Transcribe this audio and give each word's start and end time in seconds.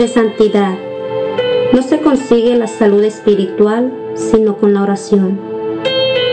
de 0.00 0.08
santidad. 0.08 0.78
No 1.74 1.82
se 1.82 2.00
consigue 2.00 2.56
la 2.56 2.68
salud 2.68 3.04
espiritual 3.04 3.92
sino 4.14 4.56
con 4.56 4.72
la 4.72 4.82
oración. 4.82 5.38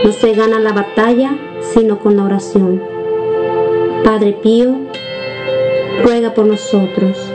No 0.04 0.10
se 0.10 0.32
gana 0.32 0.58
la 0.58 0.72
batalla 0.72 1.36
sino 1.60 1.98
con 1.98 2.16
la 2.16 2.24
oración. 2.24 2.82
Padre 4.04 4.32
Pío, 4.42 4.74
ruega 6.02 6.32
por 6.32 6.46
nosotros. 6.46 7.27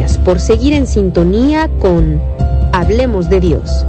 Gracias 0.00 0.24
por 0.24 0.40
seguir 0.40 0.72
en 0.72 0.86
sintonía 0.86 1.68
con 1.78 2.22
Hablemos 2.72 3.28
de 3.28 3.40
Dios. 3.40 3.84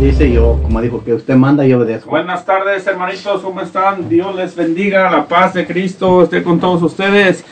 dice 0.00 0.32
yo, 0.32 0.58
como 0.62 0.80
dijo, 0.80 1.04
que 1.04 1.14
usted 1.14 1.36
manda 1.36 1.64
y 1.64 1.72
obedezco. 1.72 2.10
Buenas 2.10 2.44
tardes, 2.44 2.84
hermanitos, 2.88 3.40
¿cómo 3.40 3.60
están? 3.60 4.08
Dios 4.08 4.34
les 4.34 4.56
bendiga, 4.56 5.08
la 5.08 5.26
paz 5.26 5.54
de 5.54 5.64
Cristo 5.64 6.24
esté 6.24 6.42
con 6.42 6.58
todos 6.58 6.82
ustedes. 6.82 7.44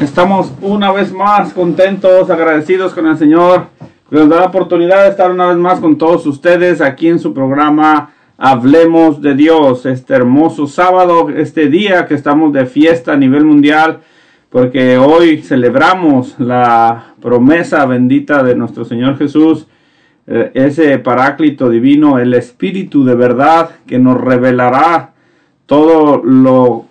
Estamos 0.00 0.50
una 0.62 0.92
vez 0.92 1.12
más 1.12 1.52
contentos, 1.52 2.30
agradecidos 2.30 2.94
con 2.94 3.06
el 3.06 3.18
Señor, 3.18 3.66
nos 4.10 4.28
da 4.28 4.36
la 4.36 4.46
oportunidad 4.46 5.04
de 5.04 5.10
estar 5.10 5.30
una 5.30 5.48
vez 5.48 5.56
más 5.56 5.80
con 5.80 5.96
todos 5.96 6.26
ustedes 6.26 6.80
aquí 6.80 7.08
en 7.08 7.18
su 7.18 7.32
programa 7.32 8.12
Hablemos 8.36 9.20
de 9.20 9.34
Dios, 9.34 9.84
este 9.84 10.14
hermoso 10.14 10.66
sábado, 10.66 11.28
este 11.28 11.68
día 11.68 12.06
que 12.06 12.14
estamos 12.14 12.52
de 12.54 12.64
fiesta 12.64 13.12
a 13.12 13.16
nivel 13.16 13.44
mundial, 13.44 14.00
porque 14.48 14.96
hoy 14.96 15.42
celebramos 15.42 16.36
la 16.38 17.14
promesa 17.20 17.84
bendita 17.84 18.42
de 18.42 18.56
nuestro 18.56 18.84
Señor 18.84 19.18
Jesús 19.18 19.66
eh, 20.26 20.52
ese 20.54 20.98
paráclito 20.98 21.68
divino, 21.68 22.18
el 22.18 22.34
Espíritu 22.34 23.04
de 23.04 23.14
verdad 23.14 23.70
que 23.86 23.98
nos 23.98 24.20
revelará 24.20 25.12
todo 25.66 26.22
lo, 26.24 26.86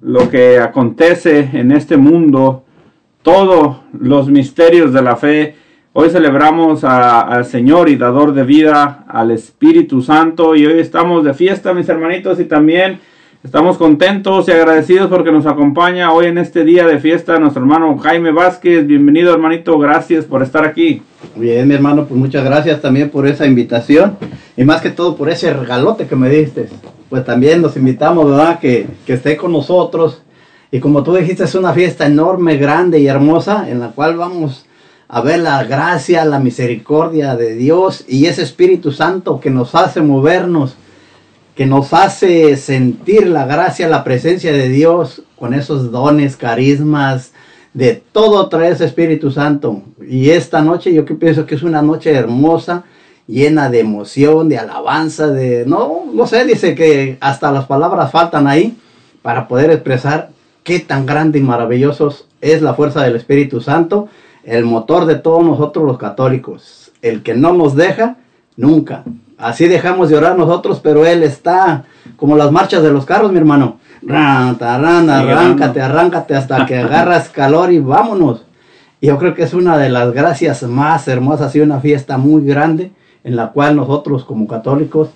lo 0.00 0.30
que 0.30 0.58
acontece 0.58 1.50
en 1.52 1.70
este 1.70 1.96
mundo, 1.96 2.64
todos 3.22 3.78
los 3.92 4.28
misterios 4.28 4.92
de 4.92 5.02
la 5.02 5.16
fe. 5.16 5.54
Hoy 6.00 6.10
celebramos 6.10 6.84
al 6.84 7.44
Señor 7.44 7.88
y 7.88 7.96
dador 7.96 8.32
de 8.32 8.44
vida, 8.44 9.04
al 9.08 9.32
Espíritu 9.32 10.00
Santo, 10.00 10.54
y 10.54 10.64
hoy 10.64 10.78
estamos 10.78 11.24
de 11.24 11.34
fiesta, 11.34 11.74
mis 11.74 11.88
hermanitos, 11.88 12.38
y 12.38 12.44
también 12.44 13.00
Estamos 13.42 13.78
contentos 13.78 14.46
y 14.46 14.52
agradecidos 14.52 15.08
porque 15.08 15.32
nos 15.32 15.46
acompaña 15.46 16.12
hoy 16.12 16.26
en 16.26 16.38
este 16.38 16.64
día 16.64 16.86
de 16.86 16.98
fiesta 16.98 17.38
nuestro 17.38 17.62
hermano 17.62 17.96
Jaime 17.98 18.30
Vázquez. 18.30 18.86
Bienvenido 18.86 19.32
hermanito, 19.32 19.78
gracias 19.78 20.24
por 20.24 20.42
estar 20.42 20.64
aquí. 20.64 21.02
Bien, 21.34 21.66
mi 21.66 21.74
hermano, 21.74 22.06
pues 22.06 22.18
muchas 22.18 22.44
gracias 22.44 22.80
también 22.80 23.10
por 23.10 23.26
esa 23.26 23.46
invitación 23.46 24.18
y 24.56 24.64
más 24.64 24.80
que 24.80 24.90
todo 24.90 25.16
por 25.16 25.30
ese 25.30 25.52
regalote 25.52 26.06
que 26.06 26.16
me 26.16 26.28
diste. 26.30 26.68
Pues 27.08 27.24
también 27.24 27.60
nos 27.60 27.76
invitamos, 27.76 28.28
¿verdad? 28.28 28.60
Que, 28.60 28.86
que 29.04 29.14
esté 29.14 29.36
con 29.36 29.50
nosotros. 29.52 30.22
Y 30.70 30.78
como 30.78 31.02
tú 31.02 31.14
dijiste, 31.14 31.44
es 31.44 31.54
una 31.56 31.72
fiesta 31.72 32.06
enorme, 32.06 32.56
grande 32.56 33.00
y 33.00 33.08
hermosa 33.08 33.68
en 33.68 33.80
la 33.80 33.88
cual 33.88 34.16
vamos 34.16 34.67
a 35.08 35.20
ver 35.22 35.40
la 35.40 35.64
gracia, 35.64 36.24
la 36.24 36.38
misericordia 36.38 37.34
de 37.34 37.54
Dios 37.54 38.04
y 38.06 38.26
ese 38.26 38.42
Espíritu 38.42 38.92
Santo 38.92 39.40
que 39.40 39.50
nos 39.50 39.74
hace 39.74 40.02
movernos 40.02 40.76
que 41.58 41.66
nos 41.66 41.92
hace 41.92 42.56
sentir 42.56 43.26
la 43.26 43.44
gracia, 43.44 43.88
la 43.88 44.04
presencia 44.04 44.52
de 44.52 44.68
Dios 44.68 45.24
con 45.36 45.54
esos 45.54 45.90
dones, 45.90 46.36
carismas, 46.36 47.32
de 47.74 48.00
todo 48.12 48.48
trae 48.48 48.70
ese 48.70 48.84
Espíritu 48.84 49.32
Santo. 49.32 49.82
Y 50.08 50.30
esta 50.30 50.62
noche 50.62 50.94
yo 50.94 51.04
que 51.04 51.16
pienso 51.16 51.46
que 51.46 51.56
es 51.56 51.64
una 51.64 51.82
noche 51.82 52.14
hermosa, 52.14 52.84
llena 53.26 53.70
de 53.70 53.80
emoción, 53.80 54.48
de 54.48 54.56
alabanza, 54.56 55.26
de, 55.26 55.66
no, 55.66 56.04
no 56.14 56.28
sé, 56.28 56.44
dice 56.44 56.76
que 56.76 57.18
hasta 57.20 57.50
las 57.50 57.66
palabras 57.66 58.12
faltan 58.12 58.46
ahí 58.46 58.78
para 59.20 59.48
poder 59.48 59.72
expresar 59.72 60.30
qué 60.62 60.78
tan 60.78 61.06
grande 61.06 61.40
y 61.40 61.42
maravilloso 61.42 62.14
es 62.40 62.62
la 62.62 62.74
fuerza 62.74 63.02
del 63.02 63.16
Espíritu 63.16 63.60
Santo, 63.60 64.08
el 64.48 64.64
motor 64.64 65.06
de 65.06 65.16
todos 65.16 65.44
nosotros 65.44 65.84
los 65.86 65.98
católicos, 65.98 66.92
el 67.02 67.22
que 67.22 67.34
no 67.34 67.52
nos 67.52 67.74
deja 67.74 68.16
nunca, 68.56 69.04
Así 69.38 69.68
dejamos 69.68 70.08
de 70.08 70.16
orar 70.16 70.36
nosotros, 70.36 70.80
pero 70.82 71.06
Él 71.06 71.22
está 71.22 71.84
como 72.16 72.36
las 72.36 72.50
marchas 72.50 72.82
de 72.82 72.90
los 72.90 73.06
carros, 73.06 73.30
mi 73.30 73.38
hermano. 73.38 73.78
arráncate, 75.20 75.80
arráncate 75.80 76.34
hasta 76.34 76.66
que 76.66 76.76
agarras 76.78 77.28
calor 77.28 77.72
y 77.72 77.78
vámonos. 77.78 78.42
Y 79.00 79.06
yo 79.06 79.18
creo 79.18 79.34
que 79.34 79.44
es 79.44 79.54
una 79.54 79.78
de 79.78 79.90
las 79.90 80.12
gracias 80.12 80.64
más 80.64 81.06
hermosas 81.06 81.54
y 81.54 81.60
una 81.60 81.78
fiesta 81.78 82.18
muy 82.18 82.44
grande 82.44 82.90
en 83.22 83.36
la 83.36 83.52
cual 83.52 83.76
nosotros 83.76 84.24
como 84.24 84.48
católicos 84.48 85.10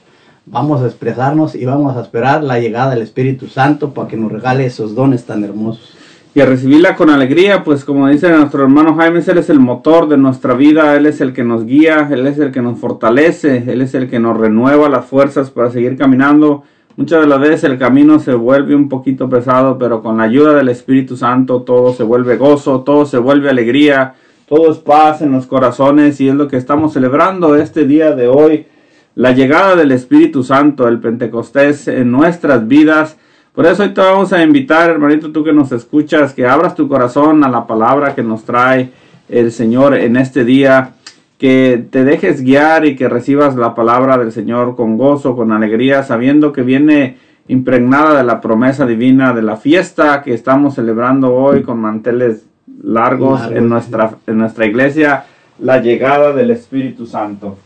vamos 0.46 0.82
a 0.82 0.87
expresarnos 0.87 1.56
y 1.56 1.64
vamos 1.64 1.96
a 1.96 2.02
esperar 2.02 2.44
la 2.44 2.61
llegada 2.61 2.90
del 2.90 3.02
Espíritu 3.02 3.49
Santo 3.49 3.93
para 3.93 4.06
que 4.06 4.17
nos 4.17 4.31
regale 4.31 4.67
esos 4.67 4.94
dones 4.94 5.25
tan 5.25 5.43
hermosos 5.43 5.96
y 6.34 6.40
a 6.40 6.46
recibirla 6.46 6.96
con 6.96 7.11
alegría, 7.11 7.62
pues 7.62 7.84
como 7.84 8.08
dice 8.08 8.31
nuestro 8.31 8.62
hermano 8.62 8.94
Jaime, 8.96 9.20
Él 9.26 9.38
es 9.38 9.50
el 9.50 9.61
motor 9.61 10.08
de 10.08 10.17
nuestra 10.17 10.55
vida, 10.55 10.96
Él 10.96 11.05
es 11.05 11.20
el 11.20 11.34
que 11.34 11.44
nos 11.44 11.67
guía, 11.67 12.08
Él 12.11 12.26
es 12.26 12.38
el 12.38 12.50
que 12.50 12.62
nos 12.62 12.79
fortalece, 12.79 13.64
Él 13.67 13.82
es 13.82 13.94
el 13.94 14.08
que 14.08 14.19
nos 14.19 14.38
renueva 14.38 14.88
las 14.88 15.05
fuerzas 15.05 15.50
para 15.50 15.70
seguir 15.70 15.96
caminando. 15.96 16.62
Muchas 16.96 17.20
de 17.20 17.26
las 17.26 17.38
veces 17.38 17.64
el 17.64 17.79
camino 17.79 18.19
se 18.19 18.32
vuelve 18.32 18.75
un 18.75 18.88
poquito 18.88 19.29
pesado, 19.29 19.79
pero 19.79 20.02
con 20.02 20.17
la 20.17 20.25
ayuda 20.25 20.55
del 20.55 20.70
Espíritu 20.70 21.19
Santo 21.19 21.62
todo 21.62 21.93
se 21.93 22.02
vuelve 22.02 22.38
gozo, 22.38 22.81
todo 22.81 23.05
se 23.05 23.19
vuelve 23.19 23.50
alegría, 23.50 24.14
todo 24.49 24.73
es 24.73 24.78
paz 24.78 25.20
en 25.20 25.32
los 25.32 25.46
corazones 25.46 26.19
y 26.20 26.28
es 26.28 26.35
lo 26.35 26.49
que 26.49 26.56
estamos 26.56 26.94
celebrando 26.94 27.56
este 27.56 27.85
día 27.87 28.14
de 28.14 28.28
hoy, 28.28 28.67
la 29.14 29.32
llegada 29.32 29.76
del 29.76 29.93
Espíritu 29.93 30.43
Santo, 30.44 30.88
el 30.88 30.99
Pentecostés 30.99 31.88
en 31.88 32.11
nuestras 32.11 32.67
vidas 32.67 33.19
por 33.54 33.66
eso 33.66 33.82
hoy 33.82 33.90
te 33.90 34.00
vamos 34.00 34.32
a 34.32 34.43
invitar, 34.43 34.90
hermanito, 34.90 35.31
tú 35.31 35.44
que 35.44 35.52
nos 35.52 35.72
escuchas, 35.72 36.32
que 36.32 36.46
abras 36.46 36.75
tu 36.75 36.88
corazón 36.88 37.44
a 37.44 37.50
la 37.50 37.66
palabra 37.66 38.14
que 38.14 38.22
nos 38.22 38.44
trae 38.44 38.90
el 39.28 39.52
Señor 39.52 39.94
en 39.94 40.16
este 40.16 40.44
día, 40.44 40.93
que 41.38 41.84
te 41.90 42.04
dejes 42.04 42.43
guiar 42.43 42.87
y 42.87 42.96
que 42.96 43.08
recibas 43.08 43.56
la 43.56 43.75
palabra 43.75 44.16
del 44.16 44.32
Señor 44.32 44.75
con 44.75 44.96
gozo, 44.96 45.37
con 45.37 45.52
alegría, 45.52 46.02
sabiendo 46.02 46.52
que 46.52 46.62
viene 46.62 47.19
impregnada 47.49 48.16
de 48.16 48.25
la 48.25 48.40
promesa 48.40 48.87
divina 48.87 49.32
de 49.32 49.43
la 49.43 49.56
fiesta 49.56 50.22
que 50.22 50.32
estamos 50.32 50.76
celebrando 50.76 51.34
hoy 51.34 51.62
con 51.62 51.81
manteles 51.81 52.46
largos 52.82 53.43
en 53.50 53.69
nuestra, 53.69 54.14
en 54.26 54.38
nuestra 54.38 54.66
iglesia, 54.66 55.25
la 55.58 55.81
llegada 55.81 56.32
del 56.32 56.52
Espíritu 56.52 57.06
Santo. 57.06 57.58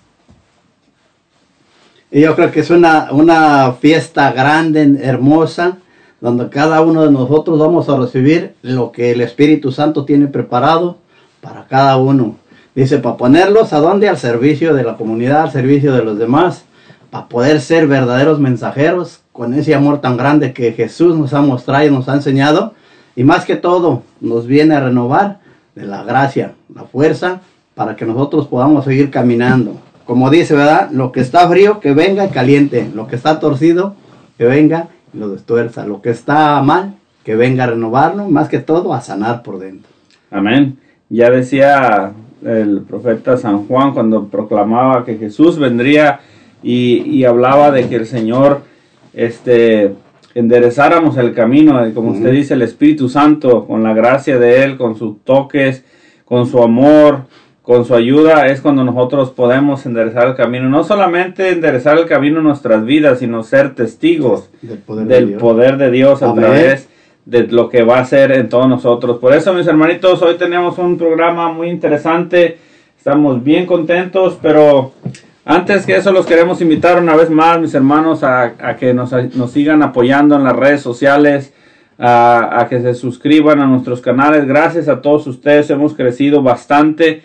Y 2.11 2.21
yo 2.21 2.37
creo 2.37 2.53
que 2.53 2.61
es 2.61 2.71
una, 2.71 3.09
una 3.11 3.73
fiesta 3.73 4.31
grande, 4.33 4.99
hermosa, 5.03 5.79
donde 6.21 6.49
cada 6.49 6.81
uno 6.81 7.05
de 7.05 7.11
nosotros 7.11 7.59
vamos 7.59 7.89
a 7.89 7.97
recibir 7.97 8.55
lo 8.63 8.93
que 8.93 9.11
el 9.11 9.21
Espíritu 9.21 9.73
Santo 9.73 10.05
tiene 10.05 10.29
preparado 10.29 10.99
para 11.41 11.67
cada 11.67 11.97
uno. 11.97 12.37
Dice, 12.75 12.99
para 12.99 13.17
ponerlos 13.17 13.73
a 13.73 13.81
dónde? 13.81 14.09
Al 14.09 14.19
servicio 14.19 14.75
de 14.75 14.85
la 14.85 14.97
comunidad, 14.97 15.43
al 15.43 15.51
servicio 15.51 15.93
de 15.95 16.05
los 16.05 16.17
demás, 16.19 16.65
para 17.11 17.27
poder 17.27 17.61
ser 17.61 17.87
verdaderos 17.87 18.39
mensajeros 18.39 19.21
con 19.33 19.55
ese 19.55 19.75
amor 19.75 20.01
tan 20.01 20.17
grande 20.17 20.53
que 20.53 20.73
Jesús 20.73 21.17
nos 21.17 21.35
ha 21.35 21.41
mostrado 21.41 21.87
y 21.87 21.91
nos 21.91 22.09
ha 22.09 22.15
enseñado. 22.15 22.75
Y 23.17 23.25
más 23.25 23.45
que 23.45 23.57
todo, 23.57 24.03
nos 24.21 24.47
viene 24.47 24.75
a 24.75 24.81
renovar 24.81 25.41
de 25.75 25.87
la 25.87 26.05
gracia, 26.05 26.55
la 26.73 26.85
fuerza, 26.85 27.41
para 27.75 27.97
que 27.97 28.07
nosotros 28.07 28.47
podamos 28.47 28.85
seguir 28.85 29.11
caminando 29.11 29.77
como 30.07 30.31
dice, 30.31 30.55
¿verdad? 30.55 30.91
Lo 30.93 31.13
que 31.13 31.21
está 31.21 31.49
frío, 31.49 31.81
que 31.81 31.93
venga 31.93 32.29
caliente. 32.31 32.89
Lo 32.95 33.09
que 33.09 33.17
está 33.17 33.41
torcido, 33.41 33.95
que 34.39 34.45
venga 34.45 34.89
y 35.13 35.19
lo 35.19 35.29
destuerza. 35.29 35.85
Lo 35.85 36.01
que 36.01 36.11
está 36.11 36.63
mal, 36.63 36.95
que 37.25 37.35
venga 37.35 37.65
a 37.65 37.69
renovarlo, 37.69 38.29
más 38.29 38.49
que 38.49 38.61
todo 38.61 38.95
a 38.95 39.01
sanar 39.01 39.43
por 39.43 39.59
dentro. 39.59 39.91
Amén. 40.31 40.79
Ya 41.09 41.31
decía 41.31 42.13
el 42.45 42.83
profeta 42.83 43.37
San 43.37 43.67
Juan 43.67 43.93
cuando 43.93 44.29
proclamaba 44.29 45.05
que 45.05 45.17
Jesús 45.17 45.59
vendría 45.59 46.21
y, 46.63 47.25
hablaba 47.25 47.71
de 47.71 47.89
que 47.89 47.97
el 47.97 48.07
Señor 48.07 48.63
este, 49.13 49.95
enderezáramos 50.35 51.17
el 51.17 51.33
camino, 51.33 51.81
como 51.95 52.11
usted 52.11 52.33
dice, 52.33 52.55
el 52.55 52.63
Espíritu 52.63 53.09
Santo, 53.09 53.67
con 53.67 53.83
la 53.83 53.95
gracia 53.95 54.39
de 54.39 54.65
Él, 54.65 54.77
con 54.77 54.97
sus 54.97 55.23
toques, 55.25 55.85
con 56.25 56.47
su 56.47 56.63
amor, 56.63 57.23
con 57.67 57.85
su 57.85 57.97
ayuda 57.97 58.47
es 58.47 58.61
cuando 58.61 58.85
nosotros 58.85 59.33
podemos 59.33 59.85
enderezar 59.87 60.29
el 60.29 60.37
camino. 60.37 60.69
No 60.69 60.85
solamente 60.85 61.51
enderezar 61.51 61.99
el 61.99 62.07
camino 62.07 62.39
en 62.39 62.45
nuestras 62.45 62.85
vidas, 62.85 63.19
sino 63.19 63.43
ser 63.43 63.75
testigos 63.75 64.49
del 64.63 65.33
poder, 65.33 65.77
de, 65.77 65.91
Dios. 65.91 66.23
a 66.23 66.33
través 66.33 66.89
de 67.25 67.49
lo 67.49 67.69
que 67.69 67.83
va 67.83 67.99
a 67.99 68.03
hacer 68.03 68.31
en 68.31 68.49
todos 68.49 68.69
nosotros. 68.69 69.19
Por 69.19 69.35
eso, 69.35 69.53
mis 69.53 69.67
hermanitos, 69.67 70.23
hoy 70.23 70.37
tenemos 70.37 70.79
un 70.79 70.97
programa 70.97 71.51
muy 71.51 71.69
interesante. 71.69 72.57
Estamos 72.97 73.43
bien 73.43 73.67
contentos, 73.67 74.39
pero 74.41 74.93
Antes 75.45 75.87
que 75.87 75.97
eso, 75.97 76.13
los 76.13 76.27
queremos 76.27 76.61
invitar 76.61 77.01
una 77.01 77.17
vez 77.17 77.31
más, 77.31 77.61
mis 77.61 77.75
hermanos, 77.75 78.23
a, 78.23 78.55
a 78.61 78.77
que 78.77 78.95
nos, 78.95 79.13
nos, 79.35 79.51
sigan 79.51 79.83
apoyando 79.83 80.37
en 80.37 80.45
las 80.45 80.55
redes 80.55 80.83
sociales, 80.83 81.53
a, 81.99 82.61
a, 82.61 82.69
que 82.69 82.81
se 82.81 82.95
suscriban 82.95 83.61
a 83.61 83.67
nuestros 83.67 84.01
canales. 84.01 84.47
Gracias 84.47 84.89
a 84.89 85.01
todos 85.01 85.27
ustedes, 85.29 85.71
hemos 85.71 85.95
crecido 85.95 86.43
bastante 86.43 87.23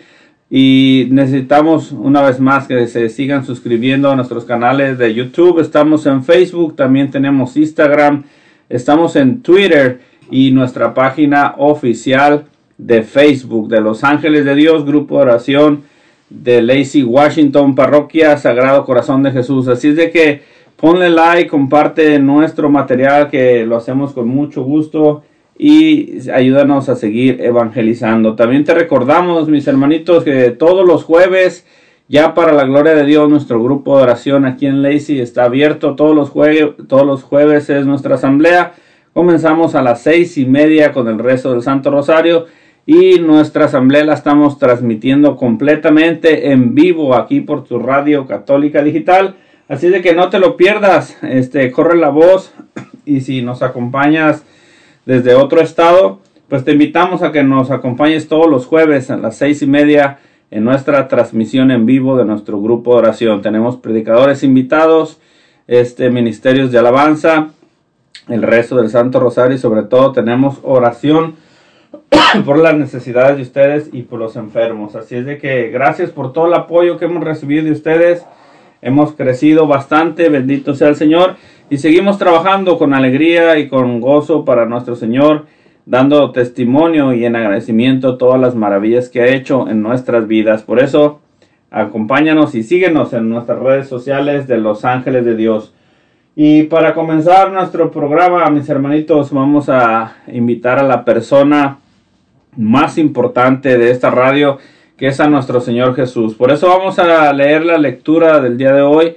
y 0.54 1.08
necesitamos 1.10 1.92
una 1.92 2.20
vez 2.20 2.38
más 2.38 2.66
que 2.66 2.86
se 2.86 3.08
sigan 3.08 3.46
suscribiendo 3.46 4.10
a 4.10 4.16
nuestros 4.16 4.44
canales 4.44 4.98
de 4.98 5.14
YouTube. 5.14 5.60
Estamos 5.60 6.04
en 6.04 6.22
Facebook, 6.24 6.76
también 6.76 7.10
tenemos 7.10 7.56
Instagram, 7.56 8.24
estamos 8.68 9.16
en 9.16 9.40
Twitter 9.40 10.00
y 10.30 10.50
nuestra 10.50 10.92
página 10.92 11.54
oficial 11.56 12.44
de 12.76 13.02
Facebook 13.02 13.68
de 13.68 13.80
Los 13.80 14.04
Ángeles 14.04 14.44
de 14.44 14.54
Dios, 14.54 14.84
Grupo 14.84 15.16
de 15.16 15.22
Oración 15.22 15.84
de 16.28 16.60
Lacey 16.60 17.02
Washington, 17.02 17.74
Parroquia 17.74 18.36
Sagrado 18.36 18.84
Corazón 18.84 19.22
de 19.22 19.32
Jesús. 19.32 19.68
Así 19.68 19.88
es 19.88 19.96
de 19.96 20.10
que 20.10 20.42
ponle 20.76 21.08
like, 21.08 21.48
comparte 21.48 22.18
nuestro 22.18 22.68
material 22.68 23.30
que 23.30 23.64
lo 23.64 23.78
hacemos 23.78 24.12
con 24.12 24.28
mucho 24.28 24.62
gusto 24.62 25.24
y 25.58 26.30
ayúdanos 26.30 26.88
a 26.88 26.96
seguir 26.96 27.40
evangelizando. 27.40 28.34
También 28.34 28.64
te 28.64 28.74
recordamos, 28.74 29.48
mis 29.48 29.66
hermanitos, 29.66 30.24
que 30.24 30.50
todos 30.50 30.86
los 30.86 31.04
jueves, 31.04 31.66
ya 32.08 32.34
para 32.34 32.52
la 32.52 32.64
gloria 32.64 32.94
de 32.94 33.04
Dios, 33.04 33.28
nuestro 33.28 33.62
grupo 33.62 33.96
de 33.96 34.04
oración 34.04 34.44
aquí 34.44 34.66
en 34.66 34.82
Lacey 34.82 35.20
está 35.20 35.44
abierto 35.44 35.94
todos 35.94 36.14
los, 36.14 36.30
jueves, 36.30 36.70
todos 36.88 37.06
los 37.06 37.22
jueves 37.22 37.70
es 37.70 37.86
nuestra 37.86 38.16
asamblea. 38.16 38.74
Comenzamos 39.12 39.74
a 39.74 39.82
las 39.82 40.02
seis 40.02 40.38
y 40.38 40.46
media 40.46 40.92
con 40.92 41.06
el 41.08 41.18
rezo 41.18 41.52
del 41.52 41.62
Santo 41.62 41.90
Rosario 41.90 42.46
y 42.86 43.18
nuestra 43.20 43.66
asamblea 43.66 44.04
la 44.04 44.14
estamos 44.14 44.58
transmitiendo 44.58 45.36
completamente 45.36 46.50
en 46.50 46.74
vivo 46.74 47.14
aquí 47.14 47.40
por 47.40 47.64
tu 47.64 47.78
radio 47.78 48.26
católica 48.26 48.82
digital. 48.82 49.36
Así 49.68 49.88
de 49.88 50.02
que 50.02 50.14
no 50.14 50.28
te 50.28 50.38
lo 50.38 50.56
pierdas, 50.56 51.16
este, 51.22 51.70
corre 51.70 51.96
la 51.96 52.08
voz 52.08 52.52
y 53.04 53.20
si 53.20 53.42
nos 53.42 53.62
acompañas 53.62 54.44
desde 55.04 55.34
otro 55.34 55.60
estado, 55.60 56.20
pues 56.48 56.64
te 56.64 56.72
invitamos 56.72 57.22
a 57.22 57.32
que 57.32 57.42
nos 57.42 57.70
acompañes 57.70 58.28
todos 58.28 58.48
los 58.48 58.66
jueves 58.66 59.10
a 59.10 59.16
las 59.16 59.36
seis 59.36 59.62
y 59.62 59.66
media 59.66 60.18
en 60.50 60.64
nuestra 60.64 61.08
transmisión 61.08 61.70
en 61.70 61.86
vivo 61.86 62.16
de 62.16 62.24
nuestro 62.24 62.60
grupo 62.60 62.92
de 62.92 62.98
oración. 62.98 63.40
Tenemos 63.40 63.78
predicadores 63.78 64.42
invitados, 64.42 65.18
este, 65.66 66.10
ministerios 66.10 66.70
de 66.70 66.78
alabanza, 66.78 67.48
el 68.28 68.42
rezo 68.42 68.76
del 68.76 68.90
Santo 68.90 69.18
Rosario 69.18 69.56
y 69.56 69.58
sobre 69.58 69.82
todo 69.84 70.12
tenemos 70.12 70.58
oración 70.62 71.36
por 72.44 72.58
las 72.58 72.74
necesidades 72.74 73.36
de 73.36 73.42
ustedes 73.42 73.88
y 73.92 74.02
por 74.02 74.18
los 74.18 74.36
enfermos. 74.36 74.94
Así 74.94 75.16
es 75.16 75.24
de 75.24 75.38
que 75.38 75.70
gracias 75.70 76.10
por 76.10 76.32
todo 76.32 76.46
el 76.46 76.54
apoyo 76.54 76.98
que 76.98 77.06
hemos 77.06 77.24
recibido 77.24 77.64
de 77.64 77.72
ustedes. 77.72 78.26
Hemos 78.82 79.12
crecido 79.12 79.68
bastante, 79.68 80.28
bendito 80.28 80.74
sea 80.74 80.88
el 80.88 80.96
Señor, 80.96 81.36
y 81.70 81.78
seguimos 81.78 82.18
trabajando 82.18 82.78
con 82.78 82.94
alegría 82.94 83.56
y 83.58 83.68
con 83.68 84.00
gozo 84.00 84.44
para 84.44 84.66
nuestro 84.66 84.96
Señor, 84.96 85.46
dando 85.86 86.32
testimonio 86.32 87.12
y 87.12 87.24
en 87.24 87.36
agradecimiento 87.36 88.18
todas 88.18 88.40
las 88.40 88.56
maravillas 88.56 89.08
que 89.08 89.22
ha 89.22 89.26
hecho 89.26 89.68
en 89.68 89.82
nuestras 89.82 90.26
vidas. 90.26 90.64
Por 90.64 90.80
eso, 90.80 91.20
acompáñanos 91.70 92.56
y 92.56 92.64
síguenos 92.64 93.12
en 93.12 93.28
nuestras 93.28 93.60
redes 93.60 93.86
sociales 93.86 94.48
de 94.48 94.58
Los 94.58 94.84
Ángeles 94.84 95.24
de 95.24 95.36
Dios. 95.36 95.72
Y 96.34 96.64
para 96.64 96.92
comenzar 96.92 97.52
nuestro 97.52 97.92
programa, 97.92 98.50
mis 98.50 98.68
hermanitos, 98.68 99.32
vamos 99.32 99.68
a 99.68 100.16
invitar 100.26 100.80
a 100.80 100.82
la 100.82 101.04
persona 101.04 101.78
más 102.56 102.98
importante 102.98 103.78
de 103.78 103.92
esta 103.92 104.10
radio, 104.10 104.58
que 105.02 105.08
es 105.08 105.18
a 105.18 105.26
nuestro 105.26 105.60
Señor 105.60 105.96
Jesús. 105.96 106.36
Por 106.36 106.52
eso 106.52 106.68
vamos 106.68 106.96
a 107.00 107.32
leer 107.32 107.64
la 107.64 107.76
lectura 107.76 108.38
del 108.38 108.56
día 108.56 108.72
de 108.72 108.82
hoy 108.82 109.16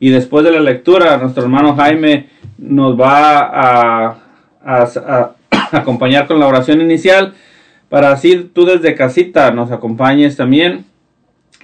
y 0.00 0.08
después 0.08 0.42
de 0.46 0.50
la 0.50 0.60
lectura 0.60 1.18
nuestro 1.18 1.42
hermano 1.42 1.76
Jaime 1.76 2.30
nos 2.56 2.98
va 2.98 4.16
a, 4.64 5.34
acompañar 5.72 6.26
con 6.26 6.40
la 6.40 6.46
oración 6.46 6.80
inicial 6.80 7.34
para 7.90 8.12
así 8.12 8.50
tú 8.50 8.64
desde 8.64 8.94
casita 8.94 9.50
nos 9.50 9.70
acompañes 9.72 10.38
también 10.38 10.86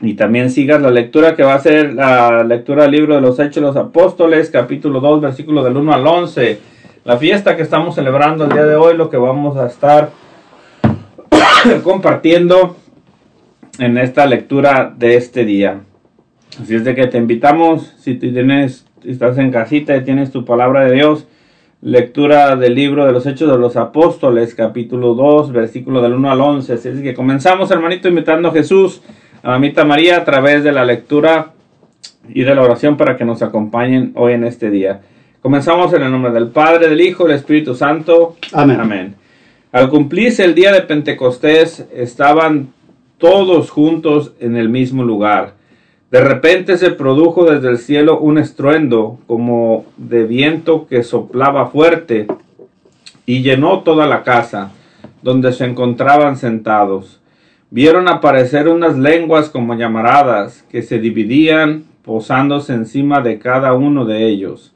y 0.02 0.16
también 0.16 0.50
sigas 0.50 0.82
la 0.82 0.90
lectura 0.90 1.34
que 1.34 1.42
va 1.42 1.54
a 1.54 1.58
ser 1.58 1.94
la 1.94 2.44
lectura 2.44 2.82
del 2.82 2.90
libro 2.90 3.14
de 3.14 3.22
los 3.22 3.38
Hechos 3.38 3.54
de 3.54 3.60
los 3.62 3.76
Apóstoles, 3.78 4.50
capítulo 4.50 5.00
2, 5.00 5.22
versículo 5.22 5.64
del 5.64 5.78
1 5.78 5.94
al 5.94 6.06
11. 6.06 6.58
La 7.06 7.16
fiesta 7.16 7.56
que 7.56 7.62
estamos 7.62 7.94
celebrando 7.94 8.44
el 8.44 8.50
día 8.50 8.66
de 8.66 8.76
hoy, 8.76 8.98
lo 8.98 9.08
que 9.08 9.16
vamos 9.16 9.56
a 9.56 9.66
estar 9.66 10.10
compartiendo 11.82 12.76
en 13.78 13.98
esta 13.98 14.26
lectura 14.26 14.92
de 14.96 15.16
este 15.16 15.44
día. 15.44 15.80
Así 16.60 16.74
es 16.74 16.84
de 16.84 16.94
que 16.94 17.06
te 17.06 17.18
invitamos, 17.18 17.94
si 17.98 18.14
tienes, 18.14 18.86
estás 19.04 19.38
en 19.38 19.50
casita 19.50 19.96
y 19.96 20.04
tienes 20.04 20.30
tu 20.30 20.44
palabra 20.44 20.84
de 20.84 20.94
Dios, 20.94 21.26
lectura 21.80 22.56
del 22.56 22.74
libro 22.74 23.06
de 23.06 23.12
los 23.12 23.26
Hechos 23.26 23.50
de 23.50 23.58
los 23.58 23.76
Apóstoles, 23.76 24.54
capítulo 24.54 25.14
2, 25.14 25.52
versículo 25.52 26.02
del 26.02 26.12
1 26.12 26.30
al 26.30 26.40
11. 26.40 26.72
Así 26.74 26.88
es 26.88 27.00
que 27.00 27.14
comenzamos, 27.14 27.70
hermanito, 27.70 28.08
invitando 28.08 28.48
a 28.48 28.52
Jesús, 28.52 29.02
a 29.42 29.50
mamita 29.50 29.84
María, 29.84 30.18
a 30.18 30.24
través 30.24 30.62
de 30.62 30.72
la 30.72 30.84
lectura 30.84 31.52
y 32.28 32.42
de 32.42 32.54
la 32.54 32.62
oración 32.62 32.96
para 32.96 33.16
que 33.16 33.24
nos 33.24 33.42
acompañen 33.42 34.12
hoy 34.14 34.34
en 34.34 34.44
este 34.44 34.70
día. 34.70 35.00
Comenzamos 35.40 35.92
en 35.94 36.02
el 36.02 36.12
nombre 36.12 36.30
del 36.30 36.48
Padre, 36.48 36.88
del 36.88 37.00
Hijo, 37.00 37.24
del 37.24 37.36
Espíritu 37.36 37.74
Santo. 37.74 38.36
Amén. 38.52 38.78
Amén. 38.78 39.14
Al 39.72 39.88
cumplirse 39.88 40.44
el 40.44 40.54
día 40.54 40.70
de 40.70 40.82
Pentecostés, 40.82 41.86
estaban 41.94 42.68
todos 43.22 43.70
juntos 43.70 44.32
en 44.40 44.56
el 44.56 44.68
mismo 44.68 45.04
lugar. 45.04 45.54
De 46.10 46.20
repente 46.20 46.76
se 46.76 46.90
produjo 46.90 47.44
desde 47.44 47.68
el 47.68 47.78
cielo 47.78 48.18
un 48.18 48.36
estruendo 48.36 49.20
como 49.28 49.86
de 49.96 50.24
viento 50.24 50.88
que 50.88 51.04
soplaba 51.04 51.68
fuerte 51.68 52.26
y 53.24 53.42
llenó 53.42 53.82
toda 53.82 54.08
la 54.08 54.24
casa 54.24 54.72
donde 55.22 55.52
se 55.52 55.66
encontraban 55.66 56.36
sentados. 56.36 57.20
Vieron 57.70 58.08
aparecer 58.08 58.66
unas 58.66 58.98
lenguas 58.98 59.50
como 59.50 59.76
llamaradas 59.76 60.64
que 60.68 60.82
se 60.82 60.98
dividían 60.98 61.84
posándose 62.04 62.74
encima 62.74 63.20
de 63.20 63.38
cada 63.38 63.72
uno 63.74 64.04
de 64.04 64.26
ellos 64.26 64.71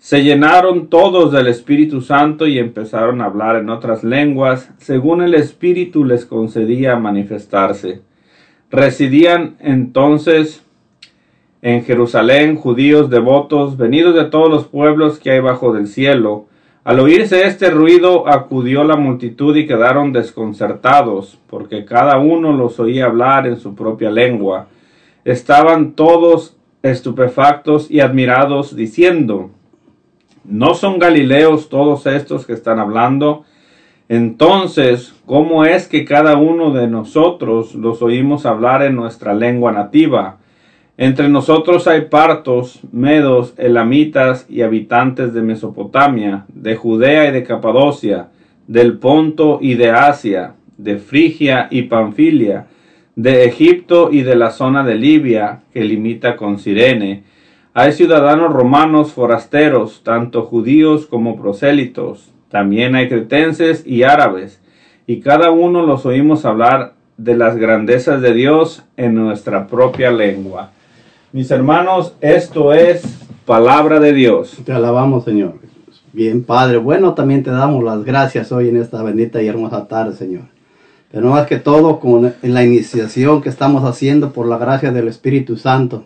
se 0.00 0.22
llenaron 0.22 0.88
todos 0.88 1.30
del 1.30 1.46
Espíritu 1.46 2.00
Santo 2.00 2.46
y 2.46 2.58
empezaron 2.58 3.20
a 3.20 3.26
hablar 3.26 3.56
en 3.56 3.68
otras 3.68 4.02
lenguas, 4.02 4.70
según 4.78 5.20
el 5.20 5.34
Espíritu 5.34 6.06
les 6.06 6.24
concedía 6.24 6.96
manifestarse. 6.96 8.00
Residían 8.70 9.56
entonces 9.60 10.64
en 11.60 11.84
Jerusalén 11.84 12.56
judíos 12.56 13.10
devotos, 13.10 13.76
venidos 13.76 14.14
de 14.14 14.24
todos 14.24 14.48
los 14.48 14.66
pueblos 14.66 15.18
que 15.18 15.32
hay 15.32 15.40
bajo 15.40 15.74
del 15.74 15.86
cielo. 15.86 16.46
Al 16.82 16.98
oírse 16.98 17.46
este 17.46 17.68
ruido 17.68 18.26
acudió 18.26 18.84
la 18.84 18.96
multitud 18.96 19.54
y 19.54 19.66
quedaron 19.66 20.14
desconcertados, 20.14 21.38
porque 21.46 21.84
cada 21.84 22.16
uno 22.18 22.54
los 22.54 22.80
oía 22.80 23.04
hablar 23.04 23.46
en 23.46 23.58
su 23.58 23.74
propia 23.74 24.10
lengua. 24.10 24.68
Estaban 25.26 25.92
todos 25.92 26.56
estupefactos 26.82 27.90
y 27.90 28.00
admirados, 28.00 28.74
diciendo, 28.74 29.50
¿No 30.50 30.74
son 30.74 30.98
Galileos 30.98 31.68
todos 31.68 32.06
estos 32.06 32.44
que 32.44 32.54
están 32.54 32.80
hablando? 32.80 33.44
Entonces, 34.08 35.14
¿cómo 35.24 35.64
es 35.64 35.86
que 35.86 36.04
cada 36.04 36.36
uno 36.38 36.72
de 36.72 36.88
nosotros 36.88 37.76
los 37.76 38.02
oímos 38.02 38.46
hablar 38.46 38.82
en 38.82 38.96
nuestra 38.96 39.32
lengua 39.32 39.70
nativa? 39.70 40.38
Entre 40.96 41.28
nosotros 41.28 41.86
hay 41.86 42.06
partos, 42.06 42.80
medos, 42.90 43.54
elamitas 43.58 44.44
y 44.48 44.62
habitantes 44.62 45.32
de 45.32 45.40
Mesopotamia, 45.40 46.46
de 46.52 46.74
Judea 46.74 47.28
y 47.28 47.32
de 47.32 47.44
Capadocia, 47.44 48.30
del 48.66 48.98
Ponto 48.98 49.60
y 49.62 49.74
de 49.74 49.92
Asia, 49.92 50.54
de 50.76 50.96
Frigia 50.96 51.68
y 51.70 51.82
Panfilia, 51.82 52.66
de 53.14 53.44
Egipto 53.44 54.08
y 54.10 54.22
de 54.22 54.34
la 54.34 54.50
zona 54.50 54.82
de 54.82 54.96
Libia, 54.96 55.60
que 55.72 55.84
limita 55.84 56.34
con 56.36 56.58
Sirene, 56.58 57.22
hay 57.72 57.92
ciudadanos 57.92 58.52
romanos 58.52 59.12
forasteros, 59.12 60.02
tanto 60.02 60.42
judíos 60.42 61.06
como 61.06 61.40
prosélitos. 61.40 62.32
También 62.48 62.96
hay 62.96 63.08
cretenses 63.08 63.86
y 63.86 64.02
árabes, 64.02 64.60
y 65.06 65.20
cada 65.20 65.50
uno 65.50 65.86
los 65.86 66.04
oímos 66.04 66.44
hablar 66.44 66.94
de 67.16 67.36
las 67.36 67.56
grandezas 67.56 68.20
de 68.20 68.34
Dios 68.34 68.84
en 68.96 69.14
nuestra 69.14 69.66
propia 69.66 70.10
lengua. 70.10 70.72
Mis 71.32 71.50
hermanos, 71.50 72.14
esto 72.20 72.72
es 72.72 73.02
palabra 73.44 74.00
de 74.00 74.12
Dios. 74.14 74.56
Te 74.64 74.72
alabamos, 74.72 75.24
Señor. 75.24 75.54
Bien, 76.12 76.42
Padre. 76.42 76.78
Bueno, 76.78 77.14
también 77.14 77.44
te 77.44 77.50
damos 77.50 77.84
las 77.84 78.04
gracias 78.04 78.50
hoy 78.50 78.68
en 78.68 78.78
esta 78.78 79.00
bendita 79.02 79.40
y 79.40 79.46
hermosa 79.46 79.86
tarde, 79.86 80.16
Señor. 80.16 80.42
Pero 81.12 81.30
más 81.30 81.46
que 81.46 81.58
todo, 81.58 82.00
con, 82.00 82.34
la 82.42 82.64
iniciación 82.64 83.42
que 83.42 83.48
estamos 83.48 83.84
haciendo 83.84 84.32
por 84.32 84.46
la 84.46 84.58
gracia 84.58 84.90
del 84.90 85.06
Espíritu 85.06 85.56
Santo. 85.56 86.04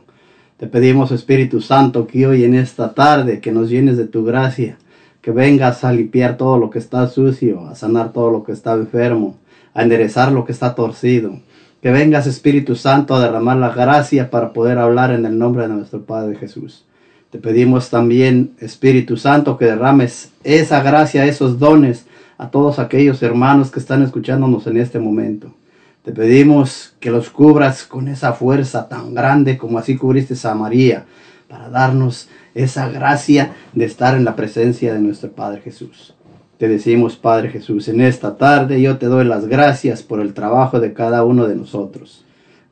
Te 0.57 0.69
pedimos, 0.69 1.11
Espíritu 1.11 1.61
Santo, 1.61 2.07
que 2.07 2.29
hoy 2.29 2.45
en 2.45 2.55
esta 2.55 2.95
tarde, 2.95 3.41
que 3.41 3.51
nos 3.51 3.71
llenes 3.71 3.97
de 3.97 4.07
tu 4.07 4.25
gracia, 4.25 4.79
que 5.21 5.33
vengas 5.33 5.83
a 5.83 5.93
limpiar 5.93 6.37
todo 6.37 6.59
lo 6.59 6.71
que 6.71 6.79
está 6.79 7.09
sucio, 7.09 7.67
a 7.67 7.75
sanar 7.75 8.13
todo 8.13 8.31
lo 8.31 8.45
que 8.45 8.53
está 8.53 8.75
enfermo, 8.75 9.37
a 9.75 9.83
enderezar 9.83 10.31
lo 10.31 10.45
que 10.45 10.53
está 10.53 10.77
torcido. 10.77 11.41
que 11.83 11.91
vengas 11.91 12.27
Espíritu 12.27 12.77
Santo 12.77 13.15
a 13.15 13.21
derramar 13.21 13.59
la 13.59 13.69
gracia 13.69 14.31
para 14.31 14.55
poder 14.55 14.79
hablar 14.79 15.11
en 15.11 15.27
el 15.27 15.37
nombre 15.37 15.69
de 15.69 15.75
nuestro 15.75 16.03
Padre 16.03 16.37
Jesús. 16.37 16.87
Te 17.31 17.39
pedimos 17.39 17.91
también, 17.91 18.53
Espíritu 18.59 19.17
Santo, 19.19 19.59
que 19.59 19.67
derrames 19.67 20.33
esa 20.45 20.83
gracia, 20.83 21.27
esos 21.27 21.59
dones 21.59 22.07
a 22.39 22.49
todos 22.51 22.79
aquellos 22.79 23.23
hermanos 23.23 23.71
que 23.71 23.81
están 23.81 24.03
escuchándonos 24.03 24.67
en 24.67 24.77
este 24.79 24.99
momento. 24.99 25.53
Te 26.05 26.13
pedimos 26.13 26.93
que 27.01 27.11
los 27.11 27.31
cubras 27.31 27.85
con 27.85 28.09
esa 28.09 28.35
fuerza 28.35 28.91
tan 28.91 29.15
grande 29.15 29.57
como 29.57 29.79
así 29.79 29.97
cubriste 29.97 30.35
a 30.47 30.55
María, 30.55 31.07
para 31.49 31.71
darnos 31.71 32.29
esa 32.55 32.91
gracia 32.91 33.55
de 33.73 33.87
estar 33.87 34.15
en 34.15 34.27
la 34.27 34.37
presencia 34.37 34.93
de 34.93 35.01
nuestro 35.01 35.33
Padre 35.33 35.63
Jesús. 35.63 36.15
Te 36.59 36.69
decimos, 36.69 37.17
Padre 37.17 37.49
Jesús, 37.49 37.89
en 37.89 38.03
esta 38.03 38.37
tarde 38.37 38.83
yo 38.83 38.99
te 38.99 39.07
doy 39.07 39.25
las 39.25 39.47
gracias 39.47 40.03
por 40.03 40.21
el 40.21 40.35
trabajo 40.35 40.79
de 40.79 40.93
cada 40.93 41.25
uno 41.25 41.49
de 41.49 41.57
nosotros. 41.57 42.23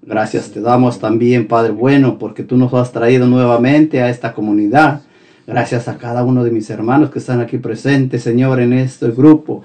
Gracias 0.02 0.50
te 0.50 0.60
damos 0.60 0.98
también, 0.98 1.48
Padre 1.48 1.72
bueno, 1.72 2.18
porque 2.18 2.42
tú 2.42 2.58
nos 2.58 2.74
has 2.74 2.92
traído 2.92 3.26
nuevamente 3.26 4.02
a 4.02 4.10
esta 4.10 4.34
comunidad. 4.34 5.00
Gracias 5.46 5.88
a 5.88 5.96
cada 5.96 6.22
uno 6.22 6.44
de 6.44 6.50
mis 6.50 6.68
hermanos 6.68 7.10
que 7.10 7.18
están 7.18 7.40
aquí 7.40 7.56
presentes, 7.56 8.22
Señor, 8.22 8.60
en 8.60 8.74
este 8.74 9.10
grupo 9.10 9.64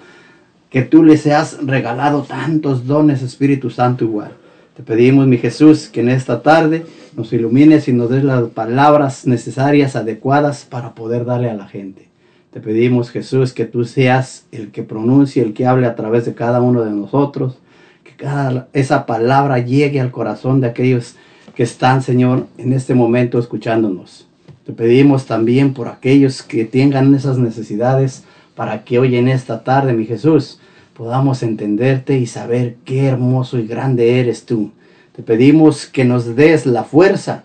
que 0.70 0.82
tú 0.82 1.04
les 1.04 1.26
has 1.28 1.66
regalado 1.66 2.24
tantos 2.24 2.86
dones, 2.86 3.22
Espíritu 3.22 3.70
Santo 3.70 4.04
igual. 4.06 4.32
Te 4.76 4.84
pedimos, 4.84 5.28
mi 5.28 5.38
Jesús, 5.38 5.88
que 5.88 6.02
en 6.02 6.10
esta 6.10 6.42
tarde 6.44 6.86
nos 7.16 7.34
ilumines 7.34 7.88
y 7.88 7.94
nos 7.94 8.10
des 8.10 8.24
las 8.24 8.44
palabras 8.50 9.26
necesarias, 9.26 9.96
adecuadas 9.96 10.66
para 10.66 10.94
poder 10.94 11.26
darle 11.26 11.50
a 11.50 11.56
la 11.56 11.68
gente. 11.68 12.08
Te 12.52 12.60
pedimos, 12.60 13.10
Jesús, 13.10 13.54
que 13.54 13.66
tú 13.66 13.86
seas 13.86 14.46
el 14.52 14.72
que 14.72 14.84
pronuncie, 14.84 15.42
el 15.42 15.54
que 15.54 15.66
hable 15.66 15.88
a 15.88 15.96
través 15.96 16.26
de 16.26 16.34
cada 16.34 16.62
uno 16.62 16.84
de 16.84 16.92
nosotros, 16.92 17.58
que 18.04 18.12
cada, 18.16 18.68
esa 18.74 19.06
palabra 19.06 19.60
llegue 19.60 20.00
al 20.00 20.12
corazón 20.12 20.62
de 20.62 20.68
aquellos 20.68 21.16
que 21.56 21.64
están, 21.64 22.04
Señor, 22.04 22.46
en 22.58 22.74
este 22.74 22.94
momento 22.94 23.40
escuchándonos. 23.40 24.28
Te 24.66 24.74
pedimos 24.74 25.26
también 25.26 25.74
por 25.74 25.88
aquellos 25.88 26.44
que 26.44 26.66
tengan 26.66 27.16
esas 27.16 27.38
necesidades, 27.38 28.26
para 28.58 28.84
que 28.84 28.98
hoy 28.98 29.16
en 29.16 29.28
esta 29.28 29.64
tarde, 29.64 29.94
mi 29.94 30.06
Jesús, 30.06 30.60
podamos 30.96 31.44
entenderte 31.44 32.18
y 32.18 32.26
saber 32.26 32.78
qué 32.86 33.06
hermoso 33.06 33.60
y 33.60 33.68
grande 33.68 34.20
eres 34.20 34.48
tú. 34.48 34.72
Te 35.16 35.22
pedimos 35.22 35.86
que 35.86 36.06
nos 36.06 36.36
des 36.36 36.66
la 36.66 36.84
fuerza 36.84 37.44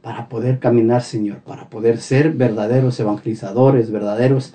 para 0.00 0.26
poder 0.30 0.60
caminar, 0.60 1.02
Señor, 1.02 1.40
para 1.40 1.68
poder 1.68 1.98
ser 1.98 2.32
verdaderos 2.32 2.98
evangelizadores, 2.98 3.90
verdaderos 3.90 4.54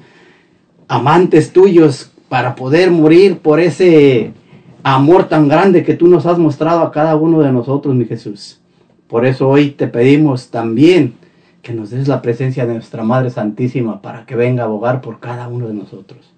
amantes 0.87 1.53
tuyos, 1.53 2.11
para 2.27 2.55
poder 2.55 2.89
morir 2.89 3.37
por 3.37 3.59
ese 3.59 4.33
amor 4.81 5.29
tan 5.29 5.47
grande 5.47 5.83
que 5.83 5.93
tú 5.93 6.07
nos 6.07 6.25
has 6.25 6.39
mostrado 6.39 6.81
a 6.81 6.91
cada 6.91 7.15
uno 7.17 7.41
de 7.41 7.51
nosotros, 7.51 7.93
mi 7.93 8.05
Jesús. 8.05 8.59
Por 9.07 9.27
eso 9.27 9.47
hoy 9.47 9.69
te 9.69 9.87
pedimos 9.87 10.49
también 10.49 11.13
que 11.61 11.73
nos 11.73 11.89
des 11.89 12.07
la 12.07 12.21
presencia 12.21 12.65
de 12.65 12.73
nuestra 12.73 13.03
Madre 13.03 13.29
Santísima 13.29 14.01
para 14.01 14.25
que 14.25 14.35
venga 14.35 14.63
a 14.63 14.65
abogar 14.65 15.01
por 15.01 15.19
cada 15.19 15.47
uno 15.47 15.67
de 15.67 15.73
nosotros. 15.73 16.33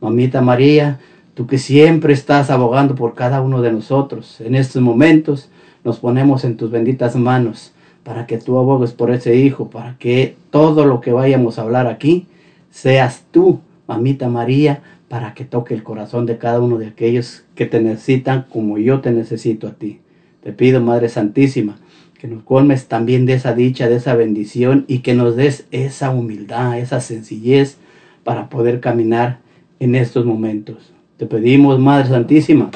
Mamita 0.00 0.42
María, 0.42 1.00
tú 1.34 1.46
que 1.46 1.58
siempre 1.58 2.12
estás 2.12 2.50
abogando 2.50 2.94
por 2.94 3.14
cada 3.14 3.40
uno 3.40 3.62
de 3.62 3.72
nosotros, 3.72 4.40
en 4.40 4.54
estos 4.54 4.82
momentos 4.82 5.48
nos 5.84 5.98
ponemos 5.98 6.44
en 6.44 6.56
tus 6.56 6.70
benditas 6.70 7.16
manos 7.16 7.72
para 8.02 8.26
que 8.26 8.38
tú 8.38 8.58
abogues 8.58 8.92
por 8.92 9.10
ese 9.10 9.36
hijo, 9.36 9.68
para 9.70 9.96
que 9.98 10.36
todo 10.50 10.84
lo 10.84 11.00
que 11.00 11.12
vayamos 11.12 11.58
a 11.58 11.62
hablar 11.62 11.86
aquí 11.86 12.26
seas 12.70 13.24
tú, 13.30 13.60
mamita 13.86 14.28
María, 14.28 14.82
para 15.08 15.34
que 15.34 15.44
toque 15.44 15.74
el 15.74 15.82
corazón 15.82 16.26
de 16.26 16.38
cada 16.38 16.60
uno 16.60 16.78
de 16.78 16.88
aquellos 16.88 17.44
que 17.54 17.66
te 17.66 17.80
necesitan 17.80 18.46
como 18.50 18.78
yo 18.78 19.00
te 19.00 19.12
necesito 19.12 19.68
a 19.68 19.72
ti. 19.72 20.00
Te 20.42 20.52
pido, 20.52 20.80
Madre 20.80 21.08
Santísima, 21.08 21.78
que 22.26 22.34
nos 22.34 22.42
colmes 22.42 22.88
también 22.88 23.24
de 23.24 23.34
esa 23.34 23.54
dicha, 23.54 23.88
de 23.88 23.96
esa 23.96 24.16
bendición 24.16 24.84
y 24.88 24.98
que 24.98 25.14
nos 25.14 25.36
des 25.36 25.66
esa 25.70 26.10
humildad, 26.10 26.78
esa 26.78 27.00
sencillez 27.00 27.76
para 28.24 28.48
poder 28.48 28.80
caminar 28.80 29.38
en 29.78 29.94
estos 29.94 30.26
momentos. 30.26 30.92
Te 31.18 31.26
pedimos, 31.26 31.78
Madre 31.78 32.08
Santísima, 32.08 32.70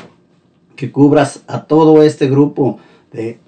que 0.77 0.93
cubras 0.93 1.43
a 1.49 1.65
todo 1.65 2.05
este 2.05 2.29
grupo 2.29 2.79
de 3.13 3.39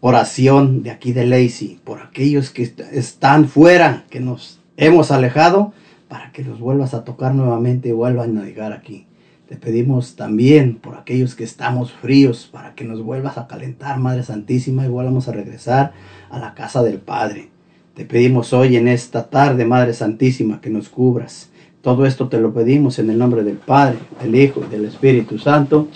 oración 0.00 0.82
de 0.82 0.90
aquí 0.90 1.12
de 1.12 1.26
Lacey, 1.26 1.78
por 1.84 2.00
aquellos 2.00 2.50
que 2.50 2.74
están 2.92 3.46
fuera, 3.46 4.04
que 4.10 4.18
nos 4.18 4.58
hemos 4.76 5.12
alejado, 5.12 5.72
para 6.08 6.32
que 6.32 6.42
los 6.42 6.58
vuelvas 6.58 6.92
a 6.92 7.04
tocar 7.04 7.34
nuevamente 7.36 7.90
y 7.90 7.92
vuelvan 7.92 8.36
a 8.38 8.44
llegar 8.44 8.72
aquí. 8.72 9.06
Te 9.48 9.56
pedimos 9.56 10.16
también 10.16 10.74
por 10.74 10.96
aquellos 10.96 11.36
que 11.36 11.44
estamos 11.44 11.92
fríos 11.92 12.48
para 12.50 12.74
que 12.74 12.84
nos 12.84 13.02
vuelvas 13.02 13.38
a 13.38 13.46
calentar, 13.46 13.98
Madre 13.98 14.24
Santísima, 14.24 14.84
y 14.84 14.88
volvamos 14.88 15.28
a 15.28 15.32
regresar 15.32 15.92
a 16.30 16.40
la 16.40 16.54
casa 16.54 16.82
del 16.82 16.98
Padre. 16.98 17.50
Te 17.94 18.04
pedimos 18.04 18.52
hoy 18.52 18.76
en 18.76 18.88
esta 18.88 19.30
tarde, 19.30 19.64
Madre 19.64 19.94
Santísima, 19.94 20.60
que 20.60 20.68
nos 20.68 20.88
cubras. 20.88 21.50
Todo 21.80 22.06
esto 22.06 22.28
te 22.28 22.40
lo 22.40 22.52
pedimos 22.52 22.98
en 22.98 23.08
el 23.08 23.18
nombre 23.18 23.44
del 23.44 23.58
Padre, 23.58 23.98
del 24.20 24.34
Hijo 24.34 24.64
y 24.66 24.70
del 24.70 24.86
Espíritu 24.86 25.38
Santo. 25.38 25.88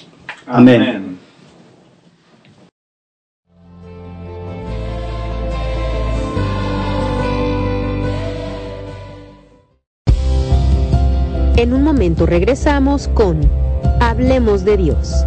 Amén. 0.47 0.83
Amén. 0.83 1.20
En 11.61 11.75
un 11.75 11.85
momento 11.85 12.25
regresamos 12.25 13.09
con 13.09 13.38
Hablemos 14.00 14.64
de 14.64 14.79
Dios. 14.79 15.26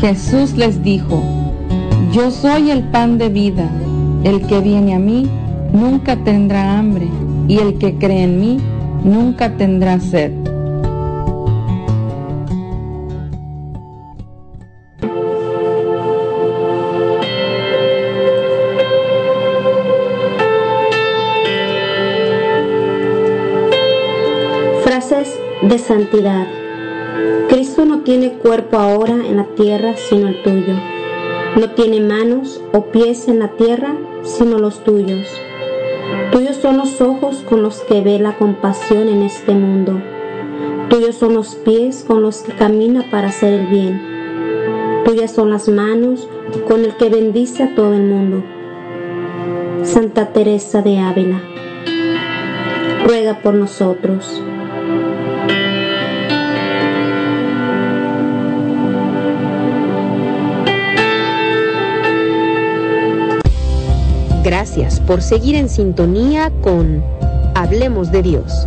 Jesús 0.00 0.56
les 0.56 0.82
dijo, 0.82 1.22
Yo 2.12 2.30
soy 2.30 2.70
el 2.70 2.82
pan 2.84 3.18
de 3.18 3.28
vida, 3.28 3.68
el 4.24 4.46
que 4.46 4.60
viene 4.60 4.94
a 4.94 4.98
mí 4.98 5.28
nunca 5.72 6.16
tendrá 6.16 6.78
hambre, 6.78 7.08
y 7.48 7.58
el 7.58 7.78
que 7.78 7.94
cree 7.96 8.24
en 8.24 8.40
mí 8.40 8.58
nunca 9.02 9.56
tendrá 9.56 9.98
sed. 9.98 10.32
Frases 24.84 25.36
de 25.62 25.78
santidad 25.78 26.57
tiene 28.08 28.38
cuerpo 28.38 28.78
ahora 28.78 29.12
en 29.12 29.36
la 29.36 29.44
tierra 29.54 29.94
sino 29.94 30.28
el 30.28 30.42
tuyo. 30.42 30.72
No 31.60 31.72
tiene 31.72 32.00
manos 32.00 32.58
o 32.72 32.86
pies 32.86 33.28
en 33.28 33.38
la 33.38 33.48
tierra 33.48 33.94
sino 34.22 34.58
los 34.58 34.82
tuyos. 34.82 35.28
Tuyos 36.32 36.56
son 36.56 36.78
los 36.78 37.02
ojos 37.02 37.44
con 37.46 37.62
los 37.62 37.80
que 37.80 38.00
ve 38.00 38.18
la 38.18 38.38
compasión 38.38 39.10
en 39.10 39.20
este 39.20 39.52
mundo. 39.52 40.00
Tuyos 40.88 41.16
son 41.16 41.34
los 41.34 41.56
pies 41.56 42.02
con 42.08 42.22
los 42.22 42.38
que 42.38 42.54
camina 42.54 43.04
para 43.10 43.28
hacer 43.28 43.52
el 43.52 43.66
bien. 43.66 44.00
Tuyas 45.04 45.30
son 45.30 45.50
las 45.50 45.68
manos 45.68 46.30
con 46.66 46.86
el 46.86 46.96
que 46.96 47.10
bendice 47.10 47.62
a 47.64 47.74
todo 47.74 47.92
el 47.92 48.04
mundo. 48.04 48.42
Santa 49.82 50.32
Teresa 50.32 50.80
de 50.80 50.98
Ávila, 50.98 51.42
ruega 53.04 53.42
por 53.42 53.52
nosotros. 53.52 54.42
Gracias 64.48 64.98
por 65.00 65.20
seguir 65.20 65.56
en 65.56 65.68
sintonía 65.68 66.50
con 66.62 67.04
Hablemos 67.54 68.10
de 68.10 68.22
Dios. 68.22 68.66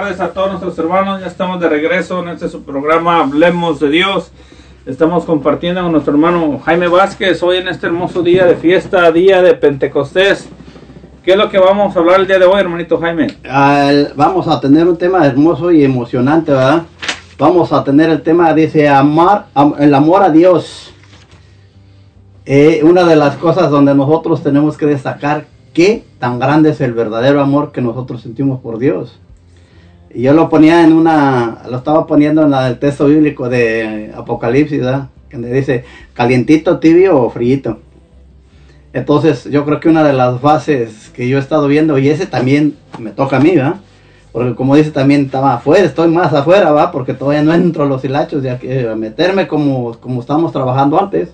Tardes 0.00 0.20
a 0.20 0.28
todos 0.32 0.48
nuestros 0.48 0.78
hermanos, 0.78 1.20
ya 1.20 1.26
estamos 1.26 1.60
de 1.60 1.68
regreso 1.68 2.20
en 2.22 2.28
este 2.30 2.48
su 2.48 2.62
programa 2.62 3.20
Hablemos 3.20 3.80
de 3.80 3.90
Dios. 3.90 4.30
Estamos 4.86 5.26
compartiendo 5.26 5.82
con 5.82 5.92
nuestro 5.92 6.14
hermano 6.14 6.58
Jaime 6.64 6.88
Vázquez 6.88 7.42
hoy 7.42 7.58
en 7.58 7.68
este 7.68 7.86
hermoso 7.86 8.22
día 8.22 8.46
de 8.46 8.56
fiesta, 8.56 9.12
día 9.12 9.42
de 9.42 9.52
Pentecostés. 9.52 10.48
¿Qué 11.22 11.32
es 11.32 11.36
lo 11.36 11.50
que 11.50 11.58
vamos 11.58 11.94
a 11.94 11.98
hablar 11.98 12.20
el 12.20 12.26
día 12.26 12.38
de 12.38 12.46
hoy, 12.46 12.60
hermanito 12.60 12.96
Jaime? 12.98 13.26
Vamos 14.16 14.48
a 14.48 14.58
tener 14.58 14.88
un 14.88 14.96
tema 14.96 15.26
hermoso 15.26 15.70
y 15.70 15.84
emocionante, 15.84 16.50
¿verdad? 16.52 16.84
Vamos 17.38 17.70
a 17.70 17.84
tener 17.84 18.08
el 18.08 18.22
tema, 18.22 18.54
dice, 18.54 18.88
amar, 18.88 19.48
am- 19.52 19.74
el 19.78 19.94
amor 19.94 20.22
a 20.22 20.30
Dios. 20.30 20.94
Eh, 22.46 22.80
una 22.84 23.04
de 23.04 23.16
las 23.16 23.36
cosas 23.36 23.68
donde 23.70 23.94
nosotros 23.94 24.42
tenemos 24.42 24.78
que 24.78 24.86
destacar 24.86 25.44
qué 25.74 26.04
tan 26.18 26.38
grande 26.38 26.70
es 26.70 26.80
el 26.80 26.94
verdadero 26.94 27.42
amor 27.42 27.70
que 27.70 27.82
nosotros 27.82 28.22
sentimos 28.22 28.60
por 28.60 28.78
Dios. 28.78 29.20
Y 30.12 30.22
yo 30.22 30.32
lo 30.32 30.48
ponía 30.48 30.82
en 30.84 30.92
una, 30.92 31.62
lo 31.70 31.76
estaba 31.76 32.06
poniendo 32.06 32.42
en 32.42 32.50
la- 32.50 32.68
el 32.68 32.78
texto 32.78 33.06
bíblico 33.06 33.48
de 33.48 34.12
Apocalipsis, 34.14 34.80
¿verdad? 34.80 35.08
Que 35.28 35.36
dice, 35.38 35.84
calientito, 36.14 36.78
tibio 36.80 37.20
o 37.20 37.30
frío. 37.30 37.78
Entonces, 38.92 39.44
yo 39.44 39.64
creo 39.64 39.78
que 39.78 39.88
una 39.88 40.02
de 40.02 40.12
las 40.12 40.40
bases 40.40 41.10
que 41.14 41.28
yo 41.28 41.36
he 41.38 41.40
estado 41.40 41.68
viendo, 41.68 41.96
y 41.96 42.08
ese 42.08 42.26
también 42.26 42.74
me 42.98 43.10
toca 43.10 43.36
a 43.36 43.40
mí, 43.40 43.54
¿verdad? 43.54 43.76
Porque 44.32 44.54
como 44.56 44.74
dice, 44.74 44.90
también 44.90 45.26
estaba 45.26 45.54
afuera, 45.54 45.84
estoy 45.84 46.08
más 46.08 46.32
afuera, 46.32 46.72
¿va? 46.72 46.90
Porque 46.90 47.14
todavía 47.14 47.42
no 47.42 47.54
entro 47.54 47.84
a 47.84 47.86
los 47.86 48.04
hilachos, 48.04 48.42
ya 48.42 48.58
que 48.58 48.88
a 48.88 48.96
meterme 48.96 49.46
como, 49.46 49.96
como 50.00 50.20
estábamos 50.20 50.52
trabajando 50.52 51.00
antes. 51.00 51.30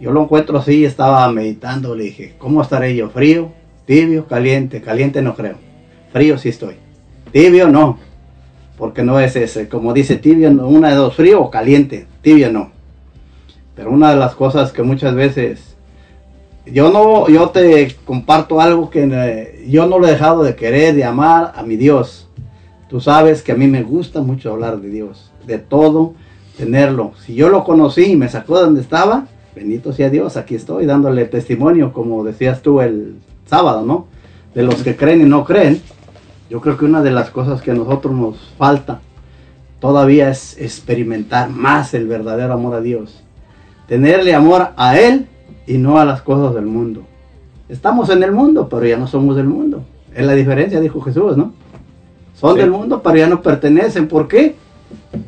Yo 0.00 0.12
lo 0.12 0.22
encuentro 0.22 0.58
así, 0.58 0.84
estaba 0.84 1.30
meditando, 1.32 1.94
le 1.94 2.04
dije, 2.04 2.34
¿cómo 2.38 2.60
estaré 2.60 2.94
yo? 2.94 3.08
¿Frío? 3.08 3.50
¿Tibio? 3.86 4.26
¿Caliente? 4.26 4.82
Caliente 4.82 5.22
no 5.22 5.34
creo. 5.34 5.56
Frío 6.12 6.36
sí 6.38 6.50
estoy. 6.50 6.74
Tibio 7.32 7.68
no. 7.68 7.98
Porque 8.76 9.02
no 9.02 9.18
es 9.18 9.34
ese, 9.34 9.68
como 9.68 9.92
dice 9.92 10.16
tibio, 10.16 10.50
una 10.50 10.90
de 10.90 10.94
dos, 10.94 11.14
frío 11.14 11.42
o 11.42 11.50
caliente. 11.50 12.06
Tibio 12.22 12.52
no. 12.52 12.70
Pero 13.74 13.90
una 13.90 14.10
de 14.10 14.16
las 14.16 14.34
cosas 14.34 14.72
que 14.72 14.82
muchas 14.82 15.14
veces 15.14 15.76
yo 16.72 16.90
no, 16.90 17.28
yo 17.28 17.48
te 17.50 17.96
comparto 18.04 18.60
algo 18.60 18.90
que 18.90 19.08
eh, 19.10 19.64
yo 19.68 19.86
no 19.86 19.98
lo 19.98 20.06
he 20.06 20.10
dejado 20.10 20.42
de 20.42 20.54
querer, 20.54 20.94
de 20.94 21.04
amar 21.04 21.52
a 21.56 21.62
mi 21.62 21.76
Dios. 21.76 22.28
Tú 22.88 23.00
sabes 23.00 23.42
que 23.42 23.52
a 23.52 23.54
mí 23.54 23.66
me 23.66 23.82
gusta 23.82 24.20
mucho 24.20 24.52
hablar 24.52 24.80
de 24.80 24.88
Dios, 24.88 25.32
de 25.46 25.58
todo, 25.58 26.14
tenerlo. 26.56 27.12
Si 27.24 27.34
yo 27.34 27.48
lo 27.48 27.64
conocí 27.64 28.12
y 28.12 28.16
me 28.16 28.28
sacó 28.28 28.58
de 28.58 28.64
donde 28.64 28.80
estaba, 28.80 29.26
bendito 29.54 29.92
sea 29.92 30.10
Dios, 30.10 30.36
aquí 30.36 30.54
estoy 30.54 30.86
dándole 30.86 31.24
testimonio, 31.26 31.92
como 31.92 32.24
decías 32.24 32.62
tú 32.62 32.80
el 32.80 33.16
sábado, 33.46 33.84
¿no? 33.84 34.06
De 34.54 34.62
los 34.62 34.82
que 34.82 34.96
creen 34.96 35.20
y 35.22 35.24
no 35.24 35.44
creen. 35.44 35.80
Yo 36.50 36.60
creo 36.60 36.76
que 36.76 36.84
una 36.84 37.02
de 37.02 37.10
las 37.10 37.30
cosas 37.30 37.60
que 37.60 37.70
a 37.70 37.74
nosotros 37.74 38.14
nos 38.14 38.36
falta 38.56 39.00
todavía 39.80 40.30
es 40.30 40.56
experimentar 40.58 41.50
más 41.50 41.94
el 41.94 42.06
verdadero 42.06 42.54
amor 42.54 42.74
a 42.74 42.80
Dios. 42.80 43.22
Tenerle 43.86 44.34
amor 44.34 44.68
a 44.76 44.98
Él 44.98 45.26
y 45.66 45.78
no 45.78 45.98
a 45.98 46.04
las 46.04 46.22
cosas 46.22 46.54
del 46.54 46.66
mundo. 46.66 47.02
Estamos 47.68 48.08
en 48.10 48.22
el 48.22 48.32
mundo, 48.32 48.68
pero 48.68 48.86
ya 48.86 48.96
no 48.96 49.06
somos 49.06 49.36
del 49.36 49.46
mundo. 49.46 49.82
Es 50.14 50.24
la 50.26 50.32
diferencia, 50.32 50.80
dijo 50.80 51.00
Jesús, 51.02 51.36
¿no? 51.36 51.52
Son 52.34 52.54
Sí. 52.54 52.60
del 52.60 52.70
mundo, 52.70 53.02
pero 53.02 53.16
ya 53.16 53.28
no 53.28 53.42
pertenecen. 53.42 54.08
¿Por 54.08 54.26
qué? 54.26 54.56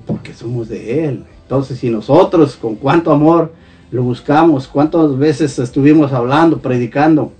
Porque 0.06 0.32
somos 0.32 0.68
de 0.68 1.06
Él. 1.06 1.24
Entonces, 1.42 1.78
si 1.78 1.90
nosotros 1.90 2.56
con 2.56 2.76
cuánto 2.76 3.12
amor 3.12 3.52
lo 3.90 4.02
buscamos, 4.02 4.68
cuántas 4.68 5.18
veces 5.18 5.58
estuvimos 5.58 6.12
hablando, 6.12 6.58
predicando, 6.58 7.32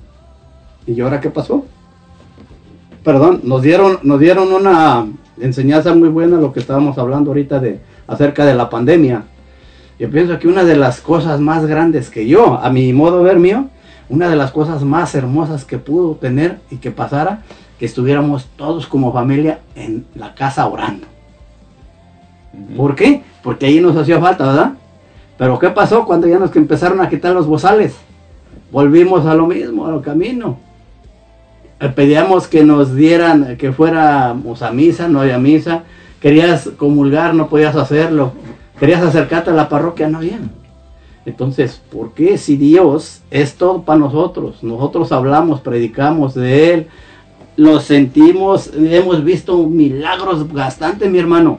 ¿y 0.86 1.00
ahora 1.00 1.20
qué 1.20 1.30
pasó? 1.30 1.64
Perdón, 3.04 3.40
nos 3.44 3.62
dieron, 3.62 3.98
nos 4.02 4.20
dieron 4.20 4.52
una 4.52 5.06
enseñanza 5.40 5.94
muy 5.94 6.08
buena 6.08 6.36
lo 6.36 6.52
que 6.52 6.60
estábamos 6.60 6.98
hablando 6.98 7.30
ahorita 7.30 7.58
de 7.58 7.80
acerca 8.06 8.44
de 8.44 8.54
la 8.54 8.68
pandemia. 8.68 9.24
Yo 9.98 10.10
pienso 10.10 10.38
que 10.38 10.48
una 10.48 10.64
de 10.64 10.76
las 10.76 11.00
cosas 11.00 11.40
más 11.40 11.66
grandes 11.66 12.10
que 12.10 12.26
yo, 12.26 12.58
a 12.62 12.70
mi 12.70 12.92
modo 12.92 13.18
de 13.18 13.24
ver 13.24 13.38
mío, 13.38 13.66
una 14.08 14.28
de 14.28 14.36
las 14.36 14.50
cosas 14.50 14.82
más 14.82 15.14
hermosas 15.14 15.64
que 15.64 15.78
pudo 15.78 16.14
tener 16.16 16.58
y 16.70 16.76
que 16.76 16.90
pasara, 16.90 17.42
que 17.78 17.86
estuviéramos 17.86 18.46
todos 18.56 18.86
como 18.86 19.12
familia 19.12 19.60
en 19.74 20.04
la 20.14 20.34
casa 20.34 20.66
orando. 20.66 21.06
¿Por 22.76 22.94
qué? 22.94 23.22
Porque 23.42 23.66
ahí 23.66 23.80
nos 23.80 23.96
hacía 23.96 24.20
falta, 24.20 24.46
¿verdad? 24.46 24.72
Pero 25.38 25.58
¿qué 25.58 25.70
pasó 25.70 26.04
cuando 26.04 26.26
ya 26.26 26.38
nos 26.38 26.54
empezaron 26.54 27.00
a 27.00 27.08
quitar 27.08 27.32
los 27.32 27.46
bozales? 27.46 27.94
Volvimos 28.70 29.24
a 29.24 29.34
lo 29.34 29.46
mismo, 29.46 29.86
al 29.86 30.02
camino. 30.02 30.58
Pedíamos 31.88 32.46
que 32.46 32.62
nos 32.62 32.94
dieran, 32.94 33.56
que 33.56 33.72
fuéramos 33.72 34.60
a 34.60 34.70
misa, 34.70 35.08
no 35.08 35.22
había 35.22 35.38
misa. 35.38 35.84
Querías 36.20 36.68
comulgar, 36.76 37.34
no 37.34 37.48
podías 37.48 37.74
hacerlo. 37.74 38.32
Querías 38.78 39.02
acercarte 39.02 39.48
a 39.48 39.54
la 39.54 39.70
parroquia, 39.70 40.06
no 40.06 40.18
había. 40.18 40.40
Entonces, 41.24 41.80
¿por 41.90 42.12
qué 42.12 42.36
si 42.36 42.56
Dios 42.56 43.22
es 43.30 43.54
todo 43.54 43.82
para 43.82 43.98
nosotros? 43.98 44.62
Nosotros 44.62 45.10
hablamos, 45.10 45.60
predicamos 45.60 46.34
de 46.34 46.74
Él, 46.74 46.86
lo 47.56 47.80
sentimos, 47.80 48.70
hemos 48.74 49.24
visto 49.24 49.66
milagros 49.66 50.50
bastantes, 50.52 51.10
mi 51.10 51.18
hermano. 51.18 51.58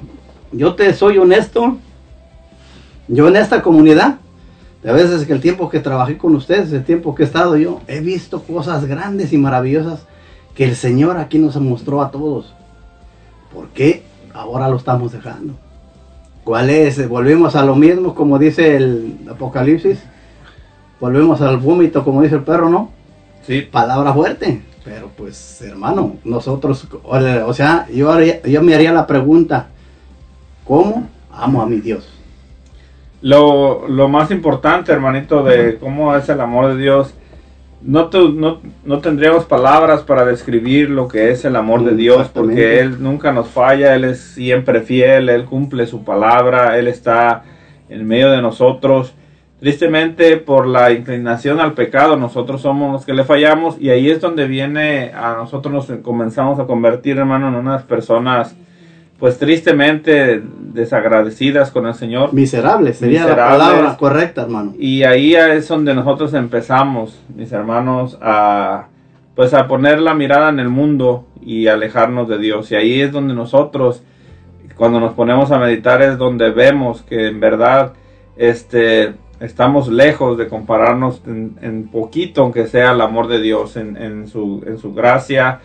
Yo 0.51 0.75
te 0.75 0.93
soy 0.93 1.17
honesto, 1.17 1.77
yo 3.07 3.27
en 3.27 3.35
esta 3.35 3.61
comunidad, 3.61 4.17
de 4.83 4.91
veces 4.91 5.25
que 5.25 5.33
el 5.33 5.41
tiempo 5.41 5.69
que 5.69 5.79
trabajé 5.79 6.17
con 6.17 6.35
ustedes, 6.35 6.73
el 6.73 6.83
tiempo 6.83 7.13
que 7.13 7.23
he 7.23 7.25
estado 7.25 7.55
yo, 7.55 7.81
he 7.87 7.99
visto 8.01 8.41
cosas 8.41 8.85
grandes 8.85 9.31
y 9.31 9.37
maravillosas 9.37 10.07
que 10.61 10.65
el 10.67 10.75
Señor 10.75 11.17
aquí 11.17 11.39
nos 11.39 11.55
mostró 11.59 12.03
a 12.03 12.11
todos. 12.11 12.53
¿Por 13.51 13.69
qué 13.69 14.03
ahora 14.31 14.69
lo 14.69 14.75
estamos 14.77 15.11
dejando? 15.11 15.55
¿Cuál 16.43 16.69
es? 16.69 17.09
Volvemos 17.09 17.55
a 17.55 17.65
lo 17.65 17.75
mismo, 17.75 18.13
como 18.13 18.37
dice 18.37 18.75
el 18.75 19.15
Apocalipsis. 19.27 20.03
Volvemos 20.99 21.41
al 21.41 21.57
vómito, 21.57 22.03
como 22.03 22.21
dice 22.21 22.35
el 22.35 22.43
perro, 22.43 22.69
¿no? 22.69 22.91
Sí, 23.41 23.61
Palabra 23.61 24.13
fuerte. 24.13 24.61
Pero 24.85 25.09
pues, 25.17 25.63
hermano, 25.63 26.17
nosotros, 26.23 26.87
o 27.05 27.53
sea, 27.55 27.87
yo, 27.91 28.11
haría- 28.11 28.43
yo 28.43 28.61
me 28.61 28.75
haría 28.75 28.93
la 28.93 29.07
pregunta, 29.07 29.65
¿cómo 30.63 31.07
amo 31.31 31.63
a 31.63 31.65
mi 31.65 31.77
Dios? 31.79 32.07
Lo, 33.23 33.87
lo 33.87 34.07
más 34.09 34.29
importante, 34.29 34.91
hermanito, 34.91 35.43
de 35.43 35.79
cómo 35.79 36.15
es 36.15 36.29
el 36.29 36.39
amor 36.39 36.67
de 36.75 36.77
Dios, 36.83 37.15
no, 37.83 38.09
te- 38.09 38.29
no, 38.29 38.59
no 38.85 38.99
tendríamos 38.99 39.45
palabras 39.45 40.01
para 40.01 40.25
describir 40.25 40.89
lo 40.89 41.07
que 41.07 41.31
es 41.31 41.45
el 41.45 41.55
amor 41.55 41.83
de 41.83 41.95
Dios, 41.95 42.29
porque. 42.33 42.79
Él 42.79 43.01
nunca 43.01 43.31
nos 43.31 43.47
falla, 43.47 43.95
Él 43.95 44.03
es 44.05 44.19
siempre 44.19 44.81
fiel, 44.81 45.29
Él 45.29 45.45
cumple 45.45 45.85
su 45.87 46.03
palabra, 46.03 46.77
Él 46.77 46.87
está 46.87 47.43
en 47.89 48.07
medio 48.07 48.31
de 48.31 48.41
nosotros. 48.41 49.13
Tristemente, 49.59 50.37
por 50.37 50.65
la 50.65 50.91
inclinación 50.91 51.59
al 51.59 51.73
pecado, 51.73 52.17
nosotros 52.17 52.61
somos 52.61 52.91
los 52.91 53.05
que 53.05 53.13
le 53.13 53.23
fallamos 53.23 53.79
y 53.79 53.91
ahí 53.91 54.09
es 54.09 54.19
donde 54.19 54.47
viene 54.47 55.11
a 55.13 55.35
nosotros 55.35 55.71
nos 55.71 55.99
comenzamos 56.01 56.59
a 56.59 56.65
convertir, 56.65 57.17
hermano, 57.19 57.49
en 57.49 57.55
unas 57.55 57.83
personas 57.83 58.55
pues 59.21 59.37
tristemente 59.37 60.41
desagradecidas 60.73 61.69
con 61.69 61.85
el 61.85 61.93
Señor. 61.93 62.33
Miserable 62.33 62.91
sería 62.91 63.21
Miserables. 63.21 63.59
la 63.59 63.65
palabra 63.65 63.97
correcta, 63.97 64.41
hermano. 64.41 64.73
Y 64.79 65.03
ahí 65.03 65.35
es 65.35 65.67
donde 65.67 65.93
nosotros 65.93 66.33
empezamos, 66.33 67.21
mis 67.35 67.51
hermanos, 67.51 68.17
a 68.19 68.87
pues 69.35 69.53
a 69.53 69.67
poner 69.67 69.99
la 69.99 70.15
mirada 70.15 70.49
en 70.49 70.59
el 70.59 70.69
mundo 70.69 71.27
y 71.39 71.67
alejarnos 71.67 72.27
de 72.27 72.39
Dios. 72.39 72.71
Y 72.71 72.75
ahí 72.75 72.99
es 72.99 73.11
donde 73.11 73.35
nosotros, 73.35 74.01
cuando 74.75 74.99
nos 74.99 75.13
ponemos 75.13 75.51
a 75.51 75.59
meditar, 75.59 76.01
es 76.01 76.17
donde 76.17 76.49
vemos 76.49 77.03
que 77.03 77.27
en 77.27 77.39
verdad 77.39 77.93
este, 78.37 79.13
estamos 79.39 79.87
lejos 79.87 80.35
de 80.35 80.47
compararnos 80.47 81.21
en, 81.27 81.59
en 81.61 81.89
poquito, 81.89 82.41
aunque 82.41 82.65
sea 82.65 82.93
el 82.93 83.01
amor 83.01 83.27
de 83.27 83.39
Dios, 83.39 83.77
en, 83.77 83.97
en 83.97 84.27
su, 84.27 84.63
en 84.65 84.79
su 84.79 84.95
gracia, 84.95 85.59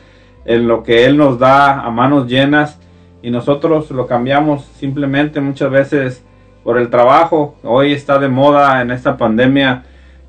en 0.44 0.68
lo 0.68 0.82
que 0.82 1.06
Él 1.06 1.16
nos 1.16 1.38
da 1.38 1.80
a 1.80 1.90
manos 1.90 2.26
llenas. 2.26 2.80
Y 3.26 3.30
nosotros 3.32 3.90
lo 3.90 4.06
cambiamos 4.06 4.62
simplemente 4.78 5.40
muchas 5.40 5.68
veces 5.68 6.24
por 6.62 6.78
el 6.78 6.90
trabajo. 6.90 7.56
Hoy 7.64 7.90
está 7.92 8.20
de 8.20 8.28
moda 8.28 8.80
en 8.80 8.92
esta 8.92 9.16
pandemia 9.16 9.82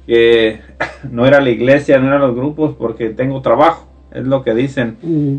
que 0.07 0.61
no 1.11 1.27
era 1.27 1.39
la 1.39 1.51
iglesia, 1.51 1.99
no 1.99 2.07
eran 2.07 2.21
los 2.21 2.35
grupos 2.35 2.73
porque 2.75 3.09
tengo 3.11 3.39
trabajo, 3.43 3.85
es 4.11 4.25
lo 4.25 4.43
que 4.43 4.55
dicen. 4.55 4.97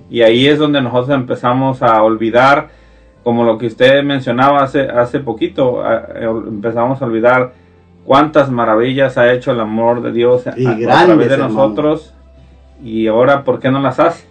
Y 0.09 0.23
ahí 0.23 0.47
es 0.47 0.61
donde 0.61 0.81
nosotros 0.81 1.11
empezamos 1.17 1.83
a 1.83 2.01
olvidar, 2.05 2.69
como 3.25 3.43
lo 3.43 3.59
que 3.59 3.67
usted 3.67 4.05
mencionaba 4.05 4.63
hace, 4.63 4.83
hace 4.83 5.19
poquito, 5.19 5.83
a- 5.83 6.07
empezamos 6.47 7.03
a 7.03 7.07
olvidar 7.07 7.55
cuántas 8.05 8.53
maravillas 8.53 9.19
ha 9.19 9.33
hecho 9.33 9.51
el 9.51 9.59
amor 9.59 10.01
de 10.01 10.13
Dios 10.13 10.47
a, 10.47 10.55
Y 10.57 10.65
a 10.65 10.75
grandes, 10.75 11.07
través 11.07 11.29
de 11.29 11.35
hermano. 11.35 11.55
nosotros. 11.55 12.15
Y 12.85 13.09
ahora, 13.09 13.43
¿por 13.43 13.59
qué 13.59 13.69
no 13.73 13.81
las 13.81 13.99
hace? 13.99 14.28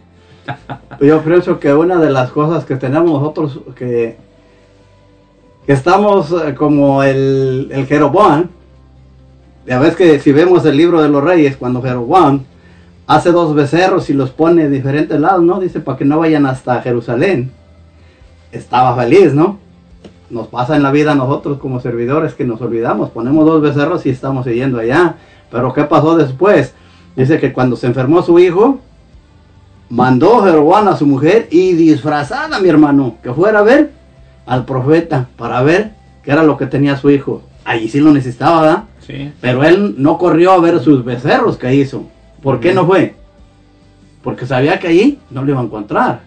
Yo 1.01 1.21
pienso 1.21 1.60
que 1.60 1.73
una 1.73 1.97
de 1.97 2.10
las 2.10 2.31
cosas 2.31 2.65
que 2.65 2.75
tenemos 2.75 3.12
nosotros 3.12 3.60
que, 3.75 4.17
que 5.65 5.73
estamos 5.73 6.31
eh, 6.31 6.55
como 6.55 7.03
el, 7.03 7.69
el 7.71 7.86
Jeroboam, 7.86 8.49
ya 9.65 9.79
ves 9.79 9.95
que 9.95 10.19
si 10.19 10.31
vemos 10.31 10.65
el 10.65 10.77
libro 10.77 11.01
de 11.01 11.10
los 11.10 11.23
reyes, 11.23 11.57
cuando 11.57 11.81
Jeroboam 11.81 12.43
hace 13.05 13.31
dos 13.31 13.53
becerros 13.53 14.10
y 14.10 14.13
los 14.13 14.31
pone 14.31 14.63
en 14.63 14.71
diferentes 14.71 15.19
lados, 15.19 15.43
¿no? 15.43 15.60
Dice 15.60 15.79
para 15.79 15.97
que 15.97 16.05
no 16.05 16.19
vayan 16.19 16.45
hasta 16.45 16.81
Jerusalén. 16.81 17.51
Estaba 18.51 18.95
feliz, 18.95 19.33
¿no? 19.33 19.60
Nos 20.29 20.47
pasa 20.47 20.75
en 20.75 20.83
la 20.83 20.91
vida 20.91 21.13
a 21.13 21.15
nosotros 21.15 21.57
como 21.57 21.79
servidores 21.79 22.33
que 22.33 22.45
nos 22.45 22.62
olvidamos, 22.62 23.10
ponemos 23.10 23.45
dos 23.45 23.62
becerros 23.62 24.05
y 24.05 24.10
estamos 24.10 24.45
yendo 24.45 24.79
allá. 24.79 25.15
Pero 25.51 25.73
¿qué 25.73 25.83
pasó 25.83 26.17
después? 26.17 26.73
Dice 27.15 27.39
que 27.39 27.53
cuando 27.53 27.75
se 27.75 27.88
enfermó 27.88 28.21
su 28.21 28.39
hijo, 28.39 28.79
mandó 29.89 30.43
Jeroboam 30.43 30.88
a 30.88 30.97
su 30.97 31.06
mujer 31.06 31.47
y 31.52 31.73
disfrazada, 31.73 32.60
mi 32.60 32.69
hermano, 32.69 33.17
que 33.23 33.34
fuera 33.34 33.60
a 33.60 33.63
ver 33.63 33.91
al 34.45 34.65
profeta 34.65 35.28
para 35.38 35.62
ver 35.62 35.91
qué 36.23 36.32
era 36.32 36.43
lo 36.43 36.58
que 36.58 36.65
tenía 36.65 36.97
su 36.97 37.10
hijo. 37.10 37.41
Allí 37.63 37.89
sí 37.89 38.00
lo 38.00 38.12
necesitaba, 38.12 38.62
¿verdad? 38.62 38.84
Sí. 39.06 39.32
Pero 39.41 39.63
él 39.63 39.95
no 39.97 40.17
corrió 40.17 40.52
a 40.52 40.60
ver 40.60 40.80
sus 40.80 41.04
becerros 41.04 41.58
que 41.58 41.73
hizo. 41.76 42.06
¿Por 42.41 42.60
qué 42.60 42.73
no 42.73 42.86
fue? 42.86 43.15
Porque 44.23 44.45
sabía 44.45 44.80
que 44.80 44.88
allí 44.88 45.19
no 45.30 45.43
lo 45.43 45.52
iba 45.52 45.62
a 45.62 45.63
encontrar. 45.63 46.21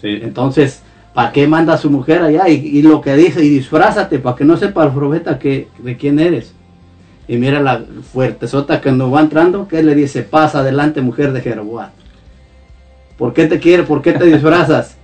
Sí. 0.00 0.18
Entonces, 0.22 0.82
¿para 1.14 1.32
qué 1.32 1.46
manda 1.46 1.74
a 1.74 1.78
su 1.78 1.90
mujer 1.90 2.22
allá? 2.22 2.48
Y, 2.48 2.54
y 2.54 2.82
lo 2.82 3.00
que 3.00 3.14
dice, 3.16 3.44
y 3.44 3.48
disfrázate 3.48 4.18
para 4.18 4.36
que 4.36 4.44
no 4.44 4.56
sepa 4.56 4.84
el 4.84 4.92
profeta 4.92 5.38
que, 5.38 5.68
de 5.78 5.96
quién 5.96 6.18
eres. 6.18 6.54
Y 7.28 7.36
mira 7.36 7.60
la 7.60 7.84
fuertezota 8.12 8.80
que 8.80 8.90
nos 8.90 9.14
va 9.14 9.20
entrando, 9.20 9.68
que 9.68 9.78
él 9.78 9.86
le 9.86 9.94
dice, 9.94 10.22
pasa 10.22 10.60
adelante 10.60 11.00
mujer 11.00 11.32
de 11.32 11.42
Jeroboam. 11.42 11.90
¿Por 13.20 13.34
qué 13.34 13.46
te 13.46 13.60
quiere? 13.60 13.82
¿Por 13.82 14.00
qué 14.00 14.14
te 14.14 14.24
disfrazas? 14.24 14.96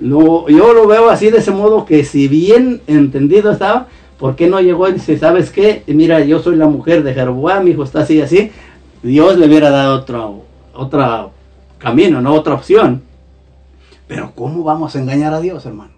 Lo- 0.00 0.48
yo 0.48 0.72
lo 0.72 0.86
veo 0.86 1.10
así 1.10 1.30
de 1.30 1.38
ese 1.38 1.50
modo 1.50 1.84
que 1.84 2.02
si 2.02 2.28
bien 2.28 2.80
entendido 2.86 3.52
estaba, 3.52 3.88
¿por 4.18 4.36
qué 4.36 4.48
no 4.48 4.58
llegó 4.60 4.88
y 4.88 4.92
dice, 4.94 5.18
sabes 5.18 5.50
qué? 5.50 5.82
Mira, 5.86 6.20
yo 6.20 6.38
soy 6.40 6.56
la 6.56 6.66
mujer 6.66 7.02
de 7.02 7.12
Jeroboam, 7.12 7.64
mi 7.64 7.72
hijo 7.72 7.84
está 7.84 8.00
así 8.00 8.22
así. 8.22 8.50
Dios 9.02 9.36
le 9.36 9.46
hubiera 9.46 9.68
dado 9.68 9.96
otro, 9.96 10.44
otro 10.74 11.30
camino, 11.76 12.22
no 12.22 12.32
otra 12.32 12.54
opción. 12.54 13.02
Pero 14.06 14.32
¿cómo 14.34 14.64
vamos 14.64 14.96
a 14.96 14.98
engañar 15.00 15.34
a 15.34 15.40
Dios, 15.40 15.66
hermano? 15.66 15.92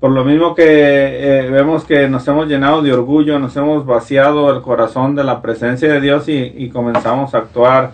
Por 0.00 0.10
lo 0.10 0.24
mismo 0.24 0.52
que 0.56 0.64
eh, 0.64 1.48
vemos 1.50 1.84
que 1.84 2.08
nos 2.08 2.26
hemos 2.26 2.48
llenado 2.48 2.82
de 2.82 2.92
orgullo, 2.92 3.38
nos 3.38 3.56
hemos 3.56 3.86
vaciado 3.86 4.50
el 4.52 4.62
corazón 4.62 5.14
de 5.14 5.22
la 5.22 5.40
presencia 5.40 5.92
de 5.92 6.00
Dios 6.00 6.28
y, 6.28 6.34
y 6.56 6.70
comenzamos 6.70 7.34
a 7.34 7.38
actuar 7.38 7.92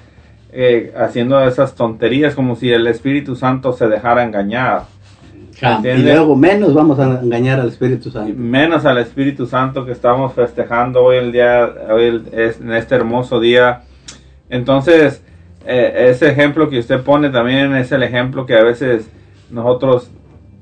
eh, 0.56 0.92
haciendo 0.96 1.42
esas 1.44 1.74
tonterías 1.74 2.34
como 2.34 2.54
si 2.56 2.70
el 2.70 2.86
Espíritu 2.86 3.34
Santo 3.36 3.72
se 3.72 3.88
dejara 3.88 4.22
engañar. 4.22 4.82
Y 5.60 5.64
¿Entiende? 5.66 6.14
luego 6.14 6.36
menos 6.36 6.74
vamos 6.74 6.98
a 6.98 7.20
engañar 7.20 7.60
al 7.60 7.68
Espíritu 7.68 8.10
Santo. 8.10 8.32
Menos 8.36 8.84
al 8.84 8.98
Espíritu 8.98 9.46
Santo 9.46 9.84
que 9.86 9.92
estamos 9.92 10.32
festejando 10.34 11.02
hoy 11.02 11.16
el 11.16 11.32
día, 11.32 11.68
hoy 11.90 12.04
el- 12.04 12.24
es- 12.32 12.60
en 12.60 12.72
este 12.72 12.94
hermoso 12.96 13.40
día. 13.40 13.82
Entonces, 14.50 15.22
eh, 15.66 16.08
ese 16.10 16.28
ejemplo 16.30 16.68
que 16.68 16.78
usted 16.78 17.00
pone 17.02 17.30
también 17.30 17.74
es 17.76 17.92
el 17.92 18.02
ejemplo 18.02 18.46
que 18.46 18.54
a 18.56 18.62
veces 18.62 19.08
nosotros 19.50 20.10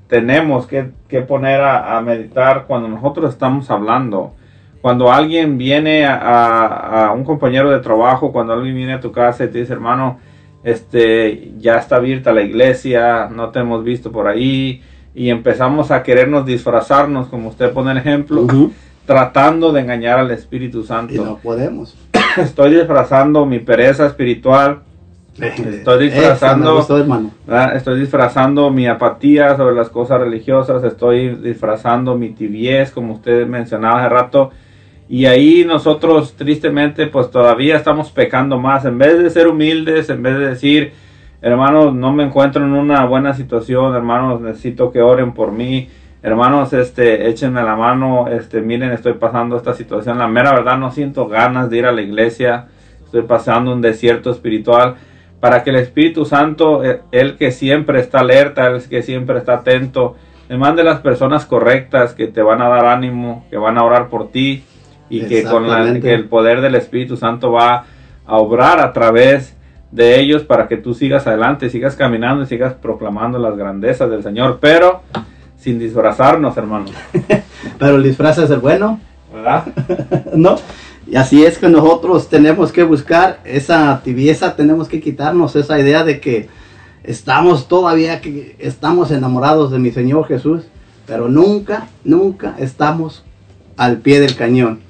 tenemos 0.09 0.67
que, 0.67 0.91
que 1.09 1.23
poner 1.23 1.61
a, 1.63 1.97
a 1.97 2.01
meditar 2.03 2.65
cuando 2.67 2.89
nosotros 2.89 3.33
estamos 3.33 3.71
hablando. 3.71 4.35
Cuando 4.83 5.11
alguien 5.11 5.57
viene 5.57 6.05
a, 6.05 6.17
a- 6.17 7.07
a 7.07 7.13
un 7.13 7.25
compañero 7.25 7.71
de 7.71 7.79
trabajo, 7.79 8.33
cuando 8.33 8.53
alguien 8.53 8.75
viene 8.75 8.93
a 8.95 9.01
tu 9.01 9.11
casa 9.13 9.45
y 9.45 9.49
te 9.49 9.61
dice, 9.61 9.73
hermano, 9.73 10.19
este, 10.65 11.53
ya 11.59 11.79
está 11.79 11.97
abierta 11.97 12.33
la 12.33 12.43
iglesia, 12.43 13.29
no 13.35 13.49
te 13.51 13.61
hemos 13.61 13.83
visto 13.85 14.13
por 14.13 14.27
ahí, 14.29 14.83
y 15.15 15.31
empezamos 15.31 15.91
a 15.91 16.03
querernos 16.03 16.47
disfrazarnos, 16.47 17.29
como 17.29 17.49
usted 17.49 17.73
pone 17.73 17.93
el 17.93 17.99
ejemplo, 17.99 18.43
tratando 19.07 19.73
de 19.73 19.81
engañar 19.81 20.19
al 20.19 20.31
Espíritu 20.31 20.83
Santo. 20.85 21.15
Y 21.15 21.19
no 21.19 21.37
podemos. 21.39 21.97
Estoy 22.37 22.75
disfrazando 22.75 23.45
mi 23.47 23.59
pereza 23.59 24.07
espiritual, 24.07 24.81
Estoy 25.79 26.05
disfrazando- 26.11 26.81
Eso 26.81 26.95
me 26.99 27.17
gustó, 27.17 27.75
estoy 27.75 28.01
disfrazando 28.01 28.71
mi 28.71 28.87
apatía 28.87 29.57
sobre 29.57 29.75
las 29.75 29.89
cosas 29.89 30.21
religiosas, 30.21 30.85
estoy 30.85 31.37
disfrazando 31.37 32.17
mi 32.17 32.31
tibiez, 32.31 32.91
como 32.91 33.15
usted 33.15 33.47
mencionaba 33.47 34.01
hace 34.01 34.09
rato, 34.11 34.51
y 35.13 35.27
ahí 35.27 35.63
nosotros 35.67 36.37
tristemente 36.39 37.07
pues 37.07 37.31
todavía 37.31 37.77
estamos 37.77 38.11
pecando 38.11 38.59
más, 38.59 38.87
en 38.87 38.97
vez 38.97 39.23
de 39.23 39.29
ser 39.29 39.47
humildes, 39.47 40.09
en 40.09 40.23
vez 40.23 40.39
de 40.39 40.47
decir, 40.49 40.95
hermanos, 41.43 41.95
no 41.95 42.15
me 42.15 42.25
encuentro 42.25 42.65
en 42.65 42.73
una 42.73 43.05
buena 43.05 43.35
situación, 43.35 43.95
hermanos, 43.95 44.41
necesito 44.41 44.91
que 44.91 45.03
oren 45.03 45.35
por 45.35 45.53
mí, 45.53 45.91
hermanos, 46.23 46.73
este, 46.73 47.29
échenme 47.29 47.63
la 47.63 47.77
mano, 47.77 48.27
este, 48.29 48.63
miren, 48.63 48.91
estoy 48.91 49.13
pasando 49.13 49.59
esta 49.59 49.75
situación, 49.75 50.17
la 50.17 50.29
mera 50.29 50.55
verdad 50.55 50.79
no 50.79 50.91
siento 50.91 51.29
ganas 51.29 51.69
de 51.69 51.77
ir 51.77 51.85
a 51.85 51.93
la 51.93 52.01
iglesia, 52.01 52.69
estoy 53.05 53.21
pasando 53.21 53.71
un 53.71 53.83
desierto 53.83 54.31
espiritual, 54.31 54.95
para 55.41 55.63
que 55.63 55.69
el 55.69 55.77
Espíritu 55.77 56.25
Santo, 56.25 56.83
eh, 56.83 57.03
Él 57.13 57.37
que 57.37 57.51
siempre 57.51 58.01
está 58.01 58.21
alerta, 58.21 58.67
Él 58.67 58.81
que 58.89 59.03
siempre 59.03 59.37
está 59.37 59.57
atento, 59.57 60.17
le 60.49 60.57
mande 60.57 60.83
las 60.83 61.01
personas 61.01 61.45
correctas 61.45 62.15
que 62.15 62.29
te 62.29 62.41
van 62.41 62.63
a 62.63 62.71
dar 62.71 62.87
ánimo, 62.87 63.45
que 63.51 63.59
van 63.59 63.77
a 63.77 63.85
orar 63.85 64.09
por 64.09 64.31
ti 64.31 64.65
y 65.17 65.27
que 65.27 65.45
con 65.45 65.69
la- 65.69 66.01
que 66.01 66.15
el 66.15 66.29
poder 66.29 66.61
del 66.61 66.75
Espíritu 66.75 67.17
Santo 67.17 67.53
va 67.53 67.85
a 68.27 68.37
obrar 68.39 68.81
a 68.81 68.93
través 68.93 69.55
de 69.91 70.19
ellos 70.21 70.43
para 70.43 70.69
que 70.69 70.77
tú 70.79 70.95
sigas 70.95 71.27
adelante, 71.27 71.69
sigas 71.69 71.97
caminando 71.97 72.45
y 72.45 72.47
sigas 72.47 72.75
proclamando 72.75 73.39
las 73.39 73.57
grandezas 73.57 74.11
del 74.11 74.23
Señor, 74.23 74.59
pero 74.61 75.03
sin 75.59 75.79
disfrazarnos, 75.79 76.57
hermano. 76.57 76.87
Pero 77.79 77.97
el 77.97 78.03
disfraz 78.03 78.39
es 78.39 78.51
el 78.51 78.59
bueno, 78.59 78.99
¿Verdad? 79.33 79.67
¿no? 80.35 80.57
Y 81.07 81.17
así 81.17 81.45
es 81.45 81.59
que 81.59 81.69
nosotros 81.69 82.29
tenemos 82.29 82.73
que 82.73 82.83
buscar 82.83 83.39
esa 83.45 84.01
tibieza, 84.03 84.57
tenemos 84.57 84.89
que 84.89 85.01
quitarnos 85.01 85.55
esa 85.57 85.79
idea 85.79 86.05
de 86.05 86.21
que 86.21 86.49
estamos 87.05 87.69
todavía, 87.69 88.21
que 88.21 88.57
estamos 88.59 89.11
enamorados 89.11 89.71
de 89.71 89.79
mi 89.79 89.91
Señor 89.91 90.27
Jesús, 90.27 90.65
pero 91.07 91.29
nunca, 91.29 91.89
nunca 92.05 92.55
estamos 92.59 93.25
al 93.77 93.99
pie 93.99 94.21
del 94.21 94.35
cañón. 94.37 94.81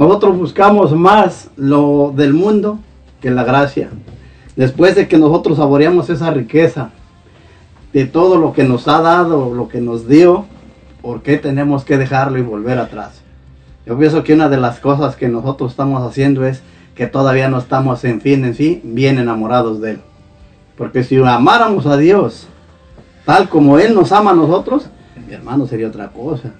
Nosotros 0.00 0.38
buscamos 0.38 0.96
más 0.96 1.50
lo 1.56 2.10
del 2.16 2.32
mundo 2.32 2.78
que 3.20 3.30
la 3.30 3.44
gracia. 3.44 3.90
Después 4.56 4.94
de 4.96 5.06
que 5.06 5.18
nosotros 5.18 5.58
saboreamos 5.58 6.08
esa 6.08 6.30
riqueza 6.30 6.88
de 7.92 8.06
todo 8.06 8.38
lo 8.38 8.54
que 8.54 8.64
nos 8.64 8.88
ha 8.88 9.02
dado, 9.02 9.54
lo 9.54 9.68
que 9.68 9.82
nos 9.82 10.08
dio, 10.08 10.46
¿por 11.02 11.20
qué 11.20 11.36
tenemos 11.36 11.84
que 11.84 11.98
dejarlo 11.98 12.38
y 12.38 12.42
volver 12.42 12.78
atrás? 12.78 13.20
Yo 13.84 13.98
pienso 13.98 14.24
que 14.24 14.32
una 14.32 14.48
de 14.48 14.56
las 14.56 14.80
cosas 14.80 15.16
que 15.16 15.28
nosotros 15.28 15.72
estamos 15.72 16.02
haciendo 16.02 16.46
es 16.46 16.62
que 16.94 17.06
todavía 17.06 17.50
no 17.50 17.58
estamos 17.58 18.02
en 18.04 18.22
fin 18.22 18.46
en 18.46 18.54
sí 18.54 18.80
bien 18.82 19.18
enamorados 19.18 19.82
de 19.82 19.90
Él. 19.90 20.00
Porque 20.78 21.04
si 21.04 21.18
amáramos 21.18 21.84
a 21.84 21.98
Dios 21.98 22.48
tal 23.26 23.50
como 23.50 23.78
Él 23.78 23.94
nos 23.94 24.12
ama 24.12 24.30
a 24.30 24.34
nosotros, 24.34 24.86
mi 25.28 25.34
hermano 25.34 25.66
sería 25.66 25.88
otra 25.88 26.08
cosa. 26.08 26.54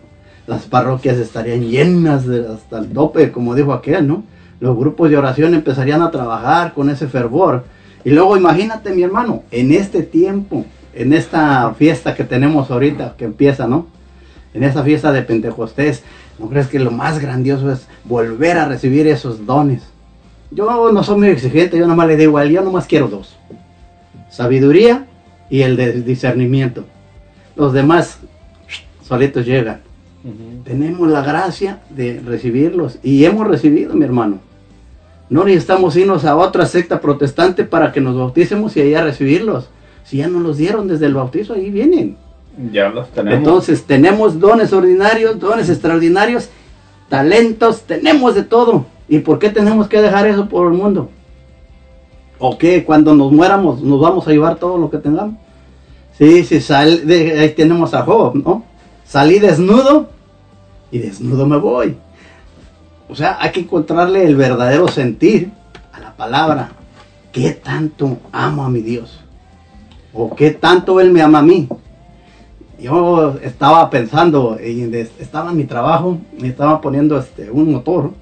Las 0.50 0.64
parroquias 0.66 1.16
estarían 1.18 1.60
llenas 1.60 2.26
de, 2.26 2.44
hasta 2.44 2.80
el 2.80 2.88
tope, 2.88 3.30
como 3.30 3.54
dijo 3.54 3.72
aquel, 3.72 4.08
¿no? 4.08 4.24
Los 4.58 4.76
grupos 4.76 5.08
de 5.08 5.16
oración 5.16 5.54
empezarían 5.54 6.02
a 6.02 6.10
trabajar 6.10 6.74
con 6.74 6.90
ese 6.90 7.06
fervor. 7.06 7.66
Y 8.04 8.10
luego 8.10 8.36
imagínate, 8.36 8.90
mi 8.90 9.04
hermano, 9.04 9.44
en 9.52 9.70
este 9.70 10.02
tiempo 10.02 10.64
en 10.92 11.12
esta 11.12 11.72
fiesta 11.74 12.16
que 12.16 12.24
tenemos 12.24 12.68
ahorita, 12.68 13.14
que 13.16 13.26
empieza, 13.26 13.68
¿no? 13.68 13.86
En 14.52 14.64
esa 14.64 14.82
fiesta 14.82 15.12
de 15.12 15.22
Pentecostés, 15.22 16.02
¿no 16.36 16.48
crees 16.48 16.66
que 16.66 16.80
lo 16.80 16.90
más 16.90 17.20
grandioso 17.20 17.70
es 17.70 17.86
volver 18.02 18.58
a 18.58 18.66
recibir 18.66 19.06
esos 19.06 19.46
dones? 19.46 19.84
Yo 20.50 20.90
no 20.90 21.04
soy 21.04 21.16
muy 21.16 21.28
exigente, 21.28 21.78
yo 21.78 21.86
nomás 21.86 22.08
le 22.08 22.16
digo 22.16 22.38
a 22.38 22.42
él, 22.42 22.50
yo 22.50 22.62
nomás 22.62 22.86
quiero 22.86 23.06
dos. 23.06 23.36
Sabiduría 24.30 25.06
y 25.48 25.62
el 25.62 26.04
discernimiento. 26.04 26.86
Los 27.54 27.72
demás 27.72 28.18
solitos 29.06 29.46
llegan. 29.46 29.88
Tenemos 30.64 31.08
la 31.08 31.22
gracia 31.22 31.80
de 31.90 32.20
recibirlos 32.24 32.98
y 33.02 33.24
hemos 33.24 33.46
recibido, 33.46 33.94
mi 33.94 34.04
hermano. 34.04 34.38
No 35.30 35.44
necesitamos 35.44 35.96
irnos 35.96 36.24
a 36.24 36.36
otra 36.36 36.66
secta 36.66 37.00
protestante 37.00 37.64
para 37.64 37.92
que 37.92 38.00
nos 38.00 38.16
bauticemos 38.16 38.76
y 38.76 38.82
allá 38.82 39.04
recibirlos. 39.04 39.68
Si 40.04 40.18
ya 40.18 40.28
nos 40.28 40.42
los 40.42 40.56
dieron 40.58 40.88
desde 40.88 41.06
el 41.06 41.14
bautizo, 41.14 41.54
ahí 41.54 41.70
vienen. 41.70 42.16
Ya 42.72 42.88
los 42.88 43.08
tenemos. 43.10 43.38
Entonces 43.38 43.84
tenemos 43.84 44.38
dones 44.40 44.72
ordinarios, 44.72 45.38
dones 45.38 45.70
extraordinarios, 45.70 46.50
talentos, 47.08 47.82
tenemos 47.82 48.34
de 48.34 48.42
todo. 48.42 48.86
¿Y 49.08 49.20
por 49.20 49.38
qué 49.38 49.48
tenemos 49.50 49.88
que 49.88 50.02
dejar 50.02 50.26
eso 50.26 50.48
por 50.48 50.70
el 50.70 50.76
mundo? 50.76 51.08
¿O 52.38 52.58
qué? 52.58 52.84
Cuando 52.84 53.14
nos 53.14 53.30
muéramos, 53.32 53.82
nos 53.82 54.00
vamos 54.00 54.26
a 54.26 54.30
llevar 54.32 54.56
todo 54.56 54.78
lo 54.78 54.90
que 54.90 54.98
tengamos. 54.98 55.36
Sí, 56.18 56.44
sí, 56.44 56.60
sal, 56.60 57.06
de- 57.06 57.38
ahí 57.38 57.50
tenemos 57.50 57.94
a 57.94 58.02
Job, 58.02 58.34
¿no? 58.36 58.64
Salí 59.10 59.40
desnudo 59.40 60.08
y 60.92 61.00
desnudo 61.00 61.44
me 61.44 61.56
voy. 61.56 61.96
O 63.08 63.16
sea, 63.16 63.38
hay 63.40 63.50
que 63.50 63.58
encontrarle 63.58 64.24
el 64.24 64.36
verdadero 64.36 64.86
sentir 64.86 65.50
a 65.92 65.98
la 65.98 66.14
palabra. 66.14 66.70
¿Qué 67.32 67.50
tanto 67.50 68.18
amo 68.30 68.64
a 68.64 68.70
mi 68.70 68.82
Dios? 68.82 69.18
¿O 70.14 70.36
qué 70.36 70.52
tanto 70.52 71.00
Él 71.00 71.10
me 71.10 71.22
ama 71.22 71.40
a 71.40 71.42
mí? 71.42 71.68
Yo 72.78 73.34
estaba 73.42 73.90
pensando, 73.90 74.56
estaba 74.60 75.50
en 75.50 75.56
mi 75.56 75.64
trabajo, 75.64 76.18
me 76.40 76.46
estaba 76.46 76.80
poniendo 76.80 77.18
este, 77.18 77.50
un 77.50 77.72
motor. 77.72 78.12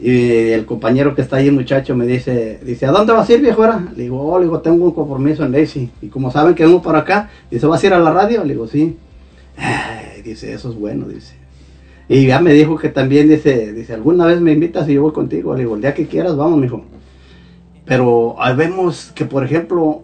Y 0.00 0.50
el 0.50 0.66
compañero 0.66 1.14
que 1.14 1.22
está 1.22 1.36
ahí, 1.36 1.52
muchacho, 1.52 1.94
me 1.94 2.06
dice, 2.08 2.58
dice, 2.64 2.86
¿a 2.86 2.90
dónde 2.90 3.12
vas 3.12 3.28
a 3.28 3.34
ir, 3.34 3.40
viejo? 3.40 3.62
ahora?" 3.62 3.86
Le 3.94 4.02
digo, 4.02 4.20
oh, 4.20 4.36
le 4.40 4.46
digo, 4.46 4.58
tengo 4.62 4.84
un 4.84 4.90
compromiso 4.90 5.44
en 5.44 5.52
Lacey. 5.52 5.90
Y 6.02 6.08
como 6.08 6.32
saben 6.32 6.56
que 6.56 6.64
vengo 6.64 6.82
por 6.82 6.96
acá, 6.96 7.30
dice, 7.48 7.68
¿vas 7.68 7.80
a 7.84 7.86
ir 7.86 7.94
a 7.94 8.00
la 8.00 8.10
radio? 8.10 8.42
Le 8.42 8.54
digo, 8.54 8.66
sí. 8.66 8.98
"Ay", 9.58 10.22
dice, 10.22 10.52
eso 10.52 10.70
es 10.70 10.76
bueno, 10.76 11.06
dice. 11.06 11.34
Y 12.08 12.26
ya 12.26 12.40
me 12.40 12.54
dijo 12.54 12.76
que 12.76 12.88
también, 12.88 13.28
dice, 13.28 13.72
dice, 13.72 13.92
¿alguna 13.92 14.24
vez 14.24 14.40
me 14.40 14.52
invitas 14.52 14.88
y 14.88 14.94
yo 14.94 15.02
voy 15.02 15.12
contigo? 15.12 15.54
Le 15.54 15.60
digo, 15.60 15.74
el 15.74 15.82
día 15.82 15.92
que 15.94 16.06
quieras, 16.06 16.36
vamos, 16.36 16.58
mijo. 16.58 16.84
Pero 17.84 18.36
ahí 18.38 18.56
vemos 18.56 19.12
que, 19.14 19.24
por 19.24 19.44
ejemplo, 19.44 20.02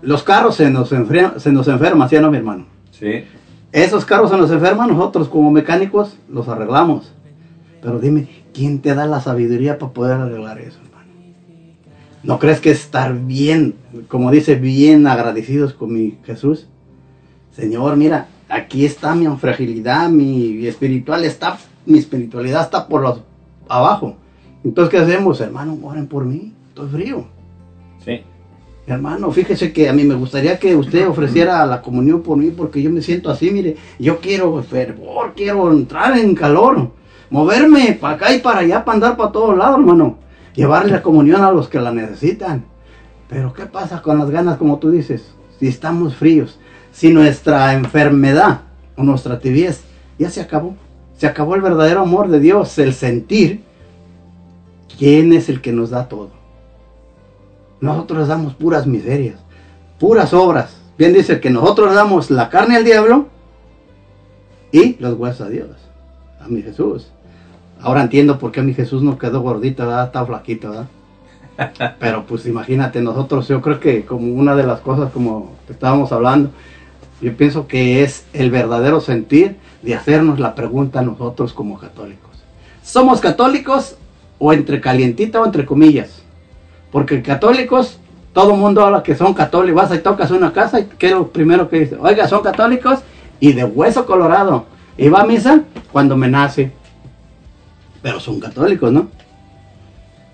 los 0.00 0.22
carros 0.22 0.56
se 0.56 0.70
nos, 0.70 0.88
se 0.88 1.52
nos 1.52 1.68
enferman, 1.68 2.08
¿sí 2.08 2.16
o 2.16 2.22
no, 2.22 2.30
mi 2.30 2.38
hermano? 2.38 2.66
Sí. 2.90 3.24
Esos 3.70 4.04
carros 4.04 4.30
se 4.30 4.36
nos 4.36 4.50
enferman, 4.50 4.90
nosotros 4.90 5.28
como 5.28 5.50
mecánicos 5.50 6.16
los 6.28 6.48
arreglamos. 6.48 7.12
Pero 7.80 7.98
dime, 7.98 8.28
¿quién 8.52 8.80
te 8.80 8.94
da 8.94 9.06
la 9.06 9.20
sabiduría 9.20 9.78
para 9.78 9.92
poder 9.92 10.20
arreglar 10.20 10.58
eso, 10.58 10.78
hermano? 10.84 11.10
¿No 12.22 12.38
crees 12.38 12.60
que 12.60 12.70
estar 12.70 13.14
bien, 13.14 13.74
como 14.08 14.30
dice, 14.30 14.54
bien 14.54 15.06
agradecidos 15.06 15.72
con 15.74 15.92
mi 15.92 16.18
Jesús? 16.24 16.68
Señor, 17.50 17.96
mira, 17.96 18.28
aquí 18.52 18.84
está 18.84 19.14
mi 19.14 19.26
fragilidad, 19.38 20.10
mi 20.10 20.66
espiritual 20.66 21.24
está, 21.24 21.56
mi 21.86 21.98
espiritualidad 21.98 22.62
está 22.62 22.86
por 22.86 23.00
los 23.00 23.22
abajo. 23.66 24.16
Entonces, 24.62 24.90
¿qué 24.90 24.98
hacemos, 24.98 25.40
hermano? 25.40 25.78
Oren 25.82 26.06
por 26.06 26.26
mí, 26.26 26.52
estoy 26.68 26.88
frío. 26.90 27.24
Sí. 28.04 28.20
Hermano, 28.86 29.30
fíjese 29.30 29.72
que 29.72 29.88
a 29.88 29.92
mí 29.92 30.04
me 30.04 30.14
gustaría 30.14 30.58
que 30.58 30.76
usted 30.76 31.08
ofreciera 31.08 31.64
la 31.64 31.80
comunión 31.80 32.20
por 32.20 32.36
mí 32.36 32.50
porque 32.50 32.82
yo 32.82 32.90
me 32.90 33.00
siento 33.00 33.30
así, 33.30 33.50
mire, 33.50 33.76
yo 33.98 34.18
quiero 34.18 34.62
fervor, 34.62 35.32
quiero 35.34 35.72
entrar 35.72 36.18
en 36.18 36.34
calor, 36.34 36.90
moverme 37.30 37.96
para 37.98 38.16
acá 38.16 38.34
y 38.34 38.40
para 38.40 38.60
allá, 38.60 38.84
para 38.84 38.96
andar 38.96 39.16
para 39.16 39.32
todos 39.32 39.56
lados, 39.56 39.78
hermano, 39.78 40.18
llevarle 40.54 40.92
la 40.92 41.02
comunión 41.02 41.42
a 41.42 41.52
los 41.52 41.68
que 41.68 41.80
la 41.80 41.92
necesitan. 41.92 42.64
Pero 43.28 43.54
¿qué 43.54 43.64
pasa 43.64 44.02
con 44.02 44.18
las 44.18 44.28
ganas, 44.28 44.58
como 44.58 44.78
tú 44.78 44.90
dices? 44.90 45.32
Si 45.58 45.68
estamos 45.68 46.16
fríos, 46.16 46.58
si 46.92 47.12
nuestra 47.12 47.72
enfermedad 47.74 48.60
o 48.96 49.02
nuestra 49.02 49.38
tibieza 49.38 49.82
ya 50.18 50.30
se 50.30 50.40
acabó, 50.40 50.76
se 51.16 51.26
acabó 51.26 51.54
el 51.54 51.62
verdadero 51.62 52.00
amor 52.00 52.28
de 52.28 52.38
Dios, 52.38 52.78
el 52.78 52.94
sentir 52.94 53.62
quién 54.98 55.32
es 55.32 55.48
el 55.48 55.60
que 55.60 55.72
nos 55.72 55.90
da 55.90 56.08
todo. 56.08 56.30
Nosotros 57.80 58.28
damos 58.28 58.54
puras 58.54 58.86
miserias, 58.86 59.40
puras 59.98 60.32
obras. 60.32 60.76
Bien 60.96 61.12
dice 61.12 61.40
que 61.40 61.50
nosotros 61.50 61.94
damos 61.94 62.30
la 62.30 62.48
carne 62.48 62.76
al 62.76 62.84
diablo 62.84 63.26
y 64.70 64.96
los 65.00 65.18
huesos 65.18 65.46
a 65.46 65.50
Dios, 65.50 65.70
a 66.40 66.46
mi 66.46 66.62
Jesús. 66.62 67.10
Ahora 67.80 68.02
entiendo 68.02 68.38
por 68.38 68.52
qué 68.52 68.62
mi 68.62 68.74
Jesús 68.74 69.02
no 69.02 69.18
quedó 69.18 69.40
gordito, 69.40 69.84
¿verdad? 69.84 70.06
Está 70.06 70.24
flaquito, 70.24 70.70
¿verdad? 70.70 70.86
Pero 71.98 72.24
pues 72.26 72.46
imagínate, 72.46 73.00
nosotros 73.00 73.48
yo 73.48 73.60
creo 73.60 73.80
que 73.80 74.04
como 74.04 74.32
una 74.32 74.54
de 74.54 74.62
las 74.62 74.80
cosas 74.80 75.10
como 75.10 75.56
estábamos 75.68 76.12
hablando, 76.12 76.50
yo 77.22 77.36
pienso 77.36 77.68
que 77.68 78.02
es 78.02 78.26
el 78.32 78.50
verdadero 78.50 79.00
sentir 79.00 79.56
de 79.82 79.94
hacernos 79.94 80.40
la 80.40 80.56
pregunta 80.56 80.98
a 80.98 81.02
nosotros 81.02 81.52
como 81.52 81.78
católicos. 81.78 82.30
¿Somos 82.82 83.20
católicos 83.20 83.96
o 84.40 84.52
entre 84.52 84.80
calientita 84.80 85.40
o 85.40 85.46
entre 85.46 85.64
comillas? 85.64 86.22
Porque 86.90 87.22
católicos, 87.22 88.00
todo 88.32 88.56
mundo 88.56 88.84
habla 88.84 89.04
que 89.04 89.14
son 89.14 89.34
católicos. 89.34 89.88
Vas 89.88 89.96
y 89.96 90.02
tocas 90.02 90.32
una 90.32 90.52
casa 90.52 90.80
y 90.80 90.84
que 90.84 91.06
es 91.06 91.12
lo 91.12 91.28
primero 91.28 91.68
que 91.68 91.80
dice, 91.80 91.96
oiga, 92.00 92.26
son 92.26 92.42
católicos 92.42 92.98
y 93.38 93.52
de 93.52 93.62
hueso 93.62 94.04
colorado. 94.04 94.66
Y 94.98 95.08
va 95.08 95.20
a 95.20 95.26
misa 95.26 95.62
cuando 95.92 96.16
me 96.16 96.26
nace. 96.26 96.72
Pero 98.02 98.18
son 98.18 98.40
católicos, 98.40 98.92
¿no? 98.92 99.06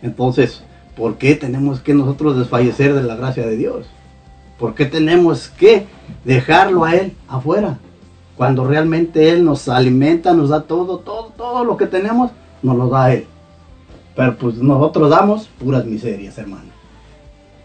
Entonces, 0.01 0.65
¿por 0.97 1.19
qué 1.19 1.35
tenemos 1.35 1.81
que 1.81 1.93
nosotros 1.93 2.39
desfallecer 2.39 2.95
de 2.95 3.03
la 3.03 3.15
gracia 3.15 3.47
de 3.47 3.57
Dios? 3.59 3.87
¿Por 4.59 4.75
qué 4.75 4.87
tenemos 4.87 5.49
que 5.49 5.87
dejarlo 6.25 6.85
a 6.85 6.95
Él 6.95 7.17
afuera? 7.29 7.79
Cuando 8.37 8.67
realmente 8.67 9.31
Él 9.31 9.45
nos 9.45 9.69
alimenta, 9.69 10.35
nos 10.35 10.51
da 10.51 10.63
todo, 10.63 10.99
todo, 10.99 11.33
todo 11.37 11.65
lo 11.65 11.77
que 11.77 11.87
tenemos, 11.87 12.31
nos 12.63 12.77
lo 12.77 12.89
da 12.89 13.13
Él. 13.13 13.27
Pero 14.17 14.37
pues 14.37 14.57
nosotros 14.57 15.11
damos 15.11 15.47
puras 15.47 15.85
miserias, 15.85 16.37
hermano. 16.39 16.79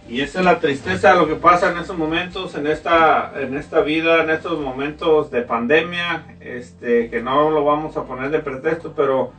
Y 0.07 0.21
esa 0.21 0.39
es 0.39 0.45
la 0.45 0.59
tristeza 0.59 1.13
de 1.13 1.19
lo 1.19 1.27
que 1.27 1.35
pasa 1.35 1.71
en 1.71 1.77
estos 1.77 1.97
momentos, 1.97 2.53
en 2.55 2.67
esta, 2.67 3.33
en 3.39 3.55
esta 3.55 3.81
vida, 3.81 4.21
en 4.21 4.29
estos 4.29 4.59
momentos 4.59 5.31
de 5.31 5.41
pandemia, 5.41 6.35
este, 6.41 7.09
que 7.09 7.21
no 7.21 7.49
lo 7.49 7.63
vamos 7.63 7.95
a 7.97 8.03
poner 8.03 8.29
de 8.29 8.39
pretexto, 8.39 8.93
pero 8.95 9.31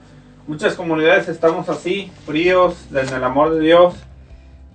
muchas 0.47 0.75
comunidades 0.75 1.29
estamos 1.29 1.69
así, 1.69 2.11
fríos, 2.27 2.87
desde 2.91 3.17
el 3.17 3.25
amor 3.25 3.55
de 3.55 3.61
Dios. 3.61 3.95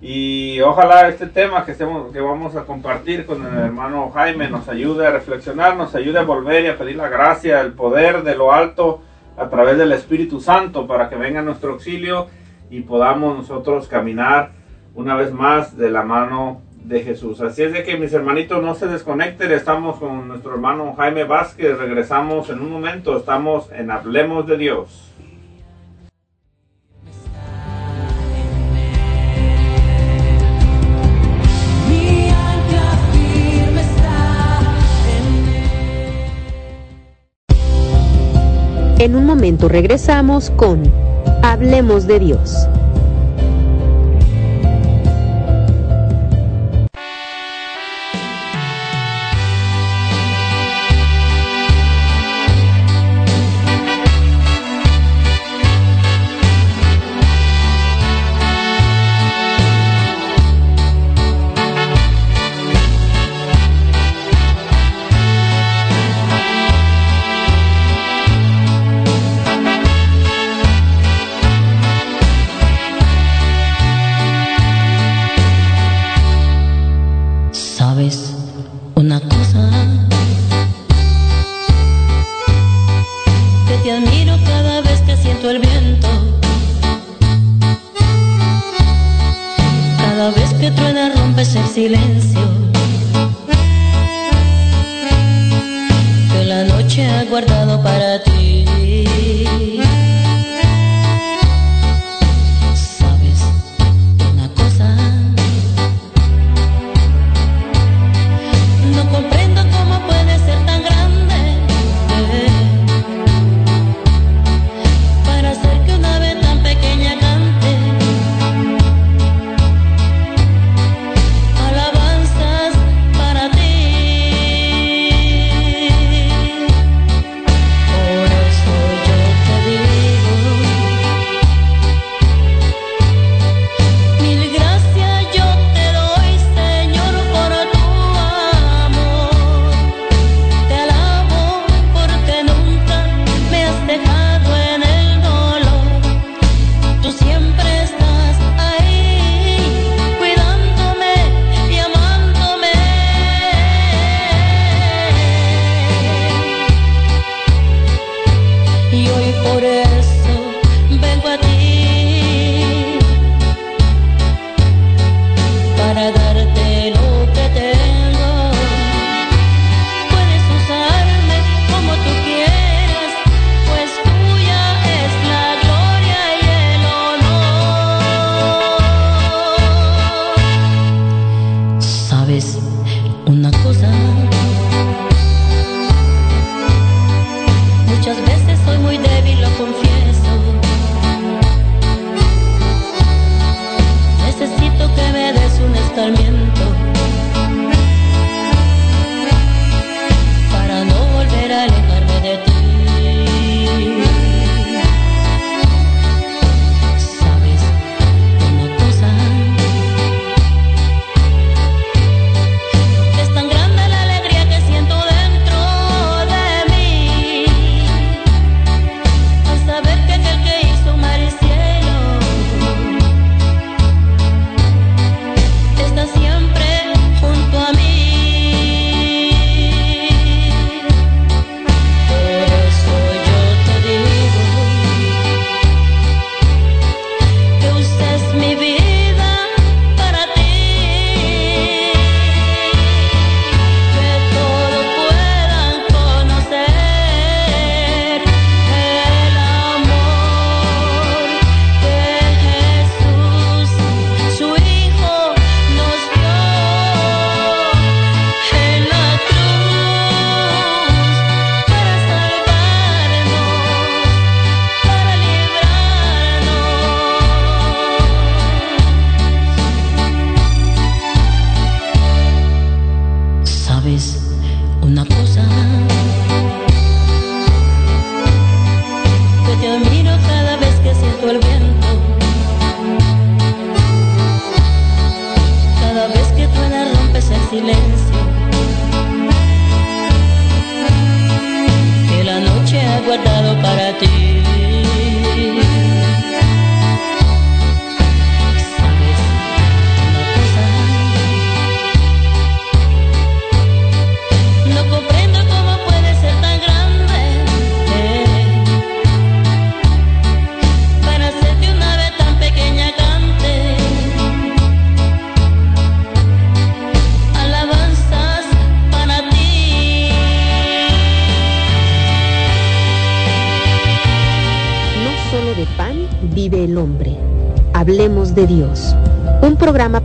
Y 0.02 0.60
ojalá 0.62 1.08
este 1.08 1.26
tema 1.26 1.64
que, 1.66 1.72
estemos, 1.72 2.10
que 2.10 2.20
vamos 2.20 2.56
a 2.56 2.64
compartir 2.64 3.26
con 3.26 3.46
el 3.46 3.54
hermano 3.58 4.10
Jaime 4.14 4.48
nos 4.48 4.66
ayude 4.68 5.06
a 5.06 5.10
reflexionar, 5.10 5.76
nos 5.76 5.94
ayude 5.94 6.18
a 6.18 6.22
volver 6.22 6.64
y 6.64 6.68
a 6.68 6.78
pedir 6.78 6.96
la 6.96 7.10
gracia, 7.10 7.60
el 7.60 7.72
poder 7.72 8.22
de 8.22 8.34
lo 8.34 8.50
alto 8.50 9.02
a 9.36 9.50
través 9.50 9.76
del 9.76 9.92
Espíritu 9.92 10.40
Santo 10.40 10.86
para 10.86 11.10
que 11.10 11.16
venga 11.16 11.42
nuestro 11.42 11.72
auxilio 11.72 12.28
y 12.70 12.80
podamos 12.80 13.36
nosotros 13.36 13.88
caminar 13.88 14.52
una 14.94 15.16
vez 15.16 15.32
más 15.32 15.76
de 15.76 15.90
la 15.90 16.02
mano 16.02 16.62
de 16.82 17.02
Jesús. 17.02 17.42
Así 17.42 17.62
es 17.62 17.74
de 17.74 17.82
que 17.82 17.98
mis 17.98 18.14
hermanitos 18.14 18.62
no 18.62 18.74
se 18.74 18.86
desconecten, 18.86 19.52
estamos 19.52 19.98
con 19.98 20.28
nuestro 20.28 20.54
hermano 20.54 20.94
Jaime 20.96 21.24
Vázquez, 21.24 21.76
regresamos 21.76 22.48
en 22.48 22.60
un 22.60 22.70
momento, 22.70 23.18
estamos 23.18 23.70
en 23.72 23.90
Hablemos 23.90 24.46
de 24.46 24.56
Dios. 24.56 25.09
En 39.00 39.16
un 39.16 39.24
momento 39.24 39.66
regresamos 39.66 40.50
con 40.50 40.82
Hablemos 41.42 42.06
de 42.06 42.18
Dios. 42.18 42.68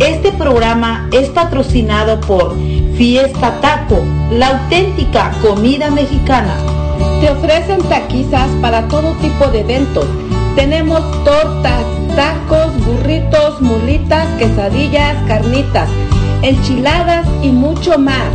este 0.00 0.32
programa 0.32 1.08
es 1.12 1.28
patrocinado 1.28 2.20
por 2.20 2.56
Fiesta 2.96 3.60
Taco, 3.60 4.02
la 4.32 4.48
auténtica 4.48 5.30
comida 5.40 5.88
mexicana. 5.90 6.56
Te 7.20 7.30
ofrecen 7.30 7.80
taquizas 7.82 8.48
para 8.60 8.88
todo 8.88 9.12
tipo 9.22 9.46
de 9.48 9.60
eventos. 9.60 10.06
Tenemos 10.56 11.00
tortas, 11.24 11.84
tacos, 12.16 12.72
burritos, 12.84 13.62
mulitas, 13.62 14.26
quesadillas, 14.36 15.16
carnitas, 15.28 15.88
enchiladas 16.42 17.28
y 17.42 17.50
mucho 17.50 17.96
más. 17.96 18.32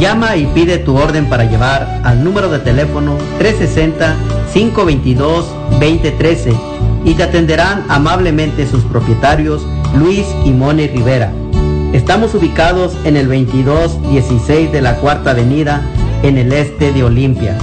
Llama 0.00 0.36
y 0.36 0.46
pide 0.46 0.78
tu 0.78 0.96
orden 0.96 1.28
para 1.28 1.44
llevar 1.44 2.00
al 2.02 2.24
número 2.24 2.48
de 2.48 2.58
teléfono 2.58 3.16
360-522-2013 4.52 6.52
y 7.04 7.14
te 7.14 7.22
atenderán 7.22 7.84
amablemente 7.88 8.66
sus 8.66 8.82
propietarios 8.84 9.64
Luis 9.94 10.26
y 10.44 10.50
Moni 10.50 10.86
Rivera. 10.86 11.32
Estamos 11.92 12.34
ubicados 12.34 12.92
en 13.04 13.16
el 13.16 13.26
2216 13.26 14.70
de 14.72 14.80
la 14.80 14.96
Cuarta 14.96 15.32
Avenida, 15.32 15.82
en 16.22 16.38
el 16.38 16.52
este 16.52 16.92
de 16.92 17.02
Olimpia. 17.02 17.58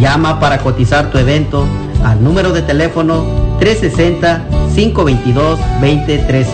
Llama 0.00 0.40
para 0.40 0.58
cotizar 0.58 1.10
tu 1.10 1.18
evento 1.18 1.64
al 2.04 2.22
número 2.22 2.52
de 2.52 2.62
teléfono 2.62 3.24
360-522-2013 3.60 6.46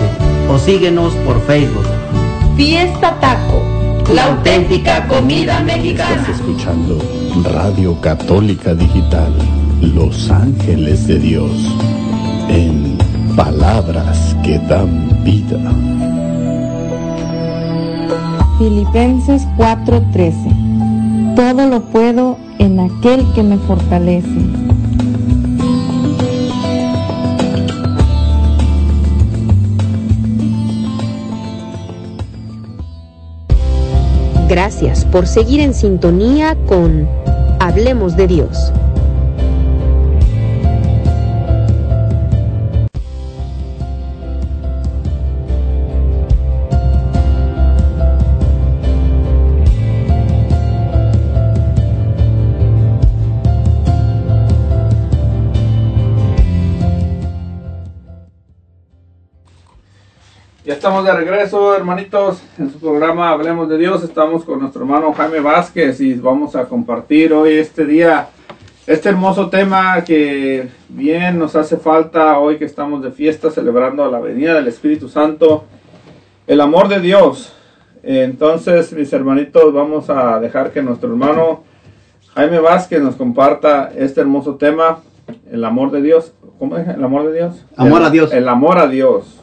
o 0.50 0.58
síguenos 0.58 1.14
por 1.26 1.40
Facebook. 1.46 1.86
Fiesta 2.56 3.18
Taco, 3.20 3.62
la 4.14 4.26
auténtica 4.26 5.08
comida 5.08 5.60
mexicana. 5.60 6.16
Estás 6.16 6.36
escuchando 6.36 6.98
Radio 7.42 7.98
Católica 8.00 8.74
Digital, 8.74 9.32
Los 9.80 10.30
Ángeles 10.30 11.06
de 11.06 11.18
Dios, 11.18 11.50
en 12.48 12.96
palabras 13.36 14.36
que 14.44 14.58
dan 14.60 15.03
vida. 15.24 15.58
Filipenses 18.58 19.46
4:13. 19.56 21.34
Todo 21.34 21.66
lo 21.68 21.82
puedo 21.86 22.38
en 22.58 22.78
aquel 22.78 23.24
que 23.34 23.42
me 23.42 23.58
fortalece. 23.58 24.28
Gracias 34.48 35.04
por 35.06 35.26
seguir 35.26 35.60
en 35.60 35.74
sintonía 35.74 36.56
con 36.68 37.08
Hablemos 37.58 38.16
de 38.16 38.28
Dios. 38.28 38.72
Estamos 61.04 61.20
de 61.20 61.30
regreso, 61.30 61.76
hermanitos, 61.76 62.42
en 62.58 62.70
su 62.72 62.78
programa 62.80 63.28
Hablemos 63.30 63.68
de 63.68 63.76
Dios. 63.76 64.02
Estamos 64.02 64.42
con 64.44 64.60
nuestro 64.60 64.82
hermano 64.82 65.12
Jaime 65.12 65.40
Vázquez 65.40 66.00
y 66.00 66.14
vamos 66.14 66.56
a 66.56 66.64
compartir 66.64 67.32
hoy 67.34 67.54
este 67.58 67.84
día 67.84 68.28
este 68.86 69.10
hermoso 69.10 69.50
tema 69.50 70.02
que 70.02 70.68
bien 70.88 71.38
nos 71.38 71.56
hace 71.56 71.76
falta 71.76 72.38
hoy 72.38 72.56
que 72.56 72.64
estamos 72.64 73.02
de 73.02 73.10
fiesta 73.10 73.50
celebrando 73.50 74.10
la 74.10 74.18
venida 74.18 74.54
del 74.54 74.66
Espíritu 74.68 75.08
Santo, 75.10 75.64
el 76.46 76.60
amor 76.62 76.88
de 76.88 77.00
Dios. 77.00 77.52
Entonces, 78.02 78.90
mis 78.94 79.12
hermanitos, 79.12 79.74
vamos 79.74 80.08
a 80.08 80.40
dejar 80.40 80.70
que 80.70 80.80
nuestro 80.82 81.10
hermano 81.10 81.64
Jaime 82.34 82.60
Vázquez 82.60 83.02
nos 83.02 83.16
comparta 83.16 83.92
este 83.94 84.22
hermoso 84.22 84.54
tema, 84.54 85.00
el 85.50 85.64
amor 85.64 85.90
de 85.90 86.00
Dios. 86.00 86.32
¿Cómo 86.58 86.78
es? 86.78 86.88
¿El 86.88 87.04
amor 87.04 87.26
de 87.26 87.34
Dios? 87.34 87.66
Amor 87.76 88.00
El- 88.00 88.06
a 88.06 88.10
Dios. 88.10 88.32
El 88.32 88.48
amor 88.48 88.78
a 88.78 88.86
Dios. 88.86 89.40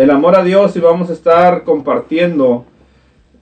El 0.00 0.10
amor 0.10 0.34
a 0.34 0.42
Dios 0.42 0.74
y 0.76 0.80
vamos 0.80 1.10
a 1.10 1.12
estar 1.12 1.62
compartiendo 1.62 2.64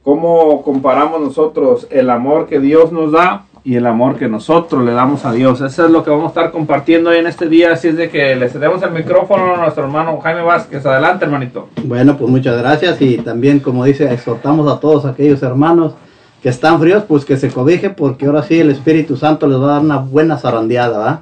cómo 0.03 0.61
comparamos 0.65 1.21
nosotros 1.21 1.87
el 1.89 2.11
amor 2.11 2.49
que 2.49 2.59
Dios 2.59 2.91
nos 2.91 3.13
da 3.13 3.45
y 3.63 3.77
el 3.77 3.87
amor 3.87 4.17
que 4.17 4.27
nosotros 4.27 4.85
le 4.85 4.91
damos 4.91 5.25
a 5.25 5.31
Dios. 5.31 5.61
Eso 5.61 5.87
es 5.87 5.93
lo 5.93 6.03
que 6.03 6.11
vamos 6.11 6.25
a 6.25 6.29
estar 6.31 6.51
compartiendo 6.51 7.11
hoy 7.11 7.19
en 7.19 7.29
este 7.29 7.49
día. 7.49 7.75
Así 7.75 7.87
es 7.87 7.97
de 7.97 8.11
que 8.11 8.35
le 8.35 8.49
cedemos 8.49 8.83
el 8.83 8.91
micrófono 8.91 9.55
a 9.55 9.57
nuestro 9.59 9.85
hermano 9.85 10.19
Jaime 10.19 10.43
Vázquez. 10.43 10.85
Adelante, 10.85 11.27
hermanito. 11.27 11.69
Bueno, 11.85 12.17
pues 12.17 12.29
muchas 12.29 12.59
gracias 12.59 13.01
y 13.01 13.19
también, 13.19 13.61
como 13.61 13.85
dice, 13.85 14.13
exhortamos 14.13 14.67
a 14.67 14.81
todos 14.81 15.05
aquellos 15.05 15.41
hermanos 15.45 15.95
que 16.43 16.49
están 16.49 16.81
fríos, 16.81 17.05
pues 17.07 17.25
que 17.25 17.37
se 17.37 17.53
cobijen 17.53 17.95
porque 17.95 18.27
ahora 18.27 18.43
sí 18.43 18.59
el 18.59 18.71
Espíritu 18.71 19.17
Santo 19.17 19.47
les 19.47 19.61
va 19.61 19.67
a 19.67 19.73
dar 19.75 19.83
una 19.83 19.99
buena 19.99 20.37
zarandeada, 20.37 20.99
¿verdad? 20.99 21.21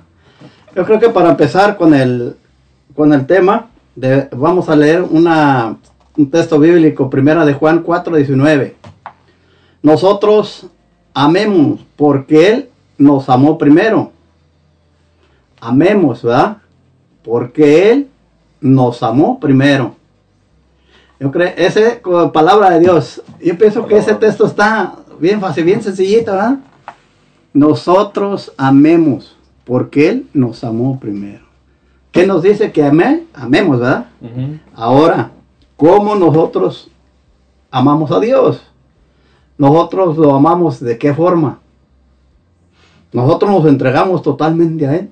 Yo 0.75 0.87
creo 0.87 0.99
que 0.99 1.11
para 1.11 1.29
empezar 1.29 1.77
con 1.77 1.93
el, 1.93 2.37
con 2.95 3.13
el 3.13 3.27
tema, 3.27 3.67
de- 3.97 4.29
vamos 4.33 4.69
a 4.69 4.77
leer 4.77 5.03
una, 5.03 5.77
un 6.17 6.31
texto 6.31 6.59
bíblico, 6.61 7.11
primera 7.11 7.45
de 7.45 7.55
Juan 7.55 7.83
4, 7.83 8.17
19. 8.17 8.77
Nosotros 9.83 10.67
amemos 11.15 11.81
porque 11.97 12.49
Él 12.53 12.69
nos 12.99 13.29
amó 13.29 13.59
primero. 13.59 14.13
Amemos, 15.61 16.23
¿verdad? 16.23 16.59
Porque 17.25 17.91
Él 17.91 18.09
nos 18.61 19.03
amó 19.03 19.41
primero. 19.41 19.95
Yo 21.19 21.31
creo, 21.31 21.53
con 22.03 22.31
palabra 22.31 22.71
de 22.71 22.81
Dios. 22.81 23.23
Yo 23.43 23.57
pienso 23.57 23.87
que 23.87 23.97
ese 23.97 24.15
texto 24.15 24.47
está 24.47 24.95
bien 25.19 25.41
fácil, 25.41 25.65
bien 25.65 25.83
sencillito, 25.83 26.33
¿verdad? 26.33 26.59
Nosotros 27.55 28.53
amemos 28.59 29.35
porque 29.65 30.09
Él 30.11 30.27
nos 30.35 30.63
amó 30.63 31.01
primero. 31.01 31.46
¿Qué 32.17 32.27
nos 32.27 32.43
dice 32.43 32.73
que 32.73 32.83
amé? 32.83 33.25
Amemos, 33.35 33.79
¿verdad? 33.79 34.07
Ahora, 34.75 35.33
¿cómo 35.77 36.15
nosotros 36.15 36.91
amamos 37.71 38.11
a 38.11 38.19
Dios? 38.21 38.63
Nosotros 39.59 40.17
lo 40.17 40.35
amamos 40.35 40.81
de 40.81 40.97
qué 40.97 41.13
forma? 41.13 41.61
Nosotros 43.13 43.51
nos 43.51 43.67
entregamos 43.67 44.23
totalmente 44.23 44.87
a 44.87 44.97
Él. 44.97 45.11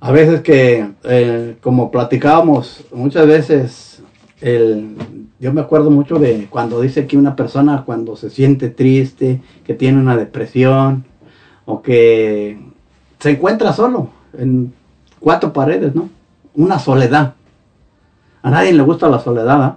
A 0.00 0.12
veces 0.12 0.42
que, 0.42 0.90
eh, 1.04 1.56
como 1.62 1.90
platicábamos, 1.90 2.84
muchas 2.92 3.26
veces, 3.26 4.02
el, 4.42 4.96
yo 5.38 5.50
me 5.54 5.62
acuerdo 5.62 5.90
mucho 5.90 6.18
de 6.18 6.46
cuando 6.50 6.78
dice 6.78 7.06
que 7.06 7.16
una 7.16 7.36
persona 7.36 7.84
cuando 7.86 8.16
se 8.16 8.28
siente 8.28 8.68
triste, 8.68 9.40
que 9.64 9.72
tiene 9.72 9.98
una 9.98 10.18
depresión, 10.18 11.06
o 11.64 11.80
que 11.80 12.60
se 13.18 13.30
encuentra 13.30 13.72
solo, 13.72 14.10
en 14.36 14.74
cuatro 15.20 15.52
paredes, 15.52 15.94
¿no? 15.94 16.08
Una 16.54 16.78
soledad. 16.78 17.34
A 18.42 18.50
nadie 18.50 18.72
le 18.72 18.82
gusta 18.82 19.08
la 19.08 19.18
soledad, 19.20 19.62
¿ah? 19.62 19.76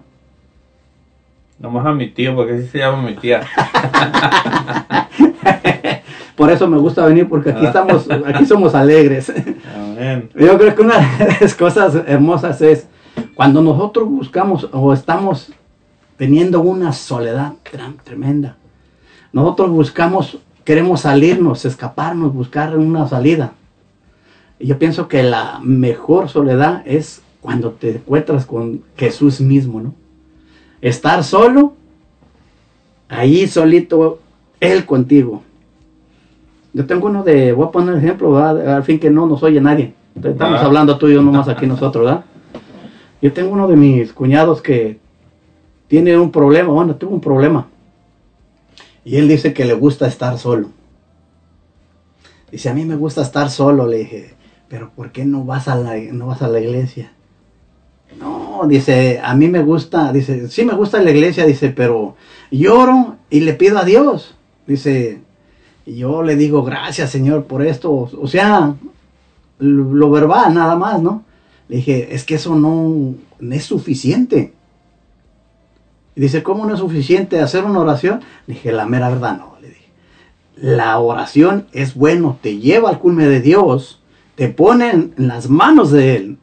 Nomás 1.59 1.85
a 1.85 1.93
mi 1.93 2.09
tío, 2.09 2.35
porque 2.35 2.53
así 2.53 2.67
se 2.67 2.79
llama 2.79 3.01
mi 3.03 3.15
tía. 3.15 3.41
Por 6.35 6.49
eso 6.51 6.67
me 6.67 6.77
gusta 6.77 7.05
venir, 7.05 7.29
porque 7.29 7.51
aquí 7.51 7.65
estamos, 7.65 8.07
aquí 8.09 8.45
somos 8.45 8.73
alegres. 8.73 9.31
Amén. 9.75 10.29
Yo 10.35 10.57
creo 10.57 10.73
que 10.75 10.81
una 10.81 10.97
de 10.97 11.37
las 11.41 11.53
cosas 11.53 11.95
hermosas 12.07 12.59
es 12.61 12.87
cuando 13.35 13.61
nosotros 13.61 14.09
buscamos 14.09 14.67
o 14.71 14.93
estamos 14.93 15.51
teniendo 16.17 16.61
una 16.61 16.91
soledad 16.91 17.53
tre- 17.63 17.95
tremenda. 18.03 18.55
Nosotros 19.31 19.69
buscamos, 19.69 20.39
queremos 20.63 21.01
salirnos, 21.01 21.65
escaparnos, 21.65 22.33
buscar 22.33 22.75
una 22.77 23.07
salida. 23.07 23.51
Y 24.63 24.67
yo 24.67 24.79
pienso 24.79 25.09
que 25.09 25.23
la 25.23 25.59
mejor 25.61 26.29
soledad 26.29 26.83
es 26.85 27.21
cuando 27.41 27.71
te 27.71 27.89
encuentras 27.97 28.45
con 28.45 28.81
Jesús 28.95 29.41
mismo, 29.41 29.81
¿no? 29.81 29.93
Estar 30.79 31.25
solo, 31.25 31.73
ahí 33.09 33.45
solito, 33.45 34.19
Él 34.61 34.85
contigo. 34.85 35.43
Yo 36.71 36.85
tengo 36.85 37.07
uno 37.07 37.23
de, 37.23 37.51
voy 37.51 37.67
a 37.67 37.71
poner 37.71 37.97
ejemplo, 37.97 38.31
¿verdad? 38.31 38.75
al 38.77 38.83
fin 38.85 38.99
que 38.99 39.09
no 39.09 39.25
nos 39.25 39.43
oye 39.43 39.59
nadie. 39.59 39.93
Estamos 40.15 40.61
Ah. 40.61 40.65
hablando 40.65 40.97
tú 40.97 41.09
y 41.09 41.13
yo 41.13 41.21
nomás 41.21 41.49
aquí 41.49 41.67
nosotros, 41.67 42.05
¿verdad? 42.05 42.23
Yo 43.21 43.33
tengo 43.33 43.51
uno 43.51 43.67
de 43.67 43.75
mis 43.75 44.13
cuñados 44.13 44.61
que 44.61 44.97
tiene 45.89 46.17
un 46.17 46.31
problema, 46.31 46.71
bueno, 46.71 46.95
tuvo 46.95 47.13
un 47.15 47.19
problema. 47.19 47.67
Y 49.03 49.17
él 49.17 49.27
dice 49.27 49.53
que 49.53 49.65
le 49.65 49.73
gusta 49.73 50.07
estar 50.07 50.37
solo. 50.37 50.69
Dice, 52.49 52.69
a 52.69 52.73
mí 52.73 52.85
me 52.85 52.95
gusta 52.95 53.21
estar 53.23 53.49
solo, 53.49 53.87
le 53.87 53.97
dije, 53.97 54.33
pero 54.73 54.89
¿por 54.89 55.11
qué 55.11 55.23
no 55.23 55.45
vas 55.45 55.67
a 55.67 55.75
la, 55.75 55.95
no 55.97 56.25
vas 56.25 56.41
a 56.41 56.47
la 56.47 56.59
iglesia? 56.59 57.11
No, 58.17 58.63
dice, 58.67 59.21
a 59.23 59.35
mí 59.35 59.47
me 59.47 59.61
gusta, 59.61 60.11
dice, 60.11 60.49
sí 60.49 60.65
me 60.65 60.73
gusta 60.73 60.99
la 60.99 61.11
iglesia, 61.11 61.45
dice, 61.45 61.69
pero 61.69 62.15
lloro 62.49 63.17
y 63.29 63.41
le 63.41 63.53
pido 63.53 63.77
a 63.77 63.85
Dios. 63.85 64.33
Dice, 64.65 65.21
yo 65.85 66.23
le 66.23 66.35
digo, 66.35 66.63
gracias 66.63 67.11
Señor 67.11 67.43
por 67.43 67.61
esto. 67.61 68.09
O 68.19 68.27
sea, 68.27 68.73
lo, 69.59 69.93
lo 69.93 70.09
verbal 70.09 70.55
nada 70.55 70.75
más, 70.75 70.99
¿no? 71.03 71.23
Le 71.67 71.75
dije, 71.75 72.15
es 72.15 72.23
que 72.23 72.33
eso 72.33 72.55
no, 72.55 73.13
es 73.53 73.65
suficiente. 73.65 74.53
Dice, 76.15 76.41
¿cómo 76.41 76.65
no 76.65 76.73
es 76.73 76.79
suficiente 76.79 77.39
hacer 77.41 77.63
una 77.63 77.79
oración? 77.79 78.21
Le 78.47 78.55
dije, 78.55 78.71
la 78.71 78.87
mera 78.87 79.09
verdad 79.09 79.37
no. 79.37 79.55
Le 79.61 79.67
dije, 79.67 79.89
la 80.55 80.97
oración 80.97 81.67
es 81.73 81.93
bueno, 81.93 82.39
te 82.41 82.57
lleva 82.57 82.89
al 82.89 82.97
culme 82.97 83.27
de 83.27 83.39
Dios, 83.39 83.99
te 84.35 84.49
pone 84.49 84.89
en 84.89 85.13
las 85.17 85.49
manos 85.49 85.91
de 85.91 86.15
Él. 86.15 86.37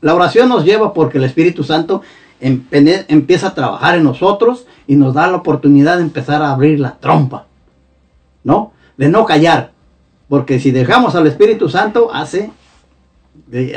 La 0.00 0.14
oración 0.14 0.48
nos 0.48 0.64
lleva 0.64 0.92
porque 0.92 1.18
el 1.18 1.24
Espíritu 1.24 1.64
Santo 1.64 2.02
empieza 2.40 3.48
a 3.48 3.54
trabajar 3.54 3.96
en 3.96 4.04
nosotros 4.04 4.66
y 4.86 4.96
nos 4.96 5.14
da 5.14 5.26
la 5.26 5.36
oportunidad 5.36 5.96
de 5.96 6.02
empezar 6.02 6.42
a 6.42 6.52
abrir 6.52 6.78
la 6.78 6.98
trompa, 6.98 7.46
¿no? 8.44 8.72
De 8.96 9.08
no 9.08 9.24
callar, 9.24 9.72
porque 10.28 10.60
si 10.60 10.70
dejamos 10.70 11.14
al 11.14 11.26
Espíritu 11.26 11.68
Santo 11.68 12.10
hace, 12.12 12.50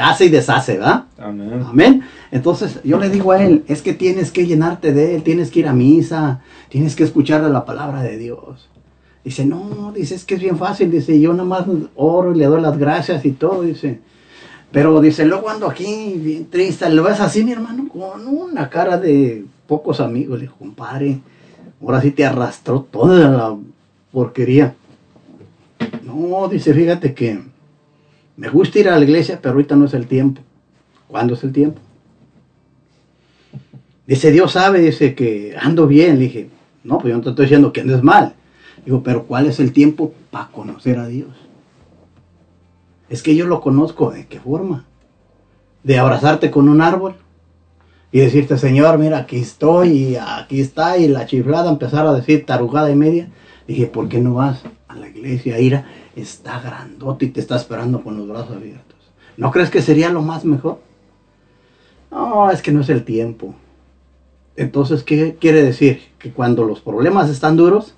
hace 0.01 0.25
y 0.25 0.29
deshace, 0.29 0.77
¿verdad? 0.77 1.05
Amén. 1.17 1.65
Amén. 1.67 2.03
Entonces 2.31 2.79
yo 2.83 2.99
le 2.99 3.09
digo 3.09 3.31
a 3.31 3.41
él, 3.41 3.63
es 3.67 3.81
que 3.81 3.93
tienes 3.93 4.31
que 4.31 4.45
llenarte 4.45 4.93
de 4.93 5.15
él, 5.15 5.23
tienes 5.23 5.51
que 5.51 5.59
ir 5.59 5.67
a 5.67 5.73
misa, 5.73 6.41
tienes 6.67 6.95
que 6.95 7.03
escuchar 7.03 7.41
la 7.41 7.65
palabra 7.65 8.01
de 8.03 8.17
Dios. 8.17 8.69
Dice, 9.24 9.45
no, 9.45 9.91
dice, 9.93 10.15
es 10.15 10.24
que 10.24 10.36
es 10.36 10.41
bien 10.41 10.57
fácil, 10.57 10.89
dice, 10.89 11.20
yo 11.20 11.34
nada 11.34 11.47
más 11.47 11.65
oro 11.95 12.34
y 12.34 12.38
le 12.38 12.45
doy 12.45 12.61
las 12.61 12.78
gracias 12.78 13.26
y 13.26 13.32
todo, 13.32 13.63
dice. 13.63 13.99
Pero 14.72 15.01
dice, 15.01 15.26
luego 15.26 15.49
ando 15.49 15.67
aquí 15.67 16.13
bien 16.17 16.49
triste, 16.49 16.89
lo 16.89 17.03
ves 17.03 17.20
así, 17.20 17.43
mi 17.43 17.51
hermano, 17.51 17.89
con 17.89 18.28
una 18.28 18.70
cara 18.70 18.97
de 18.97 19.45
pocos 19.67 19.99
amigos. 19.99 20.39
Le 20.39 20.45
dijo, 20.45 20.57
compadre, 20.57 21.20
ahora 21.82 22.01
sí 22.01 22.11
te 22.11 22.26
arrastró 22.26 22.82
toda 22.82 23.30
la 23.30 23.57
porquería. 24.11 24.76
No, 26.03 26.47
dice, 26.47 26.74
fíjate 26.74 27.13
que 27.13 27.39
me 28.38 28.49
gusta 28.49 28.80
ir 28.80 28.89
a 28.89 28.97
la 28.97 29.03
iglesia, 29.03 29.39
pero 29.41 29.53
ahorita 29.53 29.76
no 29.76 29.86
es 29.86 29.93
el 29.93 30.07
tiempo. 30.07 30.41
¿Cuándo 31.07 31.34
es 31.34 31.43
el 31.43 31.51
tiempo? 31.51 31.82
Dice, 34.05 34.32
Dios 34.32 34.53
sabe, 34.53 34.80
dice 34.80 35.13
que 35.13 35.55
ando 35.59 35.88
bien. 35.88 36.20
Le 36.20 36.26
dije, 36.26 36.49
no, 36.84 36.99
pues 36.99 37.11
yo 37.11 37.17
no 37.17 37.24
te 37.24 37.30
estoy 37.30 37.45
diciendo 37.45 37.74
que 37.74 37.82
andes 37.82 38.01
mal. 38.01 38.34
Digo, 38.86 39.03
pero 39.03 39.25
¿cuál 39.25 39.45
es 39.45 39.59
el 39.59 39.73
tiempo 39.73 40.13
para 40.32 40.47
conocer 40.47 40.99
a 40.99 41.07
Dios? 41.07 41.30
Es 43.09 43.23
que 43.23 43.36
yo 43.36 43.45
lo 43.45 43.61
conozco. 43.61 44.11
¿De 44.11 44.27
qué 44.27 44.39
forma? 44.39 44.86
De 45.84 45.97
abrazarte 45.97 46.51
con 46.51 46.69
un 46.69 46.82
árbol 46.82 47.15
y 48.11 48.19
decirte, 48.19 48.57
Señor, 48.57 48.97
mira, 48.97 49.19
aquí 49.19 49.38
estoy 49.38 49.91
y 49.91 50.15
aquí 50.15 50.61
está. 50.61 50.97
Y 50.97 51.07
la 51.07 51.25
chiflada 51.25 51.69
empezar 51.69 52.05
a 52.05 52.13
decir 52.13 52.45
tarugada 52.45 52.91
y 52.91 52.95
media. 52.95 53.30
Dije, 53.67 53.88
¿por 53.88 54.09
qué 54.09 54.19
no 54.19 54.36
vas 54.36 54.61
a 54.88 54.95
la 54.95 55.09
iglesia? 55.09 55.59
Ira 55.59 55.86
está 56.15 56.59
grandote 56.59 57.25
y 57.25 57.30
te 57.30 57.39
está 57.39 57.55
esperando 57.55 58.03
con 58.03 58.17
los 58.17 58.27
brazos 58.27 58.55
abiertos. 58.55 58.97
¿No 59.38 59.51
crees 59.51 59.69
que 59.69 59.82
sería 59.82 60.09
lo 60.09 60.21
más 60.21 60.43
mejor? 60.45 60.80
No, 62.11 62.49
es 62.51 62.61
que 62.61 62.71
no 62.71 62.82
es 62.82 62.89
el 62.89 63.03
tiempo. 63.05 63.53
Entonces, 64.55 65.03
¿qué 65.03 65.38
quiere 65.39 65.63
decir? 65.63 66.01
Que 66.17 66.32
cuando 66.32 66.65
los 66.65 66.82
problemas 66.82 67.30
están 67.30 67.55
duros, 67.55 67.95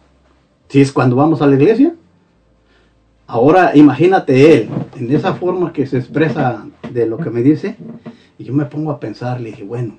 si 0.72 0.80
es 0.80 0.94
cuando 0.94 1.18
vamos 1.18 1.42
a 1.42 1.48
la 1.48 1.56
iglesia, 1.56 1.94
ahora 3.28 3.76
imagínate 3.76 4.54
él, 4.54 4.70
en 4.96 5.14
esa 5.14 5.34
forma 5.34 5.74
que 5.74 5.86
se 5.86 5.98
expresa 5.98 6.66
de 6.94 7.06
lo 7.06 7.18
que 7.18 7.30
me 7.30 7.42
dice, 7.42 7.76
y 8.38 8.46
yo 8.46 8.54
me 8.54 8.64
pongo 8.64 8.90
a 8.90 9.00
pensar, 9.00 9.42
le 9.42 9.50
dije, 9.50 9.66
bueno, 9.66 9.98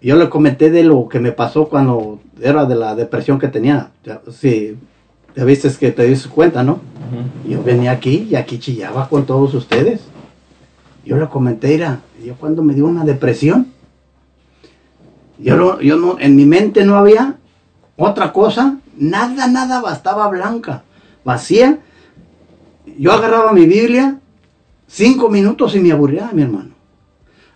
yo 0.00 0.14
le 0.14 0.30
comenté 0.30 0.70
de 0.70 0.84
lo 0.84 1.08
que 1.08 1.18
me 1.18 1.32
pasó 1.32 1.68
cuando 1.68 2.20
era 2.40 2.64
de 2.64 2.76
la 2.76 2.94
depresión 2.94 3.40
que 3.40 3.48
tenía. 3.48 3.90
Sí, 4.32 4.76
ya 5.34 5.44
viste 5.44 5.68
que 5.78 5.90
te 5.90 6.06
diste 6.06 6.28
cuenta, 6.28 6.62
¿no? 6.62 6.78
Yo 7.46 7.60
venía 7.62 7.90
aquí 7.90 8.28
y 8.30 8.36
aquí 8.36 8.60
chillaba 8.60 9.08
con 9.08 9.26
todos 9.26 9.52
ustedes. 9.54 10.00
Yo 11.04 11.16
le 11.16 11.28
comenté, 11.28 11.74
era, 11.74 12.00
yo 12.24 12.36
cuando 12.36 12.62
me 12.62 12.72
dio 12.72 12.86
una 12.86 13.04
depresión, 13.04 13.66
yo, 15.38 15.56
no, 15.56 15.80
yo 15.80 15.96
no, 15.96 16.20
en 16.20 16.36
mi 16.36 16.46
mente 16.46 16.84
no 16.84 16.94
había 16.94 17.36
otra 17.96 18.32
cosa, 18.32 18.79
nada, 19.00 19.48
nada, 19.48 19.80
bastaba 19.80 20.28
blanca, 20.28 20.84
vacía. 21.24 21.78
Yo 22.98 23.12
agarraba 23.12 23.52
mi 23.52 23.66
Biblia, 23.66 24.18
cinco 24.86 25.28
minutos 25.28 25.74
y 25.74 25.80
me 25.80 25.90
aburría, 25.90 26.30
mi 26.32 26.42
hermano. 26.42 26.70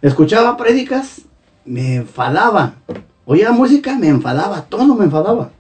Escuchaba 0.03 0.57
prédicas, 0.57 1.22
me 1.64 1.97
enfadaba. 1.97 2.74
Oía 3.26 3.53
música, 3.53 3.97
me 3.97 4.09
enfadaba, 4.09 4.62
todo 4.62 4.95
me 4.95 5.05
enfadaba. 5.05 5.51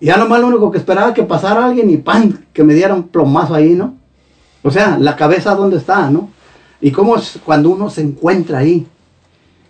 Ya 0.00 0.16
nomás 0.16 0.40
lo 0.40 0.48
único 0.48 0.70
que 0.70 0.78
esperaba 0.78 1.12
que 1.12 1.22
pasara 1.22 1.66
alguien 1.66 1.90
y 1.90 1.98
¡pam! 1.98 2.32
que 2.52 2.64
me 2.64 2.74
diera 2.74 2.94
un 2.94 3.04
plomazo 3.04 3.54
ahí, 3.54 3.74
¿no? 3.74 3.94
O 4.62 4.70
sea, 4.70 4.98
la 4.98 5.16
cabeza 5.16 5.54
dónde 5.54 5.76
está, 5.76 6.10
¿no? 6.10 6.30
Y 6.80 6.90
cómo 6.90 7.16
es 7.16 7.38
cuando 7.44 7.70
uno 7.70 7.90
se 7.90 8.00
encuentra 8.00 8.58
ahí. 8.58 8.86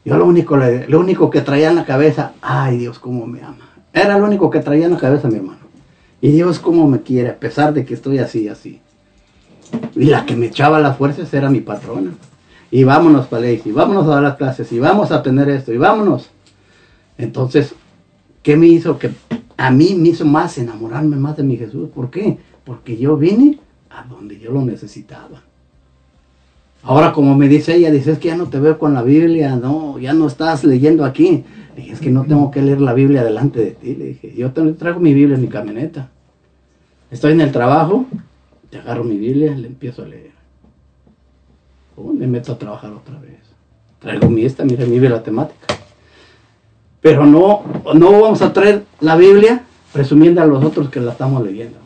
Yo 0.05 0.17
lo 0.17 0.25
único, 0.27 0.57
lo 0.57 1.01
único 1.01 1.31
que 1.31 1.41
traía 1.41 1.71
en 1.71 1.77
la 1.77 1.85
cabeza, 1.85 2.33
ay 2.41 2.79
Dios, 2.79 2.99
cómo 2.99 3.27
me 3.27 3.43
ama. 3.43 3.70
Era 3.93 4.19
lo 4.19 4.25
único 4.25 4.51
que 4.51 4.61
traía 4.61 4.87
en 4.87 4.93
la 4.93 4.99
cabeza, 4.99 5.29
mi 5.29 5.37
hermano. 5.37 5.59
Y 6.21 6.33
Dios 6.33 6.59
cómo 6.59 6.89
me 6.89 7.01
quiere, 7.01 7.31
a 7.31 7.39
pesar 7.39 7.73
de 7.73 7.85
que 7.85 7.95
estoy 7.95 8.19
así, 8.19 8.49
así. 8.49 8.81
Y 9.95 10.05
la 10.05 10.27
que 10.27 10.37
me 10.37 10.47
echaba 10.47 10.81
las 10.81 10.97
fuerzas 10.97 11.33
era 11.33 11.49
mi 11.51 11.61
patrona. 11.61 12.13
Y 12.71 12.85
vámonos 12.85 13.27
para 13.27 13.51
y 13.51 13.61
vámonos 13.73 14.07
a 14.07 14.11
dar 14.11 14.23
las 14.23 14.37
clases, 14.37 14.71
y 14.73 14.79
vamos 14.79 15.11
a 15.11 15.23
tener 15.23 15.49
esto, 15.49 15.73
y 15.73 15.79
vámonos. 15.79 16.31
Entonces, 17.19 17.75
¿qué 18.43 18.57
me 18.57 18.67
hizo? 18.67 18.99
Que 18.99 19.11
a 19.57 19.71
mí 19.71 19.95
me 19.95 20.11
hizo 20.11 20.25
más 20.25 20.57
enamorarme 20.59 21.17
más 21.17 21.37
de 21.37 21.43
mi 21.43 21.57
Jesús. 21.57 21.89
¿Por 21.95 22.11
qué? 22.11 22.39
Porque 22.65 22.97
yo 22.97 23.17
vine 23.17 23.59
a 23.91 24.05
donde 24.05 24.39
yo 24.39 24.53
lo 24.53 24.63
necesitaba. 24.63 25.43
Ahora 26.83 27.13
como 27.13 27.37
me 27.37 27.49
dice 27.49 27.75
ella, 27.75 27.91
dice, 27.91 28.13
es 28.13 28.19
que 28.19 28.29
ya 28.29 28.37
no 28.37 28.49
te 28.49 28.59
veo 28.59 28.79
con 28.79 28.95
la 28.95 29.03
Biblia, 29.03 29.57
no, 29.57 29.99
ya 29.99 30.15
no 30.15 30.27
estás 30.27 30.65
leyendo 30.65 31.05
aquí. 31.05 31.45
Dije, 31.77 31.93
es 31.93 32.01
que 32.01 32.11
no 32.11 32.25
tengo 32.25 32.51
que 32.51 32.63
leer 32.63 32.81
la 32.81 32.93
Biblia 32.93 33.23
delante 33.23 33.61
de 33.61 33.71
ti. 33.73 33.95
Le 33.95 34.07
dije, 34.07 34.35
yo 34.35 34.53
traigo 34.53 35.01
mi 35.01 35.15
Biblia 35.15 35.37
en 35.37 35.43
mi 35.43 35.49
camioneta. 35.49 36.11
Estoy 37.11 37.33
en 37.33 37.41
el 37.41 37.53
trabajo, 37.53 38.07
te 38.71 38.79
agarro 38.79 39.05
mi 39.05 39.17
Biblia, 39.17 39.55
le 39.55 39.67
empiezo 39.67 40.03
a 40.03 40.07
leer. 40.07 40.31
Oh, 41.97 42.13
me 42.13 42.27
meto 42.27 42.53
a 42.53 42.59
trabajar 42.59 42.93
otra 42.93 43.19
vez. 43.19 43.41
Traigo 43.99 44.29
mi 44.29 44.45
esta, 44.45 44.65
mira 44.65 44.85
mi 44.85 44.99
Biblia 44.99 45.23
temática. 45.23 45.75
Pero 47.01 47.27
no, 47.27 47.63
no 47.95 48.21
vamos 48.21 48.43
a 48.43 48.53
traer 48.53 48.85
la 49.01 49.17
Biblia 49.17 49.65
presumiendo 49.93 50.43
a 50.43 50.47
los 50.47 50.65
otros 50.65 50.91
que 50.91 51.01
la 51.01 51.13
estamos 51.13 51.43
leyendo. 51.45 51.79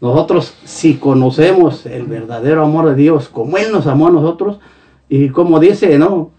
Nosotros, 0.00 0.54
si 0.64 0.96
conocemos 0.96 1.86
el 1.86 2.04
verdadero 2.04 2.62
amor 2.62 2.90
de 2.90 2.94
Dios, 2.94 3.28
como 3.28 3.56
Él 3.56 3.72
nos 3.72 3.86
amó 3.86 4.08
a 4.08 4.10
nosotros, 4.10 4.58
y 5.08 5.30
como 5.30 5.58
dice, 5.58 5.98
¿no? 5.98 6.30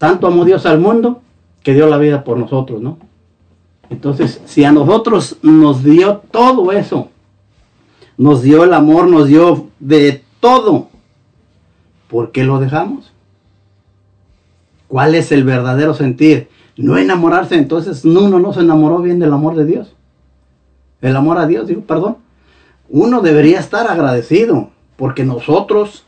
Tanto 0.00 0.26
amó 0.26 0.46
Dios 0.46 0.64
al 0.64 0.80
mundo 0.80 1.20
que 1.62 1.74
dio 1.74 1.86
la 1.86 1.98
vida 1.98 2.24
por 2.24 2.38
nosotros, 2.38 2.80
¿no? 2.80 2.96
Entonces, 3.90 4.40
si 4.46 4.64
a 4.64 4.72
nosotros 4.72 5.36
nos 5.42 5.84
dio 5.84 6.22
todo 6.30 6.72
eso, 6.72 7.10
nos 8.16 8.40
dio 8.40 8.64
el 8.64 8.72
amor, 8.72 9.08
nos 9.08 9.28
dio 9.28 9.66
de 9.78 10.24
todo, 10.40 10.88
¿por 12.08 12.32
qué 12.32 12.44
lo 12.44 12.58
dejamos? 12.60 13.12
¿Cuál 14.88 15.14
es 15.14 15.32
el 15.32 15.44
verdadero 15.44 15.92
sentir? 15.92 16.48
No 16.78 16.96
enamorarse, 16.96 17.56
entonces 17.56 18.02
uno 18.02 18.38
no 18.38 18.54
se 18.54 18.60
enamoró 18.60 19.02
bien 19.02 19.18
del 19.18 19.34
amor 19.34 19.54
de 19.54 19.66
Dios. 19.66 19.94
El 21.02 21.14
amor 21.14 21.36
a 21.36 21.46
Dios, 21.46 21.66
digo, 21.66 21.82
perdón. 21.82 22.16
Uno 22.88 23.20
debería 23.20 23.60
estar 23.60 23.86
agradecido 23.86 24.70
porque 24.96 25.26
nosotros 25.26 26.06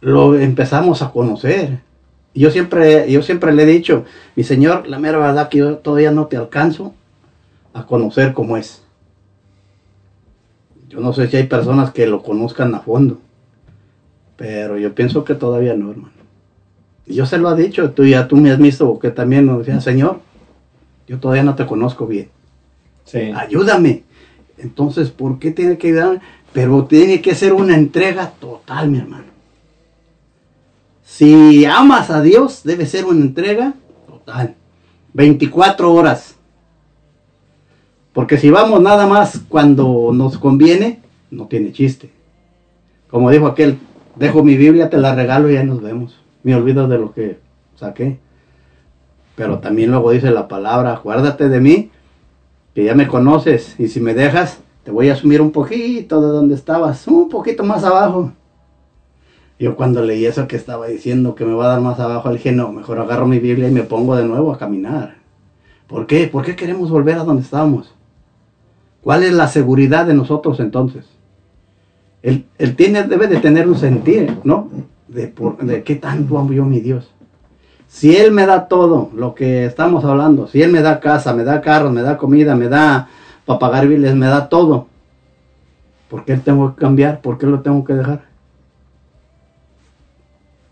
lo 0.00 0.34
empezamos 0.38 1.02
a 1.02 1.10
conocer. 1.10 1.86
Yo 2.38 2.52
siempre, 2.52 3.10
yo 3.10 3.20
siempre 3.22 3.52
le 3.52 3.64
he 3.64 3.66
dicho, 3.66 4.04
mi 4.36 4.44
Señor, 4.44 4.86
la 4.86 5.00
mera 5.00 5.18
verdad 5.18 5.48
que 5.48 5.58
yo 5.58 5.78
todavía 5.78 6.12
no 6.12 6.26
te 6.26 6.36
alcanzo 6.36 6.94
a 7.72 7.84
conocer 7.84 8.32
cómo 8.32 8.56
es. 8.56 8.84
Yo 10.88 11.00
no 11.00 11.12
sé 11.12 11.26
si 11.26 11.36
hay 11.36 11.48
personas 11.48 11.90
que 11.90 12.06
lo 12.06 12.22
conozcan 12.22 12.72
a 12.76 12.80
fondo, 12.80 13.18
pero 14.36 14.78
yo 14.78 14.94
pienso 14.94 15.24
que 15.24 15.34
todavía 15.34 15.74
no, 15.74 15.90
hermano. 15.90 16.12
Y 17.06 17.14
yo 17.14 17.26
se 17.26 17.38
lo 17.38 17.52
he 17.52 17.60
dicho, 17.60 17.90
tú 17.90 18.04
ya 18.04 18.28
tú 18.28 18.36
me 18.36 18.52
has 18.52 18.58
visto 18.58 19.00
que 19.00 19.10
también 19.10 19.44
nos 19.44 19.58
decían, 19.58 19.80
Señor, 19.80 20.20
yo 21.08 21.18
todavía 21.18 21.42
no 21.42 21.56
te 21.56 21.66
conozco 21.66 22.06
bien. 22.06 22.28
Sí. 23.04 23.32
Ayúdame. 23.34 24.04
Entonces, 24.58 25.10
¿por 25.10 25.40
qué 25.40 25.50
tiene 25.50 25.76
que 25.76 25.88
ayudarme? 25.88 26.20
Pero 26.52 26.84
tiene 26.84 27.20
que 27.20 27.34
ser 27.34 27.52
una 27.52 27.74
entrega 27.74 28.30
total, 28.38 28.90
mi 28.90 28.98
hermano. 28.98 29.27
Si 31.08 31.64
amas 31.64 32.10
a 32.10 32.20
Dios, 32.20 32.62
debe 32.64 32.84
ser 32.84 33.06
una 33.06 33.22
entrega 33.22 33.72
total. 34.06 34.54
24 35.14 35.92
horas. 35.92 36.36
Porque 38.12 38.36
si 38.36 38.50
vamos 38.50 38.82
nada 38.82 39.06
más 39.06 39.40
cuando 39.48 40.10
nos 40.12 40.36
conviene, 40.38 41.00
no 41.30 41.46
tiene 41.46 41.72
chiste. 41.72 42.12
Como 43.10 43.30
dijo 43.30 43.46
aquel, 43.46 43.78
dejo 44.16 44.44
mi 44.44 44.56
Biblia, 44.56 44.90
te 44.90 44.98
la 44.98 45.14
regalo 45.14 45.50
y 45.50 45.54
ya 45.54 45.64
nos 45.64 45.80
vemos. 45.82 46.20
Me 46.42 46.54
olvido 46.54 46.86
de 46.86 46.98
lo 46.98 47.14
que 47.14 47.40
saqué. 47.74 48.18
Pero 49.34 49.60
también 49.60 49.90
luego 49.90 50.10
dice 50.10 50.30
la 50.30 50.46
palabra, 50.46 50.92
acuérdate 50.92 51.48
de 51.48 51.60
mí, 51.60 51.90
que 52.74 52.84
ya 52.84 52.94
me 52.94 53.08
conoces, 53.08 53.74
y 53.80 53.88
si 53.88 53.98
me 53.98 54.12
dejas, 54.12 54.60
te 54.84 54.90
voy 54.90 55.08
a 55.08 55.14
asumir 55.14 55.40
un 55.40 55.52
poquito 55.52 56.20
de 56.20 56.28
donde 56.28 56.54
estabas, 56.54 57.08
un 57.08 57.30
poquito 57.30 57.64
más 57.64 57.82
abajo. 57.82 58.30
Yo 59.58 59.74
cuando 59.74 60.02
leí 60.04 60.24
eso 60.24 60.46
que 60.46 60.56
estaba 60.56 60.86
diciendo 60.86 61.34
que 61.34 61.44
me 61.44 61.54
va 61.54 61.64
a 61.66 61.68
dar 61.68 61.80
más 61.80 61.98
abajo, 61.98 62.32
dije, 62.32 62.52
no, 62.52 62.72
mejor 62.72 63.00
agarro 63.00 63.26
mi 63.26 63.40
Biblia 63.40 63.68
y 63.68 63.72
me 63.72 63.82
pongo 63.82 64.14
de 64.14 64.24
nuevo 64.24 64.52
a 64.52 64.58
caminar. 64.58 65.16
¿Por 65.88 66.06
qué? 66.06 66.28
¿Por 66.28 66.44
qué 66.44 66.54
queremos 66.54 66.90
volver 66.90 67.16
a 67.18 67.24
donde 67.24 67.42
estábamos? 67.42 67.92
¿Cuál 69.02 69.24
es 69.24 69.32
la 69.32 69.48
seguridad 69.48 70.06
de 70.06 70.14
nosotros 70.14 70.60
entonces? 70.60 71.06
Él, 72.22 72.44
tiene, 72.76 73.04
debe 73.04 73.26
de 73.26 73.40
tener 73.40 73.66
un 73.68 73.76
sentir, 73.76 74.38
¿no? 74.44 74.70
De, 75.08 75.26
por- 75.28 75.56
de 75.58 75.82
qué 75.82 75.96
tanto 75.96 76.38
amo 76.38 76.52
yo 76.52 76.64
mi 76.64 76.80
Dios. 76.80 77.10
Si 77.88 78.14
Él 78.16 78.32
me 78.32 78.44
da 78.44 78.68
todo 78.68 79.10
lo 79.14 79.34
que 79.34 79.64
estamos 79.64 80.04
hablando, 80.04 80.46
si 80.46 80.62
Él 80.62 80.70
me 80.70 80.82
da 80.82 81.00
casa, 81.00 81.32
me 81.32 81.42
da 81.42 81.60
carros, 81.62 81.90
me 81.90 82.02
da 82.02 82.16
comida, 82.18 82.54
me 82.54 82.68
da 82.68 83.08
para 83.46 83.58
pagar 83.58 83.88
biles, 83.88 84.14
me 84.14 84.26
da 84.26 84.48
todo, 84.48 84.88
¿por 86.10 86.24
qué 86.24 86.36
tengo 86.36 86.74
que 86.74 86.80
cambiar? 86.80 87.20
¿Por 87.22 87.38
qué 87.38 87.46
lo 87.46 87.60
tengo 87.60 87.82
que 87.84 87.94
dejar? 87.94 88.27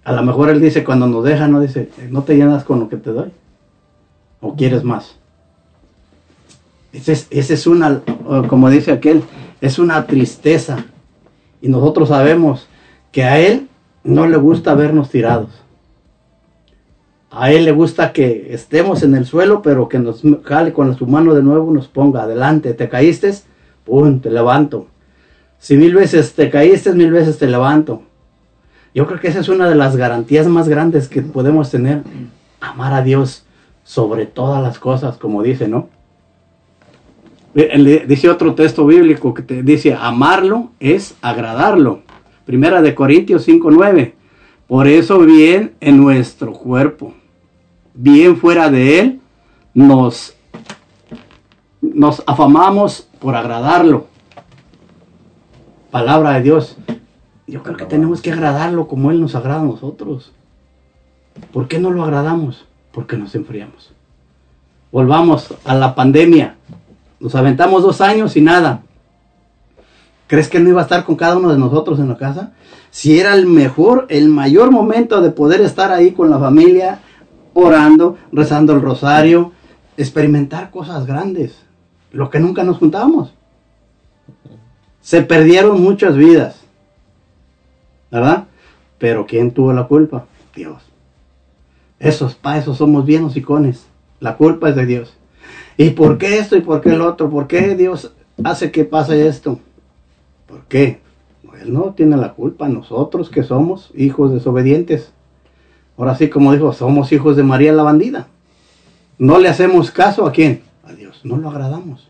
A 0.07 0.13
lo 0.13 0.23
mejor 0.23 0.51
Él 0.51 0.61
dice, 0.61 0.85
cuando 0.85 1.09
nos 1.09 1.25
deja, 1.25 1.49
no 1.49 1.59
dice, 1.59 1.91
no 2.11 2.23
te 2.23 2.37
llenas 2.37 2.63
con 2.63 2.79
lo 2.79 2.89
que 2.89 2.97
te 2.97 3.11
doy. 3.11 3.33
¿O 4.41 4.55
quieres 4.55 4.85
más? 4.85 5.17
Ese 6.93 7.27
es, 7.33 7.67
una, 7.67 8.03
como 8.47 8.71
dice 8.71 8.93
aquel, 8.93 9.25
es 9.61 9.81
una 9.81 10.07
tristeza. 10.07 10.85
Y 11.61 11.67
nosotros 11.67 12.11
sabemos 12.11 12.69
que 13.11 13.25
a 13.25 13.41
Él 13.41 13.67
no 14.05 14.29
le 14.29 14.37
gusta 14.37 14.77
vernos 14.77 15.11
tirados. 15.11 15.51
A 17.33 17.51
Él 17.51 17.65
le 17.65 17.73
gusta 17.73 18.13
que 18.13 18.55
estemos 18.55 19.03
en 19.03 19.17
el 19.17 19.27
suelo, 19.27 19.61
pero 19.61 19.89
que 19.89 19.99
nos 19.99 20.23
jale 20.45 20.73
con 20.73 20.97
su 20.97 21.09
mano 21.09 21.35
de 21.35 21.43
nuevo, 21.43 21.73
nos 21.73 21.89
ponga 21.89 22.23
adelante. 22.23 22.75
¿Te 22.75 22.89
caíste? 22.89 23.35
¡Pum! 23.85 24.21
Te 24.21 24.31
levanto. 24.31 24.87
Si 25.59 25.77
mil 25.77 25.97
veces 25.97 26.33
te 26.35 26.49
caíste, 26.49 26.93
mil 26.93 27.11
veces 27.11 27.39
te 27.39 27.49
levanto. 27.49 28.03
Yo 28.97 29.07
creo 29.07 29.21
que 29.21 29.29
esa 29.29 29.41
es 29.41 29.51
una 29.51 29.69
de 29.69 29.75
las 29.75 29.95
garantías 29.95 30.47
más 30.47 30.71
grandes 30.71 31.07
que 31.07 31.21
podemos 31.21 31.71
tener. 31.71 32.01
Amar 32.63 32.95
a 32.95 33.03
Dios 33.03 33.45
sobre 33.85 34.25
todas 34.25 34.63
las 34.63 34.79
cosas, 34.79 35.19
como 35.19 35.43
dice, 35.43 35.69
¿no? 35.69 35.91
Dice 37.53 38.31
otro 38.31 38.55
texto 38.55 38.87
bíblico 38.87 39.35
que 39.35 39.43
te 39.43 39.63
dice, 39.63 39.93
amarlo 39.93 40.71
es 40.81 41.15
agradarlo. 41.21 42.01
Primera 42.47 42.81
de 42.81 42.95
Corintios 42.95 43.47
5.9. 43.47 44.15
Por 44.67 44.89
eso 44.89 45.19
bien 45.19 45.75
en 45.81 45.99
nuestro 45.99 46.55
cuerpo, 46.55 47.13
bien 47.93 48.39
fuera 48.39 48.71
de 48.71 48.99
él, 48.99 49.21
nos, 49.75 50.35
nos 51.83 52.23
afamamos 52.27 53.11
por 53.21 53.37
agradarlo. 53.37 54.07
Palabra 55.91 56.33
de 56.33 56.43
Dios. 56.45 56.79
Yo 57.47 57.63
creo 57.63 57.77
que 57.77 57.85
tenemos 57.85 58.21
que 58.21 58.33
agradarlo 58.33 58.89
como 58.89 59.11
Él 59.11 59.21
nos 59.21 59.35
agrada 59.35 59.61
a 59.61 59.65
nosotros. 59.65 60.33
¿Por 61.53 61.69
qué 61.69 61.79
no 61.79 61.91
lo 61.91 62.03
agradamos? 62.03 62.67
Porque 62.93 63.17
nos 63.17 63.35
enfriamos. 63.35 63.93
Volvamos 64.91 65.55
a 65.65 65.75
la 65.75 65.95
pandemia. 65.95 66.57
Nos 67.21 67.35
aventamos 67.35 67.83
dos 67.83 68.01
años 68.01 68.37
y 68.37 68.41
nada. 68.41 68.83
¿Crees 70.27 70.49
que 70.49 70.57
Él 70.57 70.65
no 70.65 70.71
iba 70.71 70.81
a 70.81 70.85
estar 70.85 71.05
con 71.05 71.15
cada 71.15 71.37
uno 71.37 71.51
de 71.51 71.59
nosotros 71.59 72.01
en 72.01 72.09
la 72.09 72.17
casa? 72.17 72.53
Si 72.91 73.21
era 73.21 73.35
el 73.35 73.47
mejor, 73.47 74.07
el 74.09 74.29
mayor 74.29 74.71
momento 74.71 75.21
de 75.21 75.31
poder 75.31 75.61
estar 75.61 75.93
ahí 75.93 76.13
con 76.13 76.31
la 76.31 76.39
familia, 76.39 77.01
orando, 77.55 78.17
rezando 78.33 78.73
el 78.73 78.83
rosario, 78.83 79.53
experimentar 79.97 80.71
cosas 80.71 81.07
grandes. 81.07 81.63
Lo 82.11 82.29
que 82.29 82.41
nunca 82.41 82.65
nos 82.65 82.79
juntábamos. 82.79 83.33
Se 85.01 85.23
perdieron 85.23 85.81
muchas 85.81 86.17
vidas. 86.17 86.66
¿Verdad? 88.11 88.47
Pero 88.99 89.27
¿quién 89.27 89.51
tuvo 89.51 89.73
la 89.73 89.85
culpa? 89.85 90.27
Dios. 90.55 90.83
Esos 91.99 92.35
pa, 92.35 92.59
esos 92.59 92.79
somos 92.79 93.05
bien 93.05 93.25
hocicones. 93.25 93.87
La 94.21 94.37
culpa 94.37 94.71
es 94.71 94.77
de 94.77 94.87
Dios. 94.87 95.17
¿Y 95.77 95.91
por 95.91 96.19
qué 96.19 96.39
esto 96.39 96.57
y 96.57 96.61
por 96.61 96.81
qué 96.81 96.91
el 96.91 97.03
otro? 97.03 97.31
¿Por 97.31 97.47
qué 97.47 97.75
Dios 97.75 98.13
hace 98.43 98.71
que 98.71 98.85
pase 98.85 99.27
esto? 99.27 99.61
¿Por 100.47 100.63
qué? 100.65 101.01
Él 101.61 101.73
no 101.73 101.95
tiene 101.95 102.17
la 102.17 102.35
culpa, 102.35 102.69
nosotros 102.69 103.31
que 103.31 103.43
somos 103.43 103.91
hijos 103.95 104.33
desobedientes. 104.33 105.13
Ahora 105.97 106.15
sí, 106.15 106.29
como 106.29 106.53
dijo, 106.53 106.73
somos 106.73 107.13
hijos 107.13 107.37
de 107.37 107.43
María 107.43 107.73
la 107.73 107.83
bandida. 107.83 108.27
No 109.19 109.39
le 109.39 109.49
hacemos 109.49 109.91
caso 109.91 110.27
a 110.27 110.33
quién? 110.33 110.63
A 110.85 110.93
Dios. 110.93 111.21
No 111.25 111.37
lo 111.39 111.49
agradamos. 111.49 112.09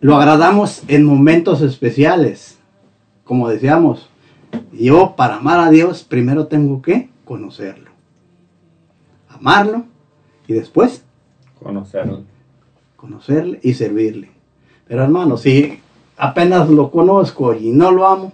Lo 0.00 0.16
agradamos 0.16 0.82
en 0.88 1.04
momentos 1.04 1.60
especiales. 1.60 2.58
Como 3.24 3.48
decíamos, 3.48 4.08
yo 4.72 5.14
para 5.16 5.36
amar 5.36 5.60
a 5.60 5.70
Dios 5.70 6.02
primero 6.04 6.46
tengo 6.46 6.82
que 6.82 7.08
conocerlo. 7.24 7.90
Amarlo 9.28 9.84
y 10.46 10.52
después 10.54 11.04
Conocerlo. 11.62 12.22
conocerle 12.96 13.60
y 13.62 13.74
servirle. 13.74 14.30
Pero 14.86 15.02
hermano, 15.04 15.36
si 15.36 15.78
apenas 16.16 16.68
lo 16.68 16.90
conozco 16.90 17.54
y 17.54 17.70
no 17.70 17.90
lo 17.90 18.06
amo, 18.06 18.32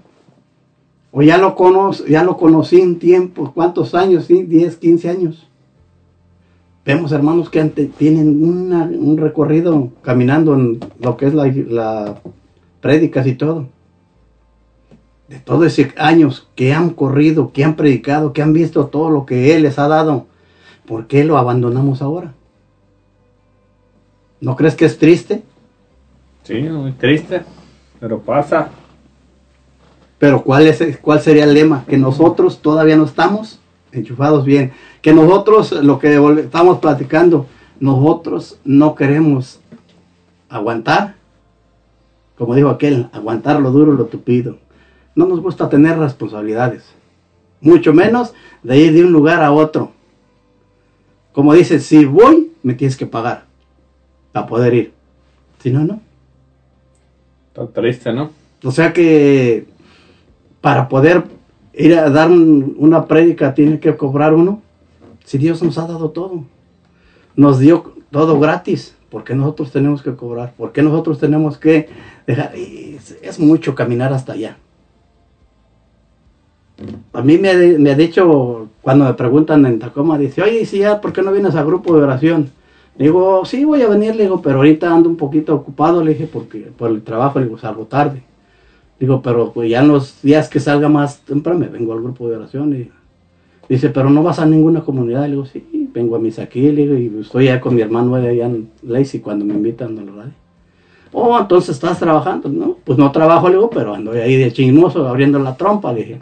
o 1.11 1.23
ya 1.23 1.39
lo 1.39 1.55
conozco, 1.55 2.07
ya 2.07 2.23
lo 2.25 2.37
conocí 2.37 2.81
en 2.81 2.99
tiempo, 2.99 3.53
¿cuántos 3.55 3.95
años? 3.95 4.25
Sí, 4.27 4.43
10, 4.43 4.77
15 4.77 5.09
años. 5.09 5.47
Vemos 6.85 7.13
hermanos 7.13 7.51
que 7.51 7.63
tienen 7.65 8.43
una- 8.43 8.85
un 8.85 9.17
recorrido 9.19 9.91
caminando 10.03 10.55
en 10.55 10.81
lo 11.01 11.17
que 11.17 11.27
es 11.27 11.35
la, 11.35 11.47
la 11.47 12.21
prédicas 12.81 13.27
y 13.27 13.35
todo. 13.35 13.67
De 15.29 15.39
todos 15.39 15.79
esos 15.79 15.93
años 15.99 16.49
que 16.55 16.73
han 16.73 16.91
corrido, 16.91 17.53
que 17.53 17.65
han 17.65 17.77
predicado, 17.77 18.33
que 18.33 18.43
han 18.43 18.53
visto 18.53 18.87
todo 18.87 19.11
lo 19.11 19.27
que 19.27 19.55
Él 19.55 19.63
les 19.63 19.79
ha 19.79 19.87
dado, 19.87 20.27
¿por 20.87 21.07
qué 21.07 21.25
lo 21.25 21.37
abandonamos 21.37 22.01
ahora? 22.01 22.33
¿No 24.41 24.57
crees 24.57 24.75
que 24.75 24.87
es 24.87 24.99
triste? 24.99 25.43
Sí, 26.45 26.55
muy 26.63 26.93
triste, 26.93 27.43
pero 28.01 28.21
pasa. 28.21 28.71
Pero 30.19 30.43
¿cuál, 30.43 30.67
es, 30.67 30.99
¿cuál 31.01 31.21
sería 31.21 31.45
el 31.45 31.55
lema? 31.55 31.85
Que 31.87 31.99
nosotros 31.99 32.61
todavía 32.61 32.97
no 32.97 33.05
estamos 33.05 33.61
enchufados 33.93 34.45
bien. 34.45 34.73
Que 35.03 35.13
nosotros, 35.13 35.73
lo 35.73 35.99
que 35.99 36.41
estamos 36.41 36.79
platicando, 36.79 37.47
nosotros 37.81 38.59
no 38.65 38.95
queremos 38.95 39.61
aguantar. 40.49 41.17
Como 42.37 42.55
dijo 42.55 42.69
aquel, 42.69 43.09
aguantar 43.13 43.61
lo 43.61 43.71
duro, 43.71 43.93
lo 43.93 44.07
tupido. 44.07 44.59
No 45.19 45.27
nos 45.27 45.41
gusta 45.41 45.69
tener 45.69 45.99
responsabilidades. 45.99 46.85
Mucho 47.61 47.93
menos 47.93 48.35
de 48.63 48.79
ir 48.79 48.93
de 48.93 49.05
un 49.05 49.11
lugar 49.11 49.43
a 49.43 49.51
otro. 49.51 49.91
Como 51.33 51.55
dice, 51.55 51.81
si 51.81 52.05
voy, 52.05 52.53
me 52.63 52.75
tienes 52.75 52.97
que 52.97 53.05
pagar 53.05 53.47
para 54.31 54.47
poder 54.47 54.75
ir. 54.75 54.93
Si 55.61 55.73
no, 55.73 55.81
no. 55.85 56.01
Está 57.49 57.67
triste, 57.67 58.13
¿no? 58.13 58.31
O 58.63 58.71
sea 58.71 58.93
que 58.93 59.67
para 60.61 60.89
poder 60.89 61.25
ir 61.75 61.97
a 61.99 62.11
dar 62.11 62.31
un- 62.31 62.77
una 62.79 63.07
prédica 63.07 63.55
tiene 63.55 63.81
que 63.81 63.97
cobrar 63.97 64.33
uno. 64.35 64.63
Si 65.25 65.37
Dios 65.37 65.61
nos 65.65 65.79
ha 65.79 65.89
dado 65.89 66.11
todo, 66.11 66.45
nos 67.35 67.59
dio 67.59 67.93
todo 68.13 68.39
gratis, 68.39 68.95
¿por 69.11 69.25
qué 69.25 69.35
nosotros 69.35 69.73
tenemos 69.73 70.01
que 70.01 70.15
cobrar? 70.15 70.53
¿Por 70.57 70.71
qué 70.71 70.81
nosotros 70.83 71.19
tenemos 71.19 71.59
que 71.59 71.89
dejar? 72.25 72.53
Es 72.55 73.41
mucho 73.41 73.75
caminar 73.75 74.13
hasta 74.13 74.35
allá. 74.35 74.59
A 77.13 77.23
mí 77.23 77.39
me, 77.39 77.51
ha- 77.51 77.95
dicho, 77.95 78.69
cuando 78.83 79.05
me 79.05 79.15
preguntan 79.15 79.67
en 79.67 79.79
Tacoma, 79.79 80.19
dice, 80.19 80.43
oye, 80.43 80.65
si 80.65 80.79
ya, 80.79 81.01
¿por 81.01 81.13
qué 81.13 81.23
no 81.23 81.33
vienes 81.33 81.55
a 81.57 81.65
grupo 81.65 81.97
de 81.97 82.03
oración? 82.05 82.51
Le 82.97 83.07
digo, 83.07 83.45
sí, 83.45 83.65
voy 83.65 83.83
a 83.83 83.89
venir, 83.89 84.15
le 84.15 84.25
digo, 84.25 84.41
pero 84.43 84.59
ahorita 84.59 84.93
ando 84.95 85.09
un 85.09 85.17
poquito 85.17 85.55
ocupado, 85.55 86.03
le 86.05 86.13
dije, 86.13 86.29
porque 86.33 86.71
por 86.77 86.91
el 86.91 87.03
trabajo, 87.03 87.39
le 87.39 87.47
digo, 87.47 87.59
salgo 87.59 87.85
tarde. 87.85 88.23
Digo, 88.99 89.23
pero 89.23 89.53
pues 89.53 89.71
ya 89.71 89.81
en 89.81 89.89
los 89.89 90.21
días 90.23 90.49
que 90.49 90.59
salga 90.61 90.89
más 90.89 91.21
temprano 91.21 91.61
me 91.61 91.69
vengo 91.69 91.93
al 91.93 92.03
grupo 92.03 92.29
de 92.29 92.37
oración. 92.37 92.75
Y 92.75 92.91
dice, 93.69 93.91
pero 93.91 94.11
no 94.11 94.23
vas 94.23 94.39
a 94.41 94.47
ninguna 94.47 94.81
comunidad. 94.81 95.23
Le 95.23 95.31
digo, 95.31 95.47
sí, 95.47 95.89
vengo 95.93 96.17
a 96.17 96.19
misa 96.19 96.43
aquí, 96.43 96.61
le 96.73 96.87
digo, 96.87 96.95
y 96.95 97.21
estoy 97.21 97.49
allá 97.49 97.61
con 97.61 97.75
mi 97.75 97.81
hermano 97.81 98.17
allá 98.17 98.47
en 98.47 98.71
Lacey 98.83 99.21
cuando 99.21 99.45
me 99.45 99.55
invitan 99.55 99.97
a 99.99 100.03
la 100.03 100.13
radio. 100.13 100.33
Oh, 101.13 101.39
entonces 101.39 101.77
estás 101.77 101.99
trabajando. 101.99 102.49
No, 102.49 102.77
pues 102.85 102.99
no 102.99 103.11
trabajo, 103.13 103.49
le 103.49 103.55
digo, 103.55 103.71
pero 103.71 103.95
ando 103.95 104.11
ahí 104.13 104.37
de 104.37 104.53
chismoso 104.53 105.07
abriendo 105.07 105.39
la 105.39 105.57
trompa, 105.57 105.93
le 105.93 106.01
dije. 106.01 106.19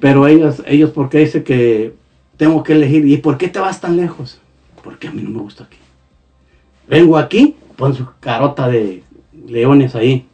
Pero 0.00 0.26
ellos, 0.26 0.62
ellos, 0.66 0.90
¿por 0.90 1.08
qué 1.08 1.18
dice 1.18 1.42
que 1.42 1.94
tengo 2.36 2.62
que 2.62 2.74
elegir? 2.74 3.06
¿Y 3.06 3.16
por 3.18 3.36
qué 3.36 3.48
te 3.48 3.58
vas 3.58 3.80
tan 3.80 3.96
lejos? 3.96 4.40
Porque 4.82 5.08
a 5.08 5.10
mí 5.10 5.22
no 5.22 5.30
me 5.30 5.40
gusta 5.40 5.64
aquí. 5.64 5.78
Vengo 6.88 7.18
aquí, 7.18 7.56
pon 7.76 7.94
su 7.94 8.06
carota 8.20 8.68
de 8.68 9.02
leones 9.46 9.94
ahí. 9.94 10.26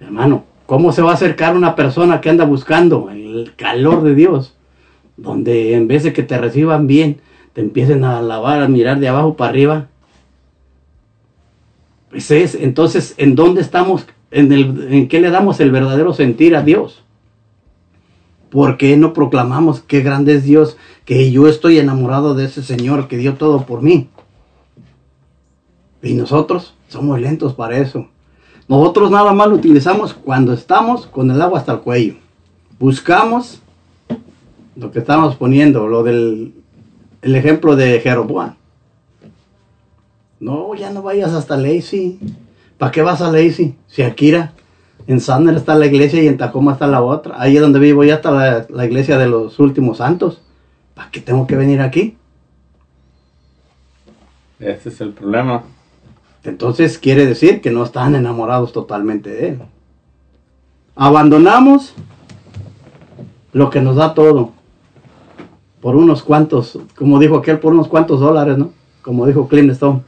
Hermano, 0.00 0.44
¿cómo 0.66 0.92
se 0.92 1.02
va 1.02 1.12
a 1.12 1.14
acercar 1.14 1.56
una 1.56 1.76
persona 1.76 2.20
que 2.20 2.30
anda 2.30 2.44
buscando 2.44 3.10
el 3.10 3.52
calor 3.56 4.02
de 4.02 4.14
Dios? 4.14 4.54
Donde 5.16 5.74
en 5.74 5.88
vez 5.88 6.02
de 6.02 6.12
que 6.12 6.22
te 6.22 6.38
reciban 6.38 6.86
bien, 6.86 7.20
te 7.52 7.60
empiecen 7.60 8.04
a 8.04 8.18
alabar, 8.18 8.62
a 8.62 8.68
mirar 8.68 8.98
de 8.98 9.08
abajo 9.08 9.36
para 9.36 9.50
arriba. 9.50 9.88
Ese 12.12 12.42
es, 12.42 12.54
entonces, 12.54 13.14
¿en 13.16 13.34
dónde 13.34 13.60
estamos? 13.60 14.06
¿En, 14.30 14.52
el, 14.52 14.92
¿En 14.92 15.08
qué 15.08 15.20
le 15.20 15.30
damos 15.30 15.60
el 15.60 15.70
verdadero 15.70 16.12
sentir 16.12 16.56
a 16.56 16.62
Dios? 16.62 17.02
¿Por 18.56 18.78
qué 18.78 18.96
no 18.96 19.12
proclamamos 19.12 19.82
qué 19.82 20.00
grande 20.00 20.34
es 20.34 20.44
Dios? 20.44 20.78
Que 21.04 21.30
yo 21.30 21.46
estoy 21.46 21.78
enamorado 21.78 22.34
de 22.34 22.46
ese 22.46 22.62
Señor 22.62 23.06
que 23.06 23.18
dio 23.18 23.34
todo 23.34 23.66
por 23.66 23.82
mí. 23.82 24.08
Y 26.02 26.14
nosotros 26.14 26.72
somos 26.88 27.20
lentos 27.20 27.52
para 27.52 27.76
eso. 27.76 28.08
Nosotros 28.66 29.10
nada 29.10 29.34
más 29.34 29.48
lo 29.48 29.56
utilizamos 29.56 30.14
cuando 30.14 30.54
estamos 30.54 31.06
con 31.06 31.30
el 31.30 31.42
agua 31.42 31.58
hasta 31.58 31.72
el 31.72 31.80
cuello. 31.80 32.14
Buscamos 32.78 33.60
lo 34.74 34.90
que 34.90 35.00
estamos 35.00 35.36
poniendo, 35.36 35.86
lo 35.86 36.02
del 36.02 36.54
el 37.20 37.36
ejemplo 37.36 37.76
de 37.76 38.00
Jeroboam. 38.00 38.54
No, 40.40 40.74
ya 40.74 40.90
no 40.90 41.02
vayas 41.02 41.34
hasta 41.34 41.58
Lacey. 41.58 42.18
¿Para 42.78 42.90
qué 42.90 43.02
vas 43.02 43.20
a 43.20 43.30
Lacey? 43.30 43.74
Si 43.86 44.00
Akira 44.00 44.54
En 45.06 45.20
Sanner 45.20 45.54
está 45.54 45.74
la 45.76 45.86
iglesia 45.86 46.22
y 46.22 46.26
en 46.26 46.36
Tacoma 46.36 46.72
está 46.72 46.86
la 46.86 47.02
otra. 47.02 47.40
Ahí 47.40 47.56
es 47.56 47.62
donde 47.62 47.78
vivo 47.78 48.02
ya 48.04 48.16
está 48.16 48.30
la, 48.30 48.66
la 48.68 48.84
iglesia 48.84 49.18
de 49.18 49.28
los 49.28 49.58
últimos 49.58 49.98
santos. 49.98 50.42
¿Para 50.94 51.10
qué 51.10 51.20
tengo 51.20 51.46
que 51.46 51.56
venir 51.56 51.80
aquí? 51.80 52.16
Ese 54.58 54.88
es 54.88 55.00
el 55.00 55.10
problema. 55.10 55.64
Entonces 56.42 56.98
quiere 56.98 57.26
decir 57.26 57.60
que 57.60 57.70
no 57.70 57.84
están 57.84 58.14
enamorados 58.14 58.72
totalmente 58.72 59.30
de 59.30 59.48
Él. 59.48 59.58
Abandonamos 60.94 61.94
lo 63.52 63.70
que 63.70 63.80
nos 63.80 63.96
da 63.96 64.14
todo 64.14 64.52
por 65.80 65.94
unos 65.94 66.22
cuantos, 66.22 66.78
como 66.96 67.18
dijo 67.18 67.36
aquel, 67.36 67.58
por 67.58 67.72
unos 67.72 67.88
cuantos 67.88 68.20
dólares, 68.20 68.56
¿no? 68.58 68.72
Como 69.02 69.26
dijo 69.26 69.48
Clint 69.48 69.70
Stone. 69.72 70.02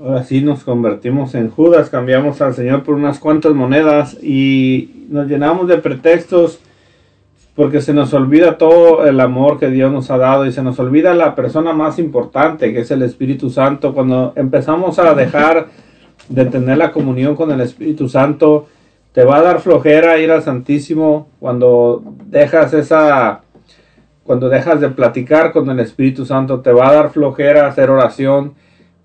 Ahora 0.00 0.22
sí 0.22 0.42
nos 0.42 0.62
convertimos 0.62 1.34
en 1.34 1.50
Judas, 1.50 1.90
cambiamos 1.90 2.40
al 2.40 2.54
Señor 2.54 2.84
por 2.84 2.94
unas 2.94 3.18
cuantas 3.18 3.52
monedas 3.54 4.16
y 4.22 5.06
nos 5.08 5.26
llenamos 5.26 5.66
de 5.66 5.78
pretextos 5.78 6.60
porque 7.56 7.80
se 7.80 7.92
nos 7.92 8.14
olvida 8.14 8.58
todo 8.58 9.04
el 9.08 9.18
amor 9.18 9.58
que 9.58 9.68
Dios 9.68 9.90
nos 9.90 10.12
ha 10.12 10.18
dado 10.18 10.46
y 10.46 10.52
se 10.52 10.62
nos 10.62 10.78
olvida 10.78 11.14
la 11.14 11.34
persona 11.34 11.72
más 11.72 11.98
importante 11.98 12.72
que 12.72 12.80
es 12.80 12.90
el 12.92 13.02
Espíritu 13.02 13.50
Santo. 13.50 13.92
Cuando 13.92 14.32
empezamos 14.36 15.00
a 15.00 15.14
dejar 15.14 15.66
de 16.28 16.44
tener 16.44 16.78
la 16.78 16.92
comunión 16.92 17.34
con 17.34 17.50
el 17.50 17.60
Espíritu 17.60 18.08
Santo, 18.08 18.68
te 19.12 19.24
va 19.24 19.38
a 19.38 19.42
dar 19.42 19.58
flojera 19.58 20.18
ir 20.18 20.30
al 20.30 20.44
Santísimo 20.44 21.26
cuando 21.40 22.04
dejas 22.26 22.72
esa 22.72 23.40
cuando 24.22 24.48
dejas 24.48 24.80
de 24.80 24.90
platicar 24.90 25.50
con 25.52 25.68
el 25.70 25.80
Espíritu 25.80 26.24
Santo, 26.24 26.60
te 26.60 26.70
va 26.70 26.90
a 26.90 26.92
dar 26.92 27.10
flojera 27.10 27.66
hacer 27.66 27.90
oración. 27.90 28.52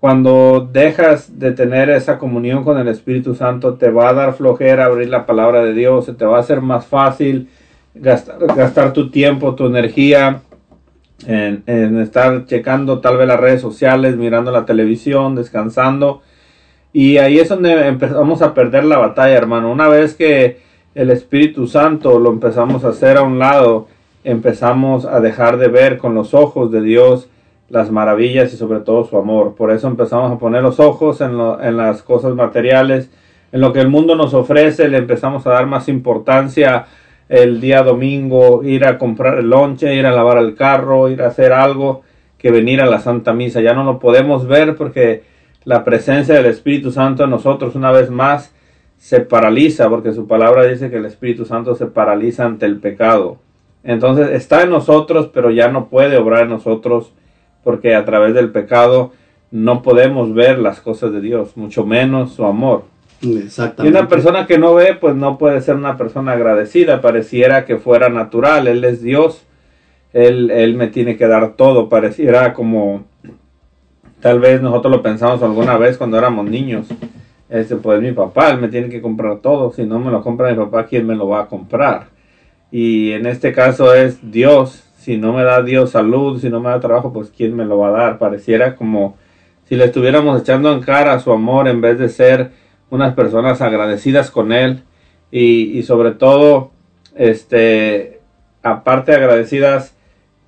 Cuando 0.04 0.68
dejas 0.70 1.38
de 1.38 1.52
tener 1.52 1.88
esa 1.88 2.18
comunión 2.18 2.62
con 2.62 2.76
el 2.76 2.88
Espíritu 2.88 3.34
Santo, 3.34 3.76
te 3.76 3.88
va 3.88 4.10
a 4.10 4.12
dar 4.12 4.34
flojera 4.34 4.84
abrir 4.84 5.08
la 5.08 5.24
palabra 5.24 5.64
de 5.64 5.72
Dios, 5.72 6.04
se 6.04 6.12
te 6.12 6.26
va 6.26 6.36
a 6.36 6.40
hacer 6.40 6.60
más 6.60 6.84
fácil 6.84 7.48
gastar, 7.94 8.92
tu 8.92 9.10
tiempo, 9.10 9.54
tu 9.54 9.64
energía 9.64 10.42
en, 11.26 11.62
en 11.64 11.98
estar 12.00 12.44
checando 12.44 13.00
tal 13.00 13.16
vez 13.16 13.26
las 13.26 13.40
redes 13.40 13.62
sociales, 13.62 14.18
mirando 14.18 14.50
la 14.50 14.66
televisión, 14.66 15.34
descansando. 15.36 16.20
Y 16.92 17.16
ahí 17.16 17.38
es 17.38 17.48
donde 17.48 17.86
empezamos 17.86 18.42
a 18.42 18.52
perder 18.52 18.84
la 18.84 18.98
batalla, 18.98 19.34
hermano. 19.34 19.72
Una 19.72 19.88
vez 19.88 20.12
que 20.12 20.58
el 20.94 21.08
Espíritu 21.08 21.66
Santo 21.66 22.18
lo 22.18 22.28
empezamos 22.28 22.84
a 22.84 22.88
hacer 22.88 23.16
a 23.16 23.22
un 23.22 23.38
lado, 23.38 23.88
empezamos 24.22 25.06
a 25.06 25.20
dejar 25.20 25.56
de 25.56 25.68
ver 25.68 25.96
con 25.96 26.14
los 26.14 26.34
ojos 26.34 26.70
de 26.70 26.82
Dios 26.82 27.30
las 27.74 27.90
maravillas 27.90 28.54
y 28.54 28.56
sobre 28.56 28.80
todo 28.80 29.04
su 29.04 29.18
amor. 29.18 29.56
Por 29.56 29.72
eso 29.72 29.88
empezamos 29.88 30.30
a 30.30 30.38
poner 30.38 30.62
los 30.62 30.78
ojos 30.78 31.20
en, 31.20 31.36
las 31.76 32.02
cosas 32.02 32.34
materiales, 32.34 33.10
en 33.50 33.60
lo 33.60 33.72
que 33.72 33.80
el 33.80 33.88
mundo 33.88 34.14
nos 34.14 34.32
ofrece, 34.32 34.88
le 34.88 34.98
empezamos 34.98 35.44
a 35.46 35.50
dar 35.50 35.66
más 35.66 35.88
importancia 35.88 36.86
el 37.28 37.60
día 37.60 37.82
domingo, 37.82 38.62
ir 38.62 38.84
a 38.84 38.96
comprar 38.96 39.38
el 39.38 39.50
lonche, 39.50 39.94
ir 39.94 40.06
a 40.06 40.12
lavar 40.12 40.38
el 40.38 40.54
carro, 40.54 41.10
ir 41.10 41.20
a 41.20 41.26
hacer 41.26 41.52
algo, 41.52 42.02
que 42.38 42.52
venir 42.52 42.80
a 42.80 42.86
la 42.86 43.00
Santa 43.00 43.32
Misa. 43.32 43.60
Ya 43.60 43.74
no 43.74 43.82
lo 43.82 43.98
podemos 43.98 44.46
ver 44.46 44.76
porque 44.76 45.24
la 45.64 45.82
presencia 45.82 46.36
del 46.36 46.46
Espíritu 46.46 46.92
Santo 46.92 47.24
en 47.24 47.30
nosotros 47.30 47.74
una 47.74 47.90
vez 47.90 48.08
más 48.08 48.54
se 48.98 49.20
paraliza, 49.20 49.88
porque 49.88 50.12
su 50.12 50.28
palabra 50.28 50.64
dice 50.64 50.90
que 50.90 50.96
el 50.98 51.06
Espíritu 51.06 51.44
Santo 51.44 51.74
se 51.74 51.86
paraliza 51.86 52.44
ante 52.44 52.66
el 52.66 52.78
pecado. 52.78 53.38
Entonces 53.82 54.30
está 54.30 54.62
en 54.62 54.70
nosotros, 54.70 55.28
pero 55.34 55.50
ya 55.50 55.68
no 55.68 55.88
puede 55.88 56.16
obrar 56.16 56.44
en 56.44 56.50
nosotros, 56.50 57.12
porque 57.64 57.94
a 57.94 58.04
través 58.04 58.34
del 58.34 58.50
pecado 58.50 59.12
no 59.50 59.82
podemos 59.82 60.34
ver 60.34 60.58
las 60.58 60.80
cosas 60.80 61.12
de 61.12 61.20
Dios, 61.20 61.56
mucho 61.56 61.86
menos 61.86 62.32
su 62.32 62.44
amor. 62.44 62.84
Y 63.20 63.38
Exactamente. 63.38 63.98
una 63.98 64.08
persona 64.08 64.46
que 64.46 64.58
no 64.58 64.74
ve, 64.74 64.94
pues 65.00 65.14
no 65.14 65.38
puede 65.38 65.60
ser 65.60 65.76
una 65.76 65.96
persona 65.96 66.32
agradecida, 66.32 67.00
pareciera 67.00 67.64
que 67.64 67.76
fuera 67.76 68.08
natural, 68.08 68.66
Él 68.66 68.84
es 68.84 69.02
Dios, 69.02 69.44
Él, 70.12 70.50
él 70.50 70.74
me 70.74 70.88
tiene 70.88 71.16
que 71.16 71.26
dar 71.26 71.54
todo, 71.54 71.88
pareciera 71.88 72.52
como, 72.52 73.04
tal 74.20 74.40
vez 74.40 74.60
nosotros 74.60 74.90
lo 74.90 75.02
pensamos 75.02 75.42
alguna 75.42 75.78
vez 75.78 75.96
cuando 75.96 76.18
éramos 76.18 76.46
niños, 76.46 76.88
este, 77.48 77.76
pues 77.76 78.00
mi 78.02 78.12
papá, 78.12 78.50
Él 78.50 78.60
me 78.60 78.68
tiene 78.68 78.88
que 78.88 79.00
comprar 79.00 79.38
todo, 79.38 79.72
si 79.72 79.84
no 79.84 79.98
me 79.98 80.10
lo 80.10 80.22
compra 80.22 80.50
mi 80.50 80.56
papá, 80.56 80.86
¿quién 80.86 81.06
me 81.06 81.14
lo 81.14 81.28
va 81.28 81.42
a 81.42 81.46
comprar? 81.46 82.06
Y 82.70 83.12
en 83.12 83.26
este 83.26 83.52
caso 83.52 83.94
es 83.94 84.18
Dios, 84.32 84.83
si 85.04 85.18
no 85.18 85.34
me 85.34 85.44
da 85.44 85.62
Dios 85.62 85.90
salud, 85.90 86.40
si 86.40 86.48
no 86.48 86.60
me 86.60 86.70
da 86.70 86.80
trabajo, 86.80 87.12
pues 87.12 87.30
¿quién 87.30 87.54
me 87.54 87.66
lo 87.66 87.76
va 87.76 87.88
a 87.88 87.90
dar? 87.90 88.18
Pareciera 88.18 88.74
como 88.74 89.18
si 89.64 89.76
le 89.76 89.84
estuviéramos 89.84 90.40
echando 90.40 90.72
en 90.72 90.80
cara 90.80 91.18
su 91.18 91.30
amor 91.30 91.68
en 91.68 91.82
vez 91.82 91.98
de 91.98 92.08
ser 92.08 92.52
unas 92.88 93.12
personas 93.12 93.60
agradecidas 93.60 94.30
con 94.30 94.50
él. 94.50 94.82
Y, 95.30 95.82
sobre 95.82 96.12
todo 96.12 96.70
este 97.16 98.20
aparte 98.62 99.12
agradecidas 99.12 99.94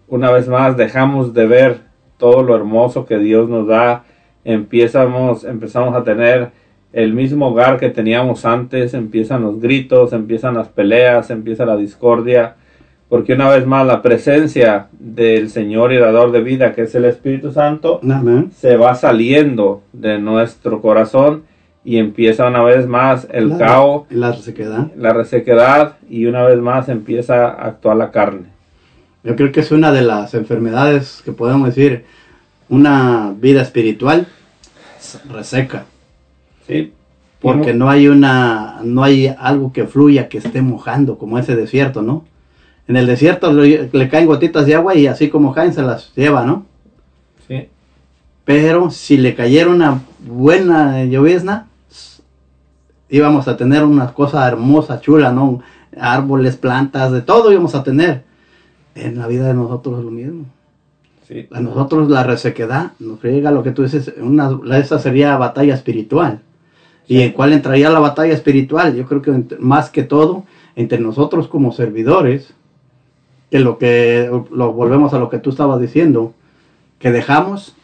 una 0.09 0.31
vez 0.31 0.49
más 0.49 0.77
dejamos 0.77 1.35
de 1.35 1.47
ver 1.47 1.81
todo 2.17 2.43
lo 2.43 2.57
hermoso 2.57 3.05
que 3.05 3.19
Dios 3.19 3.51
nos 3.51 3.67
da. 3.67 4.05
Empezamos 4.45 5.45
empezamos 5.45 5.95
a 5.95 6.03
tener 6.03 6.53
el 6.95 7.13
mismo 7.13 7.49
hogar 7.49 7.79
que 7.79 7.91
teníamos 7.91 8.47
antes. 8.47 8.95
Empiezan 8.95 9.43
los 9.43 9.61
gritos 9.61 10.15
empiezan 10.15 10.55
las 10.55 10.69
peleas 10.69 11.29
empieza 11.29 11.67
la 11.67 11.77
discordia 11.77 12.57
porque 13.09 13.35
una 13.35 13.49
vez 13.51 13.67
más 13.67 13.87
la 13.87 14.03
presencia 14.03 14.89
del 14.99 15.49
Señor 15.51 15.93
y 15.93 15.99
dador 15.99 16.33
de 16.33 16.41
vida 16.41 16.75
que 16.75 16.83
es 16.83 16.95
el 16.95 17.05
Espíritu 17.05 17.53
Santo 17.53 18.01
Amén. 18.03 18.51
se 18.57 18.77
va 18.77 18.95
saliendo 18.95 19.83
de 19.93 20.19
nuestro 20.19 20.81
corazón 20.83 21.45
y 21.85 21.99
empieza 21.99 22.49
una 22.49 22.63
vez 22.65 22.89
más 22.89 23.29
el 23.31 23.51
La- 23.51 23.59
caos, 23.59 24.07
La 24.11 24.33
resequedad. 24.33 24.89
la 24.97 25.13
resequedad 25.13 25.97
y 26.11 26.27
una 26.27 26.43
vez 26.45 26.59
más 26.59 26.89
empieza 26.89 27.47
a 27.47 27.67
actuar 27.69 27.97
la 27.97 28.11
carne. 28.11 28.47
Yo 29.23 29.37
creo 29.37 29.53
que 29.53 29.61
es 29.61 29.71
una 29.71 29.93
de 29.93 30.03
las 30.03 30.35
enfermedades 30.35 31.23
que 31.25 31.31
podemos 31.33 31.69
decir, 31.69 32.05
una 32.69 33.33
vida 33.39 33.63
espiritual 33.63 34.27
reseca. 35.31 35.85
¿sí? 36.67 36.93
Porque 37.41 37.73
no 37.75 37.89
hay 37.89 38.09
una, 38.09 38.81
no 38.83 39.05
hay 39.05 39.33
algo 39.39 39.73
que 39.73 39.85
fluya 39.87 40.29
que 40.29 40.39
esté 40.39 40.63
mojando, 40.63 41.19
como 41.19 41.39
ese 41.39 41.55
desierto, 41.55 42.03
¿no? 42.03 42.25
En 42.89 42.97
el 42.97 43.07
desierto 43.07 43.53
le, 43.53 43.91
le 43.93 44.09
caen 44.09 44.27
gotitas 44.27 44.67
de 44.67 44.75
agua 44.75 44.95
y 44.95 45.07
así 45.07 45.29
como 45.29 45.53
caen 45.53 45.75
se 45.75 45.83
las 45.83 46.15
lleva, 46.15 46.45
¿no? 46.45 46.67
Sí. 47.49 47.69
Pero 48.45 48.91
si 48.91 49.17
le 49.17 49.35
cayera 49.35 49.71
una 49.71 50.03
buena 50.21 51.05
llovizna, 51.05 51.67
íbamos 53.09 53.49
a 53.49 53.57
tener 53.57 53.85
una 53.85 54.13
cosa 54.13 54.47
hermosa, 54.47 55.01
chula, 55.01 55.33
¿no? 55.33 55.63
Árboles, 55.99 56.57
plantas, 56.57 57.13
de 57.13 57.23
todo 57.23 57.53
íbamos 57.53 57.75
a 57.75 57.83
tener. 57.83 58.25
En 58.95 59.19
la 59.19 59.27
vida 59.27 59.49
de 59.49 59.55
nosotros 59.55 59.99
es 59.99 60.05
lo 60.05 60.11
mismo. 60.11 60.47
Sí. 61.27 61.49
A 61.53 61.61
nosotros 61.61 62.09
la 62.09 62.23
resequedad 62.23 62.93
nos 63.01 63.23
llega 63.23 63.51
lo 63.51 63.63
que 63.63 63.73
tú 63.73 63.83
dices, 63.83 64.15
una, 64.19 64.59
esa 64.79 64.99
sería 64.99 65.37
batalla 65.37 65.75
espiritual. 65.75 66.41
¿Y 67.09 67.23
en 67.23 67.33
cuál 67.33 67.53
entraría 67.53 67.91
la 67.91 67.99
batalla 67.99 68.33
espiritual? 68.33 68.95
Yo 68.95 69.07
creo 69.07 69.23
que 69.23 69.57
más 69.59 69.91
que 69.91 70.03
todo 70.03 70.45
entre 70.77 70.99
nosotros 70.99 71.49
como 71.49 71.73
servidores, 71.73 72.55
que 73.51 73.61
lo 73.61 73.79
que 73.79 74.31
lo 74.51 74.73
volvemos 74.73 75.15
a 75.15 75.19
lo 75.19 75.29
que 75.29 75.39
tú 75.39 75.51
estabas 75.51 75.81
diciendo, 75.81 76.33
que 76.99 77.13
dejamos 77.13 77.75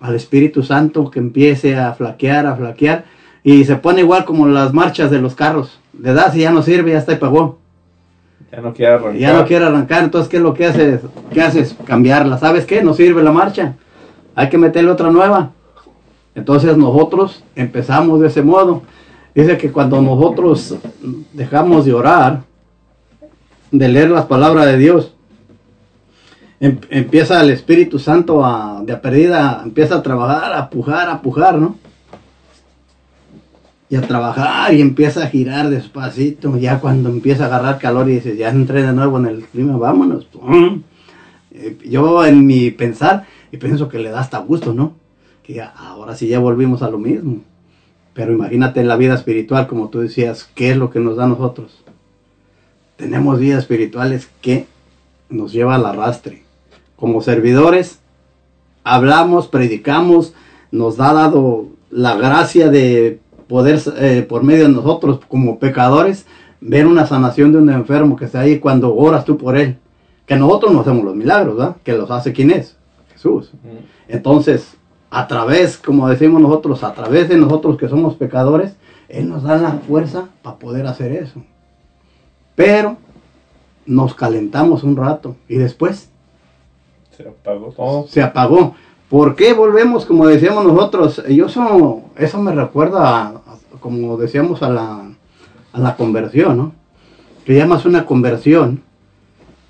al 0.00 0.14
Espíritu 0.14 0.62
Santo 0.62 1.10
que 1.10 1.18
empiece 1.18 1.76
a 1.76 1.92
flaquear, 1.92 2.46
a 2.46 2.56
flaquear, 2.56 3.04
y 3.42 3.64
se 3.64 3.76
pone 3.76 4.00
igual 4.00 4.24
como 4.24 4.46
las 4.46 4.72
marchas 4.72 5.10
de 5.10 5.20
los 5.20 5.34
carros. 5.34 5.78
Le 6.00 6.12
das 6.12 6.34
y 6.36 6.40
ya 6.40 6.50
no 6.50 6.62
sirve, 6.62 6.92
ya 6.92 6.98
está 6.98 7.12
y 7.12 7.16
pagó. 7.16 7.58
Ya 8.50 8.60
no 8.60 8.72
quiere 8.72 8.92
arrancar. 8.92 9.16
Ya 9.16 9.32
no 9.32 9.46
quiere 9.46 9.64
arrancar, 9.64 10.04
entonces 10.04 10.28
¿qué 10.28 10.36
es 10.38 10.42
lo 10.42 10.54
que 10.54 10.66
haces? 10.66 11.00
¿Qué 11.32 11.42
haces? 11.42 11.76
Cambiarla. 11.84 12.38
¿Sabes 12.38 12.64
qué? 12.64 12.82
No 12.82 12.94
sirve 12.94 13.22
la 13.22 13.32
marcha. 13.32 13.74
Hay 14.34 14.48
que 14.48 14.58
meterle 14.58 14.90
otra 14.90 15.10
nueva. 15.10 15.50
Entonces 16.34 16.76
nosotros 16.76 17.42
empezamos 17.56 18.20
de 18.20 18.28
ese 18.28 18.42
modo. 18.42 18.82
Dice 19.34 19.58
que 19.58 19.70
cuando 19.70 20.00
nosotros 20.00 20.76
dejamos 21.32 21.84
de 21.84 21.92
orar, 21.92 22.42
de 23.70 23.88
leer 23.88 24.10
las 24.10 24.26
palabras 24.26 24.66
de 24.66 24.76
Dios, 24.78 25.14
em- 26.60 26.78
empieza 26.90 27.40
el 27.40 27.50
Espíritu 27.50 27.98
Santo 27.98 28.44
a, 28.44 28.82
de 28.84 28.92
a 28.92 29.00
perdida, 29.00 29.60
empieza 29.64 29.96
a 29.96 30.02
trabajar, 30.02 30.52
a 30.54 30.70
pujar, 30.70 31.08
a 31.08 31.20
pujar, 31.22 31.56
¿no? 31.58 31.76
Y 33.90 33.96
a 33.96 34.02
trabajar 34.02 34.74
y 34.74 34.82
empieza 34.82 35.24
a 35.24 35.28
girar 35.28 35.70
despacito. 35.70 36.58
Ya 36.58 36.78
cuando 36.78 37.08
empieza 37.08 37.44
a 37.44 37.46
agarrar 37.46 37.78
calor 37.78 38.08
y 38.10 38.14
dice, 38.16 38.36
ya 38.36 38.50
entré 38.50 38.82
de 38.82 38.92
nuevo 38.92 39.18
en 39.18 39.26
el 39.26 39.44
clima, 39.44 39.76
vámonos. 39.78 40.26
Eh, 41.52 41.78
Yo 41.88 42.24
en 42.26 42.46
mi 42.46 42.70
pensar, 42.70 43.24
y 43.50 43.56
pienso 43.56 43.88
que 43.88 43.98
le 43.98 44.10
da 44.10 44.20
hasta 44.20 44.38
gusto, 44.40 44.74
¿no? 44.74 44.92
Que 45.42 45.54
ya- 45.54 45.72
ahora 45.76 46.14
sí 46.14 46.28
ya 46.28 46.38
volvimos 46.38 46.82
a 46.82 46.90
lo 46.90 46.98
mismo. 46.98 47.38
Pero 48.12 48.32
imagínate 48.32 48.80
en 48.80 48.88
la 48.88 48.96
vida 48.96 49.14
espiritual, 49.14 49.66
como 49.66 49.88
tú 49.88 50.00
decías, 50.00 50.50
¿qué 50.54 50.70
es 50.72 50.76
lo 50.76 50.90
que 50.90 51.00
nos 51.00 51.16
da 51.16 51.24
a 51.24 51.28
nosotros? 51.28 51.82
Tenemos 52.98 53.38
vidas 53.38 53.60
espirituales 53.60 54.28
que 54.42 54.66
nos 55.30 55.52
lleva 55.52 55.76
al 55.76 55.86
arrastre. 55.86 56.42
Como 56.96 57.22
servidores, 57.22 58.00
hablamos, 58.82 59.46
predicamos, 59.46 60.34
nos 60.72 60.98
ha 60.98 61.12
dado 61.12 61.68
la 61.90 62.16
gracia 62.16 62.70
de 62.70 63.20
poder, 63.46 63.80
eh, 63.98 64.26
por 64.28 64.42
medio 64.42 64.64
de 64.64 64.72
nosotros 64.72 65.20
como 65.28 65.60
pecadores, 65.60 66.26
ver 66.60 66.88
una 66.88 67.06
sanación 67.06 67.52
de 67.52 67.58
un 67.58 67.70
enfermo 67.70 68.16
que 68.16 68.24
está 68.24 68.40
ahí 68.40 68.58
cuando 68.58 68.92
oras 68.96 69.24
tú 69.24 69.38
por 69.38 69.56
él. 69.56 69.78
Que 70.26 70.34
nosotros 70.34 70.72
no 70.72 70.80
hacemos 70.80 71.04
los 71.04 71.14
milagros, 71.14 71.56
¿verdad? 71.56 71.76
Que 71.84 71.92
los 71.92 72.10
hace 72.10 72.32
quién 72.32 72.50
es? 72.50 72.76
Jesús. 73.12 73.52
Entonces, 74.08 74.76
a 75.08 75.28
través, 75.28 75.78
como 75.78 76.08
decimos 76.08 76.42
nosotros, 76.42 76.82
a 76.82 76.94
través 76.94 77.28
de 77.28 77.36
nosotros 77.36 77.76
que 77.78 77.88
somos 77.88 78.16
pecadores, 78.16 78.74
Él 79.08 79.28
nos 79.28 79.44
da 79.44 79.56
la 79.56 79.70
fuerza 79.86 80.30
para 80.42 80.58
poder 80.58 80.88
hacer 80.88 81.12
eso. 81.12 81.44
Pero 82.58 82.96
nos 83.86 84.14
calentamos 84.14 84.82
un 84.82 84.96
rato 84.96 85.36
y 85.48 85.58
después 85.58 86.08
Se 87.16 87.22
apagó 87.28 87.72
se 88.10 88.20
apagó. 88.20 88.74
¿Por 89.08 89.36
qué 89.36 89.52
volvemos, 89.52 90.04
como 90.04 90.26
decíamos 90.26 90.64
nosotros? 90.66 91.22
Yo 91.28 91.46
eso, 91.46 92.02
eso 92.16 92.42
me 92.42 92.50
recuerda, 92.52 93.08
a- 93.08 93.26
a- 93.28 93.78
como 93.80 94.16
decíamos, 94.16 94.60
a 94.64 94.70
la, 94.70 95.08
a 95.72 95.78
la 95.80 95.94
conversión, 95.96 96.56
¿no? 96.58 96.72
Que 97.46 97.54
llamas 97.54 97.86
una 97.86 98.04
conversión. 98.04 98.82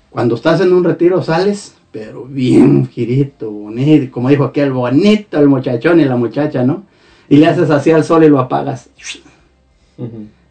Cuando 0.09 0.33
estás 0.33 0.59
en 0.61 0.73
un 0.73 0.83
retiro 0.83 1.21
sales, 1.21 1.75
pero 1.91 2.25
bien 2.25 2.87
girito, 2.87 3.51
bonito, 3.51 4.11
como 4.11 4.29
dijo 4.29 4.45
aquel, 4.45 4.71
bonito 4.73 5.37
el 5.39 5.47
muchachón 5.47 5.99
y 5.99 6.05
la 6.05 6.15
muchacha, 6.15 6.63
¿no? 6.63 6.83
Y 7.29 7.37
le 7.37 7.45
haces 7.45 7.69
así 7.69 7.91
al 7.91 8.03
sol 8.03 8.23
y 8.23 8.29
lo 8.29 8.39
apagas. 8.39 8.89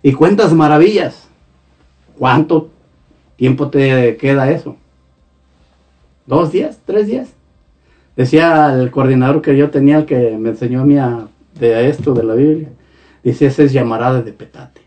Y 0.05 0.13
cuentas 0.13 0.53
maravillas. 0.53 1.28
¿Cuánto 2.19 2.71
tiempo 3.37 3.69
te 3.69 4.17
queda 4.17 4.51
eso? 4.51 4.77
¿Dos 6.27 6.53
días? 6.53 6.81
¿Tres 6.85 7.07
días? 7.07 7.29
Decía 8.17 8.75
el 8.75 8.91
coordinador 8.91 9.41
que 9.41 9.57
yo 9.57 9.71
tenía, 9.71 9.99
el 9.99 10.05
que 10.05 10.37
me 10.37 10.51
enseñó 10.51 10.81
a 10.81 10.85
mí 10.85 10.97
de 11.59 11.89
esto, 11.89 12.15
de 12.15 12.25
la 12.25 12.35
Biblia. 12.35 12.69
Dice, 13.23 13.47
ese 13.47 13.65
es 13.65 13.73
llamarada 13.73 14.23
de 14.23 14.33
petate. 14.33 14.81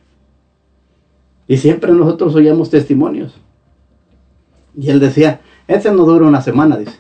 Y 1.48 1.58
siempre 1.58 1.94
nosotros 1.94 2.36
oíamos 2.36 2.70
testimonios. 2.70 3.34
Y 4.78 4.90
él 4.90 5.00
decía, 5.00 5.42
ese 5.68 5.92
no 5.92 6.04
dura 6.04 6.26
una 6.26 6.42
semana, 6.42 6.78
dice. 6.78 6.98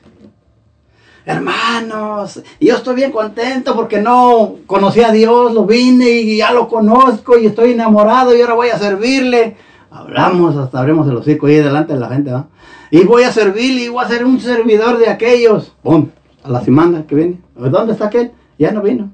Hermanos, 1.25 2.41
yo 2.59 2.75
estoy 2.75 2.95
bien 2.95 3.11
contento 3.11 3.75
porque 3.75 4.01
no 4.01 4.55
conocí 4.65 5.01
a 5.01 5.11
Dios, 5.11 5.53
lo 5.53 5.65
vine 5.65 6.09
y 6.09 6.38
ya 6.38 6.51
lo 6.51 6.67
conozco 6.67 7.38
y 7.38 7.45
estoy 7.45 7.73
enamorado 7.73 8.36
y 8.36 8.41
ahora 8.41 8.55
voy 8.55 8.69
a 8.69 8.79
servirle. 8.79 9.55
Hablamos 9.91 10.55
hasta 10.55 10.79
abrimos 10.79 11.07
el 11.09 11.17
hocico 11.17 11.47
ahí 11.47 11.55
delante 11.55 11.93
de 11.93 11.99
la 11.99 12.07
gente, 12.07 12.31
¿va? 12.31 12.47
Y 12.89 13.03
voy 13.03 13.23
a 13.23 13.31
servirle 13.31 13.83
y 13.83 13.89
voy 13.89 14.03
a 14.03 14.07
ser 14.07 14.25
un 14.25 14.39
servidor 14.39 14.97
de 14.97 15.09
aquellos. 15.09 15.75
¡Pum! 15.83 16.07
A 16.43 16.49
la 16.49 16.61
semana 16.61 17.05
que 17.05 17.13
viene. 17.13 17.41
¿Dónde 17.55 17.93
está 17.93 18.05
aquel? 18.05 18.31
Ya 18.57 18.71
no 18.71 18.81
vino. 18.81 19.11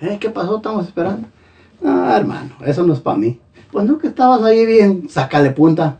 ¿Eh? 0.00 0.18
¿Qué 0.20 0.30
pasó? 0.30 0.56
Estamos 0.56 0.86
esperando. 0.86 1.26
Ah, 1.84 2.14
hermano, 2.16 2.54
eso 2.64 2.84
no 2.84 2.92
es 2.92 3.00
para 3.00 3.18
mí. 3.18 3.40
Pues 3.72 3.84
no 3.84 3.98
que 3.98 4.06
estabas 4.06 4.42
ahí 4.42 4.64
bien, 4.64 5.08
sácale 5.08 5.50
punta. 5.50 5.98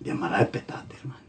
Llamará 0.00 0.38
de 0.38 0.46
petate, 0.46 0.96
hermano. 1.00 1.20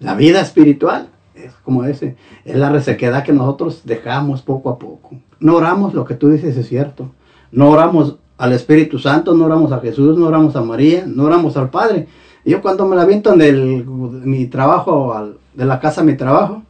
La 0.00 0.14
vida 0.14 0.40
espiritual 0.40 1.08
es 1.34 1.52
como 1.64 1.84
ese, 1.84 2.16
es 2.44 2.56
la 2.56 2.70
resequedad 2.70 3.24
que 3.24 3.32
nosotros 3.32 3.82
dejamos 3.84 4.42
poco 4.42 4.70
a 4.70 4.78
poco. 4.78 5.16
No 5.40 5.56
oramos, 5.56 5.94
lo 5.94 6.04
que 6.04 6.14
tú 6.14 6.28
dices 6.28 6.56
es 6.56 6.68
cierto. 6.68 7.10
No 7.52 7.70
oramos 7.70 8.16
al 8.38 8.52
Espíritu 8.52 8.98
Santo, 8.98 9.34
no 9.34 9.44
oramos 9.44 9.72
a 9.72 9.80
Jesús, 9.80 10.16
no 10.16 10.26
oramos 10.26 10.54
a 10.56 10.62
María, 10.62 11.04
no 11.06 11.24
oramos 11.24 11.56
al 11.56 11.70
Padre. 11.70 12.06
Yo 12.44 12.62
cuando 12.62 12.86
me 12.86 12.96
la 12.96 13.04
viento 13.04 13.36
del 13.36 13.84
mi 13.84 14.46
trabajo, 14.46 15.34
de 15.54 15.64
la 15.64 15.80
casa 15.80 16.00
a 16.00 16.04
mi 16.04 16.16
trabajo, 16.16 16.62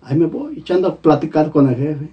ahí 0.00 0.16
me 0.16 0.26
voy 0.26 0.60
echando 0.60 0.88
a 0.88 0.96
platicar 0.96 1.50
con 1.50 1.68
el 1.68 1.76
jefe. 1.76 2.08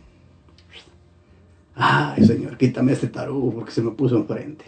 Ay, 1.76 2.26
señor, 2.26 2.58
quítame 2.58 2.92
este 2.92 3.08
tarugo 3.08 3.54
porque 3.54 3.72
se 3.72 3.82
me 3.82 3.92
puso 3.92 4.18
enfrente. 4.18 4.66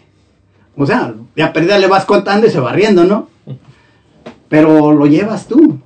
O 0.76 0.86
sea, 0.86 1.14
ya 1.36 1.52
perdida 1.52 1.78
le 1.78 1.88
vas 1.88 2.06
contando 2.06 2.46
y 2.46 2.50
se 2.50 2.60
va 2.60 2.72
riendo, 2.72 3.04
¿no? 3.04 3.28
Pero 4.48 4.92
lo 4.92 5.06
llevas 5.06 5.46
tú. 5.46 5.78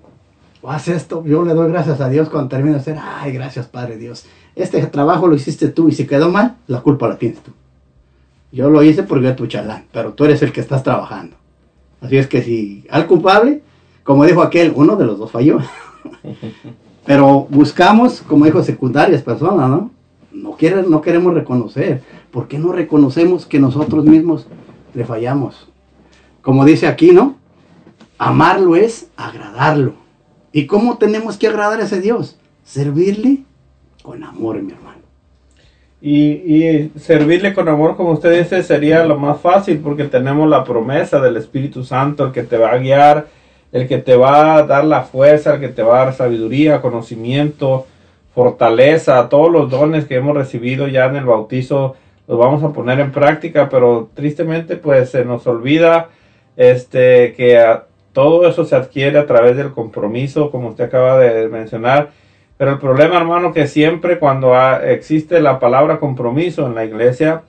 O 0.62 0.70
haz 0.70 0.88
esto, 0.88 1.24
yo 1.24 1.44
le 1.44 1.54
doy 1.54 1.70
gracias 1.70 2.00
a 2.00 2.08
Dios 2.08 2.28
cuando 2.28 2.48
termino 2.48 2.74
de 2.74 2.80
hacer, 2.80 2.98
ay, 3.00 3.32
gracias 3.32 3.66
Padre 3.66 3.96
Dios. 3.96 4.26
Este 4.54 4.84
trabajo 4.86 5.26
lo 5.26 5.34
hiciste 5.34 5.68
tú 5.68 5.88
y 5.88 5.92
si 5.92 6.06
quedó 6.06 6.30
mal, 6.30 6.56
la 6.66 6.80
culpa 6.80 7.08
la 7.08 7.16
tienes 7.18 7.40
tú. 7.40 7.52
Yo 8.52 8.70
lo 8.70 8.82
hice 8.82 9.02
porque 9.02 9.28
es 9.28 9.36
tu 9.36 9.46
chalán, 9.46 9.86
pero 9.92 10.12
tú 10.14 10.24
eres 10.24 10.42
el 10.42 10.52
que 10.52 10.60
estás 10.60 10.82
trabajando. 10.82 11.36
Así 12.00 12.16
es 12.16 12.26
que 12.26 12.42
si 12.42 12.84
al 12.90 13.06
culpable, 13.06 13.62
como 14.02 14.24
dijo 14.24 14.42
aquel, 14.42 14.72
uno 14.74 14.96
de 14.96 15.04
los 15.04 15.18
dos 15.18 15.30
falló. 15.30 15.58
pero 17.06 17.46
buscamos, 17.50 18.22
como 18.22 18.44
dijo, 18.44 18.62
secundarias 18.62 19.22
personas, 19.22 19.68
¿no? 19.68 19.90
No, 20.32 20.56
no 20.88 21.00
queremos 21.00 21.34
reconocer. 21.34 22.02
¿Por 22.30 22.48
qué 22.48 22.58
no 22.58 22.72
reconocemos 22.72 23.46
que 23.46 23.58
nosotros 23.58 24.04
mismos 24.04 24.46
le 24.94 25.04
fallamos? 25.04 25.68
Como 26.42 26.64
dice 26.64 26.86
aquí, 26.86 27.12
¿no? 27.12 27.36
Amarlo 28.18 28.76
es 28.76 29.08
agradarlo. 29.16 29.94
¿Y 30.52 30.66
cómo 30.66 30.98
tenemos 30.98 31.36
que 31.36 31.48
agradar 31.48 31.80
a 31.80 31.84
ese 31.84 32.00
Dios? 32.00 32.38
Servirle 32.64 33.44
con 34.02 34.22
amor, 34.22 34.62
mi 34.62 34.72
hermano. 34.72 34.95
Y, 36.08 36.92
servirle 37.00 37.52
con 37.52 37.68
amor, 37.68 37.96
como 37.96 38.12
usted 38.12 38.38
dice, 38.38 38.62
sería 38.62 39.04
lo 39.04 39.18
más 39.18 39.40
fácil 39.40 39.80
porque 39.80 40.04
tenemos 40.04 40.48
la 40.48 40.62
promesa 40.62 41.20
del 41.20 41.36
Espíritu 41.36 41.82
Santo, 41.82 42.26
el 42.26 42.32
que 42.32 42.44
te 42.44 42.56
va 42.56 42.70
a 42.70 42.78
guiar, 42.78 43.26
el 43.72 43.88
que 43.88 43.98
te 43.98 44.14
va 44.14 44.54
a 44.54 44.62
dar 44.62 44.84
la 44.84 45.02
fuerza, 45.02 45.54
el 45.54 45.60
que 45.60 45.68
te 45.68 45.82
va 45.82 46.00
a 46.00 46.04
dar 46.04 46.14
sabiduría, 46.14 46.80
conocimiento, 46.80 47.88
fortaleza, 48.36 49.28
todos 49.28 49.50
los 49.50 49.68
dones 49.68 50.04
que 50.04 50.14
hemos 50.14 50.36
recibido 50.36 50.86
ya 50.86 51.06
en 51.06 51.16
el 51.16 51.24
bautizo 51.24 51.96
los 52.28 52.38
vamos 52.38 52.62
a 52.62 52.72
poner 52.72 53.00
en 53.00 53.10
práctica, 53.10 53.68
pero 53.68 54.08
tristemente 54.14 54.76
pues 54.76 55.10
se 55.10 55.24
nos 55.24 55.44
olvida 55.48 56.10
este 56.56 57.34
que 57.34 57.60
todo 58.12 58.46
eso 58.48 58.64
se 58.64 58.76
adquiere 58.76 59.18
a 59.18 59.26
través 59.26 59.56
del 59.56 59.72
compromiso, 59.72 60.52
como 60.52 60.68
usted 60.68 60.84
acaba 60.84 61.18
de 61.18 61.48
mencionar. 61.48 62.10
Pero 62.58 62.72
el 62.72 62.78
problema, 62.78 63.16
hermano, 63.16 63.52
que 63.52 63.66
siempre 63.66 64.18
cuando 64.18 64.54
existe 64.80 65.40
la 65.40 65.58
palabra 65.58 65.98
compromiso 65.98 66.66
en 66.66 66.74
la 66.74 66.84
iglesia, 66.84 67.42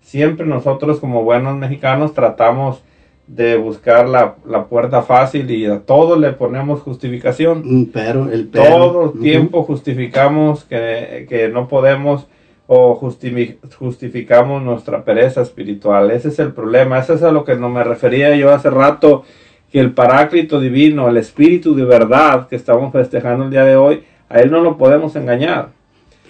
siempre 0.00 0.46
nosotros 0.46 1.00
como 1.00 1.22
buenos 1.22 1.56
mexicanos 1.56 2.14
tratamos 2.14 2.82
de 3.26 3.56
buscar 3.56 4.08
la, 4.08 4.34
la 4.46 4.64
puerta 4.64 5.02
fácil 5.02 5.50
y 5.50 5.64
a 5.66 5.80
todo 5.80 6.18
le 6.18 6.32
ponemos 6.32 6.80
justificación. 6.80 7.90
Pero 7.92 8.30
el 8.30 8.48
pero. 8.48 8.64
Todo 8.64 9.12
el 9.14 9.20
tiempo 9.20 9.62
justificamos 9.64 10.64
que, 10.64 11.26
que 11.28 11.48
no 11.48 11.68
podemos 11.68 12.26
o 12.66 12.98
justifi- 12.98 13.56
justificamos 13.78 14.62
nuestra 14.62 15.04
pereza 15.04 15.42
espiritual. 15.42 16.10
Ese 16.10 16.28
es 16.28 16.38
el 16.38 16.52
problema. 16.52 16.98
Ese 16.98 17.14
es 17.14 17.22
a 17.22 17.32
lo 17.32 17.44
que 17.44 17.56
no 17.56 17.68
me 17.68 17.84
refería 17.84 18.34
yo 18.34 18.52
hace 18.52 18.70
rato, 18.70 19.24
que 19.70 19.80
el 19.80 19.92
paráclito 19.92 20.60
divino, 20.60 21.08
el 21.08 21.18
espíritu 21.18 21.74
de 21.74 21.84
verdad 21.84 22.46
que 22.48 22.56
estamos 22.56 22.92
festejando 22.92 23.44
el 23.44 23.50
día 23.50 23.64
de 23.64 23.76
hoy, 23.76 24.04
a 24.34 24.40
él 24.40 24.50
no 24.50 24.60
lo 24.60 24.76
podemos 24.76 25.14
engañar. 25.16 25.68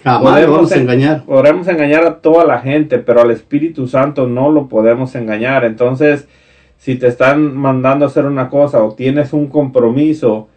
Jamás 0.03 0.41
lo 0.45 0.51
vamos 0.51 0.71
a 0.71 0.75
en- 0.75 0.81
engañar. 0.81 1.23
Podemos 1.25 1.67
engañar 1.67 2.05
a 2.05 2.15
toda 2.19 2.45
la 2.45 2.59
gente, 2.59 2.99
pero 2.99 3.21
al 3.21 3.31
Espíritu 3.31 3.87
Santo 3.87 4.27
no 4.27 4.51
lo 4.51 4.67
podemos 4.67 5.15
engañar. 5.15 5.65
Entonces, 5.65 6.27
si 6.77 6.95
te 6.95 7.07
están 7.07 7.55
mandando 7.57 8.05
a 8.05 8.09
hacer 8.09 8.25
una 8.25 8.49
cosa 8.49 8.83
o 8.83 8.93
tienes 8.93 9.33
un 9.33 9.47
compromiso 9.47 10.47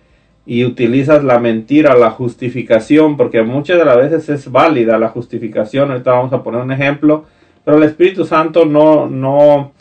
y 0.44 0.64
utilizas 0.64 1.24
la 1.24 1.38
mentira, 1.38 1.94
la 1.94 2.10
justificación, 2.10 3.16
porque 3.16 3.42
muchas 3.42 3.78
de 3.78 3.84
las 3.86 3.96
veces 3.96 4.28
es 4.28 4.50
válida 4.52 4.98
la 4.98 5.08
justificación, 5.08 5.90
ahorita 5.90 6.10
vamos 6.12 6.32
a 6.34 6.42
poner 6.42 6.60
un 6.60 6.72
ejemplo, 6.72 7.24
pero 7.64 7.78
el 7.78 7.84
Espíritu 7.84 8.24
Santo 8.26 8.64
no, 8.66 9.08
no, 9.08 9.72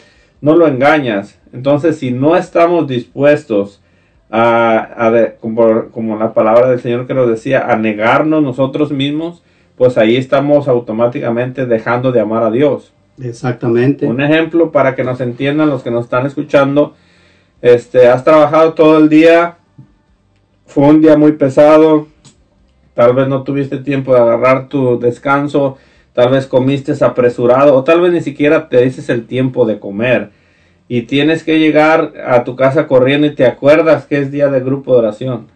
no 0.41 0.55
lo 0.55 0.67
engañas. 0.67 1.39
Entonces, 1.53 1.97
si 1.97 2.11
no 2.11 2.37
estamos 2.37 2.87
dispuestos 2.87 3.81
a, 4.29 5.05
a 5.05 5.11
de- 5.11 5.35
como, 5.39 5.89
como 5.91 6.17
la 6.17 6.33
palabra 6.33 6.69
del 6.69 6.79
Señor 6.79 7.07
que 7.07 7.13
nos 7.13 7.29
decía, 7.29 7.71
a 7.71 7.75
negarnos 7.77 8.43
nosotros 8.43 8.91
mismos, 8.91 9.43
pues 9.77 9.97
ahí 9.97 10.15
estamos 10.15 10.67
automáticamente 10.67 11.65
dejando 11.65 12.11
de 12.11 12.19
amar 12.19 12.43
a 12.43 12.51
Dios. 12.51 12.93
Exactamente. 13.21 14.05
Un 14.05 14.21
ejemplo 14.21 14.71
para 14.71 14.95
que 14.95 15.03
nos 15.03 15.21
entiendan 15.21 15.69
los 15.69 15.83
que 15.83 15.91
nos 15.91 16.05
están 16.05 16.25
escuchando. 16.25 16.95
Este, 17.61 18.07
has 18.07 18.23
trabajado 18.23 18.73
todo 18.73 18.97
el 18.97 19.09
día, 19.09 19.57
fue 20.65 20.83
un 20.85 21.01
día 21.01 21.17
muy 21.17 21.31
pesado, 21.31 22.07
tal 22.93 23.13
vez 23.13 23.27
no 23.27 23.43
tuviste 23.43 23.77
tiempo 23.77 24.13
de 24.13 24.21
agarrar 24.21 24.67
tu 24.67 24.99
descanso, 24.99 25.77
tal 26.13 26.29
vez 26.29 26.45
comiste 26.45 26.93
apresurado 27.03 27.75
o 27.75 27.83
tal 27.83 28.01
vez 28.01 28.11
ni 28.11 28.21
siquiera 28.21 28.69
te 28.69 28.81
dices 28.81 29.09
el 29.09 29.25
tiempo 29.25 29.65
de 29.65 29.79
comer 29.79 30.31
y 30.87 31.03
tienes 31.03 31.43
que 31.43 31.59
llegar 31.59 32.13
a 32.25 32.43
tu 32.43 32.55
casa 32.55 32.87
corriendo 32.87 33.27
y 33.27 33.35
te 33.35 33.45
acuerdas 33.45 34.05
que 34.05 34.19
es 34.19 34.31
día 34.31 34.47
de 34.49 34.61
grupo 34.61 34.93
de 34.93 34.99
oración. 34.99 35.47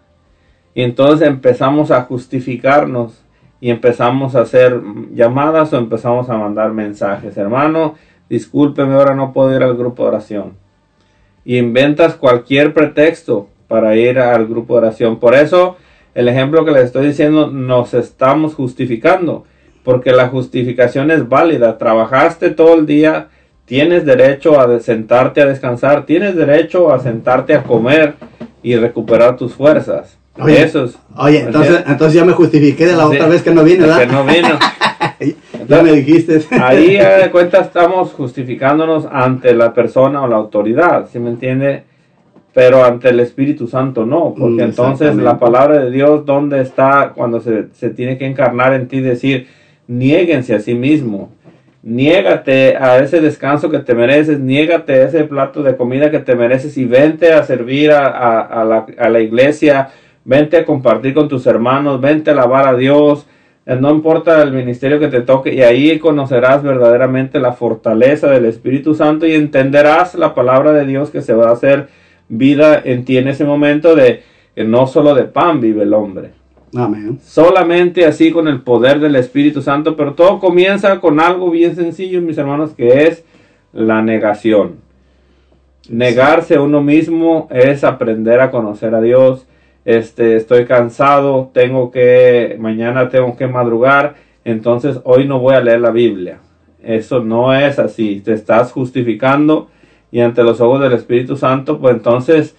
Y 0.73 0.83
entonces 0.83 1.27
empezamos 1.27 1.91
a 1.91 2.03
justificarnos 2.03 3.23
y 3.59 3.69
empezamos 3.69 4.35
a 4.35 4.41
hacer 4.41 4.81
llamadas 5.13 5.71
o 5.73 5.77
empezamos 5.77 6.29
a 6.29 6.37
mandar 6.37 6.73
mensajes. 6.73 7.37
Hermano, 7.37 7.95
discúlpeme, 8.29 8.93
ahora 8.93 9.15
no 9.15 9.33
puedo 9.33 9.55
ir 9.55 9.63
al 9.63 9.77
grupo 9.77 10.03
de 10.03 10.09
oración. 10.09 10.53
Y 11.45 11.57
inventas 11.57 12.15
cualquier 12.15 12.73
pretexto 12.73 13.49
para 13.67 13.95
ir 13.95 14.19
al 14.19 14.47
grupo 14.47 14.73
de 14.73 14.87
oración. 14.87 15.19
Por 15.19 15.35
eso, 15.35 15.77
el 16.13 16.27
ejemplo 16.27 16.65
que 16.65 16.71
les 16.71 16.85
estoy 16.85 17.07
diciendo, 17.07 17.47
nos 17.47 17.93
estamos 17.93 18.55
justificando. 18.55 19.45
porque 19.83 20.11
la 20.11 20.27
justificación 20.27 21.09
es 21.11 21.27
válida. 21.27 21.77
Trabajaste 21.77 22.51
todo 22.51 22.75
el 22.75 22.85
día, 22.85 23.29
tienes 23.71 24.05
derecho 24.05 24.59
a 24.59 24.81
sentarte 24.81 25.41
a 25.41 25.45
descansar, 25.45 26.05
tienes 26.05 26.35
derecho 26.35 26.91
a 26.91 26.99
sentarte 26.99 27.55
a 27.55 27.63
comer 27.63 28.15
y 28.61 28.75
recuperar 28.75 29.37
tus 29.37 29.53
fuerzas. 29.53 30.17
Oye, 30.37 30.61
Eso 30.61 30.83
es. 30.83 30.99
Oye, 31.15 31.39
¿me 31.39 31.45
entonces, 31.45 31.83
entonces 31.87 32.13
ya 32.15 32.25
me 32.25 32.33
justifiqué 32.33 32.85
de 32.85 32.97
la 32.97 33.07
Sí, 33.07 33.15
otra 33.15 33.29
vez 33.29 33.41
que 33.41 33.51
no 33.51 33.63
vine, 33.63 33.87
¿verdad? 33.87 33.99
que 33.99 34.07
no 34.07 34.25
vino. 34.25 34.49
ya 35.69 35.83
me 35.83 35.93
dijiste. 35.93 36.41
Ahí 36.61 36.97
a 36.97 37.19
de 37.19 37.31
cuenta 37.31 37.59
estamos 37.61 38.11
justificándonos 38.11 39.07
ante 39.09 39.55
la 39.55 39.73
persona 39.73 40.21
o 40.21 40.27
la 40.27 40.35
autoridad, 40.35 41.07
¿sí 41.09 41.19
me 41.19 41.29
entiende? 41.29 41.83
Pero 42.53 42.83
ante 42.83 43.07
el 43.07 43.21
Espíritu 43.21 43.67
Santo 43.69 44.05
no, 44.05 44.35
porque 44.37 44.63
Mm, 44.63 44.69
entonces 44.69 45.15
la 45.15 45.39
palabra 45.39 45.79
de 45.79 45.91
Dios, 45.91 46.25
¿dónde 46.25 46.59
está 46.59 47.13
cuando 47.15 47.39
se, 47.39 47.67
se 47.71 47.89
tiene 47.91 48.17
que 48.17 48.25
encarnar 48.25 48.73
en 48.73 48.89
ti? 48.89 48.99
Decir, 48.99 49.47
niéguense 49.87 50.55
a 50.55 50.59
sí 50.59 50.73
mismo, 50.73 51.29
niégate 51.83 52.77
a 52.77 52.99
ese 52.99 53.21
descanso 53.21 53.69
que 53.69 53.79
te 53.79 53.95
mereces, 53.95 54.39
niégate 54.39 54.93
a 54.93 55.03
ese 55.05 55.23
plato 55.23 55.63
de 55.63 55.75
comida 55.75 56.11
que 56.11 56.19
te 56.19 56.35
mereces 56.35 56.77
y 56.77 56.85
vente 56.85 57.33
a 57.33 57.43
servir 57.43 57.91
a, 57.91 58.85
la, 59.09 59.19
iglesia, 59.19 59.89
vente 60.23 60.57
a 60.57 60.65
compartir 60.65 61.13
con 61.13 61.27
tus 61.27 61.47
hermanos, 61.47 61.99
vente 61.99 62.29
a 62.29 62.33
alabar 62.33 62.67
a 62.67 62.75
Dios, 62.75 63.25
eh, 63.65 63.75
no 63.75 63.91
importa 63.91 64.41
el 64.41 64.51
ministerio 64.51 64.99
que 64.99 65.07
te 65.07 65.21
toque 65.21 65.53
y 65.53 65.61
ahí 65.61 65.99
conocerás 65.99 66.63
verdaderamente 66.63 67.39
la 67.39 67.53
fortaleza 67.53 68.29
del 68.29 68.45
Espíritu 68.45 68.95
Santo 68.95 69.25
y 69.25 69.33
entenderás 69.33 70.15
la 70.15 70.33
palabra 70.35 70.71
de 70.73 70.85
Dios 70.85 71.09
que 71.09 71.21
se 71.21 71.33
va 71.33 71.49
a 71.49 71.53
hacer 71.53 71.87
vida 72.27 72.79
en 72.83 73.05
ti 73.05 73.17
en 73.17 73.27
ese 73.27 73.43
momento 73.43 73.95
de 73.95 74.23
no 74.55 74.87
solo 74.87 75.15
de 75.15 75.23
pan 75.23 75.59
vive 75.59 75.83
el 75.83 75.93
hombre. 75.93 76.40
Amén. 76.75 77.19
Solamente 77.21 78.05
así 78.05 78.31
con 78.31 78.47
el 78.47 78.61
poder 78.61 78.99
del 78.99 79.15
Espíritu 79.15 79.61
Santo, 79.61 79.95
pero 79.95 80.13
todo 80.13 80.39
comienza 80.39 80.99
con 80.99 81.19
algo 81.19 81.49
bien 81.49 81.75
sencillo, 81.75 82.21
mis 82.21 82.37
hermanos, 82.37 82.71
que 82.71 83.07
es 83.07 83.25
la 83.73 84.01
negación. 84.01 84.75
Negarse 85.89 86.55
a 86.55 86.61
uno 86.61 86.81
mismo 86.81 87.47
es 87.51 87.83
aprender 87.83 88.39
a 88.39 88.51
conocer 88.51 88.95
a 88.95 89.01
Dios. 89.01 89.45
Este, 89.83 90.35
estoy 90.35 90.65
cansado, 90.65 91.49
tengo 91.53 91.91
que, 91.91 92.55
mañana 92.59 93.09
tengo 93.09 93.35
que 93.35 93.47
madrugar, 93.47 94.15
entonces 94.45 94.99
hoy 95.03 95.27
no 95.27 95.39
voy 95.39 95.55
a 95.55 95.61
leer 95.61 95.81
la 95.81 95.91
Biblia. 95.91 96.39
Eso 96.83 97.19
no 97.19 97.53
es 97.53 97.79
así, 97.79 98.21
te 98.21 98.33
estás 98.33 98.71
justificando 98.71 99.69
y 100.11 100.19
ante 100.19 100.43
los 100.43 100.61
ojos 100.61 100.81
del 100.81 100.93
Espíritu 100.93 101.35
Santo, 101.35 101.79
pues 101.79 101.95
entonces 101.95 102.55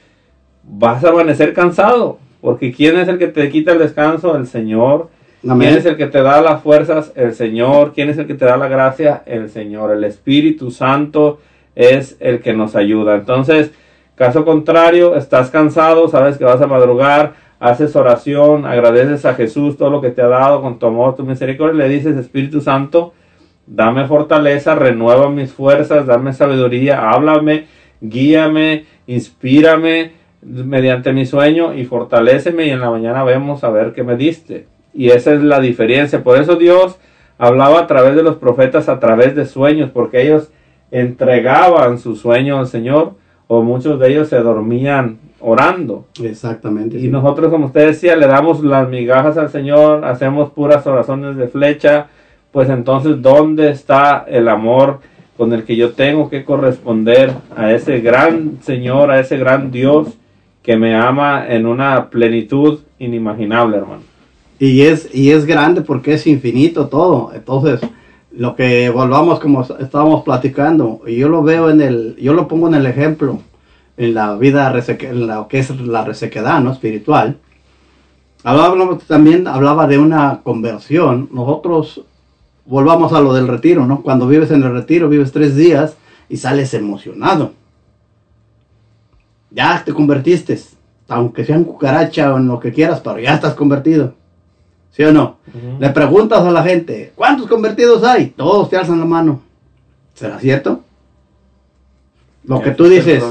vas 0.65 1.05
a 1.05 1.11
amanecer 1.11 1.53
cansado, 1.53 2.19
porque 2.43 2.73
¿quién 2.73 2.99
es 2.99 3.07
el 3.07 3.19
que 3.19 3.29
te 3.29 3.49
quita 3.49 3.73
el 3.73 3.79
descanso? 3.79 4.37
El 4.37 4.49
Señor. 4.49 5.09
Amén. 5.49 5.69
¿Quién 5.69 5.79
es 5.79 5.87
el 5.87 5.97
que 5.97 6.09
te 6.09 6.23
da 6.23 6.43
las 6.43 6.61
fuerzas? 6.61 7.13
El 7.15 7.35
Señor. 7.35 7.93
¿Quién 7.95 8.11
es 8.11 8.19
el 8.19 8.27
que 8.27 8.35
te 8.35 8.45
da 8.45 8.57
la 8.57 8.67
gracia? 8.67 9.23
El 9.27 9.49
Señor. 9.49 9.93
El 9.93 10.03
Espíritu 10.03 10.73
Santo 10.73 11.39
es 11.77 12.17
el 12.19 12.41
que 12.41 12.53
nos 12.53 12.75
ayuda. 12.75 13.15
Entonces, 13.15 13.71
caso 14.17 14.45
contrario, 14.45 15.15
estás 15.15 15.51
cansado, 15.51 16.09
sabes 16.09 16.37
que 16.37 16.43
vas 16.43 16.61
a 16.61 16.67
madrugar, 16.67 17.35
haces 17.61 17.95
oración, 17.95 18.67
agradeces 18.67 19.25
a 19.25 19.35
Jesús 19.35 19.77
todo 19.77 19.91
lo 19.91 20.01
que 20.01 20.11
te 20.11 20.21
ha 20.21 20.29
dado 20.29 20.63
con 20.63 20.81
tu 20.81 20.87
amor, 20.87 21.15
tu 21.15 21.25
misericordia, 21.25 21.75
y 21.75 21.89
le 21.89 21.95
dices, 21.95 22.17
Espíritu 22.17 22.61
Santo, 22.61 23.15
dame 23.69 24.07
fortaleza, 24.09 24.75
renueva 24.75 25.31
mis 25.31 25.53
fuerzas, 25.53 26.07
dame 26.07 26.33
sabiduría, 26.33 27.09
háblame, 27.09 27.67
guíame, 28.01 28.85
inspírame 29.07 30.22
mediante 30.43 31.13
mi 31.13 31.25
sueño 31.25 31.75
y 31.75 31.85
fortaléceme 31.85 32.67
y 32.67 32.71
en 32.71 32.81
la 32.81 32.91
mañana 32.91 33.25
vemos 33.25 33.65
a 33.65 33.71
ver 33.71 33.93
qué 33.93 34.03
me 34.03 34.17
diste. 34.17 34.67
Y 34.93 35.11
esa 35.11 35.33
es 35.33 35.43
la 35.43 35.61
diferencia. 35.61 36.23
Por 36.23 36.39
eso 36.39 36.57
Dios 36.57 36.99
hablaba 37.39 37.81
a 37.81 37.87
través 37.87 38.15
de 38.15 38.23
los 38.23 38.37
profetas, 38.37 38.89
a 38.89 39.01
través 39.01 39.35
de 39.35 39.47
sueños, 39.47 39.91
porque 39.91 40.23
ellos 40.23 40.51
entregaban 40.91 41.99
su 41.99 42.17
sueño 42.17 42.59
al 42.59 42.67
Señor 42.67 43.15
o 43.47 43.63
muchos 43.63 43.99
de 43.99 44.11
ellos 44.11 44.29
se 44.29 44.41
dormían 44.41 45.19
orando. 45.41 46.07
Exactamente. 46.23 46.99
Y 46.99 47.03
sí. 47.03 47.09
nosotros, 47.09 47.51
como 47.51 47.67
usted 47.67 47.87
decía, 47.87 48.17
le 48.17 48.27
damos 48.27 48.63
las 48.63 48.89
migajas 48.89 49.37
al 49.37 49.51
Señor, 49.51 50.05
hacemos 50.05 50.51
puras 50.51 50.87
oraciones 50.87 51.37
de 51.37 51.49
flecha, 51.49 52.07
pues 52.51 52.69
entonces, 52.69 53.21
¿dónde 53.21 53.71
está 53.71 54.25
el 54.29 54.49
amor 54.49 55.01
con 55.37 55.53
el 55.53 55.65
que 55.65 55.77
yo 55.77 55.93
tengo 55.93 56.29
que 56.29 56.45
corresponder 56.45 57.33
a 57.57 57.73
ese 57.73 58.01
gran 58.01 58.59
Señor, 58.63 59.11
a 59.11 59.21
ese 59.21 59.39
gran 59.39 59.71
Dios 59.71 60.19
que 60.63 60.77
me 60.77 60.95
ama 60.95 61.47
en 61.49 61.67
una 61.67 62.09
plenitud 62.09 62.81
inimaginable, 62.99 63.79
hermano? 63.79 64.03
Y 64.59 64.83
es, 64.83 65.13
y 65.13 65.31
es 65.31 65.45
grande 65.45 65.81
porque 65.81 66.15
es 66.15 66.27
infinito 66.27 66.87
todo. 66.87 67.33
Entonces, 67.35 67.81
lo 68.31 68.55
que 68.55 68.89
volvamos 68.91 69.41
como 69.41 69.63
estábamos 69.63 70.23
platicando, 70.23 71.01
y 71.07 71.17
yo 71.17 71.29
lo 71.29 71.43
veo 71.43 71.69
en 71.69 71.81
el, 71.81 72.17
yo 72.17 72.33
lo 72.33 72.47
pongo 72.47 72.69
en 72.69 72.75
el 72.75 72.87
ejemplo, 72.87 73.41
en 73.97 74.15
la 74.15 74.37
vida, 74.37 74.73
en 75.01 75.27
lo 75.27 75.49
que 75.49 75.59
es 75.59 75.71
la 75.81 76.05
resequedad, 76.05 76.61
¿no? 76.61 76.73
Espiritual. 76.73 77.39
Hablaba, 78.45 78.99
también 79.07 79.47
hablaba 79.47 79.87
de 79.87 79.99
una 79.99 80.41
conversión. 80.43 81.29
Nosotros 81.33 82.03
volvamos 82.65 83.13
a 83.13 83.21
lo 83.21 83.35
del 83.35 83.49
retiro, 83.49 83.87
¿no? 83.87 84.03
Cuando 84.03 84.27
vives 84.27 84.51
en 84.51 84.63
el 84.63 84.73
retiro, 84.73 85.09
vives 85.09 85.33
tres 85.33 85.57
días 85.57 85.97
y 86.29 86.37
sales 86.37 86.73
emocionado. 86.75 87.53
Ya 89.55 89.83
te 89.85 89.93
convertiste, 89.93 90.59
aunque 91.09 91.45
sea 91.45 91.57
en 91.57 91.65
cucaracha 91.65 92.33
o 92.33 92.39
en 92.39 92.49
lo 92.49 92.59
que 92.59 92.73
quieras, 92.73 93.01
pero 93.01 93.19
ya 93.19 93.35
estás 93.35 93.55
convertido. 93.55 94.15
¿Sí 94.93 95.03
o 95.05 95.13
no? 95.13 95.39
Le 95.79 95.89
preguntas 95.91 96.41
a 96.41 96.51
la 96.51 96.63
gente, 96.63 97.13
¿cuántos 97.15 97.47
convertidos 97.47 98.05
hay? 98.05 98.27
Todos 98.37 98.69
te 98.69 98.77
alzan 98.77 99.01
la 99.01 99.07
mano. 99.07 99.41
¿Será 100.15 100.39
cierto? 100.39 100.83
Lo 102.45 102.61
que 102.61 102.73
tú 102.73 102.85
dices, 102.85 103.23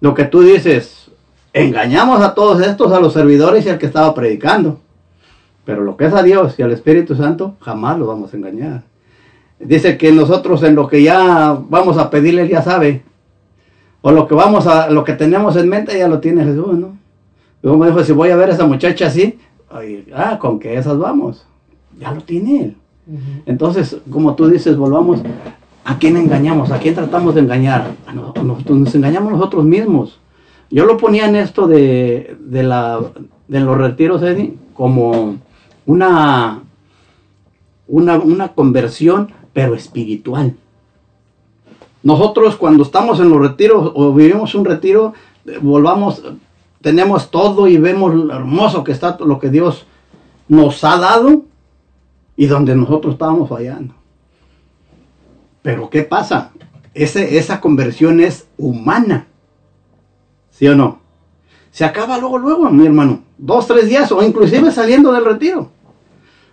lo 0.00 0.14
que 0.14 0.24
tú 0.24 0.42
dices, 0.42 1.10
engañamos 1.52 2.20
a 2.20 2.34
todos 2.34 2.64
estos, 2.64 2.92
a 2.92 3.00
los 3.00 3.12
servidores 3.12 3.66
y 3.66 3.70
al 3.70 3.78
que 3.78 3.86
estaba 3.86 4.14
predicando. 4.14 4.80
Pero 5.64 5.82
lo 5.82 5.96
que 5.96 6.06
es 6.06 6.14
a 6.14 6.22
Dios 6.22 6.58
y 6.58 6.62
al 6.62 6.72
Espíritu 6.72 7.16
Santo, 7.16 7.56
jamás 7.60 7.98
lo 7.98 8.06
vamos 8.06 8.32
a 8.32 8.36
engañar. 8.36 8.82
Dice 9.58 9.96
que 9.96 10.12
nosotros 10.12 10.62
en 10.62 10.74
lo 10.74 10.88
que 10.88 11.02
ya 11.02 11.58
vamos 11.68 11.96
a 11.96 12.10
pedirle, 12.10 12.48
ya 12.48 12.62
sabe. 12.62 13.02
O 14.06 14.12
lo 14.12 14.28
que 14.28 14.34
vamos 14.34 14.66
a, 14.66 14.90
lo 14.90 15.02
que 15.02 15.14
tenemos 15.14 15.56
en 15.56 15.66
mente 15.66 15.98
ya 15.98 16.08
lo 16.08 16.20
tiene 16.20 16.44
Jesús, 16.44 16.76
¿no? 16.78 16.98
Luego 17.62 17.78
me 17.78 17.86
dijo, 17.86 18.04
si 18.04 18.12
voy 18.12 18.28
a 18.28 18.36
ver 18.36 18.50
a 18.50 18.52
esa 18.52 18.66
muchacha 18.66 19.06
así, 19.06 19.38
ay, 19.70 20.06
ah, 20.14 20.38
con 20.38 20.58
que 20.58 20.76
esas 20.76 20.98
vamos. 20.98 21.46
Ya 21.98 22.12
lo 22.12 22.20
tiene 22.20 22.64
Él. 22.64 22.76
Entonces, 23.46 23.96
como 24.10 24.34
tú 24.34 24.46
dices, 24.48 24.76
volvamos, 24.76 25.22
¿a 25.86 25.96
quién 25.96 26.18
engañamos? 26.18 26.70
¿A 26.70 26.80
quién 26.80 26.94
tratamos 26.94 27.34
de 27.34 27.40
engañar? 27.40 27.94
A 28.06 28.12
nosotros, 28.12 28.76
nos 28.76 28.94
engañamos 28.94 29.32
nosotros 29.32 29.64
mismos. 29.64 30.20
Yo 30.70 30.84
lo 30.84 30.98
ponía 30.98 31.26
en 31.26 31.36
esto 31.36 31.66
de, 31.66 32.36
de, 32.40 32.62
la, 32.62 33.00
de 33.48 33.60
los 33.60 33.78
retiros, 33.78 34.22
Eddie, 34.22 34.52
como 34.74 35.36
una, 35.86 36.62
una, 37.88 38.18
una 38.18 38.48
conversión, 38.48 39.32
pero 39.54 39.74
espiritual. 39.74 40.56
Nosotros 42.04 42.56
cuando 42.56 42.82
estamos 42.82 43.18
en 43.18 43.30
los 43.30 43.40
retiros 43.40 43.90
o 43.94 44.12
vivimos 44.12 44.54
un 44.54 44.66
retiro, 44.66 45.14
eh, 45.46 45.58
volvamos, 45.60 46.22
tenemos 46.82 47.30
todo 47.30 47.66
y 47.66 47.78
vemos 47.78 48.14
lo 48.14 48.34
hermoso 48.34 48.84
que 48.84 48.92
está 48.92 49.16
lo 49.20 49.38
que 49.38 49.48
Dios 49.48 49.86
nos 50.46 50.84
ha 50.84 50.98
dado 50.98 51.44
y 52.36 52.44
donde 52.44 52.76
nosotros 52.76 53.14
estábamos 53.14 53.48
fallando. 53.48 53.94
Pero 55.62 55.88
¿qué 55.88 56.02
pasa? 56.02 56.52
Ese, 56.92 57.38
esa 57.38 57.58
conversión 57.62 58.20
es 58.20 58.48
humana. 58.58 59.26
¿Sí 60.50 60.68
o 60.68 60.76
no? 60.76 61.00
Se 61.70 61.86
acaba 61.86 62.18
luego, 62.18 62.36
luego, 62.36 62.70
mi 62.70 62.84
hermano. 62.84 63.22
Dos, 63.38 63.66
tres 63.66 63.88
días 63.88 64.12
o 64.12 64.22
inclusive 64.22 64.70
saliendo 64.70 65.10
del 65.10 65.24
retiro. 65.24 65.70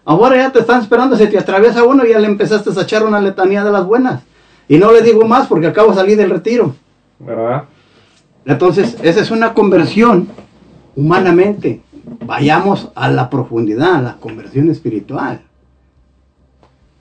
Ahora 0.06 0.38
ya 0.38 0.49
te 0.49 0.60
están 0.60 0.82
esperando, 0.82 1.18
se 1.18 1.28
te 1.28 1.38
atraviesa 1.38 1.84
uno 1.84 2.06
y 2.06 2.11
ya 2.11 2.19
le 2.19 2.28
empezaste 2.28 2.69
a 2.69 2.84
echar 2.84 3.06
una 3.06 3.19
letanía 3.19 3.65
de 3.65 3.72
las 3.72 3.86
buenas. 3.86 4.23
Y 4.72 4.77
no 4.77 4.93
le 4.93 5.02
digo 5.02 5.27
más 5.27 5.48
porque 5.48 5.68
acabo 5.68 5.89
de 5.89 5.95
salir 5.95 6.15
del 6.15 6.30
retiro. 6.30 6.73
¿Verdad? 7.19 7.65
Entonces, 8.45 8.95
esa 9.03 9.19
es 9.19 9.30
una 9.30 9.53
conversión 9.53 10.30
humanamente. 10.95 11.81
Vayamos 12.26 12.88
a 12.95 13.10
la 13.10 13.30
profundidad, 13.30 13.95
a 13.95 14.02
la 14.02 14.15
conversión 14.15 14.69
espiritual. 14.72 15.41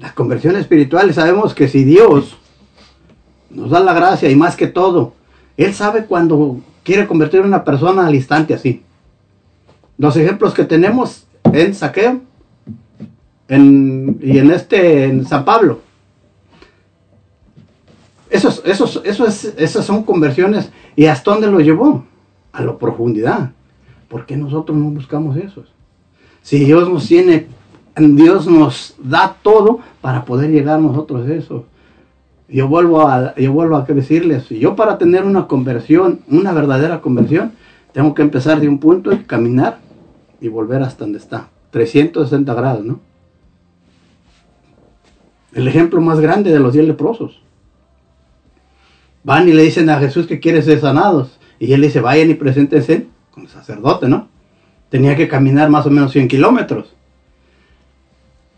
La 0.00 0.12
conversión 0.14 0.56
espiritual, 0.56 1.14
sabemos 1.14 1.54
que 1.54 1.68
si 1.68 1.84
Dios 1.84 2.36
nos 3.50 3.70
da 3.70 3.78
la 3.78 3.94
gracia 3.94 4.28
y 4.28 4.34
más 4.34 4.56
que 4.56 4.66
todo, 4.66 5.12
Él 5.56 5.72
sabe 5.72 6.06
cuando 6.06 6.58
quiere 6.82 7.06
convertir 7.06 7.40
a 7.40 7.44
una 7.44 7.62
persona 7.62 8.04
al 8.04 8.16
instante 8.16 8.52
así. 8.52 8.82
Los 9.96 10.16
ejemplos 10.16 10.54
que 10.54 10.64
tenemos 10.64 11.24
en 11.52 11.72
Saqueo 11.72 12.18
en- 13.46 14.18
y 14.20 14.38
en 14.38 14.50
este 14.50 15.04
en 15.04 15.24
San 15.24 15.44
Pablo. 15.44 15.82
Esos, 18.30 18.62
esas 18.64 19.84
son 19.84 20.04
conversiones. 20.04 20.70
¿Y 20.96 21.06
hasta 21.06 21.32
dónde 21.32 21.50
lo 21.50 21.60
llevó? 21.60 22.04
A 22.52 22.62
la 22.62 22.78
profundidad. 22.78 23.52
¿Por 24.08 24.26
qué 24.26 24.36
nosotros 24.36 24.76
no 24.76 24.90
buscamos 24.90 25.36
esos? 25.36 25.72
Si 26.42 26.64
Dios 26.64 26.88
nos 26.88 27.06
tiene 27.06 27.48
Dios 27.96 28.46
nos 28.46 28.94
da 29.02 29.36
todo 29.42 29.80
para 30.00 30.24
poder 30.24 30.50
llegar 30.50 30.80
nosotros 30.80 31.28
a 31.28 31.34
eso. 31.34 31.64
Yo 32.48 32.66
vuelvo 32.66 33.06
a, 33.06 33.34
yo 33.36 33.52
vuelvo 33.52 33.76
a 33.76 33.82
decirles, 33.82 34.48
yo 34.48 34.74
para 34.74 34.98
tener 34.98 35.24
una 35.24 35.46
conversión, 35.46 36.20
una 36.28 36.52
verdadera 36.52 37.00
conversión, 37.00 37.52
tengo 37.92 38.14
que 38.14 38.22
empezar 38.22 38.60
de 38.60 38.68
un 38.68 38.78
punto 38.78 39.12
y 39.12 39.18
caminar 39.18 39.78
y 40.40 40.48
volver 40.48 40.82
hasta 40.82 41.04
donde 41.04 41.18
está. 41.18 41.48
360 41.70 42.52
grados, 42.54 42.84
¿no? 42.84 43.00
El 45.52 45.68
ejemplo 45.68 46.00
más 46.00 46.20
grande 46.20 46.52
de 46.52 46.60
los 46.60 46.72
diez 46.72 46.86
leprosos. 46.86 47.40
Van 49.22 49.48
y 49.48 49.52
le 49.52 49.62
dicen 49.62 49.90
a 49.90 49.98
Jesús 49.98 50.26
que 50.26 50.40
quiere 50.40 50.62
ser 50.62 50.80
sanados. 50.80 51.38
Y 51.58 51.72
él 51.72 51.82
dice, 51.82 52.00
vayan 52.00 52.30
y 52.30 52.34
preséntense 52.34 53.06
con 53.30 53.44
el 53.44 53.48
sacerdote, 53.48 54.08
¿no? 54.08 54.28
Tenía 54.88 55.14
que 55.16 55.28
caminar 55.28 55.70
más 55.70 55.86
o 55.86 55.90
menos 55.90 56.12
100 56.12 56.28
kilómetros. 56.28 56.94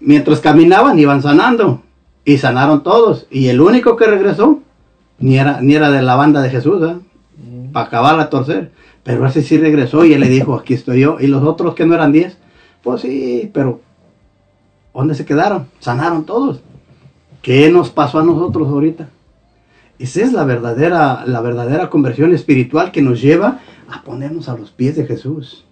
Mientras 0.00 0.40
caminaban, 0.40 0.98
iban 0.98 1.22
sanando. 1.22 1.82
Y 2.24 2.38
sanaron 2.38 2.82
todos. 2.82 3.26
Y 3.30 3.48
el 3.48 3.60
único 3.60 3.96
que 3.96 4.06
regresó, 4.06 4.60
ni 5.18 5.38
era, 5.38 5.60
ni 5.60 5.74
era 5.74 5.90
de 5.90 6.02
la 6.02 6.14
banda 6.14 6.40
de 6.40 6.50
Jesús, 6.50 6.82
¿eh? 6.88 6.96
Para 7.72 7.86
acabar 7.86 8.20
a 8.20 8.30
torcer. 8.30 8.70
Pero 9.02 9.26
ese 9.26 9.42
sí 9.42 9.58
regresó 9.58 10.04
y 10.04 10.14
él 10.14 10.20
le 10.20 10.28
dijo, 10.28 10.54
aquí 10.54 10.74
estoy 10.74 11.00
yo. 11.00 11.16
Y 11.18 11.26
los 11.26 11.42
otros 11.42 11.74
que 11.74 11.84
no 11.84 11.94
eran 11.94 12.12
10, 12.12 12.36
pues 12.82 13.00
sí, 13.00 13.50
pero 13.52 13.80
¿dónde 14.94 15.14
se 15.14 15.24
quedaron? 15.24 15.66
Sanaron 15.80 16.24
todos. 16.24 16.60
¿Qué 17.42 17.70
nos 17.70 17.90
pasó 17.90 18.20
a 18.20 18.24
nosotros 18.24 18.68
ahorita? 18.68 19.08
Esa 19.98 20.22
es 20.22 20.32
la 20.32 20.44
verdadera, 20.44 21.24
la 21.26 21.40
verdadera 21.40 21.90
conversión 21.90 22.34
espiritual 22.34 22.92
que 22.92 23.02
nos 23.02 23.20
lleva 23.20 23.60
a 23.88 24.02
ponernos 24.02 24.48
a 24.48 24.56
los 24.56 24.70
pies 24.70 24.96
de 24.96 25.06
Jesús. 25.06 25.64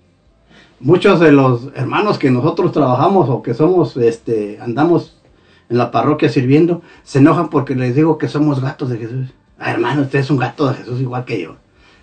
Muchos 0.78 1.20
de 1.20 1.32
los 1.32 1.68
hermanos 1.74 2.18
que 2.18 2.30
nosotros 2.30 2.72
trabajamos 2.72 3.28
o 3.28 3.42
que 3.42 3.55
somos, 3.55 3.97
este, 3.97 4.59
andamos 4.60 5.20
en 5.68 5.78
la 5.78 5.90
parroquia 5.90 6.28
sirviendo, 6.28 6.82
se 7.02 7.18
enojan 7.18 7.48
porque 7.48 7.74
les 7.74 7.94
digo 7.94 8.18
que 8.18 8.28
somos 8.28 8.60
gatos 8.60 8.90
de 8.90 8.98
Jesús. 8.98 9.28
Ah, 9.59 9.72
hermano, 9.72 10.02
usted 10.02 10.20
es 10.20 10.30
un 10.30 10.38
gato 10.38 10.68
de 10.68 10.74
Jesús 10.74 11.01
igual 11.01 11.24
que 11.24 11.42
yo. 11.42 11.56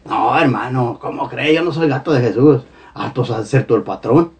No, 0.06 0.38
hermano, 0.40 0.98
¿cómo 1.02 1.28
cree? 1.28 1.56
Yo 1.56 1.64
no 1.64 1.72
soy 1.72 1.88
gato 1.88 2.14
de 2.14 2.22
Jesús. 2.22 2.62
Hartos 2.94 3.30
a 3.32 3.44
ser 3.44 3.66
tú 3.66 3.76
el 3.76 3.84
patrón. 3.84 4.32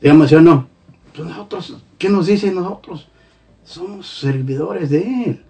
Dígame, 0.00 0.28
¿sí 0.28 0.34
o 0.34 0.40
no? 0.40 0.66
Pues 1.14 1.28
nosotros, 1.28 1.76
¿qué 1.98 2.08
nos 2.08 2.26
dice 2.26 2.50
nosotros? 2.52 3.08
Somos 3.64 4.06
servidores 4.08 4.90
de 4.90 5.24
Él. 5.24 5.45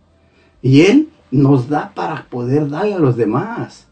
Y 0.66 0.80
Él 0.80 1.08
nos 1.30 1.68
da 1.68 1.92
para 1.94 2.26
poder 2.28 2.68
darle 2.68 2.94
a 2.94 2.98
los 2.98 3.16
demás. 3.16 3.86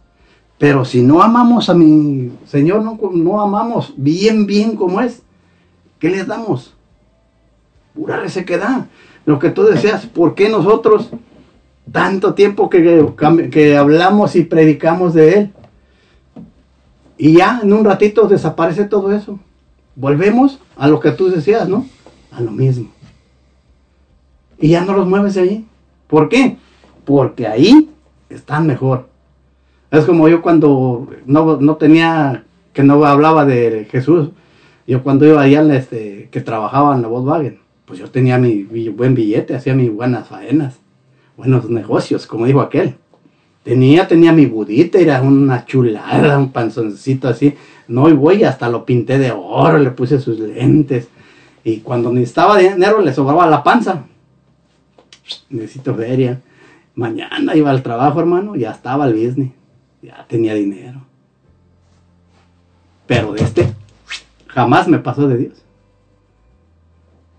Pero 0.59 0.85
si 0.85 1.03
no 1.03 1.23
amamos 1.23 1.69
a 1.69 1.75
mi 1.75 2.33
Señor, 2.47 2.83
no, 2.83 2.99
no 3.13 3.41
amamos 3.41 3.95
bien, 3.97 4.45
bien 4.45 4.75
como 4.75 5.01
es, 5.01 5.23
¿qué 6.01 6.11
les 6.11 6.27
damos? 6.27 6.75
Pura 7.95 8.19
resequedad. 8.19 8.87
Lo 9.25 9.39
que 9.39 9.51
tú 9.51 9.63
decías, 9.63 10.07
¿por 10.07 10.35
qué 10.35 10.49
nosotros 10.49 11.11
tanto 11.93 12.35
tiempo 12.35 12.69
que, 12.69 13.07
que 13.53 13.77
hablamos 13.77 14.35
y 14.35 14.43
predicamos 14.43 15.15
de 15.15 15.33
Él? 15.35 15.53
Y 17.17 17.35
ya 17.35 17.61
en 17.63 17.73
un 17.73 17.85
ratito 17.85 18.27
desaparece 18.27 18.85
todo 18.87 19.13
eso. 19.13 19.39
Volvemos 19.95 20.59
a 20.77 20.89
lo 20.89 20.99
que 20.99 21.13
tú 21.13 21.31
decías, 21.31 21.69
¿no? 21.69 21.87
A 22.33 22.41
lo 22.41 22.51
mismo. 22.51 22.89
Y 24.59 24.71
ya 24.71 24.85
no 24.85 24.93
los 24.95 25.07
mueves 25.07 25.35
de 25.35 25.41
ahí. 25.41 25.67
¿Por 26.09 26.29
qué? 26.29 26.59
Porque 27.05 27.47
ahí 27.47 27.91
están 28.29 28.67
mejor. 28.67 29.09
Es 29.91 30.05
como 30.05 30.29
yo 30.29 30.43
cuando 30.43 31.09
no, 31.25 31.57
no 31.59 31.77
tenía, 31.77 32.45
que 32.73 32.83
no 32.83 33.05
hablaba 33.05 33.45
de 33.45 33.87
Jesús. 33.91 34.31
Yo 34.87 35.03
cuando 35.03 35.25
iba 35.27 35.41
allá, 35.41 35.63
este, 35.75 36.29
que 36.31 36.41
trabajaba 36.41 36.95
en 36.95 37.03
la 37.03 37.09
Volkswagen, 37.09 37.61
pues 37.87 37.99
yo 37.99 38.11
tenía 38.11 38.39
mi, 38.39 38.65
buen 38.65 39.15
billete, 39.15 39.55
hacía 39.55 39.75
mis 39.75 39.93
buenas 39.93 40.29
faenas, 40.29 40.79
buenos 41.37 41.71
negocios, 41.71 42.27
como 42.27 42.47
dijo 42.47 42.61
aquel. 42.61 42.95
Tenía, 43.63 44.07
tenía 44.07 44.33
mi 44.33 44.45
budita, 44.45 44.99
era 44.99 45.23
una 45.23 45.65
chulada, 45.65 46.39
un 46.39 46.53
panzoncito 46.53 47.29
así. 47.29 47.55
No, 47.89 48.09
y 48.09 48.13
voy, 48.13 48.45
hasta 48.45 48.69
lo 48.69 48.85
pinté 48.85 49.19
de 49.19 49.33
oro, 49.33 49.79
le 49.79 49.91
puse 49.91 50.21
sus 50.21 50.39
lentes. 50.39 51.09
Y 51.63 51.79
cuando 51.79 52.13
necesitaba 52.13 52.59
dinero, 52.59 53.01
le 53.01 53.15
sobraba 53.15 53.47
la 53.47 53.63
panza. 53.63 54.05
Necesito 55.49 55.95
feria. 55.95 56.41
Mañana 56.95 57.57
iba 57.57 57.71
al 57.71 57.83
trabajo, 57.83 58.21
hermano, 58.21 58.55
ya 58.57 58.71
estaba 58.71 59.07
el 59.07 59.15
business. 59.15 59.53
Ya 60.03 60.25
tenía 60.29 60.55
dinero. 60.55 61.01
Pero 63.07 63.33
de 63.33 63.43
este, 63.43 63.73
jamás 64.47 64.89
me 64.89 64.99
pasó 64.99 65.27
de 65.27 65.37
Dios. 65.37 65.65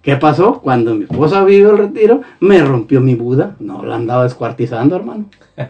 ¿Qué 0.02 0.16
pasó? 0.18 0.62
Cuando 0.62 0.94
mi 0.94 1.06
esposa 1.06 1.44
vivió 1.44 1.72
el 1.72 1.80
retiro, 1.80 2.22
me 2.40 2.62
rompió 2.64 3.02
mi 3.02 3.16
Buda. 3.16 3.56
No 3.60 3.84
la 3.84 3.96
andaba 3.96 4.24
descuartizando, 4.24 4.96
hermano. 4.96 5.26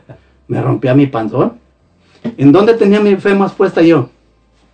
Me 0.48 0.62
rompía 0.62 0.94
mi 0.94 1.08
panzón. 1.08 1.54
¿En 2.38 2.52
dónde 2.52 2.76
tenía 2.76 3.00
mi 3.00 3.16
fe 3.16 3.34
más 3.34 3.54
puesta 3.54 3.82
yo? 3.82 4.10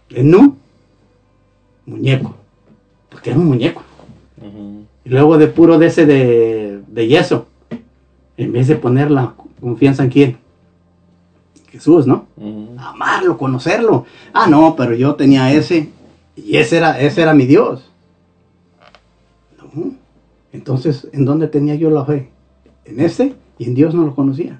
En 0.09 0.35
un 0.35 0.57
muñeco. 1.85 2.35
Porque 3.09 3.29
era 3.29 3.39
un 3.39 3.45
muñeco. 3.45 3.83
Y 5.05 5.09
luego 5.09 5.38
de 5.38 5.47
puro 5.47 5.77
de 5.77 5.85
ese 5.85 6.05
de, 6.05 6.81
de 6.88 7.07
yeso. 7.07 7.47
En 8.41 8.51
vez 8.51 8.68
de 8.68 8.76
poner 8.76 9.11
la 9.11 9.35
confianza 9.59 10.03
en 10.03 10.09
quién? 10.09 10.38
Jesús, 11.69 12.07
¿no? 12.07 12.26
Amarlo, 12.76 13.38
conocerlo. 13.38 14.05
Ah, 14.34 14.47
no, 14.47 14.76
pero 14.76 14.95
yo 14.95 15.13
tenía 15.13 15.53
ese. 15.53 15.89
Y 16.35 16.57
ese 16.57 16.77
era, 16.77 16.99
ese 16.99 17.22
era 17.22 17.35
mi 17.35 17.45
Dios. 17.45 17.91
No. 19.57 19.91
Entonces, 20.51 21.07
¿en 21.13 21.23
dónde 21.23 21.49
tenía 21.49 21.76
yo 21.76 21.91
la 21.91 22.03
fe? 22.03 22.31
En 22.85 22.99
ese 22.99 23.35
y 23.59 23.65
en 23.65 23.76
Dios 23.76 23.93
no 23.93 24.05
lo 24.05 24.15
conocía. 24.15 24.59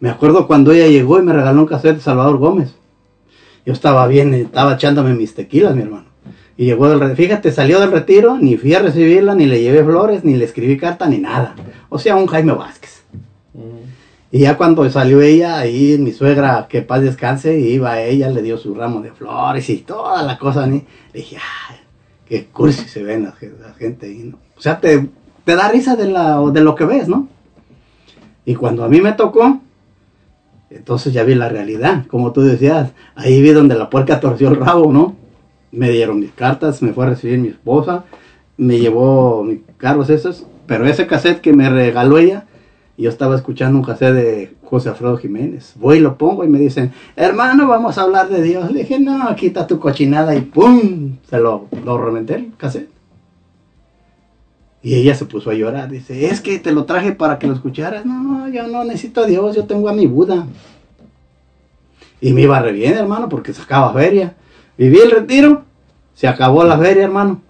Me 0.00 0.10
acuerdo 0.10 0.48
cuando 0.48 0.72
ella 0.72 0.88
llegó 0.88 1.20
y 1.20 1.22
me 1.22 1.32
regaló 1.32 1.60
un 1.60 1.68
cassette 1.68 1.94
de 1.94 2.02
Salvador 2.02 2.38
Gómez. 2.38 2.74
Yo 3.64 3.72
estaba 3.72 4.04
bien, 4.08 4.34
estaba 4.34 4.74
echándome 4.74 5.14
mis 5.14 5.32
tequilas, 5.32 5.76
mi 5.76 5.82
hermano. 5.82 6.06
Y 6.60 6.66
llegó 6.66 6.90
del 6.90 7.00
retiro. 7.00 7.16
Fíjate, 7.16 7.52
salió 7.52 7.80
del 7.80 7.90
retiro, 7.90 8.36
ni 8.36 8.58
fui 8.58 8.74
a 8.74 8.80
recibirla, 8.80 9.34
ni 9.34 9.46
le 9.46 9.62
llevé 9.62 9.82
flores, 9.82 10.24
ni 10.24 10.36
le 10.36 10.44
escribí 10.44 10.76
carta, 10.76 11.08
ni 11.08 11.16
nada. 11.16 11.54
O 11.88 11.98
sea, 11.98 12.16
un 12.16 12.26
Jaime 12.26 12.52
Vázquez. 12.52 13.02
Y 14.30 14.40
ya 14.40 14.58
cuando 14.58 14.88
salió 14.90 15.22
ella, 15.22 15.56
ahí 15.56 15.96
mi 15.98 16.12
suegra, 16.12 16.66
que 16.68 16.82
paz 16.82 17.00
descanse, 17.00 17.58
iba 17.58 18.02
ella, 18.02 18.28
le 18.28 18.42
dio 18.42 18.58
su 18.58 18.74
ramo 18.74 19.00
de 19.00 19.10
flores 19.10 19.70
y 19.70 19.78
toda 19.78 20.22
la 20.22 20.36
cosa. 20.36 20.66
¿no? 20.66 20.74
Le 20.74 20.84
dije, 21.14 21.38
ay, 21.38 21.76
qué 22.26 22.44
cursi 22.48 22.86
se 22.86 23.04
ven 23.04 23.22
la, 23.22 23.34
la 23.66 23.72
gente 23.72 24.04
ahí, 24.04 24.24
¿no? 24.24 24.38
O 24.54 24.60
sea, 24.60 24.80
te, 24.80 25.08
te 25.46 25.56
da 25.56 25.70
risa 25.70 25.96
de, 25.96 26.08
la, 26.08 26.42
de 26.52 26.60
lo 26.60 26.74
que 26.74 26.84
ves, 26.84 27.08
¿no? 27.08 27.26
Y 28.44 28.54
cuando 28.54 28.84
a 28.84 28.88
mí 28.90 29.00
me 29.00 29.14
tocó, 29.14 29.60
entonces 30.68 31.14
ya 31.14 31.24
vi 31.24 31.36
la 31.36 31.48
realidad, 31.48 32.06
como 32.06 32.32
tú 32.32 32.42
decías, 32.42 32.90
ahí 33.14 33.40
vi 33.40 33.52
donde 33.52 33.76
la 33.76 33.88
puerca 33.88 34.20
torció 34.20 34.48
el 34.48 34.56
rabo, 34.56 34.92
¿no? 34.92 35.19
Me 35.72 35.90
dieron 35.90 36.20
mis 36.20 36.32
cartas, 36.32 36.82
me 36.82 36.92
fue 36.92 37.06
a 37.06 37.10
recibir 37.10 37.38
mi 37.38 37.48
esposa, 37.48 38.04
me 38.56 38.78
llevó 38.78 39.44
mis 39.44 39.60
carros 39.76 40.10
esos, 40.10 40.46
pero 40.66 40.86
ese 40.86 41.06
cassette 41.06 41.40
que 41.40 41.52
me 41.52 41.70
regaló 41.70 42.18
ella, 42.18 42.46
yo 42.96 43.08
estaba 43.08 43.34
escuchando 43.34 43.78
un 43.78 43.84
cassette 43.84 44.14
de 44.14 44.54
José 44.64 44.90
Alfredo 44.90 45.16
Jiménez. 45.16 45.72
Voy 45.76 45.98
y 45.98 46.00
lo 46.00 46.18
pongo 46.18 46.44
y 46.44 46.48
me 46.48 46.58
dicen, 46.58 46.92
hermano, 47.16 47.66
vamos 47.66 47.96
a 47.96 48.02
hablar 48.02 48.28
de 48.28 48.42
Dios. 48.42 48.70
Le 48.70 48.80
dije, 48.80 49.00
no, 49.00 49.34
quita 49.36 49.66
tu 49.66 49.80
cochinada 49.80 50.34
y 50.36 50.42
¡pum! 50.42 51.16
Se 51.28 51.38
lo, 51.38 51.66
lo 51.84 51.98
reventé 51.98 52.34
el 52.34 52.52
cassette. 52.56 52.90
Y 54.82 54.94
ella 54.94 55.14
se 55.14 55.26
puso 55.26 55.50
a 55.50 55.54
llorar. 55.54 55.90
Dice, 55.90 56.26
es 56.26 56.40
que 56.40 56.58
te 56.58 56.72
lo 56.72 56.84
traje 56.84 57.12
para 57.12 57.38
que 57.38 57.46
lo 57.46 57.54
escucharas. 57.54 58.06
No, 58.06 58.48
yo 58.48 58.66
no 58.66 58.84
necesito 58.84 59.22
a 59.22 59.26
Dios, 59.26 59.56
yo 59.56 59.64
tengo 59.64 59.88
a 59.88 59.92
mi 59.92 60.06
Buda. 60.06 60.46
Y 62.20 62.32
me 62.32 62.42
iba 62.42 62.60
re 62.60 62.72
bien, 62.72 62.94
hermano, 62.94 63.28
porque 63.28 63.52
sacaba 63.52 63.92
feria. 63.92 64.34
Viví 64.80 64.98
el 64.98 65.10
retiro, 65.10 65.64
se 66.14 66.26
acabó 66.26 66.64
la 66.64 66.78
feria, 66.78 67.04
hermano. 67.04 67.42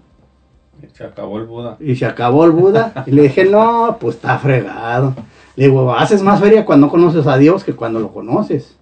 Se 0.95 1.05
acabó 1.05 1.39
el 1.39 1.47
Buda. 1.47 1.77
Y 1.79 1.95
se 1.95 2.05
acabó 2.05 2.45
el 2.45 2.51
Buda. 2.51 3.05
Y 3.07 3.13
le 3.13 3.23
dije, 3.23 3.45
no, 3.45 3.99
pues 4.01 4.17
está 4.17 4.37
fregado. 4.41 5.15
Le 5.55 5.67
digo, 5.67 5.95
haces 5.95 6.25
más 6.25 6.41
feria 6.41 6.65
cuando 6.65 6.89
conoces 6.89 7.29
a 7.29 7.39
Dios 7.39 7.63
que 7.63 7.73
cuando 7.73 8.01
lo 8.01 8.13
conoces. 8.13 8.77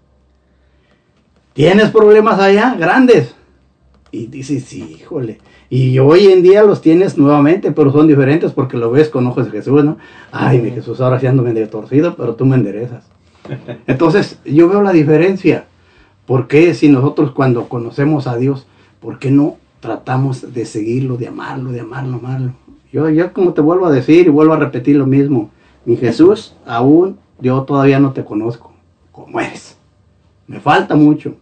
¿Tienes 1.53 1.91
problemas 1.91 2.41
allá? 2.41 2.75
Grandes. 2.75 3.35
Y 4.13 4.29
dices, 4.29 4.65
sí, 4.65 4.97
híjole. 4.99 5.41
Y 5.69 5.99
hoy 5.99 6.29
en 6.29 6.43
día 6.43 6.63
los 6.63 6.81
tienes 6.81 7.19
nuevamente, 7.19 7.71
pero 7.73 7.93
son 7.93 8.09
diferentes 8.09 8.53
porque 8.53 8.79
lo 8.79 8.91
ves 8.91 9.11
con 9.11 9.27
ojos 9.27 9.45
de 9.45 9.51
Jesús, 9.51 9.85
¿no? 9.85 9.99
Ay, 10.33 10.63
mi 10.63 10.71
Jesús, 10.71 11.03
ahora 11.03 11.21
sí 11.21 11.27
ando 11.27 11.43
medio 11.43 11.69
torcido, 11.69 12.17
pero 12.17 12.35
tú 12.35 12.47
me 12.47 12.57
enderezas. 12.57 13.05
Entonces, 13.87 14.39
yo 14.47 14.71
veo 14.71 14.81
la 14.81 14.93
diferencia. 14.93 15.67
¿Por 16.29 16.47
qué 16.47 16.75
si 16.75 16.91
nosotros 16.91 17.31
cuando 17.31 17.71
conocemos 17.71 18.27
a 18.27 18.37
Dios, 18.37 18.67
por 19.01 19.19
qué 19.19 19.31
no 19.31 19.57
tratamos 19.81 20.53
de 20.53 20.67
seguirlo, 20.67 21.17
de 21.17 21.29
amarlo, 21.29 21.73
de 21.73 21.81
amarlo, 21.81 22.19
amarlo? 22.19 22.53
Yo, 22.93 23.09
yo 23.09 23.33
como 23.33 23.55
te 23.55 23.63
vuelvo 23.63 23.87
a 23.87 23.91
decir 23.91 24.27
y 24.27 24.29
vuelvo 24.29 24.53
a 24.53 24.59
repetir 24.59 24.97
lo 24.97 25.07
mismo. 25.07 25.49
Mi 25.87 25.97
Jesús, 25.97 26.55
aún 26.67 27.19
yo 27.41 27.63
todavía 27.63 27.99
no 27.99 28.13
te 28.13 28.27
conozco 28.27 28.75
como 29.11 29.41
eres. 29.41 29.79
Me 30.47 30.61
falta 30.61 30.95
mucho. 30.95 31.35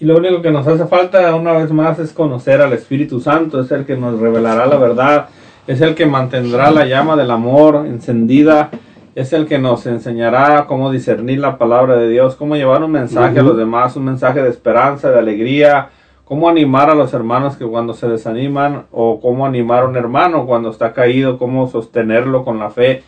Y 0.00 0.06
lo 0.06 0.16
único 0.16 0.40
que 0.40 0.50
nos 0.50 0.66
hace 0.66 0.86
falta 0.86 1.34
una 1.36 1.52
vez 1.52 1.70
más 1.70 1.98
es 1.98 2.14
conocer 2.14 2.62
al 2.62 2.72
Espíritu 2.72 3.20
Santo, 3.20 3.60
es 3.60 3.70
el 3.70 3.84
que 3.84 3.98
nos 3.98 4.18
revelará 4.18 4.64
la 4.64 4.78
verdad, 4.78 5.28
es 5.66 5.82
el 5.82 5.94
que 5.94 6.06
mantendrá 6.06 6.70
la 6.70 6.86
llama 6.86 7.16
del 7.16 7.30
amor 7.30 7.84
encendida, 7.86 8.70
es 9.14 9.32
el 9.32 9.46
que 9.46 9.58
nos 9.58 9.86
enseñará 9.86 10.66
cómo 10.66 10.90
discernir 10.90 11.40
la 11.40 11.58
palabra 11.58 11.96
de 11.96 12.08
Dios, 12.08 12.36
cómo 12.36 12.56
llevar 12.56 12.84
un 12.84 12.92
mensaje 12.92 13.40
a 13.40 13.42
los 13.42 13.56
demás, 13.56 13.96
un 13.96 14.04
mensaje 14.04 14.42
de 14.42 14.48
esperanza, 14.48 15.10
de 15.10 15.18
alegría, 15.18 15.88
cómo 16.24 16.48
animar 16.48 16.90
a 16.90 16.94
los 16.94 17.12
hermanos 17.12 17.56
que 17.56 17.66
cuando 17.66 17.92
se 17.92 18.08
desaniman 18.08 18.86
o 18.92 19.20
cómo 19.20 19.46
animar 19.46 19.82
a 19.82 19.88
un 19.88 19.96
hermano 19.96 20.46
cuando 20.46 20.70
está 20.70 20.92
caído, 20.92 21.38
cómo 21.38 21.66
sostenerlo 21.66 22.44
con 22.44 22.60
la 22.60 22.70
fe, 22.70 23.02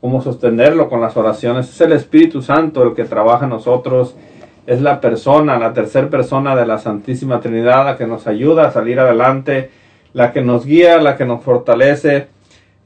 cómo 0.00 0.20
sostenerlo 0.20 0.88
con 0.88 1.00
las 1.00 1.16
oraciones. 1.16 1.68
Es 1.68 1.80
el 1.80 1.92
Espíritu 1.92 2.42
Santo 2.42 2.82
el 2.82 2.94
que 2.94 3.04
trabaja 3.04 3.44
en 3.44 3.50
nosotros, 3.50 4.16
es 4.66 4.82
la 4.82 5.00
persona, 5.00 5.60
la 5.60 5.72
tercera 5.72 6.10
persona 6.10 6.56
de 6.56 6.66
la 6.66 6.78
Santísima 6.78 7.40
Trinidad 7.40 7.84
la 7.84 7.96
que 7.96 8.06
nos 8.06 8.26
ayuda 8.26 8.66
a 8.66 8.72
salir 8.72 8.98
adelante, 8.98 9.70
la 10.12 10.32
que 10.32 10.42
nos 10.42 10.66
guía, 10.66 10.98
la 10.98 11.16
que 11.16 11.24
nos 11.24 11.44
fortalece. 11.44 12.28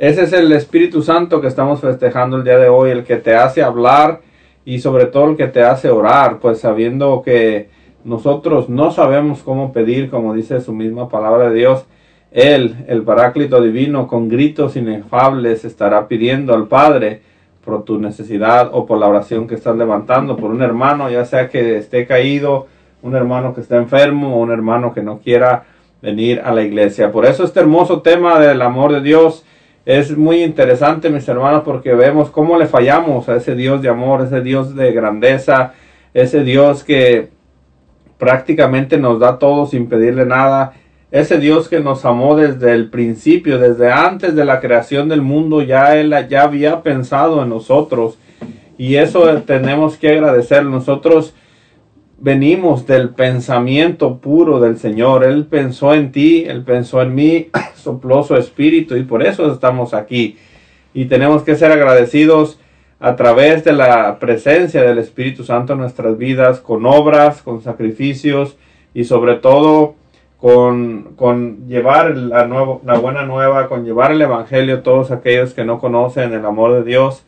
Ese 0.01 0.23
es 0.23 0.33
el 0.33 0.51
Espíritu 0.53 1.03
Santo 1.03 1.43
que 1.43 1.47
estamos 1.47 1.83
festejando 1.83 2.39
el 2.39 2.43
día 2.43 2.57
de 2.57 2.71
hoy, 2.71 2.89
el 2.89 3.05
que 3.05 3.17
te 3.17 3.35
hace 3.35 3.63
hablar 3.63 4.23
y 4.65 4.79
sobre 4.79 5.05
todo 5.05 5.29
el 5.29 5.37
que 5.37 5.47
te 5.47 5.63
hace 5.63 5.91
orar, 5.91 6.39
pues 6.39 6.61
sabiendo 6.61 7.21
que 7.23 7.69
nosotros 8.03 8.71
no 8.71 8.93
sabemos 8.93 9.43
cómo 9.43 9.75
pedir, 9.75 10.09
como 10.09 10.33
dice 10.33 10.63
su 10.63 10.73
misma 10.73 11.11
palabra 11.11 11.51
de 11.51 11.55
Dios. 11.55 11.85
Él, 12.33 12.77
el 12.89 13.03
Paráclito 13.03 13.61
Divino, 13.61 14.09
con 14.09 14.31
gritos 14.31 14.75
inefables 14.75 15.67
estará 15.67 16.09
pidiendo 16.09 16.55
al 16.55 16.67
Padre 16.67 17.21
por 17.63 17.85
tu 17.85 17.99
necesidad 17.99 18.71
o 18.73 18.87
por 18.87 18.97
la 18.97 19.07
oración 19.07 19.47
que 19.47 19.57
estás 19.57 19.77
levantando, 19.77 20.35
por 20.35 20.51
un 20.51 20.63
hermano, 20.63 21.11
ya 21.11 21.27
sea 21.27 21.51
que 21.51 21.77
esté 21.77 22.07
caído, 22.07 22.69
un 23.03 23.15
hermano 23.15 23.53
que 23.53 23.61
está 23.61 23.77
enfermo 23.77 24.37
o 24.37 24.41
un 24.41 24.51
hermano 24.51 24.95
que 24.95 25.03
no 25.03 25.19
quiera 25.19 25.65
venir 26.01 26.41
a 26.43 26.53
la 26.53 26.63
iglesia. 26.63 27.13
Por 27.13 27.27
eso 27.27 27.45
este 27.45 27.61
hermoso 27.61 28.01
tema 28.01 28.41
del 28.41 28.63
amor 28.63 28.95
de 28.95 29.03
Dios 29.03 29.45
es 29.99 30.17
muy 30.17 30.45
interesante, 30.45 31.11
mis 31.11 31.27
hermanos, 31.29 31.63
porque 31.65 31.95
vemos 31.95 32.31
cómo 32.31 32.57
le 32.57 32.67
fallamos 32.67 33.29
a 33.29 33.35
ese 33.35 33.57
Dios 33.57 33.83
de 33.83 33.89
amor, 33.89 34.23
ese 34.23 34.41
Dios 34.41 34.77
de 34.77 34.93
grandeza, 34.93 35.73
ese 36.15 36.45
Dios 36.45 36.85
que 36.85 37.31
prácticamente 38.17 38.99
nos 38.99 39.19
da 39.19 39.41
todo 39.41 39.67
sin 39.67 39.89
pedirle 39.89 40.27
nada. 40.27 40.75
Ese 41.11 41.39
Dios 41.39 41.69
que 41.69 41.81
nos 41.81 42.05
amó 42.05 42.37
desde 42.37 42.73
el 42.73 42.89
principio, 42.89 43.59
desde 43.59 43.91
antes 43.91 44.37
de 44.37 44.45
la 44.45 44.61
creación 44.61 45.09
del 45.09 45.23
mundo, 45.23 45.61
ya 45.61 45.97
Él 45.97 46.15
ya 46.29 46.43
había 46.43 46.85
pensado 46.85 47.43
en 47.43 47.49
nosotros. 47.49 48.17
Y 48.79 48.95
eso 48.95 49.27
tenemos 49.43 49.97
que 49.97 50.11
agradecer. 50.11 50.65
Nosotros 50.65 51.35
venimos 52.21 52.87
del 52.87 53.11
pensamiento 53.11 54.19
puro 54.19 54.61
del 54.61 54.79
Señor. 54.79 55.25
Él 55.25 55.47
pensó 55.47 55.95
en 55.95 56.13
ti, 56.13 56.45
Él 56.47 56.63
pensó 56.63 57.03
en 57.03 57.15
mí, 57.15 57.49
sopló 57.75 58.23
su 58.23 58.37
espíritu 58.37 58.97
y 58.97 59.03
por 59.03 59.23
eso 59.23 59.51
estamos 59.53 59.95
aquí. 59.95 60.37
Y 60.93 61.07
tenemos 61.07 61.43
que 61.43 61.57
ser 61.57 61.73
agradecidos 61.73 62.61
a 63.01 63.17
través 63.17 63.65
de 63.65 63.73
la 63.73 64.19
presencia 64.19 64.83
del 64.83 64.99
Espíritu 64.99 65.43
Santo 65.43 65.73
en 65.73 65.79
nuestras 65.79 66.19
vidas, 66.19 66.61
con 66.61 66.85
obras, 66.85 67.41
con 67.41 67.63
sacrificios 67.63 68.57
y 68.93 69.05
sobre 69.05 69.37
todo 69.37 69.95
con, 70.37 71.15
con 71.17 71.67
llevar 71.67 72.15
la, 72.17 72.47
nuevo, 72.47 72.83
la 72.85 72.99
buena 72.99 73.25
nueva, 73.25 73.69
con 73.69 73.85
llevar 73.85 74.13
el 74.13 74.21
Evangelio 74.21 74.77
a 74.77 74.83
todos 74.83 75.11
aquellos 75.11 75.55
que 75.55 75.65
no 75.65 75.79
conocen 75.79 76.33
el 76.35 76.45
amor 76.45 76.75
de 76.75 76.83
Dios. 76.83 77.25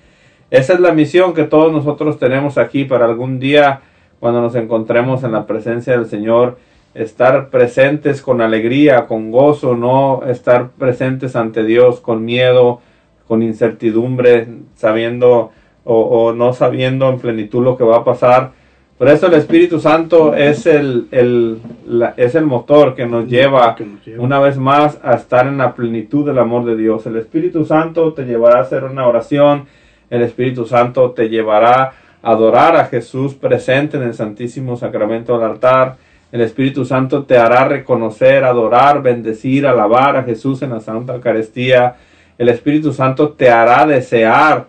Esa 0.50 0.74
es 0.74 0.80
la 0.80 0.92
misión 0.92 1.32
que 1.32 1.44
todos 1.44 1.72
nosotros 1.72 2.18
tenemos 2.18 2.58
aquí 2.58 2.84
para 2.84 3.06
algún 3.06 3.38
día, 3.38 3.80
cuando 4.22 4.40
nos 4.40 4.54
encontremos 4.54 5.24
en 5.24 5.32
la 5.32 5.48
presencia 5.48 5.94
del 5.94 6.06
Señor, 6.06 6.56
estar 6.94 7.50
presentes 7.50 8.22
con 8.22 8.40
alegría, 8.40 9.06
con 9.08 9.32
gozo, 9.32 9.74
no 9.74 10.22
estar 10.28 10.68
presentes 10.78 11.34
ante 11.34 11.64
Dios 11.64 11.98
con 11.98 12.24
miedo, 12.24 12.80
con 13.26 13.42
incertidumbre, 13.42 14.46
sabiendo 14.76 15.50
o, 15.82 15.96
o, 15.96 16.32
no 16.34 16.52
sabiendo 16.52 17.08
en 17.08 17.18
plenitud 17.18 17.64
lo 17.64 17.76
que 17.76 17.82
va 17.82 17.96
a 17.96 18.04
pasar. 18.04 18.52
Por 18.96 19.08
eso 19.08 19.26
el 19.26 19.34
Espíritu 19.34 19.80
Santo 19.80 20.36
es 20.36 20.66
el, 20.66 21.08
el, 21.10 21.58
la, 21.84 22.14
es 22.16 22.36
el 22.36 22.46
motor 22.46 22.94
que 22.94 23.06
nos, 23.06 23.26
lleva, 23.26 23.74
que 23.74 23.84
nos 23.84 24.06
lleva 24.06 24.22
una 24.22 24.38
vez 24.38 24.56
más 24.56 25.00
a 25.02 25.14
estar 25.14 25.48
en 25.48 25.58
la 25.58 25.74
plenitud 25.74 26.24
del 26.24 26.38
amor 26.38 26.64
de 26.64 26.76
Dios. 26.76 27.04
El 27.06 27.16
Espíritu 27.16 27.64
Santo 27.64 28.12
te 28.12 28.22
llevará 28.22 28.58
a 28.58 28.62
hacer 28.62 28.84
una 28.84 29.04
oración, 29.04 29.64
el 30.10 30.22
Espíritu 30.22 30.64
Santo 30.64 31.10
te 31.10 31.28
llevará 31.28 31.82
a 31.82 31.92
adorar 32.22 32.76
a 32.76 32.86
Jesús 32.86 33.34
presente 33.34 33.96
en 33.96 34.04
el 34.04 34.14
Santísimo 34.14 34.76
Sacramento 34.76 35.38
del 35.38 35.50
altar. 35.50 35.96
El 36.30 36.40
Espíritu 36.40 36.84
Santo 36.84 37.24
te 37.24 37.36
hará 37.36 37.66
reconocer, 37.66 38.44
adorar, 38.44 39.02
bendecir, 39.02 39.66
alabar 39.66 40.16
a 40.16 40.22
Jesús 40.22 40.62
en 40.62 40.70
la 40.70 40.80
Santa 40.80 41.14
Eucaristía. 41.14 41.96
El 42.38 42.48
Espíritu 42.48 42.92
Santo 42.92 43.30
te 43.30 43.50
hará 43.50 43.84
desear 43.86 44.66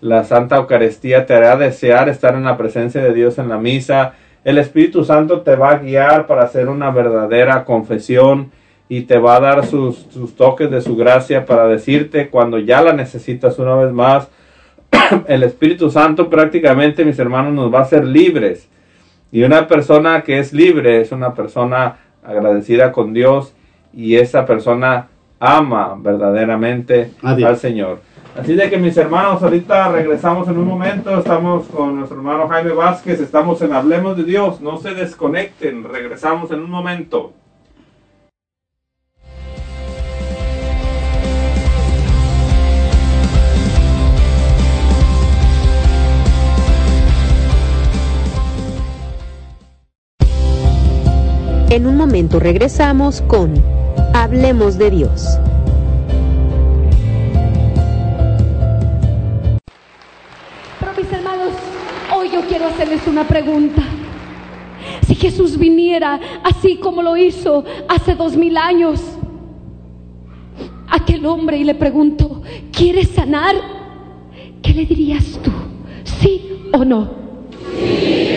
la 0.00 0.24
Santa 0.24 0.56
Eucaristía 0.56 1.26
te 1.26 1.34
hará 1.34 1.56
desear 1.56 2.08
estar 2.08 2.34
en 2.34 2.44
la 2.44 2.56
presencia 2.56 3.02
de 3.02 3.12
Dios 3.12 3.38
en 3.38 3.48
la 3.48 3.58
misa. 3.58 4.14
El 4.44 4.56
Espíritu 4.56 5.04
Santo 5.04 5.42
te 5.42 5.56
va 5.56 5.72
a 5.72 5.78
guiar 5.78 6.26
para 6.26 6.44
hacer 6.44 6.68
una 6.68 6.90
verdadera 6.90 7.64
confesión 7.64 8.50
y 8.88 9.02
te 9.02 9.18
va 9.18 9.36
a 9.36 9.40
dar 9.40 9.66
sus, 9.66 10.06
sus 10.10 10.34
toques 10.34 10.70
de 10.70 10.80
su 10.80 10.96
gracia 10.96 11.44
para 11.44 11.66
decirte 11.66 12.30
cuando 12.30 12.58
ya 12.58 12.80
la 12.80 12.94
necesitas 12.94 13.58
una 13.58 13.74
vez 13.74 13.92
más. 13.92 14.28
El 15.26 15.42
Espíritu 15.42 15.90
Santo 15.90 16.28
prácticamente, 16.28 17.04
mis 17.04 17.18
hermanos, 17.18 17.52
nos 17.52 17.72
va 17.72 17.80
a 17.80 17.82
hacer 17.82 18.04
libres. 18.04 18.68
Y 19.32 19.42
una 19.42 19.66
persona 19.68 20.22
que 20.22 20.38
es 20.38 20.52
libre 20.52 21.00
es 21.00 21.12
una 21.12 21.34
persona 21.34 21.96
agradecida 22.24 22.92
con 22.92 23.12
Dios 23.12 23.54
y 23.92 24.16
esa 24.16 24.44
persona 24.44 25.08
ama 25.38 25.96
verdaderamente 25.98 27.12
Adiós. 27.22 27.48
al 27.48 27.56
Señor. 27.56 28.00
Así 28.38 28.54
de 28.54 28.70
que 28.70 28.78
mis 28.78 28.96
hermanos, 28.96 29.42
ahorita 29.42 29.90
regresamos 29.90 30.46
en 30.48 30.56
un 30.58 30.66
momento, 30.66 31.18
estamos 31.18 31.66
con 31.66 31.96
nuestro 31.96 32.18
hermano 32.18 32.46
Jaime 32.48 32.72
Vázquez, 32.72 33.20
estamos 33.20 33.60
en 33.62 33.72
Hablemos 33.72 34.16
de 34.16 34.22
Dios, 34.22 34.60
no 34.60 34.78
se 34.78 34.94
desconecten, 34.94 35.84
regresamos 35.84 36.50
en 36.52 36.60
un 36.60 36.70
momento. 36.70 37.32
En 51.70 51.86
un 51.86 51.96
momento 51.96 52.40
regresamos 52.40 53.22
con 53.22 53.54
Hablemos 54.12 54.76
de 54.76 54.90
Dios. 54.90 55.38
yo 62.32 62.42
quiero 62.48 62.66
hacerles 62.66 63.06
una 63.06 63.26
pregunta. 63.26 63.82
Si 65.06 65.14
Jesús 65.14 65.58
viniera 65.58 66.20
así 66.44 66.76
como 66.76 67.02
lo 67.02 67.16
hizo 67.16 67.64
hace 67.88 68.14
dos 68.14 68.36
mil 68.36 68.56
años, 68.56 69.00
aquel 70.88 71.26
hombre 71.26 71.58
y 71.58 71.64
le 71.64 71.74
preguntó, 71.74 72.42
¿quieres 72.72 73.10
sanar? 73.10 73.56
¿Qué 74.62 74.72
le 74.72 74.86
dirías 74.86 75.38
tú? 75.42 75.50
¿Sí 76.04 76.50
o 76.72 76.84
no? 76.84 77.10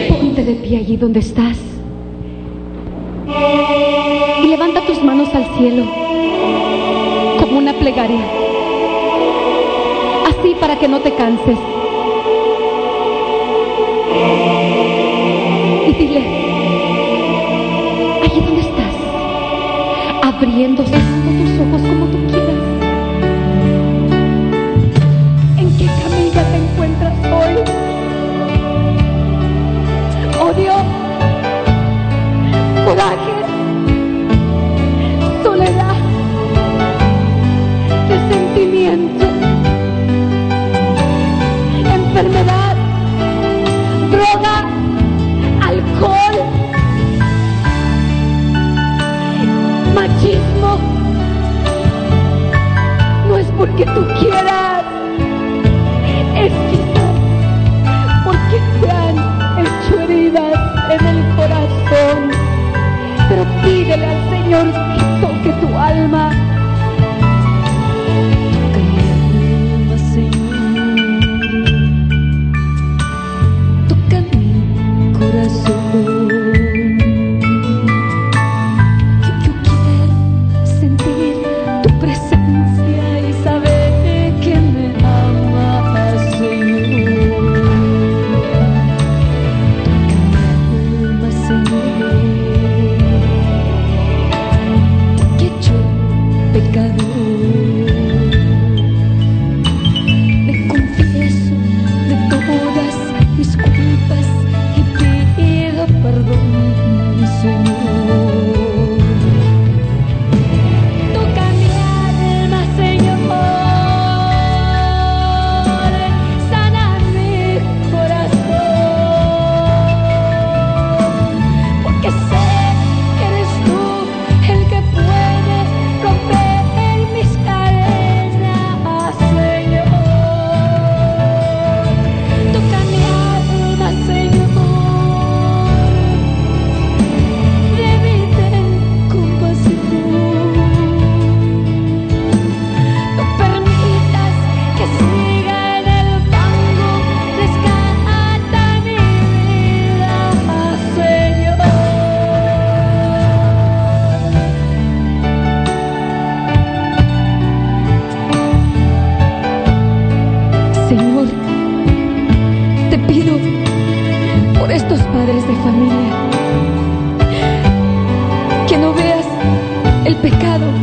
Ponte 0.09 0.43
de 0.43 0.55
pie 0.55 0.77
allí 0.77 0.97
donde 0.97 1.19
estás. 1.19 1.72
Y 3.25 4.47
levanta 4.47 4.81
tus 4.81 5.01
manos 5.03 5.29
al 5.33 5.45
cielo 5.55 5.85
como 7.39 7.57
una 7.57 7.73
plegaria. 7.73 8.25
Así 10.27 10.55
para 10.59 10.77
que 10.77 10.87
no 10.87 10.99
te 10.99 11.13
canses. 11.13 11.57
Y 15.87 15.93
dile, 15.93 16.19
allí 18.23 18.41
donde 18.41 18.61
estás, 18.61 18.95
abriendo, 20.21 20.83
hospedaje, 32.93 33.33
soledad, 35.43 35.95
resentimiento, 38.07 39.25
enfermedad, 41.91 42.75
droga, 44.11 44.67
alcohol, 45.67 46.35
machismo. 49.95 50.77
No 53.27 53.37
es 53.37 53.47
porque 53.57 53.85
tú 53.85 54.05
quieras. 54.19 54.62
señor. 64.53 64.82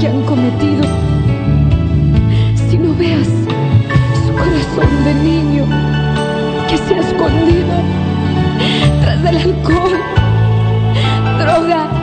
que 0.01 0.09
han 0.09 0.23
cometido. 0.23 0.83
Si 2.69 2.79
no 2.79 2.95
veas 2.95 3.29
su 4.25 4.33
corazón 4.33 5.05
de 5.05 5.15
niño 5.15 5.67
que 6.69 6.79
se 6.79 6.95
ha 6.95 7.01
escondido 7.01 7.75
tras 9.03 9.23
del 9.23 9.37
alcohol, 9.37 10.01
droga 11.39 12.00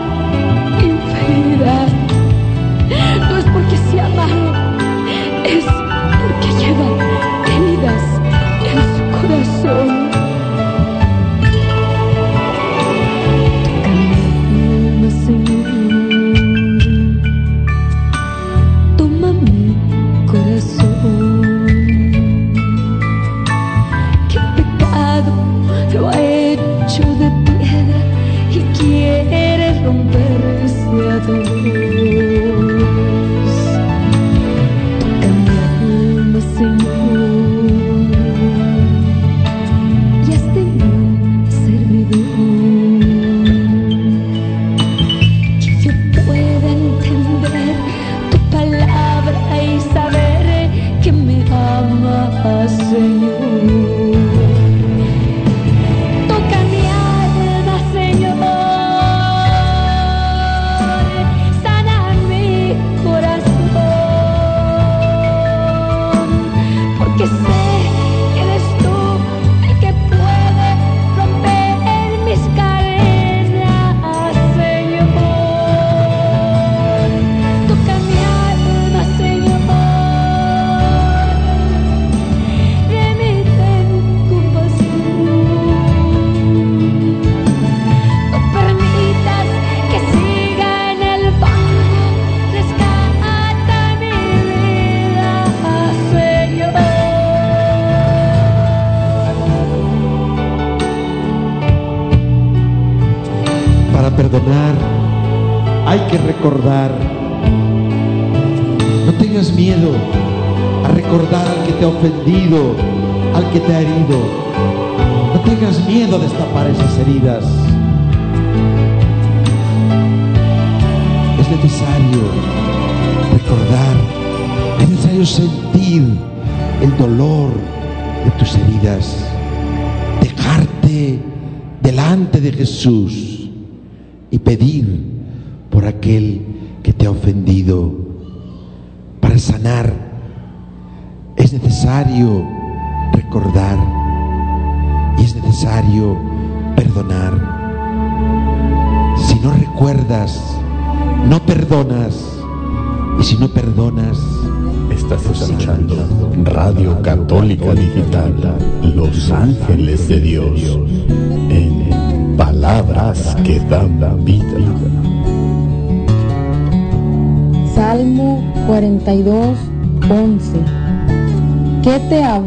delante 132.57 132.96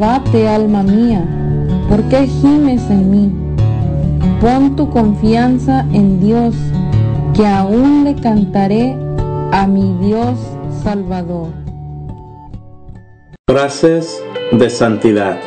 abate, 0.03 0.49
alma 0.49 0.83
mía? 0.83 1.23
¿Por 1.89 2.03
qué 2.05 2.27
gimes 2.27 2.81
en 2.89 3.11
mí? 3.11 3.31
Pon 4.41 4.75
tu 4.75 4.89
confianza 4.89 5.81
en 5.93 6.19
Dios, 6.21 6.55
que 7.35 7.47
aún 7.47 8.05
le 8.05 8.15
cantaré 8.15 8.97
a 9.53 9.67
mi 9.67 9.95
Dios 10.01 10.39
Salvador. 10.83 11.49
Frases 13.47 14.23
de 14.53 14.71
santidad. 14.71 15.39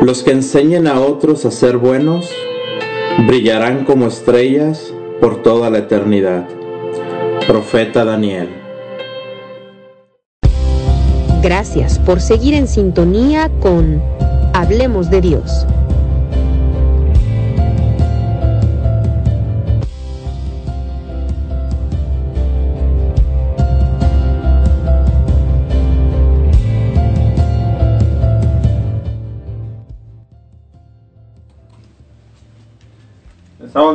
Los 0.00 0.22
que 0.22 0.30
enseñen 0.30 0.86
a 0.86 1.00
otros 1.00 1.44
a 1.44 1.50
ser 1.50 1.76
buenos 1.76 2.30
brillarán 3.26 3.84
como 3.84 4.06
estrellas 4.06 4.94
por 5.20 5.42
toda 5.42 5.70
la 5.70 5.78
eternidad. 5.78 6.46
Profeta 7.48 8.04
Daniel. 8.04 8.67
Gracias 11.42 12.00
por 12.00 12.20
seguir 12.20 12.54
en 12.54 12.66
sintonía 12.66 13.48
con 13.60 14.02
Hablemos 14.54 15.08
de 15.08 15.20
Dios. 15.20 15.66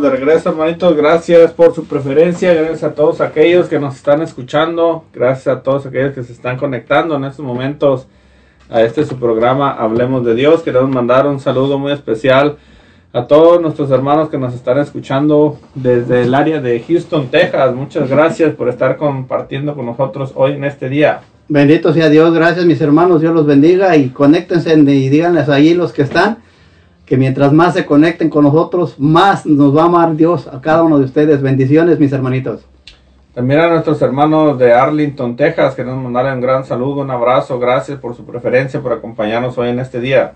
De 0.04 0.10
regreso, 0.10 0.50
hermanitos. 0.50 0.98
Gracias 0.98 1.54
por 1.54 1.74
su 1.74 1.86
preferencia. 1.86 2.54
Gracias 2.54 2.84
a 2.84 2.94
todos 2.94 3.22
aquellos 3.22 3.70
que 3.70 3.80
nos 3.80 3.96
están 3.96 4.22
escuchando. 4.22 5.06
Gracias 5.14 5.48
a 5.48 5.64
todos 5.64 5.86
aquellos 5.86 6.14
que 6.14 6.24
se 6.24 6.34
están 6.34 6.58
conectando 6.58 7.16
en 7.16 7.24
estos 7.24 7.46
momentos 7.46 8.06
a 8.70 8.82
este 8.82 9.06
su 9.06 9.18
programa 9.18 9.72
Hablemos 9.72 10.26
de 10.26 10.36
Dios. 10.36 10.62
Queremos 10.62 10.90
mandar 10.90 11.26
un 11.26 11.40
saludo 11.40 11.80
muy 11.80 11.94
especial 11.94 12.58
a 13.14 13.28
todos 13.28 13.62
nuestros 13.62 13.92
hermanos 13.92 14.30
que 14.30 14.38
nos 14.38 14.54
están 14.54 14.78
escuchando 14.80 15.58
desde 15.74 16.24
el 16.24 16.36
área 16.36 16.60
de 16.60 16.84
Houston, 16.86 17.30
Texas. 17.30 17.74
Muchas 17.74 18.10
gracias 18.10 18.54
por 18.56 18.68
estar 18.68 18.98
compartiendo 18.98 19.74
con 19.74 19.86
nosotros 19.86 20.34
hoy 20.36 20.52
en 20.52 20.66
este 20.66 20.90
día. 20.90 21.22
Bendito 21.48 21.94
sea 21.94 22.10
Dios, 22.10 22.34
gracias 22.34 22.66
mis 22.66 22.82
hermanos, 22.82 23.22
Dios 23.22 23.34
los 23.34 23.46
bendiga 23.46 23.96
y 23.96 24.10
conéctense 24.10 24.74
y 24.74 25.10
díganles 25.10 25.48
ahí 25.48 25.74
los 25.74 25.94
que 25.94 26.02
están 26.02 26.40
que 27.06 27.18
mientras 27.18 27.52
más 27.52 27.74
se 27.74 27.86
conecten 27.86 28.30
con 28.30 28.46
nosotros, 28.46 28.96
más 28.98 29.46
nos 29.46 29.76
va 29.76 29.84
a 29.84 29.86
amar 29.86 30.16
Dios 30.16 30.48
a 30.48 30.62
cada 30.62 30.84
uno 30.84 31.00
de 31.00 31.06
ustedes. 31.06 31.42
Bendiciones, 31.42 32.00
mis 32.00 32.12
hermanitos. 32.12 32.66
También 33.34 33.62
a 33.62 33.70
nuestros 33.70 34.02
hermanos 34.02 34.60
de 34.60 34.74
Arlington, 34.74 35.36
Texas, 35.36 35.74
que 35.74 35.84
nos 35.84 35.98
mandaron 35.98 36.36
un 36.36 36.42
gran 36.42 36.64
saludo, 36.66 37.02
un 37.02 37.10
abrazo. 37.10 37.60
Gracias 37.60 38.00
por 38.00 38.16
su 38.16 38.24
preferencia, 38.26 38.80
por 38.80 38.94
acompañarnos 38.94 39.58
hoy 39.58 39.70
en 39.70 39.80
este 39.80 40.00
día. 40.00 40.34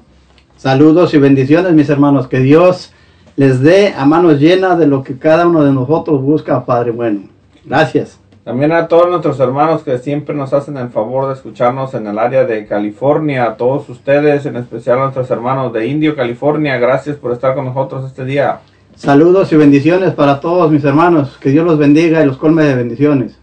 Saludos 0.58 1.14
y 1.14 1.20
bendiciones, 1.20 1.74
mis 1.74 1.90
hermanos. 1.90 2.28
Que 2.28 2.40
Dios 2.40 2.92
les 3.36 3.62
dé 3.62 3.94
a 3.96 4.06
manos 4.06 4.40
llenas 4.40 4.80
de 4.80 4.88
lo 4.88 5.04
que 5.04 5.18
cada 5.18 5.48
uno 5.48 5.64
de 5.64 5.72
nosotros 5.72 6.22
busca, 6.24 6.66
Padre 6.66 6.90
bueno. 6.90 7.22
Gracias. 7.64 8.20
También 8.48 8.72
a 8.72 8.88
todos 8.88 9.10
nuestros 9.10 9.38
hermanos 9.42 9.84
que 9.84 9.98
siempre 9.98 10.34
nos 10.34 10.54
hacen 10.54 10.78
el 10.78 10.88
favor 10.88 11.28
de 11.28 11.34
escucharnos 11.34 11.94
en 11.96 12.08
el 12.08 12.18
área 12.18 12.46
de 12.46 12.66
California, 12.66 13.44
a 13.44 13.58
todos 13.58 13.90
ustedes, 13.90 14.46
en 14.46 14.56
especial 14.56 15.00
a 15.00 15.02
nuestros 15.02 15.30
hermanos 15.32 15.74
de 15.74 15.86
Indio, 15.86 16.16
California, 16.16 16.78
gracias 16.78 17.18
por 17.18 17.34
estar 17.34 17.56
con 17.56 17.66
nosotros 17.66 18.06
este 18.06 18.24
día. 18.24 18.62
Saludos 18.96 19.52
y 19.52 19.58
bendiciones 19.58 20.14
para 20.14 20.40
todos 20.40 20.72
mis 20.72 20.86
hermanos. 20.86 21.38
Que 21.42 21.50
Dios 21.50 21.66
los 21.66 21.78
bendiga 21.78 22.24
y 22.24 22.26
los 22.26 22.38
colme 22.38 22.64
de 22.64 22.76
bendiciones. 22.76 23.38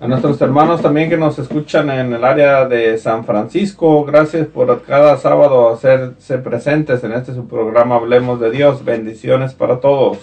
A 0.00 0.08
nuestros 0.08 0.42
hermanos 0.42 0.82
también 0.82 1.08
que 1.08 1.16
nos 1.16 1.38
escuchan 1.38 1.88
en 1.88 2.12
el 2.12 2.24
área 2.24 2.66
de 2.66 2.98
San 2.98 3.24
Francisco, 3.24 4.04
gracias 4.04 4.48
por 4.48 4.82
cada 4.82 5.16
sábado 5.18 5.72
hacerse 5.72 6.38
presentes 6.38 7.04
en 7.04 7.12
este 7.12 7.34
su 7.34 7.46
programa 7.46 7.94
Hablemos 7.94 8.40
de 8.40 8.50
Dios. 8.50 8.84
Bendiciones 8.84 9.54
para 9.54 9.78
todos. 9.78 10.18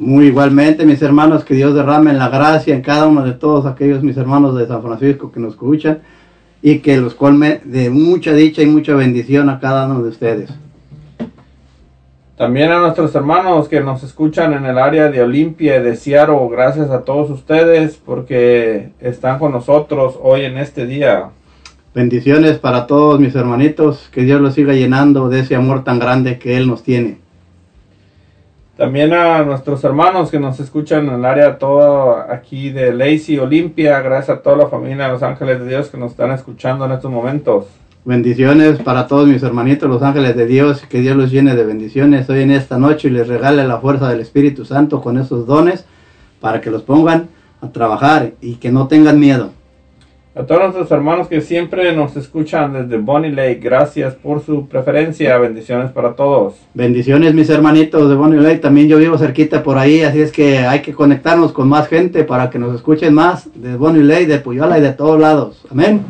Muy 0.00 0.28
igualmente, 0.28 0.86
mis 0.86 1.02
hermanos, 1.02 1.44
que 1.44 1.52
Dios 1.52 1.74
derrame 1.74 2.14
la 2.14 2.30
gracia 2.30 2.74
en 2.74 2.80
cada 2.80 3.06
uno 3.06 3.22
de 3.22 3.32
todos 3.32 3.66
aquellos 3.66 4.02
mis 4.02 4.16
hermanos 4.16 4.56
de 4.56 4.66
San 4.66 4.80
Francisco 4.80 5.30
que 5.30 5.38
nos 5.38 5.52
escuchan 5.52 5.98
y 6.62 6.78
que 6.78 6.96
los 6.96 7.12
colme 7.14 7.60
de 7.64 7.90
mucha 7.90 8.32
dicha 8.32 8.62
y 8.62 8.66
mucha 8.66 8.94
bendición 8.94 9.50
a 9.50 9.60
cada 9.60 9.84
uno 9.84 10.02
de 10.02 10.08
ustedes. 10.08 10.48
También 12.34 12.72
a 12.72 12.80
nuestros 12.80 13.14
hermanos 13.14 13.68
que 13.68 13.82
nos 13.82 14.02
escuchan 14.02 14.54
en 14.54 14.64
el 14.64 14.78
área 14.78 15.10
de 15.10 15.20
Olimpia 15.20 15.76
y 15.76 15.82
de 15.82 15.94
Seattle, 15.94 16.48
gracias 16.50 16.88
a 16.88 17.04
todos 17.04 17.28
ustedes 17.28 17.98
porque 17.98 18.92
están 19.00 19.38
con 19.38 19.52
nosotros 19.52 20.18
hoy 20.22 20.46
en 20.46 20.56
este 20.56 20.86
día. 20.86 21.28
Bendiciones 21.94 22.56
para 22.56 22.86
todos 22.86 23.20
mis 23.20 23.34
hermanitos, 23.34 24.08
que 24.10 24.22
Dios 24.22 24.40
los 24.40 24.54
siga 24.54 24.72
llenando 24.72 25.28
de 25.28 25.40
ese 25.40 25.56
amor 25.56 25.84
tan 25.84 25.98
grande 25.98 26.38
que 26.38 26.56
Él 26.56 26.68
nos 26.68 26.82
tiene. 26.82 27.19
También 28.80 29.12
a 29.12 29.42
nuestros 29.42 29.84
hermanos 29.84 30.30
que 30.30 30.40
nos 30.40 30.58
escuchan 30.58 31.06
en 31.06 31.16
el 31.16 31.24
área 31.26 31.58
todo 31.58 32.16
aquí 32.16 32.70
de 32.70 32.94
Lacey, 32.94 33.36
Olimpia. 33.38 34.00
Gracias 34.00 34.38
a 34.38 34.40
toda 34.40 34.56
la 34.56 34.68
familia 34.68 35.04
de 35.04 35.12
Los 35.12 35.22
Ángeles 35.22 35.60
de 35.60 35.68
Dios 35.68 35.90
que 35.90 35.98
nos 35.98 36.12
están 36.12 36.30
escuchando 36.30 36.86
en 36.86 36.92
estos 36.92 37.10
momentos. 37.10 37.66
Bendiciones 38.06 38.78
para 38.78 39.06
todos 39.06 39.28
mis 39.28 39.42
hermanitos, 39.42 39.86
los 39.86 40.02
ángeles 40.02 40.34
de 40.34 40.46
Dios, 40.46 40.80
que 40.88 41.02
Dios 41.02 41.14
los 41.14 41.30
llene 41.30 41.54
de 41.54 41.66
bendiciones 41.66 42.30
hoy 42.30 42.40
en 42.40 42.52
esta 42.52 42.78
noche 42.78 43.08
y 43.08 43.10
les 43.10 43.28
regale 43.28 43.68
la 43.68 43.76
fuerza 43.80 44.08
del 44.08 44.20
Espíritu 44.20 44.64
Santo 44.64 45.02
con 45.02 45.18
esos 45.18 45.46
dones 45.46 45.84
para 46.40 46.62
que 46.62 46.70
los 46.70 46.80
pongan 46.80 47.28
a 47.60 47.68
trabajar 47.68 48.32
y 48.40 48.54
que 48.54 48.72
no 48.72 48.88
tengan 48.88 49.20
miedo. 49.20 49.50
A 50.40 50.46
todos 50.46 50.62
nuestros 50.62 50.90
hermanos 50.90 51.28
que 51.28 51.42
siempre 51.42 51.94
nos 51.94 52.16
escuchan 52.16 52.72
desde 52.72 52.96
Bonnie 52.96 53.30
Lake, 53.30 53.60
gracias 53.62 54.14
por 54.14 54.42
su 54.42 54.66
preferencia. 54.68 55.36
Bendiciones 55.36 55.90
para 55.90 56.14
todos. 56.14 56.54
Bendiciones 56.72 57.34
mis 57.34 57.50
hermanitos 57.50 58.08
de 58.08 58.14
Bonnie 58.14 58.40
Lake, 58.40 58.56
también 58.56 58.88
yo 58.88 58.96
vivo 58.96 59.18
cerquita 59.18 59.62
por 59.62 59.76
ahí, 59.76 60.00
así 60.00 60.22
es 60.22 60.32
que 60.32 60.60
hay 60.60 60.80
que 60.80 60.94
conectarnos 60.94 61.52
con 61.52 61.68
más 61.68 61.88
gente 61.88 62.24
para 62.24 62.48
que 62.48 62.58
nos 62.58 62.74
escuchen 62.74 63.12
más 63.12 63.50
de 63.54 63.76
Bonnie 63.76 64.02
Lake, 64.02 64.28
de 64.28 64.38
Puyola 64.38 64.78
y 64.78 64.80
de 64.80 64.92
todos 64.94 65.20
lados. 65.20 65.62
Amén. 65.70 66.00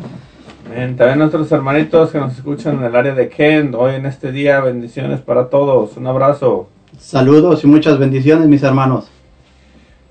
Amén. 0.65 0.95
También 0.95 1.19
nuestros 1.19 1.51
hermanitos 1.51 2.11
que 2.11 2.19
nos 2.19 2.31
escuchan 2.31 2.77
en 2.77 2.85
el 2.85 2.95
área 2.95 3.13
de 3.13 3.27
Kent, 3.27 3.75
hoy 3.75 3.95
en 3.95 4.05
este 4.05 4.31
día, 4.31 4.61
bendiciones 4.61 5.19
para 5.19 5.49
todos. 5.49 5.97
Un 5.97 6.07
abrazo. 6.07 6.69
Saludos 6.97 7.65
y 7.65 7.67
muchas 7.67 7.99
bendiciones 7.99 8.47
mis 8.47 8.63
hermanos. 8.63 9.11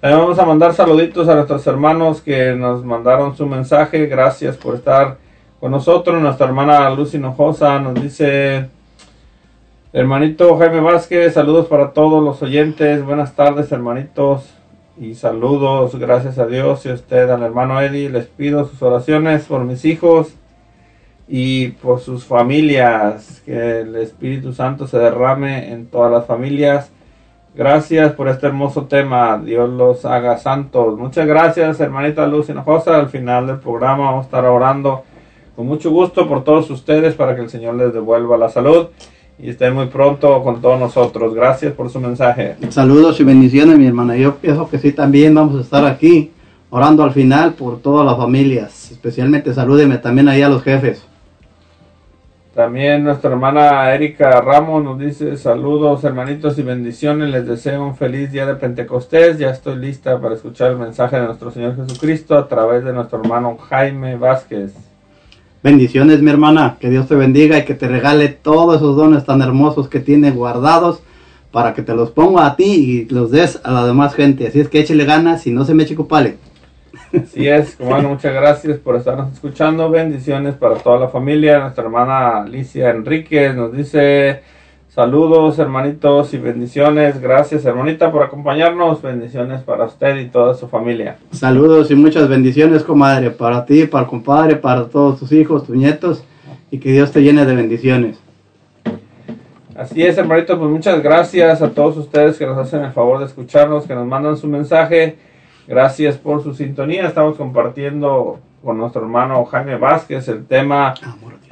También 0.00 0.22
vamos 0.22 0.38
a 0.38 0.46
mandar 0.46 0.72
saluditos 0.72 1.28
a 1.28 1.34
nuestros 1.34 1.66
hermanos 1.66 2.22
que 2.22 2.54
nos 2.54 2.82
mandaron 2.82 3.36
su 3.36 3.44
mensaje. 3.44 4.06
Gracias 4.06 4.56
por 4.56 4.76
estar 4.76 5.18
con 5.60 5.72
nosotros. 5.72 6.22
Nuestra 6.22 6.46
hermana 6.46 6.88
Lucy 6.88 7.18
Hinojosa 7.18 7.78
nos 7.80 7.92
dice, 8.00 8.70
hermanito 9.92 10.56
Jaime 10.56 10.80
Vázquez, 10.80 11.34
saludos 11.34 11.66
para 11.66 11.92
todos 11.92 12.24
los 12.24 12.40
oyentes. 12.40 13.04
Buenas 13.04 13.36
tardes, 13.36 13.70
hermanitos. 13.72 14.48
Y 14.98 15.16
saludos, 15.16 15.94
gracias 15.96 16.38
a 16.38 16.46
Dios 16.46 16.86
y 16.86 16.88
a 16.88 16.94
usted, 16.94 17.28
al 17.28 17.42
hermano 17.42 17.78
Eddie. 17.78 18.08
Les 18.08 18.24
pido 18.24 18.64
sus 18.64 18.80
oraciones 18.80 19.44
por 19.44 19.64
mis 19.64 19.84
hijos 19.84 20.34
y 21.28 21.72
por 21.72 22.00
sus 22.00 22.24
familias. 22.24 23.42
Que 23.44 23.80
el 23.80 23.96
Espíritu 23.96 24.54
Santo 24.54 24.86
se 24.86 24.96
derrame 24.96 25.74
en 25.74 25.88
todas 25.88 26.10
las 26.10 26.24
familias. 26.24 26.90
Gracias 27.54 28.12
por 28.12 28.28
este 28.28 28.46
hermoso 28.46 28.84
tema. 28.84 29.36
Dios 29.44 29.68
los 29.68 30.04
haga 30.04 30.38
santos. 30.38 30.96
Muchas 30.96 31.26
gracias, 31.26 31.80
hermanita 31.80 32.26
Luz 32.26 32.48
Hinojosa. 32.48 32.96
Al 32.96 33.08
final 33.08 33.48
del 33.48 33.58
programa 33.58 34.04
vamos 34.04 34.22
a 34.22 34.26
estar 34.26 34.44
orando 34.44 35.02
con 35.56 35.66
mucho 35.66 35.90
gusto 35.90 36.28
por 36.28 36.44
todos 36.44 36.70
ustedes 36.70 37.14
para 37.14 37.34
que 37.34 37.42
el 37.42 37.50
Señor 37.50 37.74
les 37.74 37.92
devuelva 37.92 38.36
la 38.38 38.48
salud 38.48 38.86
y 39.38 39.50
estén 39.50 39.74
muy 39.74 39.86
pronto 39.86 40.42
con 40.44 40.60
todos 40.60 40.78
nosotros. 40.78 41.34
Gracias 41.34 41.72
por 41.72 41.90
su 41.90 41.98
mensaje. 41.98 42.56
Saludos 42.68 43.18
y 43.20 43.24
bendiciones 43.24 43.76
mi 43.78 43.86
hermana. 43.86 44.16
Yo 44.16 44.36
pienso 44.36 44.68
que 44.68 44.78
sí 44.78 44.92
también 44.92 45.34
vamos 45.34 45.58
a 45.58 45.62
estar 45.62 45.84
aquí 45.84 46.30
orando 46.70 47.02
al 47.02 47.12
final 47.12 47.54
por 47.54 47.80
todas 47.80 48.06
las 48.06 48.16
familias. 48.16 48.92
Especialmente 48.92 49.52
salúdeme 49.52 49.98
también 49.98 50.28
ahí 50.28 50.42
a 50.42 50.48
los 50.48 50.62
jefes. 50.62 51.04
También 52.60 53.04
nuestra 53.04 53.30
hermana 53.30 53.90
Erika 53.94 54.38
Ramos 54.42 54.84
nos 54.84 54.98
dice 54.98 55.38
saludos 55.38 56.04
hermanitos 56.04 56.58
y 56.58 56.62
bendiciones. 56.62 57.30
Les 57.30 57.46
deseo 57.46 57.82
un 57.82 57.96
feliz 57.96 58.30
día 58.32 58.44
de 58.44 58.54
Pentecostés. 58.54 59.38
Ya 59.38 59.48
estoy 59.48 59.76
lista 59.76 60.20
para 60.20 60.34
escuchar 60.34 60.72
el 60.72 60.76
mensaje 60.76 61.18
de 61.18 61.24
nuestro 61.24 61.50
Señor 61.50 61.74
Jesucristo 61.74 62.36
a 62.36 62.48
través 62.48 62.84
de 62.84 62.92
nuestro 62.92 63.18
hermano 63.18 63.56
Jaime 63.56 64.16
Vázquez. 64.16 64.74
Bendiciones 65.62 66.20
mi 66.20 66.30
hermana, 66.30 66.76
que 66.78 66.90
Dios 66.90 67.08
te 67.08 67.14
bendiga 67.14 67.56
y 67.56 67.64
que 67.64 67.72
te 67.72 67.88
regale 67.88 68.28
todos 68.28 68.76
esos 68.76 68.94
dones 68.94 69.24
tan 69.24 69.40
hermosos 69.40 69.88
que 69.88 70.00
tiene 70.00 70.30
guardados 70.30 71.00
para 71.52 71.72
que 71.72 71.80
te 71.80 71.94
los 71.94 72.10
ponga 72.10 72.44
a 72.44 72.56
ti 72.56 73.06
y 73.08 73.08
los 73.08 73.30
des 73.30 73.58
a 73.64 73.70
la 73.70 73.86
demás 73.86 74.12
gente. 74.14 74.46
Así 74.46 74.60
es 74.60 74.68
que 74.68 74.80
échele 74.80 75.06
ganas 75.06 75.46
y 75.46 75.50
no 75.50 75.64
se 75.64 75.72
me 75.72 75.84
eche 75.84 75.96
cupale. 75.96 76.36
Así 77.12 77.48
es, 77.48 77.76
bueno, 77.78 78.10
muchas 78.10 78.34
gracias 78.34 78.78
por 78.78 78.96
estarnos 78.96 79.32
escuchando. 79.32 79.90
Bendiciones 79.90 80.54
para 80.54 80.76
toda 80.76 80.98
la 80.98 81.08
familia. 81.08 81.60
Nuestra 81.60 81.84
hermana 81.84 82.42
Alicia 82.42 82.90
Enríquez 82.90 83.54
nos 83.54 83.72
dice 83.72 84.42
saludos, 84.88 85.58
hermanitos, 85.58 86.34
y 86.34 86.38
bendiciones. 86.38 87.20
Gracias, 87.20 87.64
hermanita, 87.64 88.10
por 88.10 88.22
acompañarnos. 88.22 89.02
Bendiciones 89.02 89.62
para 89.62 89.84
usted 89.84 90.16
y 90.18 90.26
toda 90.26 90.54
su 90.54 90.68
familia. 90.68 91.16
Saludos 91.32 91.90
y 91.90 91.94
muchas 91.94 92.28
bendiciones, 92.28 92.82
comadre, 92.82 93.30
para 93.30 93.64
ti, 93.64 93.86
para 93.86 94.04
el 94.04 94.10
compadre, 94.10 94.56
para 94.56 94.88
todos 94.88 95.18
tus 95.18 95.32
hijos, 95.32 95.64
tus 95.64 95.76
nietos, 95.76 96.24
y 96.70 96.78
que 96.78 96.92
Dios 96.92 97.12
te 97.12 97.22
llene 97.22 97.46
de 97.46 97.54
bendiciones. 97.54 98.18
Así 99.74 100.02
es, 100.02 100.18
hermanitos, 100.18 100.58
pues 100.58 100.70
muchas 100.70 101.02
gracias 101.02 101.62
a 101.62 101.70
todos 101.70 101.96
ustedes 101.96 102.36
que 102.36 102.44
nos 102.44 102.58
hacen 102.58 102.84
el 102.84 102.92
favor 102.92 103.20
de 103.20 103.24
escucharnos, 103.24 103.86
que 103.86 103.94
nos 103.94 104.06
mandan 104.06 104.36
su 104.36 104.46
mensaje. 104.46 105.16
Gracias 105.66 106.16
por 106.16 106.42
su 106.42 106.54
sintonía. 106.54 107.06
Estamos 107.06 107.36
compartiendo 107.36 108.40
con 108.62 108.78
nuestro 108.78 109.02
hermano 109.02 109.44
Jaime 109.44 109.76
Vázquez 109.76 110.28
el 110.28 110.46
tema 110.46 110.94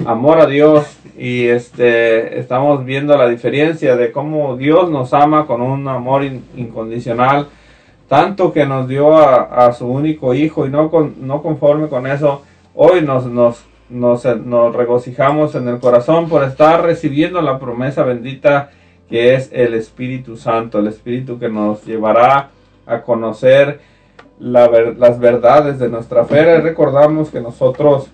amor 0.05 0.40
a 0.40 0.47
Dios. 0.47 0.98
Y 1.16 1.47
este 1.47 2.39
estamos 2.39 2.85
viendo 2.85 3.16
la 3.16 3.28
diferencia 3.28 3.97
de 3.97 4.12
cómo 4.12 4.56
Dios 4.56 4.90
nos 4.90 5.12
ama 5.14 5.47
con 5.47 5.60
un 5.62 5.86
amor 5.89 6.24
in- 6.24 6.44
incondicional 6.56 7.48
tanto 8.09 8.52
que 8.55 8.64
nos 8.64 8.89
dio 8.89 9.16
a, 9.18 9.66
a 9.66 9.72
su 9.72 9.86
único 9.86 10.32
hijo. 10.35 10.66
Y 10.66 10.70
no 10.70 10.90
con, 10.90 11.14
no 11.26 11.43
conforme 11.43 11.89
con 11.89 12.06
eso 12.06 12.43
hoy 12.74 13.02
nos 13.02 13.26
nos 13.26 13.64
nos, 13.90 14.24
nos 14.44 14.74
regocijamos 14.76 15.55
en 15.55 15.66
el 15.68 15.78
corazón 15.78 16.28
por 16.28 16.44
estar 16.44 16.82
recibiendo 16.82 17.40
la 17.40 17.59
promesa 17.59 18.02
bendita 18.02 18.70
que 19.09 19.35
es 19.35 19.48
el 19.52 19.72
Espíritu 19.72 20.36
Santo, 20.36 20.78
el 20.78 20.89
Espíritu 20.89 21.39
que 21.39 21.48
nos 21.48 21.86
llevará 21.86 22.51
a 22.86 23.01
conocer 23.01 23.80
las 24.39 25.19
verdades 25.19 25.78
de 25.78 25.89
nuestra 25.89 26.24
fe. 26.24 26.60
Recordamos 26.60 27.31
que 27.31 27.40
nosotros 27.40 28.09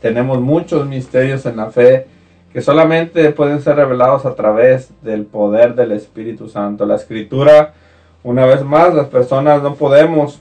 tenemos 0.00 0.40
muchos 0.40 0.86
misterios 0.86 1.46
en 1.46 1.56
la 1.56 1.70
fe 1.70 2.06
que 2.52 2.62
solamente 2.62 3.30
pueden 3.32 3.60
ser 3.60 3.76
revelados 3.76 4.24
a 4.24 4.34
través 4.34 4.90
del 5.02 5.26
poder 5.26 5.74
del 5.74 5.92
Espíritu 5.92 6.48
Santo. 6.48 6.86
La 6.86 6.96
escritura, 6.96 7.74
una 8.24 8.46
vez 8.46 8.64
más, 8.64 8.94
las 8.94 9.08
personas 9.08 9.62
no 9.62 9.74
podemos 9.74 10.40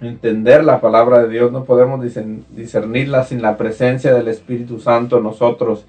entender 0.00 0.64
la 0.64 0.80
palabra 0.80 1.18
de 1.18 1.28
Dios, 1.28 1.52
no 1.52 1.64
podemos 1.64 2.00
discern- 2.00 2.44
discernirla 2.50 3.24
sin 3.24 3.42
la 3.42 3.58
presencia 3.58 4.14
del 4.14 4.28
Espíritu 4.28 4.80
Santo 4.80 5.18
en 5.18 5.24
nosotros. 5.24 5.84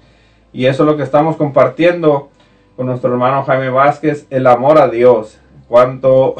Y 0.52 0.66
eso 0.66 0.82
es 0.82 0.86
lo 0.86 0.98
que 0.98 1.02
estamos 1.02 1.36
compartiendo 1.36 2.28
con 2.76 2.84
nuestro 2.86 3.10
hermano 3.10 3.42
Jaime 3.44 3.70
Vázquez, 3.70 4.26
el 4.28 4.46
amor 4.46 4.78
a 4.78 4.88
Dios. 4.88 5.38
Cuando 5.66 6.34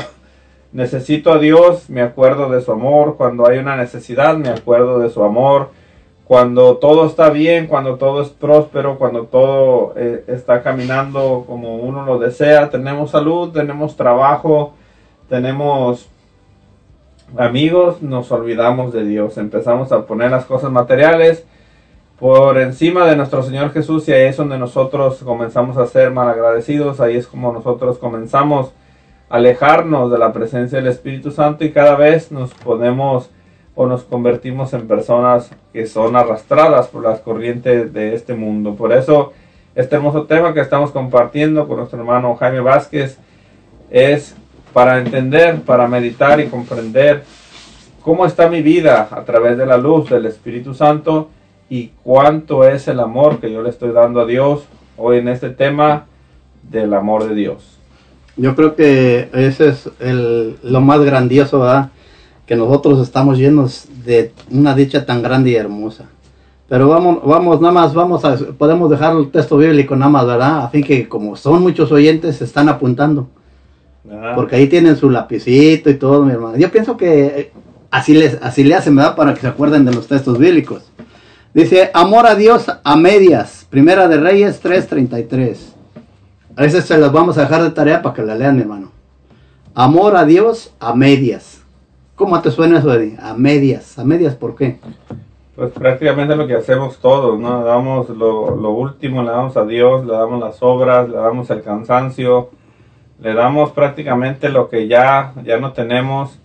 necesito 0.73 1.33
a 1.33 1.39
Dios, 1.39 1.89
me 1.91 2.03
acuerdo 2.03 2.51
de 2.51 2.61
su 2.61 2.73
amor. 2.73 3.17
Cuando 3.17 3.47
hay 3.47 3.59
una 3.59 3.77
necesidad, 3.77 4.37
me 4.37 4.49
acuerdo 4.49 4.99
de 4.99 5.11
su 5.11 5.23
amor. 5.23 5.71
Cuando 6.25 6.79
todo 6.79 7.07
está 7.07 7.31
bien, 7.31 7.67
cuando 7.67 7.97
todo 7.97 8.23
es 8.23 8.31
próspero, 8.31 8.99
cuando 8.99 9.25
todo 9.25 9.93
eh, 9.97 10.25
está 10.29 10.63
caminando 10.63 11.45
como 11.47 11.77
uno 11.77 12.07
lo 12.07 12.19
desea, 12.19 12.71
tenemos 12.71 13.11
salud, 13.11 13.53
tenemos 13.53 13.97
trabajo, 13.97 14.73
tenemos 15.29 16.09
amigos, 17.37 18.01
nos 18.03 18.31
olvidamos 18.33 18.93
de 18.93 19.05
Dios. 19.05 19.37
Empezamos 19.37 19.93
a 19.93 20.07
poner 20.07 20.31
las 20.31 20.47
cosas 20.47 20.71
materiales 20.71 21.45
por 22.19 22.57
encima 22.59 23.05
de 23.07 23.17
nuestro 23.17 23.43
Señor 23.43 23.73
Jesús 23.73 24.09
y 24.09 24.13
ahí 24.13 24.29
es 24.29 24.37
donde 24.37 24.57
nosotros 24.57 25.19
comenzamos 25.25 25.77
a 25.77 25.87
ser 25.87 26.13
malagradecidos, 26.13 27.01
ahí 27.01 27.17
es 27.17 27.27
como 27.27 27.53
nosotros 27.53 27.99
comenzamos 27.99 28.73
alejarnos 29.33 30.11
de 30.11 30.19
la 30.19 30.31
presencia 30.31 30.77
del 30.77 30.89
Espíritu 30.89 31.31
Santo 31.31 31.65
y 31.65 31.73
cada 31.73 31.97
vez 31.97 32.31
nos 32.31 32.53
ponemos 32.53 33.31
o 33.75 33.87
nos 33.87 34.05
convertimos 34.05 34.75
en 34.75 34.87
personas 34.87 35.51
que 35.73 35.87
son 35.87 36.17
arrastradas 36.17 36.89
por 36.89 37.03
las 37.03 37.21
corrientes 37.21 37.95
de 37.95 38.15
este 38.15 38.35
mundo. 38.35 38.75
Por 38.75 38.93
eso 38.93 39.33
este 39.75 39.97
hermoso 39.97 40.25
tema 40.25 40.53
que 40.53 40.61
estamos 40.61 40.91
compartiendo 40.91 41.67
con 41.67 41.79
nuestro 41.79 41.99
hermano 41.99 42.37
Jaime 42.37 42.61
Vázquez 42.61 43.17
es 43.91 44.37
para 44.75 44.99
entender, 44.99 45.63
para 45.63 45.89
meditar 45.89 46.39
y 46.39 46.49
comprender 46.49 47.25
cómo 48.03 48.27
está 48.27 48.51
mi 48.51 48.61
vida 48.61 49.09
a 49.11 49.25
través 49.25 49.57
de 49.57 49.65
la 49.65 49.79
luz 49.79 50.11
del 50.11 50.27
Espíritu 50.27 50.75
Santo 50.75 51.31
y 51.71 51.93
cuánto 52.03 52.69
es 52.69 52.87
el 52.87 53.01
amor 53.01 53.41
que 53.41 53.51
yo 53.51 53.63
le 53.63 53.71
estoy 53.71 53.93
dando 53.93 54.21
a 54.21 54.27
Dios 54.27 54.67
hoy 54.99 55.21
en 55.21 55.29
este 55.29 55.49
tema 55.49 56.05
del 56.69 56.93
amor 56.93 57.27
de 57.27 57.35
Dios. 57.35 57.82
Yo 58.37 58.55
creo 58.55 58.75
que 58.75 59.29
ese 59.33 59.69
es 59.69 59.91
el, 60.01 60.57
lo 60.63 60.81
más 60.81 61.01
grandioso, 61.01 61.61
¿verdad? 61.61 61.91
Que 62.47 62.57
nosotros 62.57 63.01
estamos 63.01 63.39
llenos 63.39 63.87
de 64.05 64.33
una 64.51 64.75
dicha 64.75 65.05
tan 65.05 65.23
grande 65.23 65.51
y 65.51 65.57
hermosa. 65.57 66.07
Pero 66.69 66.89
vamos, 66.89 67.19
vamos, 67.25 67.61
nada 67.61 67.73
más, 67.73 67.93
vamos 67.93 68.25
a, 68.25 68.37
podemos 68.37 68.91
dejar 68.91 69.15
el 69.17 69.31
texto 69.31 69.59
bíblico 69.59 69.95
nada 69.95 70.11
más, 70.11 70.27
¿verdad? 70.27 70.65
A 70.65 70.69
fin 70.71 70.83
que 70.83 71.07
como 71.07 71.37
son 71.37 71.63
muchos 71.63 71.93
oyentes, 71.93 72.37
se 72.37 72.45
están 72.45 72.69
apuntando. 72.71 73.29
Ah, 74.11 74.33
Porque 74.35 74.57
ahí 74.57 74.67
tienen 74.67 74.97
su 74.97 75.11
lapicito 75.11 75.91
y 75.91 75.95
todo, 75.95 76.25
mi 76.25 76.33
hermano. 76.33 76.57
Yo 76.57 76.71
pienso 76.71 76.97
que 76.97 77.53
así, 77.91 78.15
les, 78.15 78.39
así 78.43 78.65
le 78.65 78.75
hacen, 78.75 78.97
¿verdad? 78.97 79.15
Para 79.15 79.35
que 79.35 79.43
se 79.43 79.49
acuerden 79.49 79.85
de 79.85 79.93
los 79.93 80.09
textos 80.09 80.39
bíblicos. 80.39 80.91
Dice, 81.53 81.91
amor 81.93 82.27
a 82.27 82.35
Dios 82.35 82.65
a 82.83 82.97
medias. 82.97 83.67
Primera 83.69 84.09
de 84.09 84.17
Reyes 84.17 84.63
3.33. 84.65 85.72
A 86.57 86.63
veces 86.63 86.85
se 86.85 86.99
las 86.99 87.13
vamos 87.13 87.39
a 87.39 87.43
dejar 87.43 87.63
de 87.63 87.71
tarea 87.71 88.03
para 88.03 88.15
que 88.15 88.23
la 88.23 88.35
lean, 88.35 88.57
mi 88.57 88.63
hermano. 88.63 88.91
Amor 89.75 90.17
a 90.17 90.27
Dios 90.27 90.75
a 90.81 90.95
medias. 90.95 91.63
¿Cómo 92.15 92.41
te 92.43 92.51
suena 92.51 92.79
eso, 92.79 92.93
Eddie? 92.93 93.17
A 93.23 93.33
medias. 93.35 93.99
¿A 93.99 94.05
medias 94.05 94.35
por 94.35 94.55
qué? 94.55 94.79
Pues 95.57 95.73
prácticamente 95.73 96.37
lo 96.37 96.47
que 96.47 96.55
hacemos 96.55 96.99
todos, 96.99 97.39
¿no? 97.39 97.65
Damos 97.65 98.11
lo, 98.11 98.55
lo 98.55 98.71
último, 98.71 99.23
le 99.23 99.31
damos 99.31 99.57
a 99.57 99.65
Dios, 99.65 100.05
le 100.05 100.13
damos 100.13 100.41
las 100.41 100.63
obras, 100.63 101.09
le 101.09 101.17
damos 101.17 101.49
el 101.51 101.63
cansancio, 101.63 102.51
le 103.21 103.33
damos 103.33 103.71
prácticamente 103.73 104.49
lo 104.51 104.69
que 104.69 104.89
ya, 104.89 105.33
ya 105.45 105.59
no 105.59 105.73
tenemos 105.73 106.39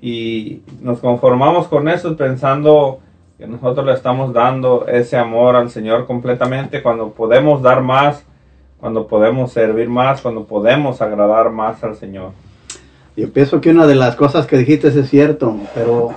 y 0.00 0.62
nos 0.80 0.98
conformamos 0.98 1.68
con 1.68 1.88
eso 1.88 2.16
pensando 2.16 2.98
que 3.38 3.46
nosotros 3.46 3.86
le 3.86 3.92
estamos 3.92 4.32
dando 4.32 4.86
ese 4.86 5.16
amor 5.16 5.56
al 5.56 5.70
Señor 5.70 6.06
completamente 6.06 6.82
cuando 6.82 7.10
podemos 7.10 7.62
dar 7.62 7.82
más, 7.82 8.24
cuando 8.84 9.06
podemos 9.06 9.50
servir 9.50 9.88
más, 9.88 10.20
cuando 10.20 10.44
podemos 10.44 11.00
agradar 11.00 11.50
más 11.50 11.82
al 11.82 11.96
Señor. 11.96 12.32
Yo 13.16 13.32
pienso 13.32 13.58
que 13.58 13.70
una 13.70 13.86
de 13.86 13.94
las 13.94 14.14
cosas 14.14 14.46
que 14.46 14.58
dijiste 14.58 14.88
es 14.88 15.08
cierto, 15.08 15.56
pero 15.74 16.12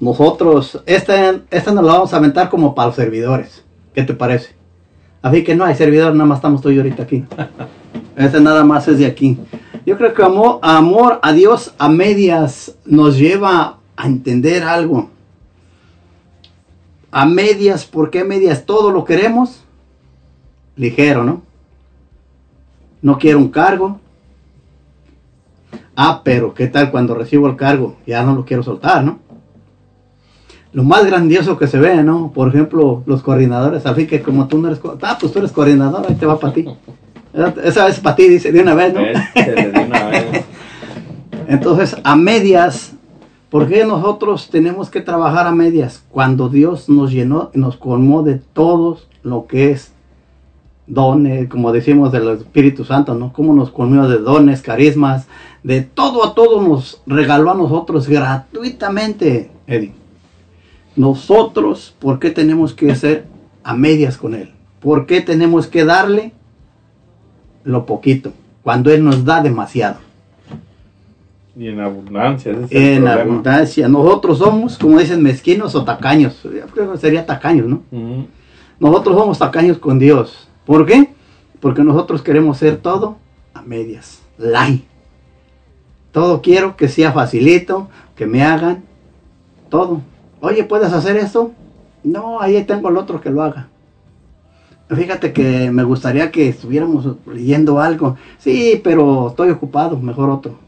nosotros, 0.00 0.82
esta, 0.86 1.42
esta 1.50 1.70
nos 1.70 1.84
la 1.84 1.92
vamos 1.92 2.14
a 2.14 2.16
aventar 2.16 2.48
como 2.48 2.74
para 2.74 2.86
los 2.86 2.96
servidores. 2.96 3.62
¿Qué 3.94 4.04
te 4.04 4.14
parece? 4.14 4.54
Así 5.20 5.44
que 5.44 5.54
no 5.54 5.66
hay 5.66 5.74
servidor, 5.74 6.14
nada 6.14 6.24
más 6.24 6.38
estamos 6.38 6.62
tú 6.62 6.70
y 6.70 6.78
ahorita 6.78 7.02
aquí. 7.02 7.26
Este 8.16 8.40
nada 8.40 8.64
más 8.64 8.88
es 8.88 8.98
de 8.98 9.04
aquí. 9.04 9.38
Yo 9.84 9.98
creo 9.98 10.14
que 10.14 10.22
amor, 10.22 10.60
amor 10.62 11.20
a 11.22 11.34
Dios 11.34 11.74
a 11.76 11.90
medias 11.90 12.74
nos 12.86 13.18
lleva 13.18 13.80
a 13.96 14.06
entender 14.06 14.62
algo. 14.62 15.10
A 17.10 17.26
medias, 17.26 17.84
¿por 17.84 18.08
qué 18.08 18.24
medias? 18.24 18.64
Todo 18.64 18.90
lo 18.92 19.04
queremos 19.04 19.62
ligero, 20.74 21.22
¿no? 21.22 21.51
No 23.02 23.18
quiero 23.18 23.38
un 23.38 23.48
cargo. 23.48 24.00
Ah, 25.94 26.22
pero 26.24 26.54
¿qué 26.54 26.68
tal 26.68 26.90
cuando 26.90 27.14
recibo 27.14 27.48
el 27.48 27.56
cargo? 27.56 27.96
Ya 28.06 28.22
no 28.22 28.34
lo 28.34 28.44
quiero 28.44 28.62
soltar, 28.62 29.04
¿no? 29.04 29.18
Lo 30.72 30.84
más 30.84 31.04
grandioso 31.04 31.58
que 31.58 31.66
se 31.66 31.78
ve, 31.78 32.02
¿no? 32.02 32.32
Por 32.32 32.48
ejemplo, 32.48 33.02
los 33.04 33.22
coordinadores. 33.22 33.84
Así 33.84 34.06
que 34.06 34.22
como 34.22 34.48
tú 34.48 34.58
no 34.58 34.68
eres... 34.68 34.80
Ah, 35.02 35.18
pues 35.20 35.32
tú 35.32 35.40
eres 35.40 35.52
coordinador, 35.52 36.06
ahí 36.08 36.14
te 36.14 36.24
va 36.24 36.38
para 36.38 36.54
ti. 36.54 36.66
Esa 37.62 37.88
es 37.88 38.00
para 38.00 38.16
ti, 38.16 38.28
dice, 38.28 38.52
de 38.52 38.60
una 38.60 38.74
vez, 38.74 38.94
¿no? 38.94 39.00
De 39.00 39.84
una 39.86 40.06
vez. 40.06 40.44
Entonces, 41.48 41.96
a 42.04 42.16
medias, 42.16 42.92
¿por 43.50 43.68
qué 43.68 43.84
nosotros 43.84 44.48
tenemos 44.50 44.88
que 44.88 45.02
trabajar 45.02 45.46
a 45.46 45.52
medias? 45.52 46.02
Cuando 46.10 46.48
Dios 46.48 46.88
nos 46.88 47.12
llenó, 47.12 47.50
nos 47.52 47.76
colmó 47.76 48.22
de 48.22 48.36
todo 48.36 48.98
lo 49.22 49.46
que 49.46 49.72
es 49.72 49.91
dones, 50.86 51.48
como 51.48 51.72
decimos 51.72 52.12
del 52.12 52.28
Espíritu 52.30 52.84
Santo, 52.84 53.14
¿no? 53.14 53.32
Cómo 53.32 53.54
nos 53.54 53.70
colmó 53.70 54.08
de 54.08 54.18
dones, 54.18 54.62
carismas, 54.62 55.26
de 55.62 55.82
todo 55.82 56.24
a 56.26 56.34
todo 56.34 56.60
nos 56.60 57.00
regaló 57.06 57.50
a 57.50 57.54
nosotros 57.54 58.08
gratuitamente, 58.08 59.50
Eddie. 59.66 59.92
Nosotros, 60.96 61.94
¿por 61.98 62.18
qué 62.18 62.30
tenemos 62.30 62.74
que 62.74 62.94
ser 62.94 63.26
a 63.64 63.74
medias 63.74 64.16
con 64.18 64.34
Él? 64.34 64.50
¿Por 64.80 65.06
qué 65.06 65.20
tenemos 65.20 65.66
que 65.66 65.84
darle 65.84 66.32
lo 67.64 67.86
poquito 67.86 68.32
cuando 68.62 68.90
Él 68.90 69.04
nos 69.04 69.24
da 69.24 69.40
demasiado? 69.40 69.96
Y 71.56 71.68
en 71.68 71.80
abundancia. 71.80 72.52
ese 72.52 72.64
es 72.64 72.72
el 72.72 72.76
En 72.82 73.02
problema. 73.04 73.20
abundancia. 73.22 73.88
Nosotros 73.88 74.38
somos, 74.38 74.78
como 74.78 74.98
dicen, 74.98 75.22
mezquinos 75.22 75.74
o 75.74 75.84
tacaños. 75.84 76.42
Yo 76.42 76.66
creo 76.74 76.92
que 76.92 76.98
sería 76.98 77.24
tacaños, 77.26 77.66
¿no? 77.68 77.82
Nosotros 78.80 79.16
somos 79.16 79.38
tacaños 79.38 79.78
con 79.78 79.98
Dios. 79.98 80.48
¿Por 80.64 80.86
qué? 80.86 81.12
Porque 81.60 81.82
nosotros 81.82 82.22
queremos 82.22 82.58
ser 82.58 82.78
todo 82.78 83.16
a 83.54 83.62
medias. 83.62 84.22
Light. 84.38 84.84
Todo 86.12 86.42
quiero 86.42 86.76
que 86.76 86.88
sea 86.88 87.12
facilito, 87.12 87.88
que 88.14 88.26
me 88.26 88.42
hagan 88.42 88.84
todo. 89.68 90.02
Oye, 90.40 90.64
¿puedes 90.64 90.92
hacer 90.92 91.16
esto? 91.16 91.52
No, 92.04 92.40
ahí 92.40 92.62
tengo 92.64 92.88
el 92.90 92.96
otro 92.96 93.20
que 93.20 93.30
lo 93.30 93.42
haga. 93.42 93.68
Fíjate 94.88 95.32
que 95.32 95.70
me 95.70 95.84
gustaría 95.84 96.30
que 96.30 96.48
estuviéramos 96.48 97.06
leyendo 97.26 97.80
algo. 97.80 98.16
Sí, 98.38 98.80
pero 98.84 99.28
estoy 99.28 99.50
ocupado, 99.50 99.98
mejor 99.98 100.28
otro. 100.28 100.58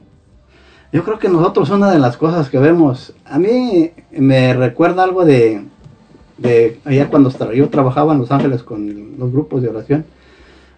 Yo 0.93 1.05
creo 1.05 1.19
que 1.19 1.29
nosotros 1.29 1.71
una 1.71 1.91
de 1.91 1.99
las 1.99 2.17
cosas 2.17 2.49
que 2.49 2.59
vemos, 2.59 3.15
a 3.27 3.39
mí 3.39 3.91
me 4.13 4.55
recuerda 4.55 5.03
algo 5.03 5.25
de, 5.25 5.65
de 6.39 6.79
allá 6.85 7.09
cuando 7.09 7.31
yo 7.53 7.69
trabajaba 7.69 8.13
en 8.13 8.21
Los 8.21 8.31
Ángeles 8.31 8.63
con 8.63 9.19
los 9.19 9.33
grupos 9.33 9.63
de 9.63 9.69
oración. 9.69 10.05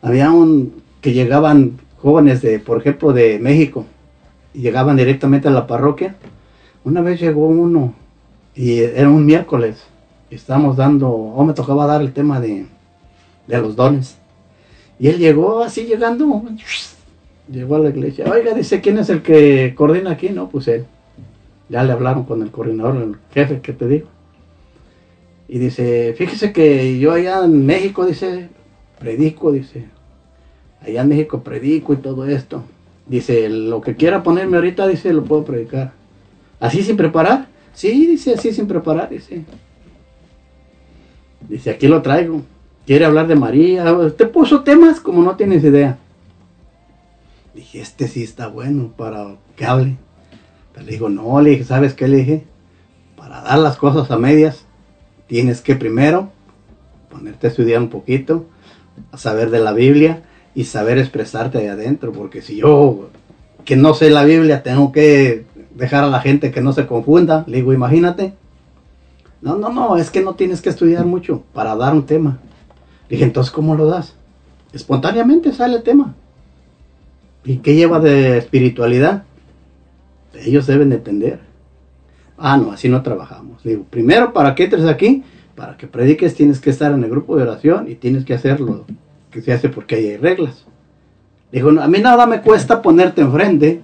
Había 0.03 0.31
un 0.31 0.83
que 1.01 1.13
llegaban 1.13 1.79
jóvenes 1.99 2.43
de, 2.43 2.59
por 2.59 2.79
ejemplo, 2.79 3.13
de 3.13 3.39
México 3.39 3.87
y 4.55 4.61
llegaban 4.61 4.97
directamente 4.97 5.49
a 5.49 5.51
la 5.51 5.67
parroquia. 5.67 6.17
Una 6.85 7.01
vez 7.01 7.21
llegó 7.21 7.47
uno 7.47 7.95
y 8.55 8.79
era 8.79 9.09
un 9.09 9.25
miércoles. 9.25 9.83
y 10.31 10.35
Estábamos 10.35 10.77
dando, 10.77 11.11
o 11.11 11.45
me 11.45 11.53
tocaba 11.53 11.87
dar 11.87 12.01
el 12.01 12.13
tema 12.13 12.41
de, 12.41 12.67
de 13.47 13.61
los 13.61 13.77
dones. 13.77 14.17
Y 14.99 15.09
él 15.09 15.19
llegó 15.19 15.63
así 15.63 15.85
llegando, 15.85 16.43
llegó 17.51 17.77
a 17.77 17.81
la 17.81 17.91
iglesia. 17.91 18.25
Oiga, 18.31 18.55
dice, 18.55 18.81
¿quién 18.81 18.99
es 18.99 19.11
el 19.11 19.23
que 19.23 19.75
coordina 19.77 20.13
aquí? 20.13 20.31
No, 20.31 20.49
pues 20.49 20.69
él. 20.69 20.87
Ya 21.69 21.83
le 21.83 21.93
hablaron 21.93 22.25
con 22.25 22.43
el 22.43 22.51
coordinador, 22.51 22.97
el 22.97 23.17
jefe 23.33 23.61
que 23.61 23.73
te 23.73 23.87
digo. 23.89 24.09
Y 25.49 25.59
dice, 25.59 26.15
fíjese 26.17 26.53
que 26.53 26.99
yo 26.99 27.13
allá 27.13 27.45
en 27.45 27.65
México, 27.65 28.05
dice, 28.05 28.49
predico, 28.99 29.53
dice. 29.53 29.87
Allá 30.81 31.03
en 31.03 31.09
México 31.09 31.43
predico 31.43 31.93
y 31.93 31.97
todo 31.97 32.27
esto. 32.27 32.65
Dice, 33.07 33.49
lo 33.49 33.81
que 33.81 33.95
quiera 33.95 34.23
ponerme 34.23 34.57
ahorita, 34.57 34.87
dice, 34.89 35.13
lo 35.13 35.25
puedo 35.25 35.45
predicar. 35.45 35.93
¿Así 36.59 36.83
sin 36.83 36.97
preparar? 36.97 37.49
Sí, 37.73 38.07
dice, 38.07 38.35
así 38.35 38.53
sin 38.53 38.67
preparar, 38.67 39.11
dice. 39.11 39.45
Dice, 41.49 41.71
aquí 41.71 41.87
lo 41.87 42.03
traigo. 42.03 42.43
Quiere 42.87 43.05
hablar 43.05 43.29
de 43.29 43.37
María. 43.37 43.85
Te 44.17 44.27
puso 44.27 44.63
temas 44.63 45.01
como 45.01 45.23
no 45.23 45.37
tienes 45.37 45.63
idea. 45.63 45.99
Dije, 47.55 47.81
este 47.81 48.09
sí 48.09 48.23
está 48.23 48.49
bueno 48.49 48.93
para 48.97 49.37
que 49.57 49.65
hable. 49.65 49.97
Pero 50.73 50.87
le 50.87 50.93
digo, 50.93 51.09
no, 51.09 51.41
le 51.41 51.51
dije, 51.51 51.65
¿sabes 51.65 51.95
qué 51.95 52.09
le 52.09 52.19
dije? 52.19 52.45
Para 53.17 53.41
dar 53.43 53.59
las 53.59 53.77
cosas 53.77 54.11
a 54.11 54.19
medias, 54.19 54.66
tienes 55.27 55.61
que 55.61 55.75
primero 55.75 56.31
ponerte 57.11 57.47
a 57.47 57.51
estudiar 57.51 57.81
un 57.81 57.89
poquito, 57.89 58.47
saber 59.17 59.51
de 59.51 59.61
la 59.61 59.73
Biblia 59.73 60.23
y 60.55 60.65
saber 60.65 60.99
expresarte 60.99 61.59
ahí 61.59 61.67
adentro. 61.67 62.13
Porque 62.13 62.43
si 62.43 62.57
yo, 62.57 63.09
que 63.65 63.77
no 63.77 63.95
sé 63.95 64.11
la 64.11 64.25
Biblia, 64.25 64.63
tengo 64.63 64.93
que 64.93 65.45
dejar 65.75 66.05
a 66.05 66.09
la 66.09 66.21
gente 66.21 66.51
que 66.51 66.61
no 66.61 66.73
se 66.73 66.87
confunda, 66.87 67.45
le 67.47 67.59
digo, 67.59 67.73
imagínate. 67.73 68.35
No, 69.43 69.57
no, 69.57 69.71
no, 69.71 69.97
es 69.97 70.11
que 70.11 70.23
no 70.23 70.35
tienes 70.35 70.63
que 70.63 70.71
estudiar 70.71 71.05
mucho 71.05 71.43
para 71.53 71.77
dar 71.77 71.95
un 71.95 72.07
tema. 72.07 72.39
Dije, 73.09 73.25
entonces, 73.25 73.53
¿cómo 73.53 73.75
lo 73.75 73.87
das? 73.87 74.15
Espontáneamente 74.73 75.53
sale 75.53 75.77
el 75.77 75.83
tema. 75.83 76.15
¿Y 77.45 77.59
qué 77.59 77.75
lleva 77.75 78.01
de 78.01 78.39
espiritualidad? 78.39 79.23
Ellos 80.35 80.67
deben 80.67 80.91
de 80.91 80.97
entender. 80.97 81.41
Ah, 82.39 82.57
no, 82.57 82.73
así 82.73 82.89
no 82.89 83.03
trabajamos. 83.03 83.65
Le 83.65 83.73
digo, 83.73 83.85
primero, 83.85 84.33
para 84.33 84.55
que 84.55 84.65
entres 84.65 84.85
aquí, 84.85 85.23
para 85.55 85.77
que 85.77 85.87
prediques, 85.87 86.35
tienes 86.35 86.61
que 86.61 86.71
estar 86.71 86.93
en 86.93 87.03
el 87.03 87.11
grupo 87.11 87.37
de 87.37 87.43
oración 87.43 87.91
y 87.91 87.95
tienes 87.95 88.25
que 88.25 88.35
hacerlo 88.35 88.85
que 89.31 89.41
se 89.41 89.53
hace 89.53 89.69
porque 89.69 89.97
ahí 89.97 90.09
hay 90.09 90.17
reglas. 90.17 90.67
Dijo, 91.51 91.73
no, 91.73 91.83
a 91.83 91.89
mí 91.89 91.99
nada 91.99 92.27
me 92.27 92.43
cuesta 92.43 92.83
ponerte 92.83 93.23
enfrente 93.23 93.81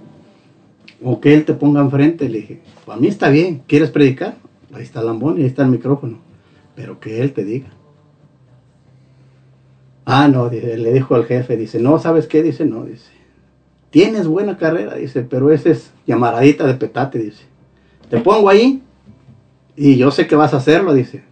o 1.03 1.19
que 1.19 1.33
él 1.33 1.45
te 1.45 1.53
ponga 1.53 1.81
enfrente. 1.81 2.29
Le 2.29 2.39
dije, 2.39 2.61
para 2.85 2.99
mí 2.99 3.07
está 3.07 3.29
bien, 3.29 3.63
¿quieres 3.67 3.89
predicar? 3.89 4.35
Ahí 4.73 4.83
está 4.83 4.99
el 4.99 5.07
lambón 5.07 5.37
y 5.37 5.41
ahí 5.41 5.47
está 5.47 5.63
el 5.63 5.69
micrófono, 5.69 6.19
pero 6.75 6.99
que 6.99 7.21
él 7.21 7.33
te 7.33 7.43
diga. 7.43 7.69
Ah, 10.05 10.27
no, 10.27 10.49
le 10.49 10.93
dijo 10.93 11.15
al 11.15 11.25
jefe, 11.25 11.55
dice, 11.55 11.79
no, 11.79 11.97
¿sabes 11.97 12.27
qué? 12.27 12.43
Dice, 12.43 12.65
no, 12.65 12.83
dice, 12.83 13.09
tienes 13.89 14.27
buena 14.27 14.57
carrera, 14.57 14.95
dice, 14.95 15.21
pero 15.21 15.51
ese 15.51 15.71
es 15.71 15.91
llamaradita 16.05 16.67
de 16.67 16.73
petate, 16.73 17.19
dice. 17.19 17.45
Te 18.13 18.19
pongo 18.19 18.47
ahí 18.47 18.83
y 19.75 19.97
yo 19.97 20.11
sé 20.11 20.27
que 20.27 20.35
vas 20.35 20.53
a 20.53 20.57
hacerlo, 20.57 20.93
dice. 20.93 21.23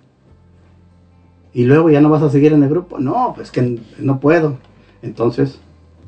Y 1.53 1.65
luego 1.65 1.91
ya 1.91 2.01
no 2.01 2.09
vas 2.09 2.23
a 2.23 2.31
seguir 2.31 2.53
en 2.53 2.63
el 2.63 2.69
grupo. 2.69 2.97
No, 2.97 3.33
pues 3.35 3.51
que 3.51 3.79
no 3.99 4.19
puedo. 4.19 4.57
Entonces, 5.03 5.59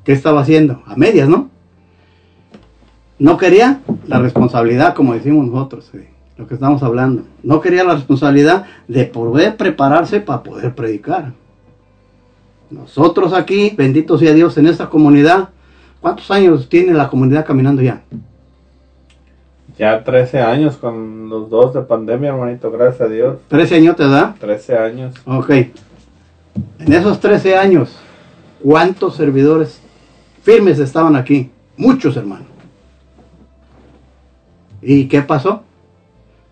¿qué 0.04 0.14
estaba 0.14 0.42
haciendo? 0.42 0.82
A 0.88 0.96
medias, 0.96 1.30
¿no? 1.30 1.52
No 3.20 3.38
quería 3.38 3.82
la 4.08 4.18
responsabilidad, 4.18 4.96
como 4.96 5.14
decimos 5.14 5.46
nosotros, 5.46 5.92
eh, 5.94 6.10
lo 6.38 6.48
que 6.48 6.56
estamos 6.56 6.82
hablando. 6.82 7.22
No 7.44 7.62
quería 7.62 7.84
la 7.84 7.94
responsabilidad 7.94 8.66
de 8.88 9.06
poder 9.06 9.58
prepararse 9.58 10.22
para 10.22 10.42
poder 10.42 10.74
predicar. 10.74 11.34
Nosotros 12.72 13.34
aquí, 13.34 13.76
bendito 13.78 14.18
sea 14.18 14.34
Dios, 14.34 14.58
en 14.58 14.66
esta 14.66 14.90
comunidad, 14.90 15.50
¿cuántos 16.02 16.32
años 16.32 16.68
tiene 16.68 16.96
la 16.96 17.10
comunidad 17.10 17.46
caminando 17.46 17.84
ya? 17.84 18.02
Ya 19.78 20.04
13 20.04 20.40
años 20.42 20.78
con 20.78 21.30
los 21.30 21.50
dos 21.50 21.74
de 21.74 21.82
pandemia, 21.82 22.30
hermanito, 22.30 22.70
gracias 22.72 23.02
a 23.02 23.08
Dios. 23.08 23.38
13 23.48 23.76
años 23.76 23.96
te 23.96 24.08
da. 24.08 24.36
13 24.40 24.78
años. 24.78 25.16
Ok. 25.26 25.50
En 26.80 26.94
esos 26.94 27.20
13 27.20 27.58
años, 27.58 27.96
¿cuántos 28.62 29.16
servidores 29.16 29.82
firmes 30.44 30.78
estaban 30.80 31.16
aquí, 31.16 31.50
muchos 31.78 32.16
hermanos. 32.18 32.48
¿Y 34.82 35.06
qué 35.08 35.22
pasó? 35.22 35.64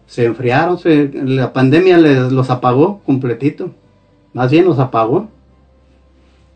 Se 0.08 0.26
enfriaron, 0.26 0.78
se- 0.80 1.12
la 1.14 1.54
pandemia 1.54 1.98
les, 1.98 2.32
los 2.32 2.50
apagó 2.50 3.02
completito. 3.06 3.70
Más 4.34 4.50
bien 4.52 4.66
los 4.66 4.80
apagó. 4.80 5.28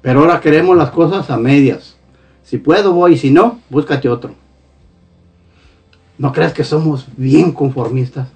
Pero 0.01 0.21
ahora 0.21 0.39
queremos 0.39 0.77
las 0.77 0.91
cosas 0.91 1.29
a 1.29 1.37
medias. 1.37 1.97
Si 2.43 2.57
puedo 2.57 2.93
voy, 2.93 3.17
si 3.17 3.31
no, 3.31 3.59
búscate 3.69 4.07
otro. 4.09 4.31
¿No 6.17 6.31
crees 6.31 6.53
que 6.53 6.63
somos 6.63 7.07
bien 7.17 7.51
conformistas? 7.51 8.29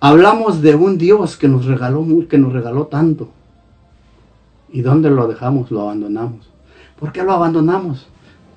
Hablamos 0.00 0.62
de 0.62 0.74
un 0.74 0.96
Dios 0.96 1.36
que 1.36 1.46
nos 1.46 1.66
regaló 1.66 2.06
que 2.28 2.38
nos 2.38 2.52
regaló 2.52 2.86
tanto. 2.86 3.28
¿Y 4.72 4.80
dónde 4.80 5.10
lo 5.10 5.28
dejamos? 5.28 5.70
Lo 5.70 5.82
abandonamos. 5.82 6.48
¿Por 6.98 7.12
qué 7.12 7.22
lo 7.22 7.32
abandonamos? 7.32 8.06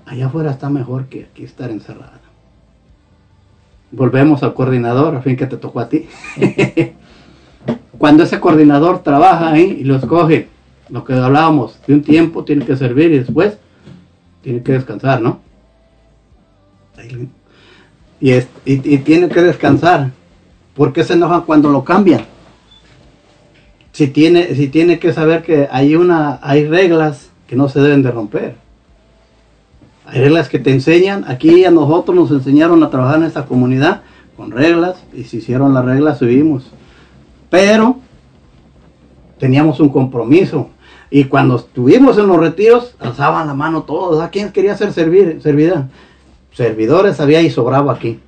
Allá 0.05 0.27
afuera 0.27 0.51
está 0.51 0.69
mejor 0.69 1.05
que 1.07 1.25
aquí 1.25 1.43
estar 1.43 1.69
encerrada. 1.69 2.21
Volvemos 3.91 4.41
al 4.41 4.53
coordinador, 4.53 5.15
a 5.15 5.21
fin 5.21 5.35
que 5.35 5.45
te 5.45 5.57
tocó 5.57 5.81
a 5.81 5.89
ti. 5.89 6.07
Cuando 7.97 8.23
ese 8.23 8.39
coordinador 8.39 9.03
trabaja 9.03 9.57
y 9.59 9.83
lo 9.83 9.95
escoge, 9.95 10.47
lo 10.89 11.03
que 11.03 11.13
hablábamos, 11.13 11.79
de 11.87 11.93
un 11.93 12.03
tiempo 12.03 12.43
tiene 12.43 12.65
que 12.65 12.75
servir 12.75 13.11
y 13.11 13.19
después 13.19 13.57
tiene 14.41 14.61
que 14.63 14.73
descansar, 14.73 15.21
¿no? 15.21 15.39
Y 18.19 18.97
tiene 18.99 19.29
que 19.29 19.41
descansar. 19.41 20.11
¿Por 20.75 20.93
qué 20.93 21.03
se 21.03 21.13
enojan 21.13 21.41
cuando 21.41 21.69
lo 21.69 21.83
cambian? 21.83 22.25
Si 23.91 24.07
tiene, 24.07 24.55
si 24.55 24.69
tiene 24.69 24.97
que 24.97 25.13
saber 25.13 25.43
que 25.43 25.67
hay 25.71 25.95
una, 25.95 26.39
hay 26.41 26.67
reglas 26.67 27.29
que 27.47 27.55
no 27.55 27.69
se 27.69 27.79
deben 27.79 28.01
de 28.01 28.11
romper. 28.11 28.55
Hay 30.05 30.19
reglas 30.19 30.49
que 30.49 30.59
te 30.59 30.71
enseñan. 30.71 31.25
Aquí 31.27 31.63
a 31.65 31.71
nosotros 31.71 32.15
nos 32.15 32.31
enseñaron 32.31 32.83
a 32.83 32.89
trabajar 32.89 33.19
en 33.19 33.25
esta 33.25 33.45
comunidad 33.45 34.01
con 34.35 34.51
reglas 34.51 35.03
y 35.13 35.25
si 35.25 35.37
hicieron 35.37 35.73
las 35.73 35.85
reglas 35.85 36.17
subimos. 36.17 36.71
Pero 37.49 37.99
teníamos 39.37 39.79
un 39.79 39.89
compromiso. 39.89 40.69
Y 41.11 41.25
cuando 41.25 41.57
estuvimos 41.57 42.17
en 42.17 42.27
los 42.27 42.37
retiros, 42.37 42.95
alzaban 42.99 43.45
la 43.45 43.53
mano 43.53 43.83
todos. 43.83 44.23
¿A 44.23 44.29
quién 44.29 44.51
quería 44.51 44.75
ser 44.75 44.91
servir, 44.91 45.39
servidor? 45.43 45.83
Servidores 46.53 47.19
había 47.19 47.41
y 47.41 47.49
sobraba 47.49 47.93
aquí. 47.93 48.19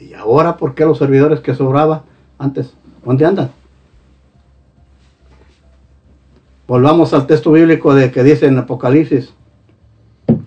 Y 0.00 0.14
ahora, 0.14 0.56
¿por 0.56 0.74
qué 0.74 0.84
los 0.84 0.98
servidores 0.98 1.40
que 1.40 1.54
sobraba 1.54 2.04
antes? 2.38 2.72
¿Dónde 3.04 3.24
andan? 3.24 3.50
Volvamos 6.66 7.12
al 7.14 7.26
texto 7.26 7.52
bíblico 7.52 7.94
de 7.94 8.10
que 8.10 8.22
dice 8.22 8.46
en 8.46 8.58
Apocalipsis, 8.58 9.32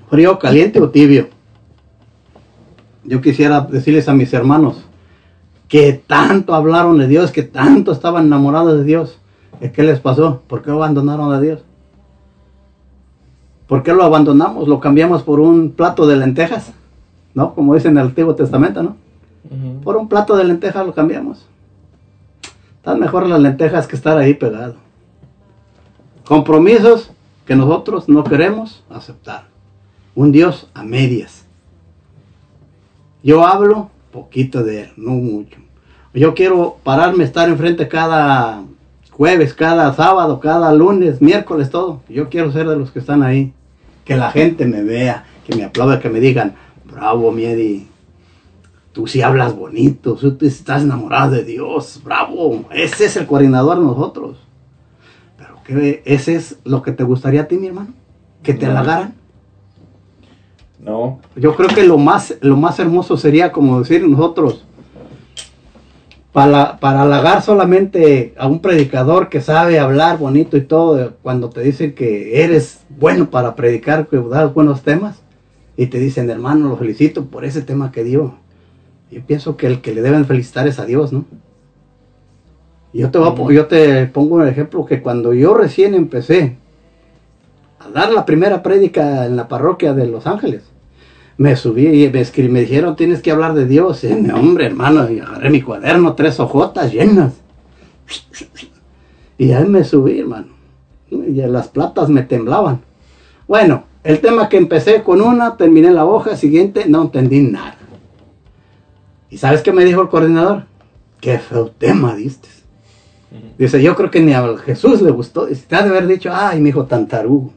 frío, 0.09 0.39
caliente 0.39 0.79
o 0.79 0.89
tibio. 0.89 1.29
Yo 3.03 3.21
quisiera 3.21 3.61
decirles 3.61 4.07
a 4.07 4.13
mis 4.13 4.33
hermanos 4.33 4.85
que 5.67 5.93
tanto 5.93 6.53
hablaron 6.53 6.97
de 6.97 7.07
Dios, 7.07 7.31
que 7.31 7.43
tanto 7.43 7.91
estaban 7.91 8.27
enamorados 8.27 8.77
de 8.77 8.83
Dios. 8.83 9.19
¿Y 9.59 9.69
¿Qué 9.69 9.83
les 9.83 9.99
pasó? 9.99 10.41
¿Por 10.47 10.61
qué 10.61 10.71
abandonaron 10.71 11.33
a 11.33 11.41
Dios? 11.41 11.63
¿Por 13.73 13.81
qué 13.81 13.91
lo 13.91 14.03
abandonamos? 14.03 14.67
Lo 14.67 14.79
cambiamos 14.79 15.23
por 15.23 15.39
un 15.39 15.71
plato 15.71 16.05
de 16.05 16.15
lentejas, 16.15 16.73
¿no? 17.33 17.55
Como 17.55 17.73
dice 17.73 17.87
en 17.87 17.97
el 17.97 18.05
Antiguo 18.05 18.35
Testamento, 18.35 18.83
¿no? 18.83 18.97
Por 19.83 19.97
un 19.97 20.07
plato 20.07 20.37
de 20.37 20.43
lentejas 20.43 20.85
lo 20.85 20.93
cambiamos. 20.93 21.47
Están 22.75 22.99
mejor 22.99 23.25
las 23.25 23.39
lentejas 23.39 23.87
que 23.87 23.95
estar 23.95 24.15
ahí 24.15 24.35
pegado. 24.35 24.75
Compromisos 26.23 27.09
que 27.47 27.55
nosotros 27.55 28.07
no 28.07 28.23
queremos 28.23 28.83
aceptar. 28.91 29.45
Un 30.13 30.31
Dios 30.31 30.69
a 30.75 30.83
medias. 30.83 31.43
Yo 33.23 33.43
hablo 33.43 33.89
poquito 34.11 34.63
de 34.63 34.83
él, 34.83 34.91
no 34.97 35.13
mucho. 35.13 35.57
Yo 36.13 36.35
quiero 36.35 36.77
pararme, 36.83 37.23
estar 37.23 37.49
enfrente 37.49 37.87
cada 37.87 38.61
jueves, 39.09 39.55
cada 39.55 39.91
sábado, 39.95 40.39
cada 40.39 40.71
lunes, 40.73 41.23
miércoles, 41.23 41.71
todo. 41.71 42.01
Yo 42.07 42.29
quiero 42.29 42.51
ser 42.51 42.69
de 42.69 42.75
los 42.75 42.91
que 42.91 42.99
están 42.99 43.23
ahí. 43.23 43.51
Que 44.05 44.15
la 44.15 44.31
gente 44.31 44.65
me 44.65 44.83
vea, 44.83 45.25
que 45.47 45.55
me 45.55 45.63
aplaude, 45.63 45.99
que 45.99 46.09
me 46.09 46.19
digan, 46.19 46.55
bravo, 46.85 47.31
Miedi. 47.31 47.87
Tú 48.91 49.07
sí 49.07 49.21
hablas 49.21 49.55
bonito, 49.55 50.13
tú 50.15 50.37
estás 50.45 50.83
enamorado 50.83 51.31
de 51.31 51.43
Dios, 51.43 51.99
bravo. 52.03 52.65
Ese 52.71 53.05
es 53.05 53.17
el 53.17 53.25
coordinador 53.25 53.79
de 53.79 53.85
nosotros. 53.85 54.37
Pero 55.37 55.55
que 55.63 56.03
ese 56.05 56.35
es 56.35 56.59
lo 56.63 56.83
que 56.83 56.91
te 56.91 57.03
gustaría 57.03 57.41
a 57.41 57.47
ti, 57.47 57.57
mi 57.57 57.67
hermano. 57.67 57.89
Que 58.43 58.53
te 58.53 58.65
No. 58.67 58.71
halagaran. 58.71 59.15
No. 60.79 61.19
Yo 61.35 61.55
creo 61.55 61.69
que 61.69 61.83
lo 61.83 61.97
más, 61.97 62.35
lo 62.41 62.57
más 62.57 62.77
hermoso 62.79 63.15
sería 63.17 63.51
como 63.51 63.79
decir 63.79 64.07
nosotros, 64.07 64.65
para, 66.33 66.79
para 66.79 67.03
halagar 67.03 67.41
solamente 67.43 68.33
a 68.37 68.47
un 68.47 68.59
predicador 68.59 69.29
que 69.29 69.39
sabe 69.39 69.79
hablar 69.79 70.17
bonito 70.17 70.57
y 70.57 70.61
todo, 70.61 71.13
cuando 71.21 71.49
te 71.51 71.61
dicen 71.61 71.93
que 71.93 72.43
eres 72.43 72.79
bueno 72.89 73.29
para 73.29 73.55
predicar, 73.55 74.07
que 74.07 74.17
das 74.17 74.53
buenos 74.53 74.81
temas, 74.81 75.21
y 75.77 75.87
te 75.87 75.99
dicen, 75.99 76.29
hermano, 76.29 76.69
lo 76.69 76.77
felicito 76.77 77.25
por 77.25 77.45
ese 77.45 77.61
tema 77.61 77.91
que 77.91 78.03
dio. 78.03 78.35
Yo 79.11 79.21
pienso 79.21 79.57
que 79.57 79.67
el 79.67 79.81
que 79.81 79.93
le 79.93 80.01
deben 80.01 80.25
felicitar 80.25 80.67
es 80.67 80.79
a 80.79 80.85
Dios, 80.85 81.13
¿no? 81.13 81.25
Yo 82.93 83.09
te, 83.09 83.17
voy 83.17 83.29
a 83.29 83.35
po- 83.35 83.51
yo 83.51 83.65
te 83.67 84.05
pongo 84.07 84.35
un 84.35 84.47
ejemplo 84.47 84.85
que 84.85 85.01
cuando 85.01 85.33
yo 85.33 85.53
recién 85.55 85.95
empecé 85.95 86.57
a 87.79 87.89
dar 87.89 88.11
la 88.11 88.25
primera 88.25 88.61
prédica 88.61 89.25
en 89.25 89.35
la 89.35 89.47
parroquia 89.47 89.93
de 89.93 90.07
Los 90.07 90.27
Ángeles, 90.27 90.63
me 91.37 91.55
subí 91.55 92.03
y 92.03 92.09
me, 92.09 92.21
escri- 92.21 92.49
me 92.49 92.61
dijeron, 92.61 92.95
tienes 92.95 93.21
que 93.21 93.31
hablar 93.31 93.53
de 93.53 93.65
Dios. 93.65 94.03
Y, 94.03 94.07
hombre, 94.31 94.67
hermano, 94.67 95.09
y 95.09 95.19
agarré 95.19 95.49
mi 95.49 95.61
cuaderno, 95.61 96.13
tres 96.13 96.39
hojotas 96.39 96.91
llenas. 96.91 97.33
Y 99.37 99.51
ahí 99.51 99.65
me 99.65 99.83
subí, 99.83 100.19
hermano. 100.19 100.47
Y 101.09 101.33
las 101.33 101.67
platas 101.67 102.09
me 102.09 102.23
temblaban. 102.23 102.81
Bueno, 103.47 103.85
el 104.03 104.19
tema 104.19 104.49
que 104.49 104.57
empecé 104.57 105.03
con 105.03 105.21
una, 105.21 105.57
terminé 105.57 105.91
la 105.91 106.05
hoja 106.05 106.35
siguiente, 106.37 106.85
no 106.87 107.03
entendí 107.03 107.41
nada. 107.41 107.77
¿Y 109.29 109.37
sabes 109.37 109.61
qué 109.61 109.71
me 109.71 109.85
dijo 109.85 110.01
el 110.01 110.09
coordinador? 110.09 110.65
Qué 111.19 111.39
feo 111.39 111.69
tema 111.71 112.15
diste. 112.15 112.49
Dice, 113.57 113.81
yo 113.81 113.95
creo 113.95 114.11
que 114.11 114.19
ni 114.19 114.33
a 114.33 114.57
Jesús 114.57 115.01
le 115.01 115.09
gustó. 115.09 115.47
Dice, 115.47 115.65
te 115.67 115.75
ha 115.75 115.81
de 115.83 115.89
haber 115.89 116.05
dicho, 116.05 116.29
ay, 116.31 116.61
mi 116.61 116.69
hijo 116.69 116.85
tan 116.85 117.07
tarugo. 117.07 117.51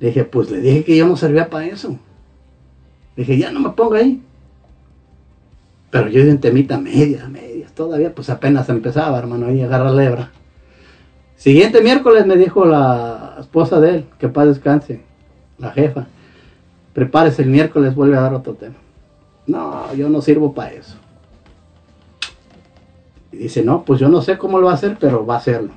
Le 0.00 0.08
dije, 0.08 0.24
pues 0.24 0.50
le 0.50 0.60
dije 0.60 0.84
que 0.84 0.96
yo 0.96 1.06
no 1.06 1.16
servía 1.16 1.50
para 1.50 1.66
eso. 1.66 1.98
Dije, 3.18 3.36
ya 3.36 3.50
no 3.50 3.58
me 3.58 3.70
ponga 3.70 3.98
ahí. 3.98 4.22
Pero 5.90 6.08
yo 6.08 6.22
di 6.22 6.30
un 6.30 6.38
temita 6.38 6.78
media, 6.78 7.26
medias, 7.26 7.72
todavía 7.72 8.14
pues 8.14 8.30
apenas 8.30 8.68
empezaba, 8.68 9.18
hermano, 9.18 9.46
ahí 9.46 9.60
a 9.60 9.64
agarrar 9.64 9.90
lebra. 9.90 10.30
Siguiente 11.34 11.82
miércoles 11.82 12.26
me 12.26 12.36
dijo 12.36 12.64
la 12.64 13.38
esposa 13.40 13.80
de 13.80 13.96
él, 13.96 14.04
que 14.20 14.28
paz 14.28 14.46
descanse, 14.46 15.00
la 15.58 15.72
jefa, 15.72 16.06
prepárese 16.92 17.42
el 17.42 17.48
miércoles, 17.48 17.96
vuelve 17.96 18.16
a 18.16 18.20
dar 18.20 18.34
otro 18.34 18.54
tema. 18.54 18.76
No, 19.48 19.92
yo 19.94 20.08
no 20.08 20.22
sirvo 20.22 20.54
para 20.54 20.74
eso. 20.74 20.96
Y 23.32 23.38
dice, 23.38 23.64
no, 23.64 23.82
pues 23.82 23.98
yo 23.98 24.08
no 24.08 24.22
sé 24.22 24.38
cómo 24.38 24.60
lo 24.60 24.66
va 24.66 24.72
a 24.72 24.76
hacer, 24.76 24.96
pero 25.00 25.26
va 25.26 25.34
a 25.34 25.38
hacerlo. 25.38 25.72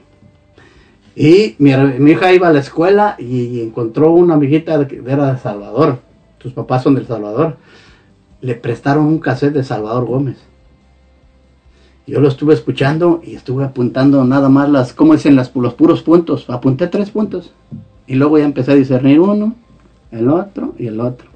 Y 1.16 1.56
mi, 1.58 1.72
hija 2.12 2.34
iba 2.34 2.50
a 2.50 2.54
la 2.54 2.60
escuela 2.60 3.16
y 3.18 3.62
encontró 3.62 4.12
una 4.12 4.36
amiguita 4.36 4.88
que 4.88 5.02
era 5.08 5.34
de 5.34 5.40
Salvador. 5.40 6.11
Sus 6.42 6.54
papás 6.54 6.84
son 6.84 6.96
del 6.96 7.08
Salvador. 7.08 7.58
Le 8.42 8.56
prestaron 8.56 9.06
un 9.06 9.20
cassette 9.20 9.54
de 9.54 9.64
Salvador 9.64 10.06
Gómez. 10.06 10.38
Yo 12.08 12.20
lo 12.20 12.28
estuve 12.28 12.54
escuchando 12.54 13.22
y 13.24 13.36
estuve 13.36 13.64
apuntando 13.64 14.24
nada 14.26 14.50
más 14.50 14.70
las, 14.70 14.94
¿cómo 14.94 15.14
dicen? 15.14 15.36
Las, 15.36 15.56
los 15.56 15.76
puros 15.76 16.02
puntos. 16.02 16.50
Apunté 16.50 16.88
tres 16.88 17.12
puntos. 17.12 17.54
Y 18.08 18.16
luego 18.16 18.38
ya 18.38 18.46
empecé 18.46 18.72
a 18.72 18.76
discernir 18.76 19.20
uno, 19.20 19.56
el 20.12 20.30
otro 20.30 20.74
y 20.78 20.88
el 20.88 21.00
otro. 21.00 21.30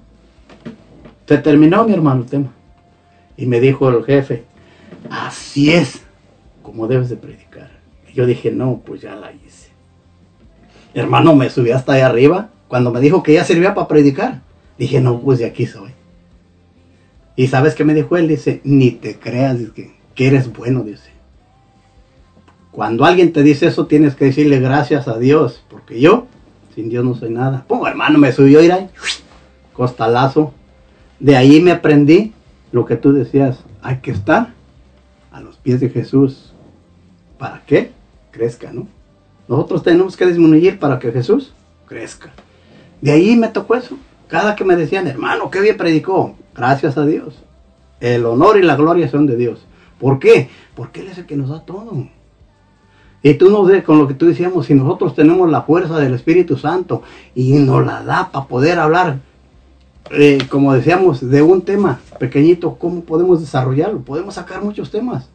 Se 1.28 1.38
terminó 1.38 1.86
mi 1.86 1.94
hermano 1.94 2.22
el 2.22 2.30
tema. 2.30 2.52
Y 3.38 3.46
me 3.46 3.60
dijo 3.60 3.90
el 3.90 4.04
jefe, 4.04 4.44
así 5.10 5.72
es 5.72 6.02
como 6.64 6.88
debes 6.88 7.10
de 7.10 7.18
predicar. 7.18 7.70
Y 8.10 8.14
yo 8.14 8.26
dije, 8.26 8.52
no, 8.52 8.82
pues 8.84 9.02
ya 9.02 9.16
la 9.16 9.32
hice. 9.32 9.70
Hermano, 10.94 11.36
me 11.36 11.50
subí 11.50 11.72
hasta 11.72 11.94
ahí 11.94 12.02
arriba. 12.02 12.50
Cuando 12.68 12.92
me 12.92 13.00
dijo 13.00 13.22
que 13.22 13.34
ya 13.34 13.44
servía 13.44 13.76
para 13.76 13.88
predicar, 13.88 14.42
dije, 14.78 15.02
no, 15.02 15.20
pues 15.20 15.40
de 15.40 15.46
aquí 15.46 15.66
soy. 15.66 15.92
Y 17.36 17.48
sabes 17.48 17.76
qué 17.76 17.84
me 17.84 17.94
dijo 17.94 18.16
él, 18.18 18.28
dice, 18.28 18.62
ni 18.64 18.92
te 18.92 19.18
creas 19.20 19.58
que, 19.74 19.94
eres 20.16 20.52
bueno, 20.54 20.84
dice. 20.84 21.10
Cuando 22.72 23.06
alguien 23.06 23.34
te 23.34 23.44
dice 23.44 23.68
eso, 23.68 23.88
tienes 23.88 24.16
que 24.16 24.26
decirle 24.26 24.60
gracias 24.60 25.08
a 25.08 25.18
Dios, 25.18 25.64
porque 25.70 26.00
yo, 26.00 26.28
sin 26.74 26.90
Dios 26.90 27.04
no 27.04 27.16
soy 27.16 27.30
nada. 27.30 27.66
Pum, 27.68 27.86
hermano, 27.88 28.20
me 28.20 28.32
subió 28.32 28.62
ir 28.62 28.72
ahí, 28.72 28.90
costalazo. 29.74 30.54
De 31.20 31.36
ahí 31.36 31.62
me 31.62 31.72
aprendí 31.72 32.34
lo 32.72 32.86
que 32.86 32.96
tú 32.96 33.14
decías, 33.14 33.60
hay 33.82 33.98
que 33.98 34.12
estar 34.12 34.54
a 35.32 35.42
los 35.42 35.58
pies 35.58 35.80
de 35.80 35.90
Jesús. 35.90 36.54
¿Para 37.38 37.64
qué? 37.66 37.92
Crezca, 38.32 38.72
¿no? 38.72 38.88
Nosotros 39.48 39.84
tenemos 39.84 40.18
que 40.18 40.26
disminuir 40.26 40.80
para 40.80 41.00
que 41.00 41.12
Jesús 41.12 41.54
crezca. 41.88 42.34
De 43.02 43.12
ahí 43.12 43.36
me 43.36 43.50
tocó 43.50 43.76
eso. 43.76 43.98
Cada 44.28 44.56
que 44.56 44.66
me 44.66 44.76
decían, 44.76 45.08
hermano, 45.08 45.50
qué 45.50 45.62
bien 45.62 45.78
predicó. 45.78 46.36
Gracias 46.56 46.98
a 46.98 47.06
Dios. 47.06 47.36
El 48.00 48.26
honor 48.26 48.58
y 48.58 48.64
la 48.64 48.76
gloria 48.76 49.10
son 49.10 49.26
de 49.26 49.36
Dios. 49.36 49.66
¿Por 50.00 50.20
qué? 50.20 50.50
Porque 50.76 51.02
Él 51.02 51.08
es 51.08 51.18
el 51.18 51.26
que 51.26 51.36
nos 51.36 51.50
da 51.50 51.62
todo. 51.62 52.08
Y 53.24 53.34
tú 53.36 53.50
nos 53.50 53.68
ves 53.68 53.84
con 53.84 53.98
lo 53.98 54.08
que 54.08 54.14
tú 54.14 54.28
decíamos, 54.28 54.68
si 54.68 54.76
nosotros 54.76 55.16
tenemos 55.16 55.50
la 55.50 55.64
fuerza 55.64 55.98
del 55.98 56.14
Espíritu 56.14 56.58
Santo 56.58 57.02
y 57.34 57.54
nos 57.54 57.86
la 57.86 58.04
da 58.04 58.30
para 58.32 58.46
poder 58.46 58.78
hablar, 58.78 59.18
eh, 60.12 60.38
como 60.50 60.74
decíamos, 60.74 61.28
de 61.28 61.42
un 61.42 61.64
tema 61.64 62.00
pequeñito, 62.20 62.76
¿cómo 62.76 63.02
podemos 63.02 63.42
desarrollarlo? 63.42 64.02
Podemos 64.02 64.36
sacar 64.36 64.64
muchos 64.64 64.92
temas. 64.92 65.28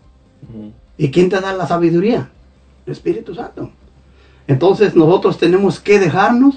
¿Y 0.97 1.11
quién 1.11 1.29
te 1.29 1.41
da 1.41 1.53
la 1.53 1.67
sabiduría? 1.67 2.31
El 2.87 2.93
Espíritu 2.93 3.35
Santo. 3.35 3.71
Entonces 4.47 4.95
nosotros 4.95 5.39
tenemos 5.39 5.81
que 5.81 5.99
dejarnos 5.99 6.57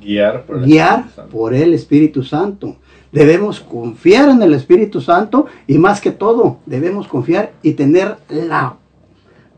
Guiar 0.00 0.44
por 0.44 0.58
el 0.58 0.64
guiar 0.64 1.00
Espíritu 1.00 1.14
Santo. 1.14 1.30
por 1.30 1.54
el 1.54 1.74
Espíritu 1.74 2.22
Santo. 2.22 2.76
Debemos 3.12 3.60
confiar 3.60 4.28
en 4.28 4.42
el 4.42 4.54
Espíritu 4.54 5.00
Santo 5.00 5.46
y 5.66 5.78
más 5.78 6.00
que 6.00 6.10
todo, 6.10 6.58
debemos 6.66 7.08
confiar 7.08 7.52
y 7.62 7.72
tener 7.72 8.16
la, 8.28 8.76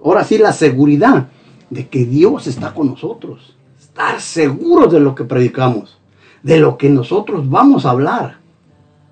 ahora 0.04 0.24
sí, 0.24 0.38
la 0.38 0.52
seguridad 0.52 1.28
de 1.68 1.88
que 1.88 2.04
Dios 2.04 2.46
está 2.46 2.74
con 2.74 2.88
nosotros. 2.88 3.56
Estar 3.78 4.20
seguros 4.20 4.92
de 4.92 5.00
lo 5.00 5.14
que 5.14 5.24
predicamos, 5.24 5.98
de 6.42 6.58
lo 6.58 6.78
que 6.78 6.90
nosotros 6.90 7.48
vamos 7.48 7.84
a 7.84 7.90
hablar. 7.90 8.38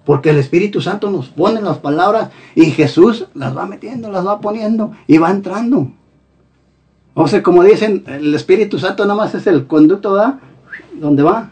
Porque 0.05 0.31
el 0.31 0.39
Espíritu 0.39 0.81
Santo 0.81 1.11
nos 1.11 1.29
pone 1.29 1.61
las 1.61 1.79
palabras 1.79 2.31
y 2.55 2.67
Jesús 2.71 3.27
las 3.35 3.57
va 3.57 3.67
metiendo, 3.67 4.11
las 4.11 4.27
va 4.27 4.41
poniendo 4.41 4.93
y 5.07 5.19
va 5.19 5.31
entrando. 5.31 5.91
O 7.13 7.27
sea, 7.27 7.43
como 7.43 7.65
dicen, 7.65 8.05
el 8.07 8.33
Espíritu 8.35 8.79
Santo 8.79 9.05
nada 9.05 9.17
más 9.17 9.35
es 9.35 9.47
el 9.49 9.67
conducto, 9.67 10.13
¿verdad? 10.13 10.39
Donde 10.95 11.23
va 11.23 11.51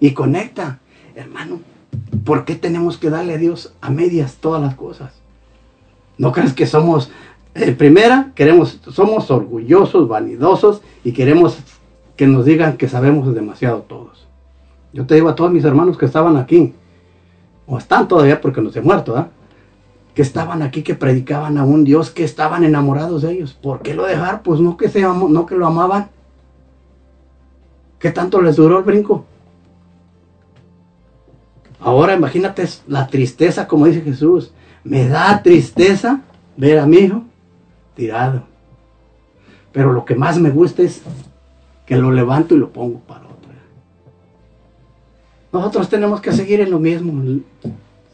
y 0.00 0.12
conecta. 0.12 0.78
Hermano, 1.14 1.60
¿por 2.24 2.44
qué 2.44 2.54
tenemos 2.54 2.96
que 2.98 3.10
darle 3.10 3.34
a 3.34 3.38
Dios 3.38 3.74
a 3.80 3.90
medias 3.90 4.36
todas 4.36 4.62
las 4.62 4.74
cosas? 4.74 5.12
¿No 6.16 6.32
crees 6.32 6.52
que 6.52 6.66
somos, 6.66 7.10
eh, 7.54 7.72
primera, 7.72 8.32
queremos, 8.34 8.80
somos 8.90 9.30
orgullosos, 9.30 10.08
vanidosos 10.08 10.82
y 11.04 11.12
queremos 11.12 11.58
que 12.16 12.26
nos 12.26 12.44
digan 12.44 12.76
que 12.76 12.88
sabemos 12.88 13.34
demasiado 13.34 13.80
todos? 13.80 14.26
Yo 14.92 15.06
te 15.06 15.14
digo 15.14 15.28
a 15.28 15.34
todos 15.34 15.52
mis 15.52 15.64
hermanos 15.64 15.98
que 15.98 16.06
estaban 16.06 16.36
aquí, 16.36 16.74
o 17.66 17.78
están 17.78 18.08
todavía 18.08 18.40
porque 18.40 18.60
no 18.60 18.70
se 18.70 18.78
han 18.78 18.84
muerto, 18.84 19.16
¿ah? 19.16 19.28
que 20.14 20.22
estaban 20.22 20.62
aquí, 20.62 20.82
que 20.82 20.96
predicaban 20.96 21.58
a 21.58 21.64
un 21.64 21.84
Dios, 21.84 22.10
que 22.10 22.24
estaban 22.24 22.64
enamorados 22.64 23.22
de 23.22 23.32
ellos. 23.32 23.52
¿Por 23.52 23.82
qué 23.82 23.94
lo 23.94 24.04
dejar? 24.04 24.42
Pues 24.42 24.58
no 24.58 24.76
que, 24.76 24.88
se 24.88 25.02
no 25.02 25.46
que 25.46 25.54
lo 25.54 25.64
amaban. 25.64 26.08
¿Qué 27.98 28.10
tanto 28.10 28.40
les 28.40 28.56
duró 28.56 28.78
el 28.78 28.84
brinco? 28.84 29.24
Ahora 31.80 32.14
imagínate 32.14 32.68
la 32.86 33.06
tristeza, 33.06 33.66
como 33.66 33.86
dice 33.86 34.00
Jesús. 34.00 34.52
Me 34.84 35.08
da 35.08 35.42
tristeza 35.42 36.22
ver 36.56 36.78
a 36.78 36.86
mi 36.86 36.98
hijo 36.98 37.22
tirado. 37.94 38.42
Pero 39.72 39.92
lo 39.92 40.04
que 40.04 40.14
más 40.14 40.38
me 40.38 40.50
gusta 40.50 40.82
es 40.82 41.02
que 41.86 41.96
lo 41.96 42.10
levanto 42.10 42.54
y 42.54 42.58
lo 42.58 42.70
pongo 42.70 43.00
para 43.00 43.20
otro. 43.20 43.38
Nosotros 45.52 45.88
tenemos 45.88 46.20
que 46.20 46.32
seguir 46.32 46.60
en 46.60 46.70
lo 46.70 46.78
mismo. 46.78 47.40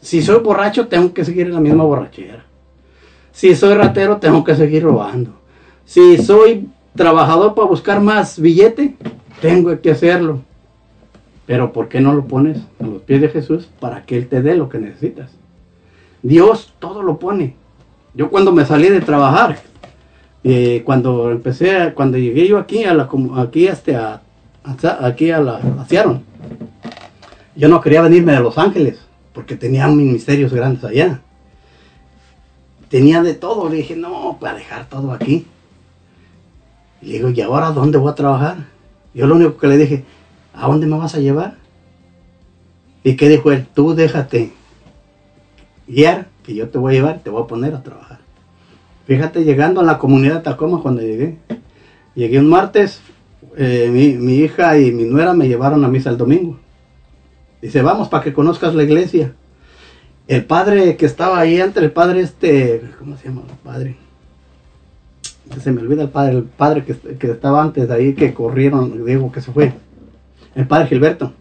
Si 0.01 0.21
soy 0.21 0.39
borracho, 0.39 0.87
tengo 0.87 1.13
que 1.13 1.25
seguir 1.25 1.47
en 1.47 1.53
la 1.53 1.59
misma 1.59 1.83
borrachera. 1.83 2.45
Si 3.31 3.55
soy 3.55 3.73
ratero, 3.73 4.17
tengo 4.17 4.43
que 4.43 4.55
seguir 4.55 4.83
robando. 4.83 5.31
Si 5.83 6.17
soy 6.17 6.69
trabajador 6.95 7.53
para 7.53 7.67
buscar 7.67 7.99
más 7.99 8.39
billete, 8.39 8.95
tengo 9.41 9.79
que 9.81 9.91
hacerlo. 9.91 10.41
Pero 11.45 11.71
¿por 11.73 11.89
qué 11.89 12.01
no 12.01 12.13
lo 12.13 12.25
pones 12.25 12.57
a 12.79 12.87
los 12.87 13.01
pies 13.03 13.21
de 13.21 13.29
Jesús 13.29 13.69
para 13.79 14.03
que 14.03 14.17
Él 14.17 14.27
te 14.27 14.41
dé 14.41 14.55
lo 14.55 14.67
que 14.69 14.79
necesitas? 14.79 15.31
Dios 16.23 16.73
todo 16.79 17.03
lo 17.03 17.19
pone. 17.19 17.55
Yo 18.15 18.29
cuando 18.29 18.51
me 18.51 18.65
salí 18.65 18.89
de 18.89 19.01
trabajar, 19.01 19.57
eh, 20.43 20.81
cuando 20.85 21.31
empecé, 21.31 21.93
cuando 21.93 22.17
llegué 22.17 22.47
yo 22.47 22.57
aquí 22.57 22.83
a 22.83 22.93
la, 22.93 23.09
aquí 23.37 23.67
este, 23.67 23.95
a, 23.95 24.21
aquí 25.01 25.29
a 25.29 25.39
la 25.39 25.57
a 25.57 25.85
yo 27.55 27.69
no 27.69 27.79
quería 27.79 28.01
venirme 28.01 28.33
de 28.33 28.41
Los 28.41 28.57
Ángeles 28.57 28.99
porque 29.33 29.55
tenía 29.55 29.87
ministerios 29.87 30.53
grandes 30.53 30.83
allá. 30.83 31.21
Tenía 32.89 33.21
de 33.21 33.33
todo. 33.33 33.69
Le 33.69 33.77
dije, 33.77 33.95
no, 33.95 34.37
para 34.39 34.57
dejar 34.57 34.89
todo 34.89 35.11
aquí. 35.11 35.45
Y 37.01 37.07
le 37.07 37.13
digo, 37.13 37.29
¿y 37.29 37.41
ahora 37.41 37.71
dónde 37.71 37.97
voy 37.97 38.11
a 38.11 38.15
trabajar? 38.15 38.57
Yo 39.15 39.25
lo 39.27 39.35
único 39.35 39.57
que 39.57 39.67
le 39.67 39.77
dije, 39.77 40.03
¿a 40.53 40.67
dónde 40.67 40.85
me 40.87 40.97
vas 40.97 41.15
a 41.15 41.19
llevar? 41.19 41.55
¿Y 43.01 43.15
qué 43.15 43.29
dijo 43.29 43.51
él? 43.51 43.65
Tú 43.73 43.95
déjate 43.95 44.51
guiar, 45.87 46.27
que 46.43 46.53
yo 46.53 46.67
te 46.69 46.77
voy 46.77 46.93
a 46.93 46.97
llevar, 46.97 47.19
te 47.19 47.29
voy 47.29 47.41
a 47.41 47.47
poner 47.47 47.73
a 47.73 47.81
trabajar. 47.81 48.19
Fíjate, 49.07 49.45
llegando 49.45 49.79
a 49.79 49.83
la 49.83 49.97
comunidad 49.99 50.35
de 50.35 50.41
Tacoma 50.41 50.81
cuando 50.81 51.01
llegué. 51.01 51.37
Llegué 52.13 52.39
un 52.39 52.49
martes, 52.49 53.01
eh, 53.55 53.89
mi, 53.91 54.13
mi 54.13 54.35
hija 54.39 54.77
y 54.77 54.91
mi 54.91 55.05
nuera 55.05 55.33
me 55.33 55.47
llevaron 55.47 55.85
a 55.85 55.87
misa 55.87 56.09
el 56.09 56.17
domingo. 56.17 56.59
Dice, 57.61 57.81
vamos 57.81 58.09
para 58.09 58.23
que 58.23 58.33
conozcas 58.33 58.75
la 58.75 58.83
iglesia. 58.83 59.33
El 60.27 60.43
padre 60.43 60.97
que 60.97 61.05
estaba 61.05 61.39
ahí 61.39 61.61
antes, 61.61 61.81
el 61.81 61.91
padre 61.91 62.21
este, 62.21 62.81
¿cómo 62.99 63.15
se 63.15 63.29
llama 63.29 63.43
el 63.47 63.55
padre? 63.57 63.95
Se 65.61 65.71
me 65.71 65.81
olvida 65.81 66.03
el 66.03 66.09
padre, 66.09 66.37
el 66.37 66.43
padre 66.43 66.83
que, 66.83 66.95
que 67.17 67.31
estaba 67.31 67.61
antes 67.61 67.87
de 67.87 67.93
ahí, 67.93 68.13
que 68.13 68.33
corrieron, 68.33 69.05
digo 69.05 69.31
que 69.31 69.41
se 69.41 69.51
fue. 69.51 69.73
El 70.55 70.67
padre 70.67 70.87
Gilberto. 70.87 71.33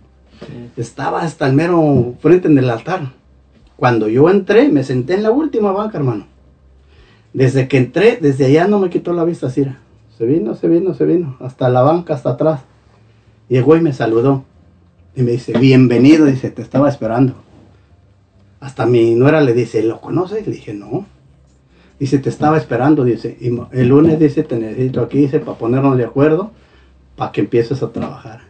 Estaba 0.76 1.22
hasta 1.22 1.46
el 1.46 1.54
mero 1.54 2.14
frente 2.20 2.48
en 2.48 2.58
el 2.58 2.68
altar. 2.68 3.12
Cuando 3.76 4.08
yo 4.08 4.28
entré, 4.30 4.68
me 4.68 4.84
senté 4.84 5.14
en 5.14 5.22
la 5.22 5.30
última 5.30 5.72
banca, 5.72 5.98
hermano. 5.98 6.26
Desde 7.32 7.66
que 7.66 7.78
entré, 7.78 8.18
desde 8.20 8.46
allá 8.46 8.68
no 8.68 8.78
me 8.78 8.90
quitó 8.90 9.12
la 9.12 9.24
vista, 9.24 9.50
Cira. 9.50 9.80
Se 10.16 10.26
vino, 10.26 10.54
se 10.54 10.68
vino, 10.68 10.94
se 10.94 11.04
vino. 11.04 11.36
Hasta 11.40 11.68
la 11.68 11.82
banca, 11.82 12.14
hasta 12.14 12.30
atrás. 12.30 12.60
Llegó 13.48 13.76
y 13.76 13.80
me 13.80 13.92
saludó. 13.92 14.44
Y 15.16 15.22
me 15.22 15.32
dice, 15.32 15.58
bienvenido, 15.58 16.26
dice, 16.26 16.50
te 16.50 16.62
estaba 16.62 16.88
esperando. 16.88 17.34
Hasta 18.60 18.86
mi 18.86 19.14
nuera 19.14 19.40
le 19.40 19.52
dice, 19.52 19.82
¿lo 19.82 20.00
conoces? 20.00 20.46
Le 20.46 20.54
dije, 20.54 20.74
no. 20.74 21.06
Dice, 21.98 22.18
te 22.18 22.28
estaba 22.28 22.58
esperando, 22.58 23.04
dice. 23.04 23.36
Y 23.40 23.56
el 23.72 23.88
lunes 23.88 24.18
dice, 24.18 24.42
te 24.42 24.58
necesito 24.58 25.00
aquí, 25.00 25.18
dice, 25.18 25.40
para 25.40 25.56
ponernos 25.56 25.96
de 25.96 26.04
acuerdo, 26.04 26.50
para 27.16 27.32
que 27.32 27.42
empieces 27.42 27.82
a 27.82 27.92
trabajar. 27.92 28.40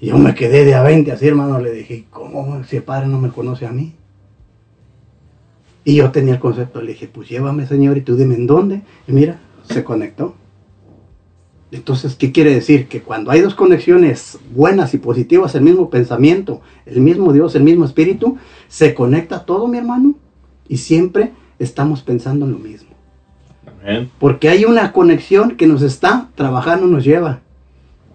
Y 0.00 0.08
yo 0.08 0.18
me 0.18 0.34
quedé 0.34 0.64
de 0.64 0.74
a 0.74 0.82
20 0.82 1.12
así, 1.12 1.28
hermano. 1.28 1.60
Le 1.60 1.72
dije, 1.72 2.06
¿cómo 2.10 2.64
si 2.64 2.76
el 2.76 2.82
padre 2.82 3.06
no 3.06 3.20
me 3.20 3.30
conoce 3.30 3.66
a 3.66 3.70
mí? 3.70 3.94
Y 5.84 5.96
yo 5.96 6.10
tenía 6.10 6.34
el 6.34 6.40
concepto, 6.40 6.80
le 6.80 6.92
dije, 6.92 7.08
pues 7.08 7.28
llévame, 7.28 7.66
señor, 7.66 7.96
y 7.96 8.02
tú 8.02 8.16
dime 8.16 8.34
en 8.34 8.46
dónde. 8.46 8.82
Y 9.06 9.12
mira, 9.12 9.38
se 9.64 9.84
conectó. 9.84 10.34
Entonces, 11.72 12.16
¿qué 12.16 12.32
quiere 12.32 12.52
decir? 12.52 12.88
Que 12.88 13.00
cuando 13.00 13.30
hay 13.30 13.40
dos 13.40 13.54
conexiones 13.54 14.38
buenas 14.52 14.92
y 14.92 14.98
positivas, 14.98 15.54
el 15.54 15.62
mismo 15.62 15.88
pensamiento, 15.88 16.62
el 16.84 17.00
mismo 17.00 17.32
Dios, 17.32 17.54
el 17.54 17.62
mismo 17.62 17.84
espíritu, 17.84 18.38
se 18.68 18.92
conecta 18.92 19.44
todo, 19.44 19.68
mi 19.68 19.78
hermano, 19.78 20.14
y 20.68 20.78
siempre 20.78 21.32
estamos 21.60 22.02
pensando 22.02 22.46
en 22.46 22.52
lo 22.52 22.58
mismo. 22.58 22.90
Amén. 23.66 24.10
Porque 24.18 24.48
hay 24.48 24.64
una 24.64 24.92
conexión 24.92 25.56
que 25.56 25.68
nos 25.68 25.82
está 25.82 26.28
trabajando, 26.34 26.86
nos 26.86 27.04
lleva. 27.04 27.40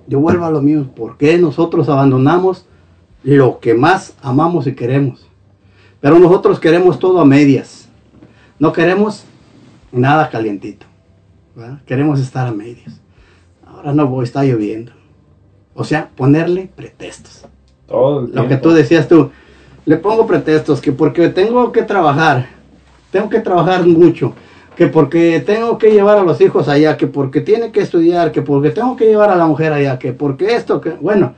Yo 0.08 0.20
vuelvo 0.20 0.46
a 0.46 0.52
lo 0.52 0.62
mío. 0.62 0.88
¿Por 0.94 1.18
qué 1.18 1.38
nosotros 1.38 1.88
abandonamos 1.88 2.66
lo 3.24 3.60
que 3.60 3.74
más 3.74 4.16
amamos 4.22 4.68
y 4.68 4.76
queremos? 4.76 5.28
Pero 6.02 6.20
nosotros 6.20 6.60
queremos 6.60 7.00
todo 7.00 7.20
a 7.22 7.26
medias. 7.26 7.90
No 8.60 8.74
queremos 8.74 9.24
nada 9.92 10.30
calientito. 10.30 10.86
¿verdad? 11.56 11.80
Queremos 11.86 12.20
estar 12.20 12.48
a 12.48 12.52
medias. 12.52 13.00
Ahora 13.66 13.94
no 13.94 14.08
voy, 14.08 14.26
está 14.26 14.44
lloviendo. 14.44 14.92
O 15.74 15.84
sea, 15.84 16.10
ponerle 16.16 16.70
pretextos. 16.76 17.46
Todo 17.88 18.26
el 18.26 18.36
Lo 18.36 18.44
que 18.44 18.48
tiempo. 18.50 18.70
tú 18.70 18.74
decías 18.76 19.08
tú, 19.08 19.32
le 19.86 19.98
pongo 19.98 20.26
pretextos, 20.26 20.82
que 20.82 20.92
porque 20.92 21.30
tengo 21.30 21.72
que 21.72 21.84
trabajar, 21.84 22.48
tengo 23.16 23.30
que 23.30 23.40
trabajar 23.40 23.86
mucho, 23.88 24.34
que 24.76 24.88
porque 24.88 25.40
tengo 25.40 25.78
que 25.78 25.90
llevar 25.90 26.18
a 26.18 26.24
los 26.24 26.42
hijos 26.42 26.68
allá, 26.68 26.98
que 26.98 27.08
porque 27.08 27.40
tiene 27.40 27.72
que 27.72 27.80
estudiar, 27.80 28.34
que 28.34 28.42
porque 28.42 28.72
tengo 28.72 28.98
que 28.98 29.06
llevar 29.06 29.30
a 29.30 29.38
la 29.38 29.48
mujer 29.48 29.72
allá, 29.72 29.98
que 29.98 30.12
porque 30.12 30.54
esto, 30.54 30.82
que 30.82 30.90
bueno, 30.90 31.34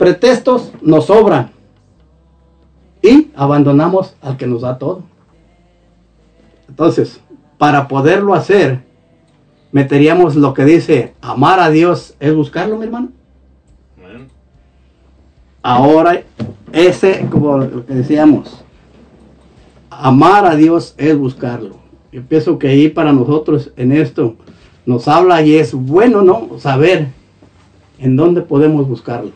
pretextos 0.00 0.72
nos 0.82 1.06
sobran 1.06 1.52
y 3.00 3.30
abandonamos 3.36 4.16
al 4.20 4.36
que 4.36 4.48
nos 4.48 4.62
da 4.62 4.78
todo. 4.78 5.04
Entonces, 6.68 7.20
para 7.56 7.86
poderlo 7.86 8.34
hacer, 8.34 8.80
meteríamos 9.70 10.34
lo 10.34 10.54
que 10.54 10.64
dice, 10.64 11.14
amar 11.20 11.60
a 11.60 11.70
Dios 11.70 12.16
es 12.18 12.34
buscarlo, 12.34 12.76
mi 12.78 12.86
hermano. 12.86 13.10
Ahora, 15.62 16.20
ese, 16.72 17.28
como 17.30 17.58
lo 17.58 17.86
que 17.86 17.94
decíamos, 17.94 18.64
amar 20.00 20.46
a 20.46 20.56
Dios 20.56 20.94
es 20.98 21.16
buscarlo. 21.16 21.76
Yo 22.12 22.22
pienso 22.22 22.58
que 22.58 22.68
ahí 22.68 22.88
para 22.88 23.12
nosotros 23.12 23.70
en 23.76 23.92
esto 23.92 24.34
nos 24.86 25.06
habla 25.08 25.42
y 25.42 25.56
es 25.56 25.72
bueno, 25.74 26.22
¿no? 26.22 26.58
Saber 26.58 27.08
¿En 28.00 28.16
dónde 28.16 28.40
podemos 28.40 28.88
buscarlo? 28.88 29.32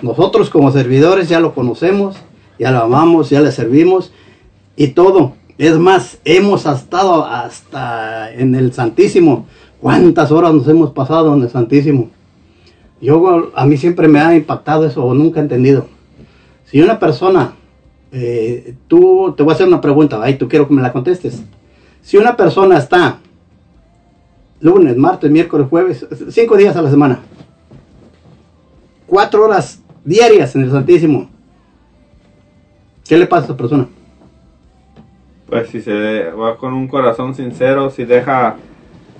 Nosotros 0.00 0.48
como 0.48 0.70
servidores 0.72 1.28
ya 1.28 1.38
lo 1.38 1.54
conocemos, 1.54 2.16
ya 2.58 2.70
lo 2.70 2.78
amamos, 2.78 3.28
ya 3.28 3.40
le 3.40 3.52
servimos 3.52 4.10
y 4.74 4.88
todo. 4.88 5.34
Es 5.58 5.76
más, 5.78 6.18
hemos 6.24 6.64
estado 6.64 7.26
hasta 7.26 8.32
en 8.32 8.54
el 8.54 8.72
Santísimo. 8.72 9.46
¿Cuántas 9.80 10.32
horas 10.32 10.54
nos 10.54 10.66
hemos 10.68 10.92
pasado 10.92 11.34
en 11.34 11.42
el 11.42 11.50
Santísimo? 11.50 12.08
Yo, 13.02 13.50
a 13.54 13.66
mí 13.66 13.76
siempre 13.76 14.08
me 14.08 14.20
ha 14.20 14.34
impactado 14.34 14.86
eso, 14.86 15.04
o 15.04 15.12
nunca 15.12 15.40
he 15.40 15.42
entendido. 15.42 15.88
Si 16.64 16.80
una 16.80 16.98
persona, 16.98 17.52
eh, 18.10 18.74
tú, 18.86 19.34
te 19.36 19.42
voy 19.42 19.52
a 19.52 19.54
hacer 19.54 19.68
una 19.68 19.80
pregunta, 19.80 20.22
ahí 20.22 20.36
tú 20.36 20.48
quiero 20.48 20.66
que 20.66 20.74
me 20.74 20.82
la 20.82 20.92
contestes. 20.92 21.42
Si 22.00 22.16
una 22.16 22.36
persona 22.36 22.78
está 22.78 23.18
lunes, 24.60 24.96
martes, 24.96 25.30
miércoles, 25.30 25.66
jueves, 25.68 26.06
cinco 26.30 26.56
días 26.56 26.76
a 26.76 26.82
la 26.82 26.90
semana, 26.90 27.20
cuatro 29.06 29.44
horas 29.44 29.82
diarias 30.04 30.54
en 30.56 30.62
el 30.62 30.70
Santísimo, 30.70 31.28
¿qué 33.06 33.18
le 33.18 33.26
pasa 33.26 33.42
a 33.42 33.44
esa 33.46 33.56
persona? 33.56 33.86
Pues 35.46 35.68
si 35.70 35.80
se 35.80 36.30
va 36.30 36.56
con 36.56 36.72
un 36.72 36.88
corazón 36.88 37.34
sincero, 37.34 37.90
si 37.90 38.04
deja, 38.04 38.56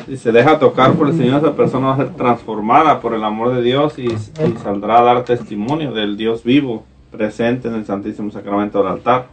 si 0.06 0.16
se 0.16 0.32
deja 0.32 0.58
tocar 0.58 0.94
por 0.94 1.08
el 1.08 1.16
Señor, 1.16 1.38
esa 1.38 1.54
persona 1.54 1.88
va 1.88 1.94
a 1.94 1.96
ser 1.98 2.14
transformada 2.14 3.00
por 3.00 3.14
el 3.14 3.24
amor 3.24 3.54
de 3.54 3.62
Dios 3.62 3.98
y, 3.98 4.06
y 4.06 4.56
saldrá 4.62 4.98
a 4.98 5.02
dar 5.02 5.24
testimonio 5.24 5.92
del 5.92 6.16
Dios 6.16 6.42
vivo 6.42 6.84
presente 7.22 7.68
en 7.68 7.74
el 7.74 7.84
Santísimo 7.84 8.30
Sacramento 8.30 8.78
del 8.78 8.86
altar. 8.92 9.26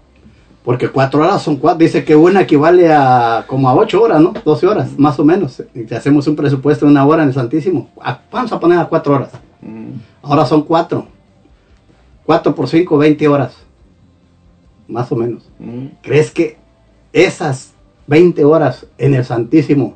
Porque 0.63 0.89
cuatro 0.89 1.21
horas 1.21 1.43
son 1.43 1.57
cuatro, 1.57 1.77
dice 1.77 2.03
que 2.03 2.15
una 2.15 2.41
equivale 2.41 2.91
a 2.91 3.45
como 3.47 3.69
a 3.69 3.75
ocho 3.75 4.01
horas, 4.01 4.19
¿no? 4.19 4.33
12 4.43 4.65
horas, 4.65 4.97
más 4.97 5.19
o 5.19 5.23
menos. 5.23 5.61
Y 5.75 5.83
si 5.83 5.93
hacemos 5.93 6.27
un 6.27 6.35
presupuesto 6.35 6.85
de 6.87 6.91
una 6.91 7.05
hora 7.05 7.21
en 7.21 7.29
el 7.29 7.35
Santísimo, 7.35 7.89
a- 8.01 8.19
vamos 8.31 8.51
a 8.51 8.59
poner 8.59 8.79
a 8.79 8.85
cuatro 8.85 9.13
horas. 9.13 9.29
Ahora 10.23 10.43
son 10.45 10.63
cuatro. 10.63 11.05
Cuatro 12.25 12.55
por 12.55 12.67
cinco, 12.67 12.97
20 12.97 13.27
horas. 13.27 13.55
Más 14.87 15.11
o 15.11 15.15
menos. 15.15 15.47
¿Crees 16.01 16.31
que 16.31 16.57
esas 17.13 17.73
20 18.07 18.43
horas 18.43 18.87
en 18.97 19.13
el 19.13 19.23
Santísimo 19.23 19.95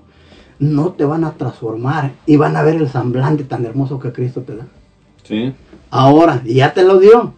no 0.59 0.89
te 0.91 1.03
van 1.05 1.23
a 1.23 1.31
transformar 1.31 2.11
y 2.27 2.37
van 2.37 2.55
a 2.55 2.61
ver 2.61 2.75
el 2.75 2.89
semblante 2.89 3.43
tan 3.43 3.65
hermoso 3.65 3.99
que 3.99 4.11
Cristo 4.11 4.41
te 4.41 4.55
da? 4.55 4.67
Sí. 5.23 5.51
Ahora, 5.89 6.41
y 6.45 6.55
ya 6.55 6.73
te 6.75 6.83
lo 6.83 6.99
dio. 6.99 7.33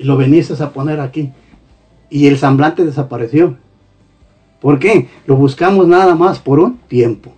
Y 0.00 0.04
lo 0.04 0.16
veniste 0.16 0.54
a 0.62 0.70
poner 0.70 0.98
aquí. 0.98 1.30
Y 2.08 2.26
el 2.26 2.38
semblante 2.38 2.86
desapareció. 2.86 3.58
¿Por 4.58 4.78
qué? 4.78 5.10
Lo 5.26 5.36
buscamos 5.36 5.86
nada 5.86 6.14
más 6.14 6.38
por 6.38 6.58
un 6.58 6.78
tiempo. 6.78 7.34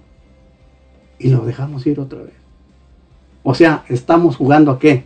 Y 1.18 1.30
lo 1.30 1.44
dejamos 1.44 1.84
ir 1.88 1.98
otra 1.98 2.20
vez. 2.20 2.34
O 3.42 3.52
sea, 3.56 3.82
estamos 3.88 4.36
jugando 4.36 4.70
a 4.70 4.78
qué? 4.78 5.02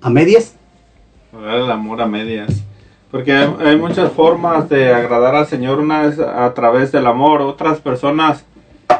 ¿A 0.00 0.10
medias? 0.10 0.56
Dar 1.32 1.58
el 1.58 1.70
amor 1.70 2.02
a 2.02 2.06
medias. 2.06 2.64
Porque 3.12 3.32
hay, 3.32 3.54
hay 3.64 3.78
muchas 3.78 4.10
formas 4.10 4.68
de 4.68 4.92
agradar 4.92 5.36
al 5.36 5.46
Señor. 5.46 5.78
Una 5.78 6.06
es 6.06 6.18
a 6.18 6.52
través 6.52 6.90
del 6.90 7.06
amor. 7.06 7.42
Otras 7.42 7.78
personas, 7.78 8.44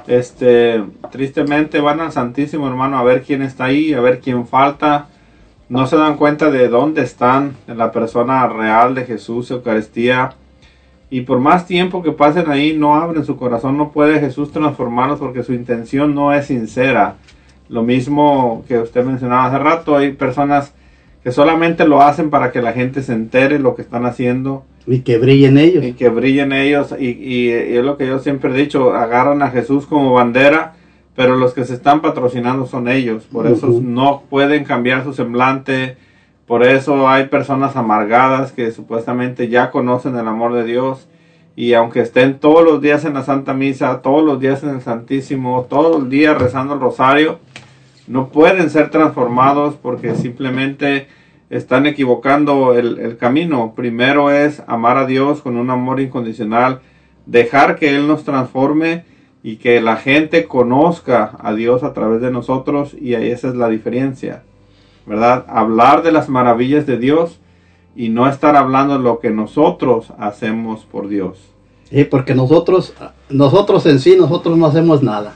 este, 0.06 0.84
tristemente 1.10 1.80
van 1.80 1.98
al 1.98 2.12
Santísimo 2.12 2.68
hermano 2.68 2.96
a 2.96 3.02
ver 3.02 3.22
quién 3.22 3.42
está 3.42 3.64
ahí, 3.64 3.92
a 3.92 4.00
ver 4.00 4.20
quién 4.20 4.46
falta. 4.46 5.08
No 5.72 5.86
se 5.86 5.96
dan 5.96 6.16
cuenta 6.18 6.50
de 6.50 6.68
dónde 6.68 7.00
están, 7.02 7.56
de 7.66 7.74
la 7.74 7.90
persona 7.92 8.46
real 8.46 8.94
de 8.94 9.06
Jesús, 9.06 9.50
Eucaristía. 9.50 10.34
Y 11.08 11.22
por 11.22 11.38
más 11.40 11.66
tiempo 11.66 12.02
que 12.02 12.12
pasen 12.12 12.50
ahí, 12.50 12.74
no 12.76 12.94
abren 12.94 13.24
su 13.24 13.36
corazón, 13.38 13.78
no 13.78 13.90
puede 13.90 14.20
Jesús 14.20 14.52
transformarlos 14.52 15.18
porque 15.18 15.42
su 15.42 15.54
intención 15.54 16.14
no 16.14 16.34
es 16.34 16.46
sincera. 16.46 17.14
Lo 17.70 17.82
mismo 17.82 18.64
que 18.68 18.78
usted 18.78 19.02
mencionaba 19.02 19.46
hace 19.46 19.58
rato, 19.58 19.96
hay 19.96 20.12
personas 20.12 20.74
que 21.24 21.32
solamente 21.32 21.86
lo 21.88 22.02
hacen 22.02 22.28
para 22.28 22.52
que 22.52 22.60
la 22.60 22.74
gente 22.74 23.00
se 23.02 23.14
entere 23.14 23.58
lo 23.58 23.74
que 23.74 23.80
están 23.80 24.04
haciendo 24.04 24.64
Y 24.86 24.98
que 25.00 25.16
brillen 25.16 25.56
ellos. 25.56 25.84
y 25.84 25.94
que 25.94 26.10
brillen 26.10 26.52
ellos. 26.52 26.94
Y, 26.98 27.06
y- 27.06 27.46
y 27.48 27.76
es 27.78 27.84
lo 27.84 27.96
que 27.96 28.06
yo 28.06 28.18
siempre 28.18 28.50
he 28.52 28.56
dicho, 28.58 28.92
agarran 28.94 29.40
a 29.42 29.48
Jesús 29.50 29.86
como 29.86 30.12
bandera, 30.12 30.74
pero 31.14 31.36
los 31.36 31.52
que 31.52 31.64
se 31.64 31.74
están 31.74 32.00
patrocinando 32.00 32.66
son 32.66 32.88
ellos. 32.88 33.24
Por 33.24 33.46
eso 33.46 33.68
no 33.82 34.22
pueden 34.30 34.64
cambiar 34.64 35.04
su 35.04 35.12
semblante. 35.12 35.96
Por 36.46 36.64
eso 36.64 37.08
hay 37.08 37.26
personas 37.26 37.76
amargadas 37.76 38.52
que 38.52 38.70
supuestamente 38.72 39.48
ya 39.48 39.70
conocen 39.70 40.16
el 40.16 40.26
amor 40.26 40.54
de 40.54 40.64
Dios. 40.64 41.08
Y 41.54 41.74
aunque 41.74 42.00
estén 42.00 42.38
todos 42.38 42.64
los 42.64 42.80
días 42.80 43.04
en 43.04 43.12
la 43.14 43.22
Santa 43.22 43.52
Misa, 43.52 44.00
todos 44.00 44.24
los 44.24 44.40
días 44.40 44.62
en 44.62 44.70
el 44.70 44.80
Santísimo, 44.80 45.66
todo 45.68 45.98
el 45.98 46.08
día 46.08 46.32
rezando 46.32 46.74
el 46.74 46.80
rosario, 46.80 47.40
no 48.06 48.28
pueden 48.28 48.70
ser 48.70 48.90
transformados 48.90 49.74
porque 49.74 50.14
simplemente 50.14 51.08
están 51.50 51.84
equivocando 51.84 52.72
el, 52.74 52.98
el 52.98 53.18
camino. 53.18 53.74
Primero 53.76 54.30
es 54.30 54.62
amar 54.66 54.96
a 54.96 55.04
Dios 55.04 55.42
con 55.42 55.58
un 55.58 55.68
amor 55.68 56.00
incondicional, 56.00 56.80
dejar 57.26 57.76
que 57.76 57.94
Él 57.94 58.08
nos 58.08 58.24
transforme 58.24 59.04
y 59.42 59.56
que 59.56 59.80
la 59.80 59.96
gente 59.96 60.46
conozca 60.46 61.36
a 61.40 61.52
Dios 61.52 61.82
a 61.82 61.92
través 61.92 62.20
de 62.20 62.30
nosotros 62.30 62.94
y 62.94 63.14
ahí 63.14 63.30
esa 63.30 63.48
es 63.48 63.56
la 63.56 63.68
diferencia, 63.68 64.42
¿verdad? 65.04 65.44
Hablar 65.48 66.02
de 66.02 66.12
las 66.12 66.28
maravillas 66.28 66.86
de 66.86 66.96
Dios 66.96 67.40
y 67.96 68.08
no 68.08 68.28
estar 68.28 68.56
hablando 68.56 68.96
de 68.96 69.04
lo 69.04 69.18
que 69.18 69.30
nosotros 69.30 70.12
hacemos 70.18 70.84
por 70.84 71.08
Dios. 71.08 71.38
Sí, 71.90 72.04
porque 72.04 72.34
nosotros, 72.34 72.94
nosotros 73.28 73.84
en 73.86 73.98
sí, 73.98 74.16
nosotros 74.16 74.56
no 74.56 74.66
hacemos 74.66 75.02
nada. 75.02 75.34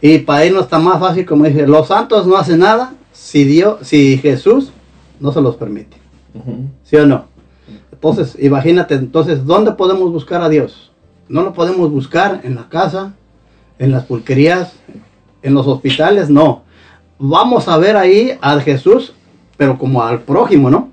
Y 0.00 0.18
para 0.18 0.44
él 0.44 0.54
no 0.54 0.60
está 0.60 0.78
más 0.78 1.00
fácil, 1.00 1.26
como 1.26 1.44
dice, 1.44 1.66
los 1.66 1.88
santos 1.88 2.26
no 2.26 2.36
hacen 2.36 2.60
nada 2.60 2.94
si 3.12 3.44
Dios, 3.44 3.78
si 3.82 4.18
Jesús 4.18 4.72
no 5.18 5.32
se 5.32 5.40
los 5.40 5.56
permite. 5.56 5.96
¿Sí 6.84 6.96
o 6.96 7.06
no? 7.06 7.24
Entonces, 7.90 8.36
imagínate, 8.40 8.94
entonces, 8.94 9.44
¿dónde 9.44 9.72
podemos 9.72 10.12
buscar 10.12 10.40
a 10.40 10.48
Dios? 10.48 10.92
No 11.28 11.42
lo 11.42 11.52
podemos 11.52 11.90
buscar 11.90 12.42
en 12.44 12.54
la 12.54 12.68
casa, 12.68 13.14
en 13.78 13.92
las 13.92 14.04
pulquerías, 14.04 14.72
en 15.42 15.54
los 15.54 15.66
hospitales, 15.66 16.30
no. 16.30 16.62
Vamos 17.18 17.68
a 17.68 17.76
ver 17.78 17.96
ahí 17.96 18.32
a 18.40 18.58
Jesús, 18.60 19.12
pero 19.56 19.78
como 19.78 20.02
al 20.02 20.22
prójimo, 20.22 20.70
¿no? 20.70 20.88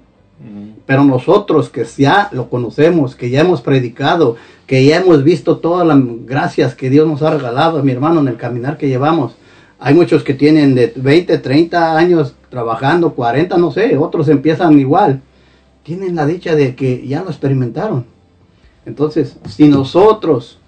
Pero 0.86 1.04
nosotros 1.04 1.70
que 1.70 1.84
ya 1.98 2.30
lo 2.32 2.50
conocemos, 2.50 3.16
que 3.16 3.30
ya 3.30 3.42
hemos 3.42 3.62
predicado, 3.62 4.36
que 4.68 4.86
ya 4.86 4.98
hemos 4.98 5.24
visto 5.24 5.58
todas 5.58 5.86
las 5.86 5.98
gracias 6.26 6.76
que 6.76 6.90
Dios 6.90 7.08
nos 7.08 7.24
ha 7.24 7.32
regalado, 7.32 7.82
mi 7.84 7.92
hermano, 7.92 8.20
en 8.22 8.28
el 8.28 8.38
caminar 8.38 8.78
que 8.78 8.88
llevamos. 8.88 9.36
Hay 9.80 9.94
muchos 9.94 10.24
que 10.24 10.34
tienen 10.34 10.76
de 10.76 10.94
20, 10.96 11.40
30 11.40 11.98
años 11.98 12.36
trabajando, 12.50 13.14
40, 13.14 13.58
no 13.58 13.72
sé, 13.72 13.98
otros 13.98 14.30
empiezan 14.30 14.80
igual. 14.80 15.22
Tienen 15.84 16.16
la 16.16 16.26
dicha 16.26 16.56
de 16.56 16.76
que 16.76 17.06
ya 17.08 17.24
lo 17.24 17.30
experimentaron. 17.30 18.06
Entonces, 18.86 19.38
si 19.50 19.68
nosotros 19.68 20.60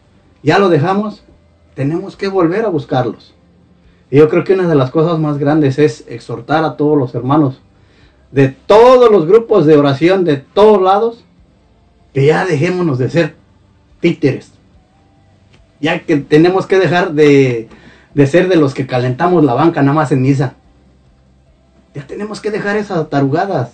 ya 0.43 0.59
lo 0.59 0.69
dejamos, 0.69 1.23
tenemos 1.77 2.15
que 2.15 2.27
volver 2.27 2.65
a 2.65 2.69
buscarlos. 2.69 3.35
Y 4.09 4.17
yo 4.17 4.27
creo 4.29 4.43
que 4.43 4.53
una 4.53 4.67
de 4.67 4.73
las 4.73 4.89
cosas 4.89 5.19
más 5.19 5.37
grandes 5.37 5.77
es 5.77 6.03
exhortar 6.07 6.65
a 6.65 6.75
todos 6.75 6.97
los 6.97 7.13
hermanos 7.13 7.61
de 8.31 8.49
todos 8.49 9.11
los 9.11 9.27
grupos 9.27 9.65
de 9.65 9.77
oración 9.77 10.25
de 10.25 10.37
todos 10.37 10.81
lados, 10.81 11.23
que 12.13 12.25
ya 12.25 12.45
dejémonos 12.45 12.97
de 12.97 13.09
ser 13.11 13.35
títeres. 13.99 14.51
Ya 15.79 15.99
que 15.99 16.17
tenemos 16.17 16.65
que 16.65 16.79
dejar 16.79 17.13
de, 17.13 17.69
de 18.15 18.27
ser 18.27 18.49
de 18.49 18.55
los 18.55 18.73
que 18.73 18.87
calentamos 18.87 19.43
la 19.43 19.53
banca 19.53 19.83
nada 19.83 19.93
más 19.93 20.11
en 20.11 20.23
misa. 20.23 20.55
Ya 21.93 22.05
tenemos 22.07 22.41
que 22.41 22.49
dejar 22.49 22.75
esas 22.75 23.07
tarugadas. 23.07 23.73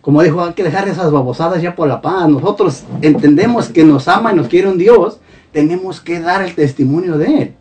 Como 0.00 0.22
dijo, 0.22 0.42
hay 0.42 0.54
que 0.54 0.64
dejar 0.64 0.88
esas 0.88 1.12
babosadas 1.12 1.60
ya 1.60 1.76
por 1.76 1.88
la 1.88 2.00
paz. 2.00 2.26
Nosotros 2.26 2.84
entendemos 3.02 3.68
que 3.68 3.84
nos 3.84 4.08
ama 4.08 4.32
y 4.32 4.36
nos 4.36 4.48
quiere 4.48 4.68
un 4.68 4.78
Dios. 4.78 5.18
Tenemos 5.54 6.00
que 6.00 6.20
dar 6.20 6.42
el 6.42 6.54
testimonio 6.54 7.16
de 7.16 7.38
Él. 7.38 7.54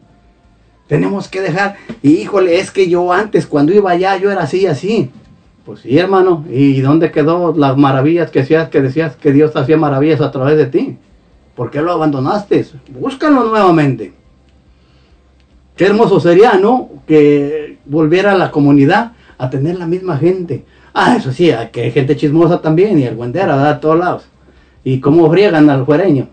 Tenemos 0.87 1.27
que 1.27 1.41
dejar, 1.41 1.77
y 2.01 2.15
híjole, 2.15 2.59
es 2.59 2.71
que 2.71 2.89
yo 2.89 3.13
antes, 3.13 3.45
cuando 3.45 3.71
iba 3.71 3.91
allá, 3.91 4.17
yo 4.17 4.31
era 4.31 4.41
así, 4.41 4.65
así. 4.65 5.11
Pues 5.63 5.81
sí, 5.81 5.97
hermano. 5.97 6.43
¿Y 6.49 6.81
dónde 6.81 7.11
quedó 7.11 7.53
las 7.55 7.77
maravillas 7.77 8.31
que 8.31 8.41
decías 8.41 9.15
que 9.15 9.31
Dios 9.31 9.55
hacía 9.55 9.77
maravillas 9.77 10.21
a 10.21 10.31
través 10.31 10.57
de 10.57 10.65
ti? 10.65 10.97
¿Por 11.55 11.69
qué 11.69 11.81
lo 11.81 11.91
abandonaste? 11.91 12.65
Búscalo 12.99 13.45
nuevamente. 13.45 14.13
Qué 15.77 15.85
hermoso 15.85 16.19
sería, 16.19 16.53
¿no? 16.55 16.89
Que 17.07 17.77
volviera 17.85 18.35
la 18.35 18.49
comunidad 18.49 19.11
a 19.37 19.51
tener 19.51 19.77
la 19.77 19.85
misma 19.85 20.17
gente. 20.17 20.65
Ah, 20.95 21.15
eso 21.15 21.31
sí, 21.31 21.51
que 21.71 21.81
hay 21.81 21.91
gente 21.91 22.17
chismosa 22.17 22.59
también 22.59 22.97
y 22.97 23.03
el 23.03 23.15
guendera, 23.15 23.55
¿verdad? 23.55 23.69
A 23.69 23.79
todos 23.79 23.99
lados. 23.99 24.25
Y 24.83 24.99
cómo 24.99 25.29
friegan 25.31 25.69
al 25.69 25.85
juereño. 25.85 26.27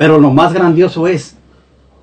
Pero 0.00 0.18
lo 0.18 0.30
más 0.30 0.54
grandioso 0.54 1.06
es, 1.06 1.34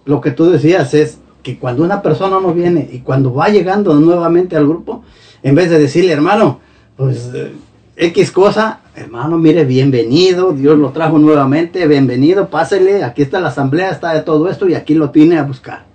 lo 0.06 0.22
que 0.22 0.30
tú 0.30 0.52
decías, 0.52 0.94
es 0.94 1.18
que 1.42 1.58
cuando 1.58 1.84
una 1.84 2.04
persona 2.04 2.40
no 2.40 2.54
viene 2.54 2.88
y 2.92 3.00
cuando 3.00 3.34
va 3.34 3.50
llegando 3.50 3.96
nuevamente 3.96 4.56
al 4.56 4.68
grupo, 4.68 5.04
en 5.42 5.56
vez 5.56 5.72
de 5.72 5.80
decirle, 5.80 6.14
hermano, 6.14 6.60
pues 6.96 7.32
eh, 7.34 7.54
X 7.96 8.32
cosa, 8.32 8.82
hermano, 8.96 9.40
mire, 9.40 9.66
bienvenido, 9.66 10.52
Dios 10.52 10.78
lo 10.78 10.92
trajo 10.92 11.18
nuevamente, 11.18 11.88
bienvenido, 11.88 12.50
pásele, 12.50 13.04
aquí 13.04 13.24
está 13.24 13.40
la 13.40 13.48
asamblea, 13.48 13.90
está 13.90 14.14
de 14.14 14.22
todo 14.22 14.48
esto 14.48 14.70
y 14.70 14.76
aquí 14.76 14.94
lo 14.94 15.10
tiene 15.10 15.40
a 15.40 15.44
buscar. 15.44 15.86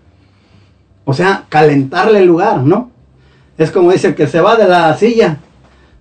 O 1.05 1.15
sea, 1.15 1.45
calentarle 1.49 2.19
el 2.19 2.27
lugar, 2.27 2.65
¿no? 2.65 2.91
Es 3.57 3.71
como 3.71 3.93
dice 3.93 4.09
el 4.09 4.15
que 4.17 4.27
se 4.27 4.41
va 4.41 4.57
de 4.57 4.67
la 4.67 4.93
silla, 4.97 5.39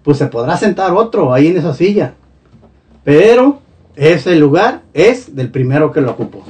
pues 0.01 0.17
se 0.17 0.25
podrá 0.25 0.57
sentar 0.57 0.93
otro 0.93 1.31
ahí 1.31 1.49
en 1.49 1.57
esa 1.57 1.75
silla. 1.75 2.15
Pero 3.03 3.61
ese 4.01 4.35
lugar 4.35 4.81
es 4.95 5.35
del 5.35 5.51
primero 5.51 5.91
que 5.91 6.01
lo 6.01 6.09
ocupó. 6.09 6.43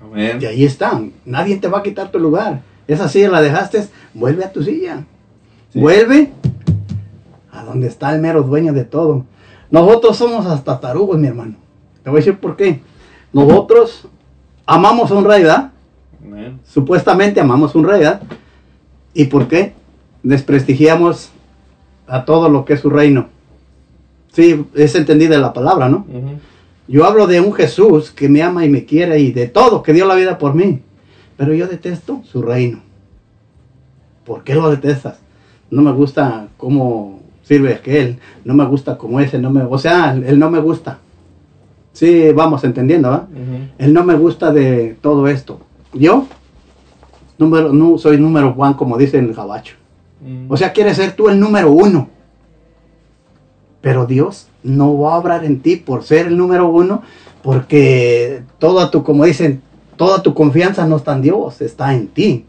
Amén. 0.00 0.38
Y 0.40 0.46
ahí 0.46 0.64
está. 0.64 1.02
Nadie 1.24 1.56
te 1.56 1.66
va 1.66 1.78
a 1.78 1.82
quitar 1.82 2.12
tu 2.12 2.20
lugar. 2.20 2.62
Esa 2.86 3.08
silla 3.08 3.30
la 3.30 3.42
dejaste, 3.42 3.84
vuelve 4.14 4.44
a 4.44 4.52
tu 4.52 4.62
silla. 4.62 5.04
Vuelve 5.74 6.30
a 7.50 7.64
donde 7.64 7.88
está 7.88 8.14
el 8.14 8.20
mero 8.20 8.44
dueño 8.44 8.72
de 8.72 8.84
todo. 8.84 9.24
Nosotros 9.72 10.16
somos 10.16 10.46
hasta 10.46 10.78
tarugos, 10.78 11.18
mi 11.18 11.26
hermano. 11.26 11.56
Te 12.04 12.10
voy 12.10 12.18
a 12.18 12.20
decir 12.20 12.38
por 12.38 12.54
qué. 12.54 12.80
Nosotros 13.32 14.06
amamos 14.64 15.10
a 15.10 15.14
un 15.14 15.24
rey, 15.24 15.42
¿verdad? 15.42 15.72
Amén. 16.24 16.60
Supuestamente 16.64 17.40
amamos 17.40 17.74
a 17.74 17.78
un 17.78 17.88
rey, 17.88 18.02
¿verdad? 18.02 18.22
¿Y 19.14 19.24
por 19.24 19.48
qué? 19.48 19.72
Desprestigiamos 20.22 21.30
a 22.06 22.24
todo 22.24 22.48
lo 22.48 22.64
que 22.64 22.74
es 22.74 22.80
su 22.80 22.88
reino. 22.88 23.30
Sí, 24.32 24.64
es 24.74 24.94
entendida 24.94 25.36
la 25.38 25.52
palabra, 25.52 25.88
¿no? 25.88 26.06
Yo 26.86 27.06
hablo 27.06 27.26
de 27.26 27.40
un 27.40 27.52
Jesús 27.52 28.10
que 28.10 28.28
me 28.28 28.42
ama 28.42 28.64
y 28.64 28.68
me 28.68 28.84
quiere 28.84 29.18
y 29.18 29.32
de 29.32 29.48
todo, 29.48 29.82
que 29.82 29.92
dio 29.92 30.06
la 30.06 30.14
vida 30.14 30.38
por 30.38 30.54
mí. 30.54 30.82
Pero 31.36 31.54
yo 31.54 31.66
detesto 31.66 32.20
su 32.24 32.42
reino. 32.42 32.80
¿Por 34.24 34.44
qué 34.44 34.54
lo 34.54 34.70
detestas? 34.70 35.18
No 35.70 35.82
me 35.82 35.92
gusta 35.92 36.48
cómo 36.56 37.20
sirve 37.42 37.74
aquel, 37.74 38.18
no 38.44 38.54
me 38.54 38.64
gusta 38.64 38.96
como 38.96 39.20
ese, 39.20 39.38
no 39.38 39.50
me, 39.50 39.62
o 39.62 39.78
sea, 39.78 40.14
él 40.14 40.38
no 40.38 40.50
me 40.50 40.60
gusta. 40.60 40.98
Sí, 41.92 42.32
vamos 42.32 42.64
entendiendo, 42.64 43.10
¿va? 43.10 43.28
Ujú. 43.30 43.68
Él 43.78 43.92
no 43.92 44.04
me 44.04 44.14
gusta 44.14 44.52
de 44.52 44.96
todo 45.00 45.28
esto. 45.28 45.60
Yo 45.92 46.26
número, 47.38 47.72
no, 47.72 47.98
soy 47.98 48.18
número 48.18 48.52
Juan, 48.52 48.74
como 48.74 48.98
dice 48.98 49.18
el 49.18 49.32
gabacho. 49.32 49.76
Mm. 50.20 50.50
O 50.50 50.56
sea, 50.56 50.72
quieres 50.72 50.96
ser 50.96 51.12
tú 51.12 51.28
el 51.28 51.38
número 51.38 51.70
uno. 51.70 52.08
Pero 53.80 54.06
Dios 54.06 54.48
no 54.64 54.98
va 54.98 55.14
a 55.14 55.18
obrar 55.18 55.44
en 55.44 55.60
ti 55.60 55.76
por 55.76 56.02
ser 56.02 56.26
el 56.26 56.36
número 56.36 56.68
uno, 56.68 57.02
porque 57.42 58.42
toda 58.58 58.90
tu, 58.90 59.04
como 59.04 59.24
dicen, 59.24 59.62
toda 59.96 60.22
tu 60.22 60.34
confianza 60.34 60.86
no 60.86 60.96
está 60.96 61.12
en 61.12 61.22
Dios, 61.22 61.60
está 61.60 61.94
en 61.94 62.08
ti. 62.08 62.46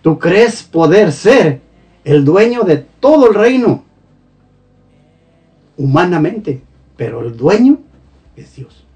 Tú 0.00 0.18
crees 0.18 0.62
poder 0.62 1.12
ser 1.12 1.60
el 2.04 2.24
dueño 2.24 2.62
de 2.62 2.78
todo 2.78 3.28
el 3.28 3.34
reino, 3.34 3.82
humanamente, 5.76 6.62
pero 6.96 7.20
el 7.20 7.36
dueño 7.36 7.78
es 8.36 8.54
Dios. 8.54 8.86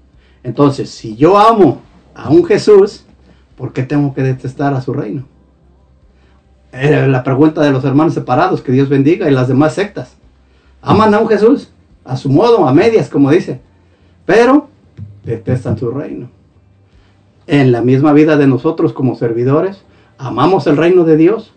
Entonces, 0.43 0.89
si 0.89 1.15
yo 1.15 1.37
amo 1.37 1.81
a 2.15 2.29
un 2.29 2.45
Jesús, 2.45 3.03
¿por 3.57 3.73
qué 3.73 3.83
tengo 3.83 4.13
que 4.13 4.23
detestar 4.23 4.73
a 4.73 4.81
su 4.81 4.93
reino? 4.93 5.25
Era 6.71 7.07
la 7.07 7.23
pregunta 7.23 7.61
de 7.61 7.71
los 7.71 7.83
hermanos 7.83 8.13
separados, 8.13 8.61
que 8.61 8.71
Dios 8.71 8.89
bendiga, 8.89 9.29
y 9.29 9.33
las 9.33 9.47
demás 9.47 9.73
sectas. 9.73 10.15
Aman 10.81 11.13
a 11.13 11.19
un 11.19 11.27
Jesús, 11.27 11.72
a 12.05 12.17
su 12.17 12.29
modo, 12.29 12.67
a 12.67 12.73
medias, 12.73 13.09
como 13.09 13.31
dice, 13.31 13.61
pero 14.25 14.67
detestan 15.23 15.77
su 15.77 15.91
reino. 15.91 16.29
En 17.47 17.71
la 17.71 17.81
misma 17.81 18.13
vida 18.13 18.37
de 18.37 18.47
nosotros 18.47 18.93
como 18.93 19.15
servidores, 19.15 19.83
¿amamos 20.17 20.67
el 20.67 20.77
reino 20.77 21.03
de 21.03 21.17
Dios? 21.17 21.53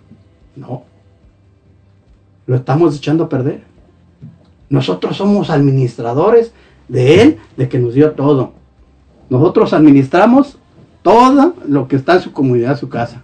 No. 0.57 0.85
Lo 2.47 2.57
estamos 2.57 2.97
echando 2.97 3.25
a 3.25 3.29
perder. 3.29 3.63
Nosotros 4.69 5.17
somos 5.17 5.51
administradores 5.51 6.53
de 6.89 7.23
Él, 7.23 7.39
de 7.57 7.69
que 7.69 7.79
nos 7.79 7.95
dio 7.95 8.13
todo. 8.13 8.53
Nosotros 9.29 9.73
administramos 9.73 10.59
todo 11.03 11.55
lo 11.69 11.89
que 11.89 11.97
está 11.97 12.15
en 12.15 12.21
su 12.21 12.33
comunidad, 12.33 12.79
su 12.79 12.89
casa. 12.89 13.23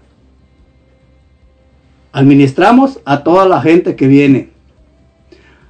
Administramos 2.13 3.01
a 3.05 3.25
toda 3.25 3.47
la 3.47 3.61
gente 3.61 3.97
que 3.97 4.07
viene. 4.07 4.52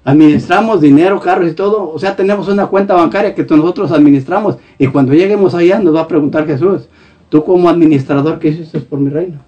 Administramos 0.05 0.81
dinero, 0.81 1.21
carros 1.21 1.51
y 1.51 1.55
todo. 1.55 1.91
O 1.91 1.99
sea, 1.99 2.17
tenemos 2.17 2.49
una 2.49 2.67
cuenta 2.67 2.95
bancaria 2.95 3.35
que 3.35 3.45
nosotros 3.45 3.93
administramos. 3.93 4.57
Y 4.79 4.89
cuando 4.89 5.15
lleguemos 5.15 5.55
allá 5.55 5.79
nos 5.79 5.95
va 5.95 6.03
a 6.03 6.09
preguntar 6.09 6.47
Jesús, 6.47 6.89
tú 7.29 7.45
como 7.45 7.69
administrador, 7.69 8.39
¿qué 8.39 8.49
hiciste 8.49 8.81
por 8.81 8.99
mi 8.99 9.11
reino? 9.11 9.41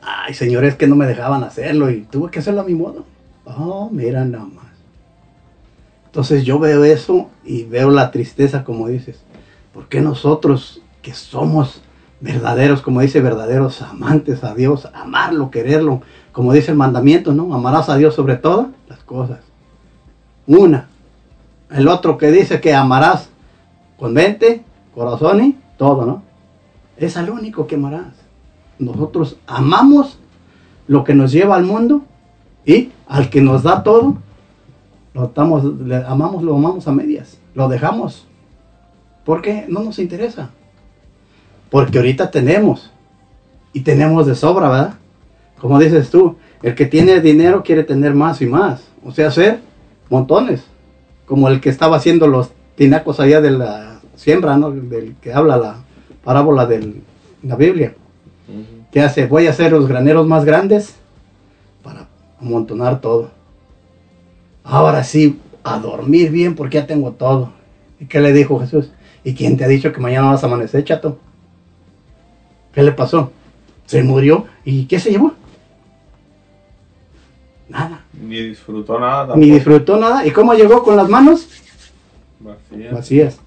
Ay, 0.00 0.34
señores, 0.34 0.76
que 0.76 0.86
no 0.86 0.96
me 0.96 1.06
dejaban 1.06 1.42
hacerlo 1.42 1.90
y 1.90 2.02
tuve 2.02 2.30
que 2.30 2.38
hacerlo 2.38 2.60
a 2.60 2.64
mi 2.64 2.74
modo. 2.74 3.04
Oh, 3.44 3.90
mira 3.92 4.24
nada 4.24 4.44
más. 4.44 4.66
Entonces 6.06 6.44
yo 6.44 6.58
veo 6.58 6.84
eso 6.84 7.30
y 7.44 7.64
veo 7.64 7.90
la 7.90 8.10
tristeza, 8.10 8.64
como 8.64 8.88
dices. 8.88 9.20
¿Por 9.72 9.88
qué 9.88 10.00
nosotros 10.00 10.82
que 11.02 11.14
somos 11.14 11.82
verdaderos, 12.20 12.82
como 12.82 13.00
dice, 13.00 13.20
verdaderos 13.20 13.82
amantes 13.82 14.44
a 14.44 14.54
Dios, 14.54 14.88
amarlo, 14.92 15.50
quererlo, 15.50 16.02
como 16.32 16.52
dice 16.52 16.70
el 16.70 16.76
mandamiento, 16.76 17.32
¿no? 17.32 17.54
Amarás 17.54 17.88
a 17.88 17.96
Dios 17.96 18.14
sobre 18.14 18.36
todas 18.36 18.68
las 18.88 19.00
cosas. 19.00 19.40
Una. 20.46 20.88
El 21.70 21.88
otro 21.88 22.18
que 22.18 22.30
dice 22.30 22.60
que 22.60 22.74
amarás 22.74 23.28
con 23.98 24.12
mente, 24.12 24.64
corazón 24.94 25.44
y 25.44 25.56
todo, 25.76 26.04
¿no? 26.06 26.22
Es 26.96 27.16
al 27.16 27.30
único 27.30 27.66
que 27.66 27.76
amarás. 27.76 28.14
Nosotros 28.78 29.36
amamos 29.46 30.18
lo 30.86 31.04
que 31.04 31.14
nos 31.14 31.32
lleva 31.32 31.56
al 31.56 31.64
mundo 31.64 32.02
y 32.64 32.90
al 33.06 33.30
que 33.30 33.40
nos 33.40 33.62
da 33.62 33.82
todo, 33.82 34.16
lo 35.14 35.24
estamos, 35.26 35.64
amamos, 36.06 36.42
lo 36.42 36.56
amamos 36.56 36.86
a 36.88 36.92
medias, 36.92 37.38
lo 37.54 37.68
dejamos. 37.68 38.26
Porque 39.24 39.66
no 39.68 39.80
nos 39.80 39.98
interesa. 39.98 40.50
Porque 41.70 41.98
ahorita 41.98 42.30
tenemos. 42.30 42.90
Y 43.72 43.80
tenemos 43.80 44.26
de 44.26 44.34
sobra, 44.34 44.68
¿verdad? 44.68 44.94
Como 45.60 45.78
dices 45.78 46.10
tú, 46.10 46.36
el 46.62 46.74
que 46.74 46.86
tiene 46.86 47.20
dinero 47.20 47.62
quiere 47.62 47.84
tener 47.84 48.14
más 48.14 48.40
y 48.40 48.46
más. 48.46 48.82
O 49.04 49.12
sea, 49.12 49.28
hacer 49.28 49.60
montones. 50.08 50.64
Como 51.26 51.48
el 51.48 51.60
que 51.60 51.68
estaba 51.68 51.96
haciendo 51.96 52.26
los 52.26 52.50
tinacos 52.76 53.20
allá 53.20 53.40
de 53.40 53.50
la 53.50 54.00
siembra, 54.16 54.56
¿no? 54.56 54.70
Del 54.70 55.14
que 55.20 55.32
habla 55.32 55.56
la 55.58 55.76
parábola 56.24 56.66
de 56.66 57.02
la 57.42 57.56
Biblia. 57.56 57.94
¿Qué 58.90 59.00
hace? 59.00 59.26
Voy 59.26 59.46
a 59.46 59.50
hacer 59.50 59.70
los 59.70 59.86
graneros 59.86 60.26
más 60.26 60.44
grandes 60.44 60.96
para 61.82 62.08
amontonar 62.40 63.00
todo. 63.00 63.30
Ahora 64.64 65.04
sí, 65.04 65.38
a 65.62 65.78
dormir 65.78 66.30
bien 66.30 66.54
porque 66.54 66.78
ya 66.78 66.86
tengo 66.86 67.12
todo. 67.12 67.52
¿Y 68.00 68.06
qué 68.06 68.20
le 68.20 68.32
dijo 68.32 68.58
Jesús? 68.60 68.90
¿Y 69.24 69.34
quién 69.34 69.56
te 69.56 69.64
ha 69.64 69.68
dicho 69.68 69.92
que 69.92 70.00
mañana 70.00 70.30
vas 70.30 70.42
a 70.42 70.46
amanecer, 70.46 70.84
chato? 70.84 71.18
¿Qué 72.72 72.82
le 72.82 72.92
pasó? 72.92 73.30
Se 73.86 74.02
murió. 74.02 74.46
¿Y 74.64 74.86
qué 74.86 74.98
se 74.98 75.10
llevó? 75.10 75.34
Ni 78.30 78.42
disfrutó 78.42 78.98
nada. 79.00 79.34
Ni 79.36 79.50
disfrutó 79.50 79.96
nada. 79.96 80.24
¿Y 80.26 80.30
cómo 80.30 80.54
llegó 80.54 80.82
con 80.84 80.96
las 80.96 81.08
manos? 81.08 81.48
Vacía. 82.38 82.92
Vacías. 82.92 83.38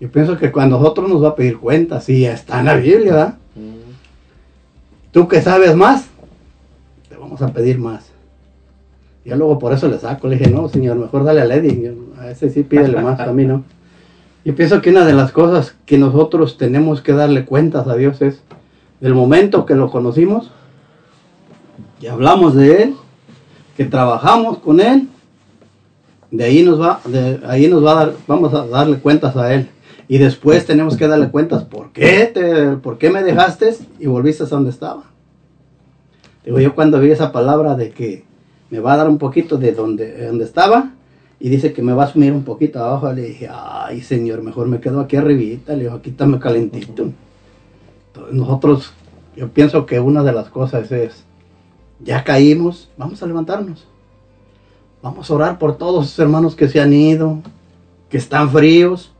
Yo 0.00 0.10
pienso 0.10 0.38
que 0.38 0.52
cuando 0.52 0.78
nosotros 0.78 1.08
nos 1.08 1.22
va 1.22 1.30
a 1.30 1.34
pedir 1.34 1.58
cuentas, 1.58 2.04
sí, 2.04 2.24
está 2.24 2.60
en 2.60 2.66
la 2.66 2.74
Biblia, 2.76 3.12
¿verdad? 3.12 3.34
Tú 5.10 5.28
que 5.28 5.42
sabes 5.42 5.76
más, 5.76 6.06
te 7.08 7.16
vamos 7.16 7.42
a 7.42 7.52
pedir 7.52 7.78
más. 7.78 8.10
Yo 9.24 9.36
luego 9.36 9.58
por 9.58 9.72
eso 9.72 9.88
le 9.88 9.98
saco, 9.98 10.26
le 10.28 10.36
dije, 10.38 10.50
no, 10.50 10.68
señor, 10.68 10.96
mejor 10.96 11.24
dale 11.24 11.42
a 11.42 11.44
Lady, 11.44 11.82
yo- 11.82 12.20
a 12.20 12.30
ese 12.30 12.48
sí 12.50 12.62
pídele 12.62 13.00
más, 13.00 13.20
a 13.20 13.32
mí 13.32 13.44
no. 13.44 13.64
Yo 14.44 14.56
pienso 14.56 14.80
que 14.82 14.90
una 14.90 15.04
de 15.04 15.12
las 15.12 15.30
cosas 15.30 15.76
que 15.86 15.98
nosotros 15.98 16.56
tenemos 16.58 17.00
que 17.00 17.12
darle 17.12 17.44
cuentas 17.44 17.86
a 17.86 17.94
Dios 17.94 18.20
es, 18.22 18.42
del 19.00 19.14
momento 19.14 19.66
que 19.66 19.76
lo 19.76 19.88
conocimos, 19.90 20.50
que 22.00 22.08
hablamos 22.08 22.54
de 22.56 22.82
Él, 22.82 22.94
que 23.76 23.84
trabajamos 23.84 24.58
con 24.58 24.80
Él, 24.80 25.08
de 26.30 26.44
ahí 26.44 26.62
nos 26.62 26.80
va, 26.80 27.00
de 27.04 27.40
ahí 27.46 27.68
nos 27.68 27.84
va 27.84 27.92
a 27.92 27.94
dar, 27.94 28.14
vamos 28.26 28.54
a 28.54 28.66
darle 28.66 28.98
cuentas 28.98 29.36
a 29.36 29.52
Él. 29.54 29.68
Y 30.08 30.18
después 30.18 30.66
tenemos 30.66 30.96
que 30.96 31.06
darle 31.06 31.30
cuentas, 31.30 31.64
¿por 31.64 31.92
qué, 31.92 32.30
te, 32.32 32.76
¿por 32.76 32.98
qué 32.98 33.10
me 33.10 33.22
dejaste 33.22 33.74
y 33.98 34.06
volviste 34.06 34.42
a 34.42 34.46
donde 34.46 34.70
estaba? 34.70 35.04
Digo, 36.44 36.58
yo 36.58 36.74
cuando 36.74 37.00
vi 37.00 37.10
esa 37.10 37.32
palabra 37.32 37.76
de 37.76 37.90
que 37.90 38.24
me 38.70 38.80
va 38.80 38.94
a 38.94 38.96
dar 38.96 39.08
un 39.08 39.18
poquito 39.18 39.58
de 39.58 39.72
donde, 39.72 40.12
de 40.12 40.26
donde 40.26 40.44
estaba, 40.44 40.92
y 41.38 41.48
dice 41.48 41.72
que 41.72 41.82
me 41.82 41.92
va 41.92 42.04
a 42.04 42.12
sumir 42.12 42.32
un 42.32 42.44
poquito 42.44 42.78
abajo, 42.78 43.12
le 43.12 43.22
dije, 43.22 43.48
ay 43.52 44.00
señor, 44.00 44.42
mejor 44.42 44.68
me 44.68 44.80
quedo 44.80 45.00
aquí 45.00 45.16
arribita, 45.16 45.74
le 45.74 45.84
digo, 45.84 45.94
aquí 45.96 46.10
está 46.10 46.26
calentito. 46.38 47.10
Entonces, 48.08 48.34
nosotros, 48.34 48.92
yo 49.36 49.48
pienso 49.48 49.84
que 49.84 49.98
una 49.98 50.22
de 50.22 50.32
las 50.32 50.48
cosas 50.50 50.92
es, 50.92 51.24
ya 52.04 52.24
caímos, 52.24 52.90
vamos 52.96 53.22
a 53.22 53.26
levantarnos. 53.26 53.86
Vamos 55.02 55.30
a 55.30 55.34
orar 55.34 55.58
por 55.58 55.76
todos 55.78 56.06
esos 56.06 56.18
hermanos 56.18 56.54
que 56.54 56.68
se 56.68 56.80
han 56.80 56.92
ido, 56.92 57.40
que 58.08 58.18
están 58.18 58.50
fríos, 58.50 59.12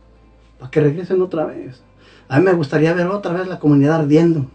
para 0.58 0.70
que 0.70 0.80
regresen 0.80 1.20
otra 1.22 1.44
vez. 1.46 1.82
A 2.28 2.38
mí 2.38 2.44
me 2.44 2.52
gustaría 2.52 2.94
ver 2.94 3.08
otra 3.08 3.32
vez 3.32 3.48
la 3.48 3.58
comunidad 3.58 3.96
ardiendo. 4.00 4.46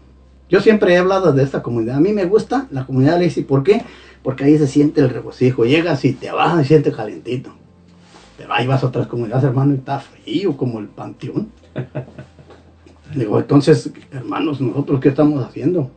Yo 0.48 0.60
siempre 0.60 0.94
he 0.94 0.98
hablado 0.98 1.32
de 1.32 1.42
esta 1.42 1.62
comunidad. 1.62 1.96
A 1.96 2.00
mí 2.00 2.12
me 2.12 2.24
gusta 2.24 2.66
la 2.70 2.86
comunidad 2.86 3.20
Lacey. 3.20 3.44
¿Por 3.44 3.62
qué? 3.62 3.82
Porque 4.22 4.44
ahí 4.44 4.56
se 4.56 4.66
siente 4.66 5.02
el 5.02 5.10
regocijo. 5.10 5.64
Llegas 5.64 6.04
y 6.04 6.14
te 6.14 6.30
vas 6.30 6.64
y 6.64 6.68
siente 6.68 6.90
calentito. 6.90 7.50
Pero 8.38 8.54
ahí 8.54 8.66
vas 8.66 8.82
a 8.82 8.86
otras 8.86 9.06
comunidades, 9.06 9.44
hermano, 9.44 9.74
y 9.74 9.76
está 9.76 9.98
frío 9.98 10.56
como 10.56 10.78
el 10.78 10.86
panteón. 10.86 11.50
Digo, 13.14 13.38
entonces, 13.38 13.90
hermanos, 14.10 14.60
¿nosotros 14.60 15.00
qué 15.00 15.10
estamos 15.10 15.44
haciendo? 15.44 15.90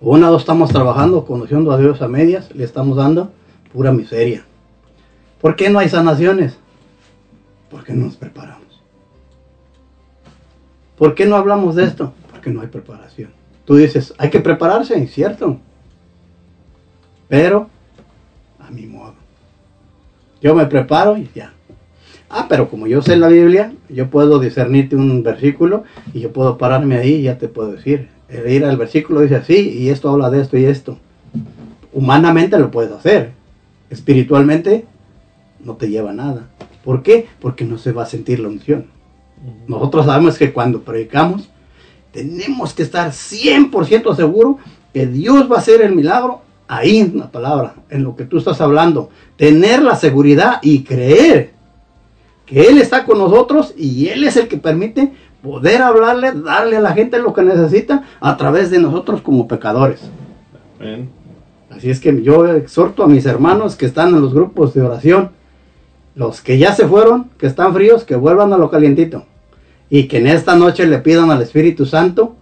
Una 0.00 0.28
o 0.28 0.32
dos 0.32 0.42
estamos 0.42 0.70
trabajando, 0.70 1.24
conociendo 1.24 1.72
a 1.72 1.78
Dios 1.78 2.02
a 2.02 2.08
medias, 2.08 2.54
le 2.54 2.64
estamos 2.64 2.96
dando 2.96 3.32
pura 3.72 3.92
miseria. 3.92 4.44
¿Por 5.40 5.56
qué 5.56 5.70
no 5.70 5.78
hay 5.80 5.88
sanaciones? 5.88 6.56
Porque 7.70 7.92
no 7.92 8.06
nos 8.06 8.16
preparamos. 8.16 8.82
¿Por 10.96 11.14
qué 11.14 11.26
no 11.26 11.36
hablamos 11.36 11.74
de 11.74 11.84
esto? 11.84 12.12
Porque 12.30 12.50
no 12.50 12.60
hay 12.60 12.68
preparación. 12.68 13.30
Tú 13.64 13.76
dices, 13.76 14.14
hay 14.18 14.30
que 14.30 14.40
prepararse, 14.40 15.06
cierto. 15.08 15.58
Pero 17.28 17.68
a 18.58 18.70
mi 18.70 18.86
modo. 18.86 19.14
Yo 20.40 20.54
me 20.54 20.66
preparo 20.66 21.16
y 21.16 21.28
ya. 21.34 21.52
Ah, 22.30 22.46
pero 22.48 22.68
como 22.68 22.86
yo 22.86 23.02
sé 23.02 23.16
la 23.16 23.28
Biblia, 23.28 23.72
yo 23.88 24.10
puedo 24.10 24.38
discernirte 24.38 24.96
un 24.96 25.22
versículo 25.22 25.84
y 26.12 26.20
yo 26.20 26.32
puedo 26.32 26.58
pararme 26.58 26.96
ahí 26.96 27.14
y 27.14 27.22
ya 27.22 27.38
te 27.38 27.48
puedo 27.48 27.72
decir. 27.72 28.08
El 28.28 28.50
ir 28.50 28.64
al 28.64 28.76
versículo 28.76 29.20
dice 29.20 29.36
así 29.36 29.56
y 29.70 29.88
esto 29.88 30.10
habla 30.10 30.30
de 30.30 30.42
esto 30.42 30.58
y 30.58 30.64
esto. 30.64 30.98
Humanamente 31.92 32.58
lo 32.58 32.70
puedes 32.70 32.92
hacer. 32.92 33.32
Espiritualmente 33.90 34.84
no 35.60 35.74
te 35.76 35.88
lleva 35.88 36.10
a 36.10 36.14
nada. 36.14 36.48
¿Por 36.84 37.02
qué? 37.02 37.26
Porque 37.40 37.64
no 37.64 37.78
se 37.78 37.92
va 37.92 38.02
a 38.02 38.06
sentir 38.06 38.40
la 38.40 38.48
unción. 38.48 38.86
Nosotros 39.66 40.06
sabemos 40.06 40.36
que 40.36 40.52
cuando 40.52 40.82
predicamos 40.82 41.48
tenemos 42.12 42.74
que 42.74 42.82
estar 42.82 43.10
100% 43.10 44.16
seguros 44.16 44.56
que 44.92 45.06
Dios 45.06 45.50
va 45.50 45.56
a 45.56 45.60
hacer 45.60 45.82
el 45.82 45.94
milagro 45.94 46.42
ahí 46.66 46.98
en 46.98 47.18
la 47.18 47.30
palabra, 47.30 47.74
en 47.88 48.02
lo 48.02 48.16
que 48.16 48.24
tú 48.24 48.38
estás 48.38 48.60
hablando. 48.60 49.10
Tener 49.36 49.82
la 49.82 49.96
seguridad 49.96 50.58
y 50.62 50.82
creer 50.82 51.52
que 52.46 52.62
Él 52.62 52.78
está 52.78 53.04
con 53.04 53.18
nosotros 53.18 53.74
y 53.76 54.08
Él 54.08 54.24
es 54.24 54.36
el 54.36 54.48
que 54.48 54.56
permite 54.56 55.12
poder 55.42 55.82
hablarle, 55.82 56.32
darle 56.32 56.76
a 56.76 56.80
la 56.80 56.92
gente 56.92 57.18
lo 57.18 57.32
que 57.32 57.42
necesita 57.42 58.04
a 58.20 58.36
través 58.36 58.70
de 58.70 58.78
nosotros 58.78 59.20
como 59.22 59.46
pecadores. 59.48 60.00
Amén. 60.80 61.10
Así 61.70 61.90
es 61.90 62.00
que 62.00 62.22
yo 62.22 62.46
exhorto 62.46 63.02
a 63.04 63.06
mis 63.08 63.26
hermanos 63.26 63.76
que 63.76 63.86
están 63.86 64.08
en 64.08 64.20
los 64.22 64.34
grupos 64.34 64.74
de 64.74 64.82
oración, 64.82 65.30
los 66.14 66.40
que 66.40 66.58
ya 66.58 66.72
se 66.72 66.86
fueron, 66.88 67.30
que 67.38 67.46
están 67.46 67.72
fríos, 67.74 68.04
que 68.04 68.16
vuelvan 68.16 68.52
a 68.52 68.58
lo 68.58 68.70
calientito. 68.70 69.24
Y 69.90 70.08
que 70.08 70.18
en 70.18 70.26
esta 70.26 70.56
noche 70.56 70.86
le 70.86 70.98
pidan 70.98 71.30
al 71.30 71.40
Espíritu 71.42 71.86
Santo 71.86 72.34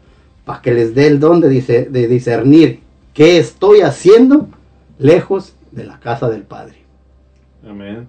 para 0.45 0.63
que 0.63 0.73
les 0.73 0.95
dé 0.95 1.07
el 1.09 1.21
don 1.21 1.41
de, 1.41 1.49
dice- 1.49 1.85
de 1.91 2.09
discernir 2.09 2.81
qué 3.15 3.39
estoy 3.39 3.81
haciendo 3.83 4.49
lejos 4.99 5.55
de 5.71 5.85
la 5.85 6.01
casa 6.01 6.29
del 6.31 6.43
Padre. 6.43 6.77
Amén. 7.69 8.09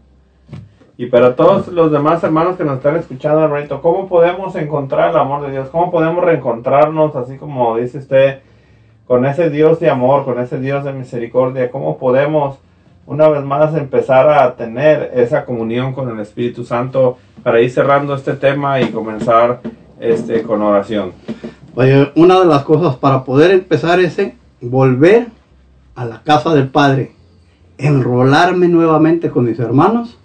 Y 0.99 1.05
para 1.05 1.35
todos 1.35 1.67
los 1.67 1.91
demás 1.91 2.23
hermanos 2.23 2.57
que 2.57 2.63
nos 2.63 2.77
están 2.77 2.95
escuchando, 2.95 3.43
hermanito, 3.43 3.83
¿cómo 3.83 4.07
podemos 4.07 4.55
encontrar 4.55 5.11
el 5.11 5.17
amor 5.17 5.45
de 5.45 5.51
Dios? 5.51 5.69
¿Cómo 5.69 5.91
podemos 5.91 6.23
reencontrarnos, 6.23 7.15
así 7.15 7.37
como 7.37 7.77
dice 7.77 7.99
usted, 7.99 8.39
con 9.05 9.23
ese 9.27 9.51
Dios 9.51 9.79
de 9.79 9.91
amor, 9.91 10.25
con 10.25 10.39
ese 10.39 10.59
Dios 10.59 10.83
de 10.83 10.93
misericordia? 10.93 11.69
¿Cómo 11.69 11.99
podemos 11.99 12.57
una 13.05 13.27
vez 13.29 13.43
más 13.43 13.75
empezar 13.75 14.27
a 14.27 14.55
tener 14.55 15.11
esa 15.13 15.45
comunión 15.45 15.93
con 15.93 16.09
el 16.09 16.19
Espíritu 16.19 16.63
Santo 16.63 17.19
para 17.43 17.61
ir 17.61 17.69
cerrando 17.69 18.15
este 18.15 18.33
tema 18.33 18.81
y 18.81 18.89
comenzar 18.89 19.61
este 19.99 20.41
con 20.41 20.63
oración? 20.63 21.11
Una 22.15 22.39
de 22.39 22.45
las 22.45 22.63
cosas 22.63 22.95
para 22.95 23.23
poder 23.23 23.51
empezar 23.51 23.99
ese, 23.99 24.35
volver 24.61 25.27
a 25.93 26.05
la 26.05 26.23
casa 26.23 26.55
del 26.55 26.69
Padre, 26.69 27.11
enrolarme 27.77 28.67
nuevamente 28.67 29.29
con 29.29 29.45
mis 29.45 29.59
hermanos, 29.59 30.17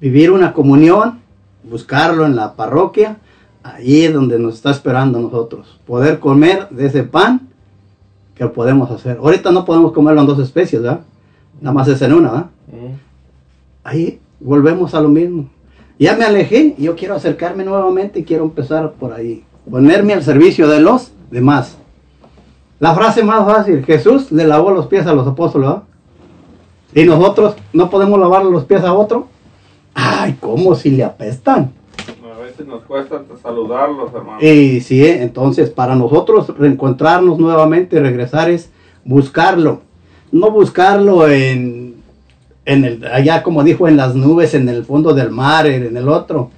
vivir 0.00 0.30
una 0.30 0.52
comunión, 0.52 1.20
buscarlo 1.62 2.24
en 2.24 2.36
la 2.36 2.54
parroquia, 2.54 3.18
ahí 3.62 4.04
es 4.04 4.14
donde 4.14 4.38
nos 4.38 4.54
está 4.54 4.70
esperando 4.70 5.18
a 5.18 5.22
nosotros, 5.22 5.80
poder 5.86 6.18
comer 6.18 6.68
de 6.70 6.86
ese 6.86 7.02
pan 7.02 7.48
que 8.34 8.46
podemos 8.46 8.90
hacer. 8.90 9.18
Ahorita 9.18 9.50
no 9.50 9.64
podemos 9.64 9.92
comerlo 9.92 10.20
en 10.20 10.26
dos 10.26 10.38
especies, 10.38 10.80
¿verdad? 10.82 11.00
Nada 11.60 11.74
más 11.74 11.88
es 11.88 12.00
en 12.02 12.12
una, 12.12 12.30
¿verdad? 12.30 12.46
Ahí 13.82 14.20
volvemos 14.40 14.94
a 14.94 15.00
lo 15.00 15.08
mismo. 15.08 15.48
Ya 15.98 16.14
me 16.14 16.24
alejé 16.24 16.74
y 16.78 16.84
yo 16.84 16.94
quiero 16.94 17.14
acercarme 17.14 17.64
nuevamente 17.64 18.20
y 18.20 18.24
quiero 18.24 18.44
empezar 18.44 18.92
por 18.92 19.12
ahí. 19.12 19.44
Ponerme 19.68 20.12
al 20.12 20.22
servicio 20.22 20.68
de 20.68 20.80
los 20.80 21.10
demás. 21.30 21.76
La 22.78 22.94
frase 22.94 23.24
más 23.24 23.44
fácil, 23.44 23.84
Jesús 23.84 24.30
le 24.30 24.46
lavó 24.46 24.70
los 24.70 24.86
pies 24.86 25.06
a 25.06 25.12
los 25.12 25.26
apóstoles, 25.26 25.68
¿verdad? 25.68 25.82
Y 26.94 27.04
nosotros 27.04 27.56
no 27.72 27.90
podemos 27.90 28.18
lavar 28.20 28.44
los 28.44 28.64
pies 28.64 28.84
a 28.84 28.92
otro. 28.92 29.26
Ay, 30.00 30.36
¿cómo 30.38 30.76
si 30.76 30.92
le 30.92 31.02
apestan? 31.02 31.72
A 32.32 32.38
veces 32.38 32.64
nos 32.68 32.84
cuesta 32.84 33.20
saludarlos, 33.42 34.14
hermanos. 34.14 34.40
Y 34.40 34.80
sí, 34.80 35.04
eh, 35.04 35.22
entonces 35.22 35.70
para 35.70 35.96
nosotros 35.96 36.56
reencontrarnos 36.56 37.40
nuevamente 37.40 37.96
y 37.96 37.98
regresar 37.98 38.48
es 38.48 38.70
buscarlo. 39.04 39.80
No 40.30 40.52
buscarlo 40.52 41.28
en, 41.28 41.96
en 42.64 42.84
el, 42.84 43.04
allá 43.08 43.42
como 43.42 43.64
dijo, 43.64 43.88
en 43.88 43.96
las 43.96 44.14
nubes, 44.14 44.54
en 44.54 44.68
el 44.68 44.84
fondo 44.84 45.14
del 45.14 45.32
mar, 45.32 45.66
en 45.66 45.96
el 45.96 46.08
otro. 46.08 46.50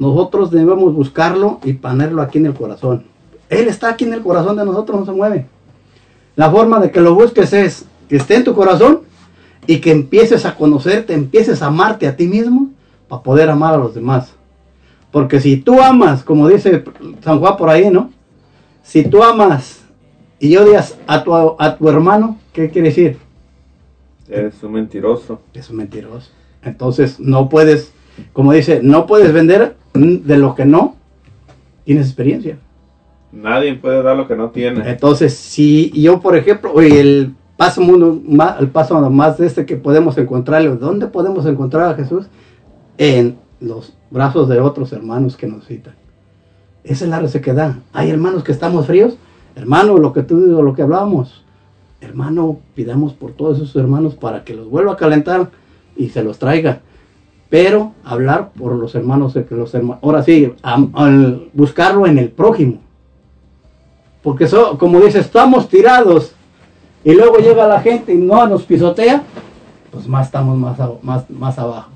Nosotros 0.00 0.50
debemos 0.50 0.92
buscarlo 0.92 1.60
y 1.62 1.74
ponerlo 1.74 2.20
aquí 2.20 2.38
en 2.38 2.46
el 2.46 2.54
corazón. 2.54 3.04
Él 3.48 3.68
está 3.68 3.90
aquí 3.90 4.06
en 4.06 4.14
el 4.14 4.22
corazón 4.22 4.56
de 4.56 4.64
nosotros, 4.64 4.98
no 4.98 5.06
se 5.06 5.12
mueve. 5.12 5.46
La 6.34 6.50
forma 6.50 6.80
de 6.80 6.90
que 6.90 7.00
lo 7.00 7.14
busques 7.14 7.52
es 7.52 7.84
que 8.08 8.16
esté 8.16 8.34
en 8.34 8.44
tu 8.44 8.56
corazón 8.56 9.02
y 9.68 9.80
que 9.80 9.92
empieces 9.92 10.44
a 10.46 10.56
conocerte, 10.56 11.14
empieces 11.14 11.62
a 11.62 11.66
amarte 11.66 12.08
a 12.08 12.16
ti 12.16 12.26
mismo 12.26 12.71
para 13.12 13.22
poder 13.22 13.50
amar 13.50 13.74
a 13.74 13.76
los 13.76 13.94
demás. 13.94 14.32
Porque 15.10 15.38
si 15.38 15.58
tú 15.58 15.82
amas, 15.82 16.24
como 16.24 16.48
dice 16.48 16.82
San 17.20 17.40
Juan 17.40 17.58
por 17.58 17.68
ahí, 17.68 17.90
¿no? 17.90 18.10
Si 18.82 19.04
tú 19.04 19.22
amas 19.22 19.84
y 20.38 20.56
odias 20.56 20.98
a 21.06 21.22
tu, 21.22 21.34
a 21.34 21.76
tu 21.76 21.90
hermano, 21.90 22.38
¿qué 22.54 22.70
quiere 22.70 22.88
decir? 22.88 23.18
Eres 24.30 24.62
un 24.62 24.72
mentiroso. 24.72 25.42
Es 25.52 25.68
un 25.68 25.76
mentiroso. 25.76 26.30
Entonces 26.62 27.20
no 27.20 27.50
puedes, 27.50 27.92
como 28.32 28.54
dice, 28.54 28.80
no 28.82 29.04
puedes 29.04 29.30
vender 29.34 29.76
de 29.92 30.38
lo 30.38 30.54
que 30.54 30.64
no 30.64 30.96
tienes 31.84 32.06
experiencia. 32.06 32.56
Nadie 33.30 33.74
puede 33.74 34.02
dar 34.02 34.16
lo 34.16 34.26
que 34.26 34.36
no 34.36 34.52
tiene. 34.52 34.88
Entonces, 34.88 35.34
si 35.34 35.90
yo, 35.90 36.20
por 36.20 36.34
ejemplo, 36.34 36.80
el 36.80 37.34
paso, 37.58 37.82
el 37.82 38.68
paso 38.68 39.10
más 39.10 39.36
de 39.36 39.48
este 39.48 39.66
que 39.66 39.76
podemos 39.76 40.16
encontrarlo, 40.16 40.76
¿dónde 40.76 41.08
podemos 41.08 41.44
encontrar 41.44 41.90
a 41.90 41.94
Jesús? 41.94 42.26
En 42.98 43.38
los 43.60 43.94
brazos 44.10 44.48
de 44.48 44.60
otros 44.60 44.92
hermanos 44.92 45.36
que 45.36 45.46
nos 45.46 45.58
necesitan. 45.58 45.94
Esa 46.84 47.04
es 47.04 47.10
la 47.10 47.20
resequedad. 47.20 47.76
Hay 47.92 48.10
hermanos 48.10 48.42
que 48.42 48.52
estamos 48.52 48.86
fríos. 48.86 49.14
Hermano, 49.54 49.98
lo 49.98 50.12
que 50.12 50.22
tú 50.22 50.36
lo 50.36 50.74
que 50.74 50.82
hablábamos. 50.82 51.44
Hermano, 52.00 52.58
pidamos 52.74 53.12
por 53.12 53.32
todos 53.32 53.58
esos 53.58 53.76
hermanos 53.76 54.14
para 54.14 54.44
que 54.44 54.54
los 54.54 54.68
vuelva 54.68 54.94
a 54.94 54.96
calentar 54.96 55.50
y 55.96 56.08
se 56.08 56.22
los 56.24 56.38
traiga. 56.38 56.80
Pero 57.48 57.92
hablar 58.02 58.50
por 58.58 58.74
los 58.74 58.94
hermanos, 58.94 59.34
que 59.34 59.54
los 59.54 59.72
hermanos, 59.74 60.02
ahora 60.02 60.22
sí, 60.22 60.52
buscarlo 61.52 62.06
en 62.06 62.18
el 62.18 62.30
prójimo. 62.30 62.78
Porque 64.22 64.48
como 64.78 65.00
dice, 65.00 65.20
estamos 65.20 65.68
tirados 65.68 66.34
y 67.04 67.12
luego 67.12 67.38
llega 67.38 67.68
la 67.68 67.80
gente 67.80 68.14
y 68.14 68.18
no 68.18 68.46
nos 68.46 68.62
pisotea, 68.64 69.22
pues 69.90 70.08
más 70.08 70.26
estamos 70.26 70.56
más, 70.56 70.78
más, 71.02 71.28
más 71.30 71.58
abajo. 71.58 71.91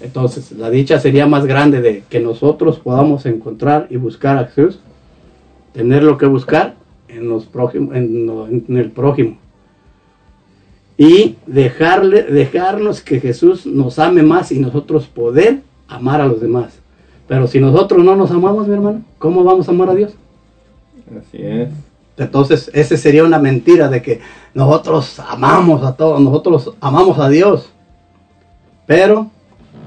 Entonces, 0.00 0.52
la 0.52 0.70
dicha 0.70 0.98
sería 0.98 1.26
más 1.26 1.46
grande 1.46 1.80
de 1.80 2.04
que 2.08 2.20
nosotros 2.20 2.78
podamos 2.78 3.26
encontrar 3.26 3.86
y 3.90 3.96
buscar 3.96 4.36
a 4.38 4.46
Jesús, 4.46 4.80
tener 5.72 6.02
lo 6.02 6.18
que 6.18 6.26
buscar 6.26 6.74
en, 7.08 7.28
los 7.28 7.46
prójimos, 7.46 7.94
en, 7.94 8.62
el 8.68 8.90
prójimo. 8.90 9.38
Y 10.96 11.36
dejarle, 11.46 12.22
dejarnos 12.22 13.00
que 13.00 13.20
Jesús 13.20 13.66
nos 13.66 13.98
ame 13.98 14.22
más 14.22 14.52
y 14.52 14.58
nosotros 14.58 15.06
poder 15.06 15.60
amar 15.88 16.20
a 16.20 16.26
los 16.26 16.40
demás. 16.40 16.78
Pero 17.26 17.46
si 17.46 17.58
nosotros 17.58 18.04
no 18.04 18.14
nos 18.14 18.30
amamos, 18.30 18.68
mi 18.68 18.74
hermano, 18.74 19.02
¿cómo 19.18 19.42
vamos 19.42 19.68
a 19.68 19.72
amar 19.72 19.90
a 19.90 19.94
Dios? 19.94 20.14
Así 21.18 21.38
es. 21.40 21.70
Entonces, 22.16 22.70
ese 22.74 22.96
sería 22.96 23.24
una 23.24 23.38
mentira 23.38 23.88
de 23.88 24.02
que 24.02 24.20
nosotros 24.52 25.18
amamos 25.18 25.82
a 25.82 25.96
todos, 25.96 26.20
nosotros 26.20 26.74
amamos 26.80 27.18
a 27.18 27.28
Dios. 27.28 27.70
Pero 28.86 29.30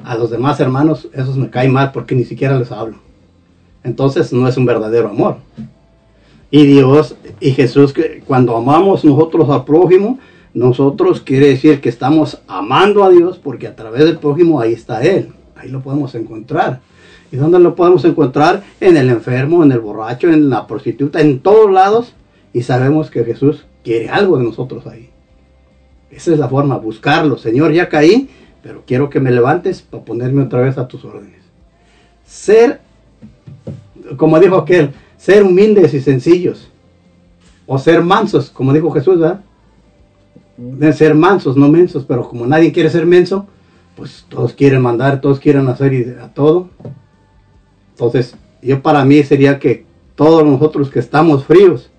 a 0.07 0.15
los 0.15 0.29
demás 0.29 0.59
hermanos, 0.61 1.09
esos 1.13 1.35
me 1.35 1.49
caen 1.49 1.73
mal 1.73 1.91
porque 1.91 2.15
ni 2.15 2.23
siquiera 2.23 2.57
les 2.57 2.71
hablo. 2.71 2.95
Entonces, 3.83 4.31
no 4.31 4.47
es 4.47 4.55
un 4.55 4.65
verdadero 4.65 5.09
amor. 5.09 5.37
Y 6.49 6.65
Dios 6.65 7.15
y 7.41 7.51
Jesús, 7.51 7.93
cuando 8.25 8.55
amamos 8.55 9.03
nosotros 9.03 9.49
al 9.49 9.65
prójimo, 9.65 10.17
nosotros 10.53 11.19
quiere 11.19 11.47
decir 11.47 11.81
que 11.81 11.89
estamos 11.89 12.39
amando 12.47 13.03
a 13.03 13.09
Dios 13.09 13.37
porque 13.37 13.67
a 13.67 13.75
través 13.75 14.05
del 14.05 14.17
prójimo 14.17 14.61
ahí 14.61 14.71
está 14.71 15.03
Él. 15.03 15.33
Ahí 15.57 15.69
lo 15.69 15.81
podemos 15.81 16.15
encontrar. 16.15 16.79
¿Y 17.29 17.35
dónde 17.35 17.59
lo 17.59 17.75
podemos 17.75 18.05
encontrar? 18.05 18.63
En 18.79 18.95
el 18.95 19.09
enfermo, 19.09 19.61
en 19.61 19.73
el 19.73 19.81
borracho, 19.81 20.29
en 20.29 20.49
la 20.49 20.67
prostituta, 20.67 21.19
en 21.19 21.39
todos 21.39 21.69
lados. 21.69 22.13
Y 22.53 22.61
sabemos 22.61 23.11
que 23.11 23.25
Jesús 23.25 23.65
quiere 23.83 24.07
algo 24.07 24.37
de 24.37 24.45
nosotros 24.45 24.87
ahí. 24.87 25.09
Esa 26.09 26.31
es 26.31 26.39
la 26.39 26.47
forma, 26.47 26.77
buscarlo. 26.77 27.37
Señor, 27.37 27.73
ya 27.73 27.89
caí, 27.89 28.29
pero 28.67 28.83
quiero 28.85 29.09
que 29.09 29.21
me 29.21 29.31
levantes 29.31 29.81
para 29.81 30.03
ponerme 30.03 30.43
otra 30.43 30.59
vez 30.59 30.77
a 30.77 30.89
tus 30.89 31.05
órdenes. 31.05 31.39
Ser, 32.25 32.81
como 34.17 34.37
dijo 34.41 34.57
aquel, 34.57 34.89
ser 35.15 35.43
humildes 35.43 35.93
y 35.93 36.01
sencillos. 36.01 36.69
o 37.65 37.77
ser 37.77 38.01
mansos, 38.01 38.49
como 38.49 38.73
dijo 38.73 38.91
Jesús, 38.91 39.19
¿verdad? 39.19 39.41
De 40.57 40.91
ser 40.91 41.15
mansos, 41.15 41.55
no 41.55 41.69
mensos, 41.69 42.03
pero 42.05 42.27
como 42.27 42.45
nadie 42.45 42.73
quiere 42.73 42.89
ser 42.89 43.05
menso, 43.05 43.47
pues 43.95 44.25
todos 44.27 44.53
quieren 44.53 44.81
mandar, 44.81 45.21
todos 45.21 45.39
quieren 45.39 45.67
hacer 45.69 45.93
y 45.93 46.03
a 46.21 46.33
todo. 46.33 46.69
Entonces, 47.91 48.35
yo 48.61 48.81
para 48.81 49.05
mí 49.05 49.23
sería 49.23 49.59
que 49.59 49.85
todos 50.15 50.45
nosotros 50.45 50.89
que 50.89 50.99
estamos 50.99 51.45
fríos, 51.45 51.89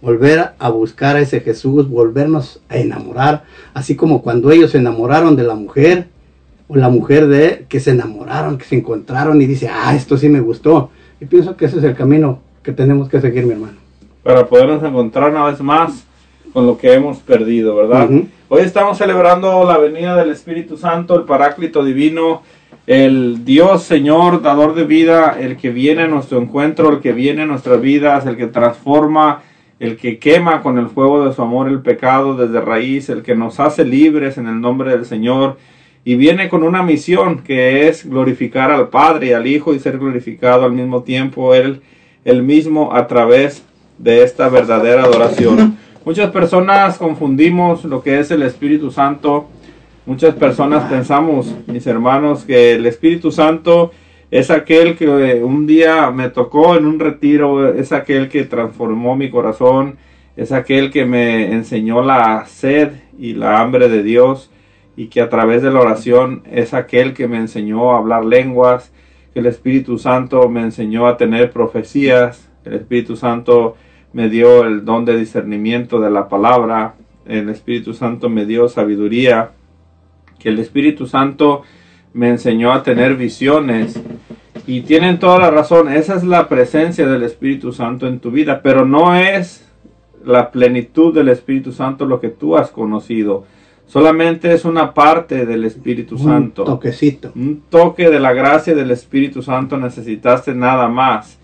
volver 0.00 0.50
a 0.58 0.68
buscar 0.70 1.16
a 1.16 1.20
ese 1.20 1.40
Jesús, 1.40 1.88
volvernos 1.88 2.60
a 2.68 2.76
enamorar, 2.76 3.44
así 3.74 3.96
como 3.96 4.22
cuando 4.22 4.50
ellos 4.50 4.70
se 4.70 4.78
enamoraron 4.78 5.36
de 5.36 5.42
la 5.42 5.54
mujer, 5.54 6.08
o 6.68 6.76
la 6.76 6.88
mujer 6.90 7.26
de 7.28 7.46
él, 7.46 7.66
que 7.68 7.80
se 7.80 7.92
enamoraron, 7.92 8.58
que 8.58 8.64
se 8.64 8.76
encontraron 8.76 9.40
y 9.40 9.46
dice, 9.46 9.68
ah, 9.68 9.94
esto 9.94 10.18
sí 10.18 10.28
me 10.28 10.40
gustó. 10.40 10.90
Y 11.20 11.24
pienso 11.24 11.56
que 11.56 11.64
ese 11.64 11.78
es 11.78 11.84
el 11.84 11.94
camino 11.94 12.40
que 12.62 12.72
tenemos 12.72 13.08
que 13.08 13.20
seguir, 13.20 13.46
mi 13.46 13.52
hermano. 13.52 13.78
para 14.22 14.46
podernos 14.46 14.82
encontrar 14.84 15.30
una 15.30 15.46
vez 15.46 15.60
más 15.60 16.04
con 16.52 16.66
lo 16.66 16.76
que 16.76 16.92
hemos 16.92 17.18
perdido, 17.18 17.74
¿verdad? 17.74 18.10
Ujú. 18.10 18.26
Hoy 18.50 18.62
estamos 18.62 18.98
celebrando 18.98 19.64
la 19.64 19.78
venida 19.78 20.16
del 20.16 20.30
Espíritu 20.30 20.76
Santo, 20.76 21.16
el 21.16 21.24
Paráclito 21.24 21.82
Divino, 21.82 22.42
el 22.86 23.44
Dios 23.44 23.84
Señor, 23.84 24.42
dador 24.42 24.74
de 24.74 24.84
vida, 24.84 25.36
el 25.40 25.56
que 25.56 25.70
viene 25.70 26.02
a 26.02 26.08
nuestro 26.08 26.38
encuentro, 26.38 26.90
el 26.90 27.00
que 27.00 27.12
viene 27.12 27.42
a 27.42 27.46
nuestras 27.46 27.80
vidas, 27.80 28.26
el 28.26 28.36
que 28.36 28.46
transforma, 28.46 29.42
el 29.80 29.96
que 29.96 30.18
quema 30.18 30.62
con 30.62 30.78
el 30.78 30.88
fuego 30.88 31.24
de 31.24 31.34
su 31.34 31.42
amor 31.42 31.68
el 31.68 31.80
pecado 31.80 32.36
desde 32.36 32.60
raíz, 32.60 33.08
el 33.08 33.22
que 33.22 33.34
nos 33.34 33.60
hace 33.60 33.84
libres 33.84 34.38
en 34.38 34.46
el 34.48 34.60
nombre 34.60 34.90
del 34.90 35.04
Señor. 35.04 35.56
Y 36.04 36.16
viene 36.16 36.48
con 36.48 36.62
una 36.62 36.82
misión 36.82 37.38
que 37.38 37.88
es 37.88 38.08
glorificar 38.08 38.70
al 38.70 38.88
Padre 38.88 39.28
y 39.28 39.32
al 39.32 39.46
Hijo 39.46 39.74
y 39.74 39.78
ser 39.78 39.98
glorificado 39.98 40.64
al 40.64 40.72
mismo 40.72 41.02
tiempo 41.02 41.54
Él, 41.54 41.82
el 42.24 42.42
mismo 42.42 42.94
a 42.94 43.06
través 43.06 43.64
de 43.98 44.22
esta 44.22 44.48
verdadera 44.48 45.04
adoración. 45.04 45.76
Muchas 46.04 46.30
personas 46.30 46.96
confundimos 46.96 47.84
lo 47.84 48.02
que 48.02 48.18
es 48.18 48.30
el 48.30 48.42
Espíritu 48.42 48.90
Santo. 48.90 49.48
Muchas 50.06 50.34
personas 50.34 50.84
pensamos, 50.84 51.54
mis 51.66 51.86
hermanos, 51.86 52.44
que 52.44 52.72
el 52.72 52.86
Espíritu 52.86 53.30
Santo 53.30 53.92
es 54.30 54.50
aquel 54.50 54.96
que 54.96 55.04
eh, 55.04 55.42
un 55.42 55.66
día 55.66 56.10
me 56.10 56.28
tocó 56.28 56.76
en 56.76 56.86
un 56.86 57.00
retiro, 57.00 57.72
es 57.72 57.92
aquel 57.92 58.28
que 58.28 58.44
transformó 58.44 59.16
mi 59.16 59.30
corazón, 59.30 59.96
es 60.36 60.52
aquel 60.52 60.90
que 60.90 61.06
me 61.06 61.52
enseñó 61.52 62.02
la 62.02 62.44
sed 62.46 62.92
y 63.18 63.34
la 63.34 63.60
hambre 63.60 63.88
de 63.88 64.02
Dios 64.02 64.50
y 64.96 65.06
que 65.08 65.20
a 65.20 65.28
través 65.28 65.62
de 65.62 65.70
la 65.70 65.80
oración 65.80 66.42
es 66.50 66.74
aquel 66.74 67.14
que 67.14 67.26
me 67.26 67.38
enseñó 67.38 67.92
a 67.92 67.98
hablar 67.98 68.24
lenguas, 68.24 68.92
que 69.32 69.40
el 69.40 69.46
Espíritu 69.46 69.98
Santo 69.98 70.48
me 70.48 70.60
enseñó 70.60 71.06
a 71.06 71.16
tener 71.16 71.50
profecías, 71.50 72.50
el 72.64 72.74
Espíritu 72.74 73.16
Santo 73.16 73.76
me 74.12 74.28
dio 74.28 74.64
el 74.64 74.84
don 74.84 75.04
de 75.04 75.16
discernimiento 75.16 76.00
de 76.00 76.10
la 76.10 76.28
palabra, 76.28 76.96
el 77.26 77.48
Espíritu 77.48 77.94
Santo 77.94 78.28
me 78.28 78.44
dio 78.44 78.68
sabiduría, 78.68 79.52
que 80.38 80.48
el 80.50 80.58
Espíritu 80.58 81.06
Santo 81.06 81.62
me 82.12 82.28
enseñó 82.30 82.72
a 82.72 82.82
tener 82.82 83.14
visiones 83.16 84.00
y 84.66 84.82
tienen 84.82 85.18
toda 85.18 85.38
la 85.38 85.50
razón, 85.50 85.90
esa 85.92 86.14
es 86.16 86.24
la 86.24 86.48
presencia 86.48 87.06
del 87.06 87.22
Espíritu 87.22 87.72
Santo 87.72 88.06
en 88.06 88.18
tu 88.18 88.30
vida, 88.30 88.60
pero 88.62 88.84
no 88.84 89.14
es 89.14 89.66
la 90.24 90.50
plenitud 90.50 91.14
del 91.14 91.28
Espíritu 91.28 91.72
Santo 91.72 92.04
lo 92.04 92.20
que 92.20 92.28
tú 92.28 92.56
has 92.56 92.70
conocido. 92.70 93.44
Solamente 93.86 94.52
es 94.52 94.66
una 94.66 94.92
parte 94.92 95.46
del 95.46 95.64
Espíritu 95.64 96.16
Un 96.16 96.22
Santo. 96.22 96.64
toquecito. 96.64 97.32
Un 97.34 97.62
toque 97.70 98.10
de 98.10 98.20
la 98.20 98.34
gracia 98.34 98.74
del 98.74 98.90
Espíritu 98.90 99.42
Santo 99.42 99.78
necesitaste 99.78 100.54
nada 100.54 100.88
más. 100.88 101.38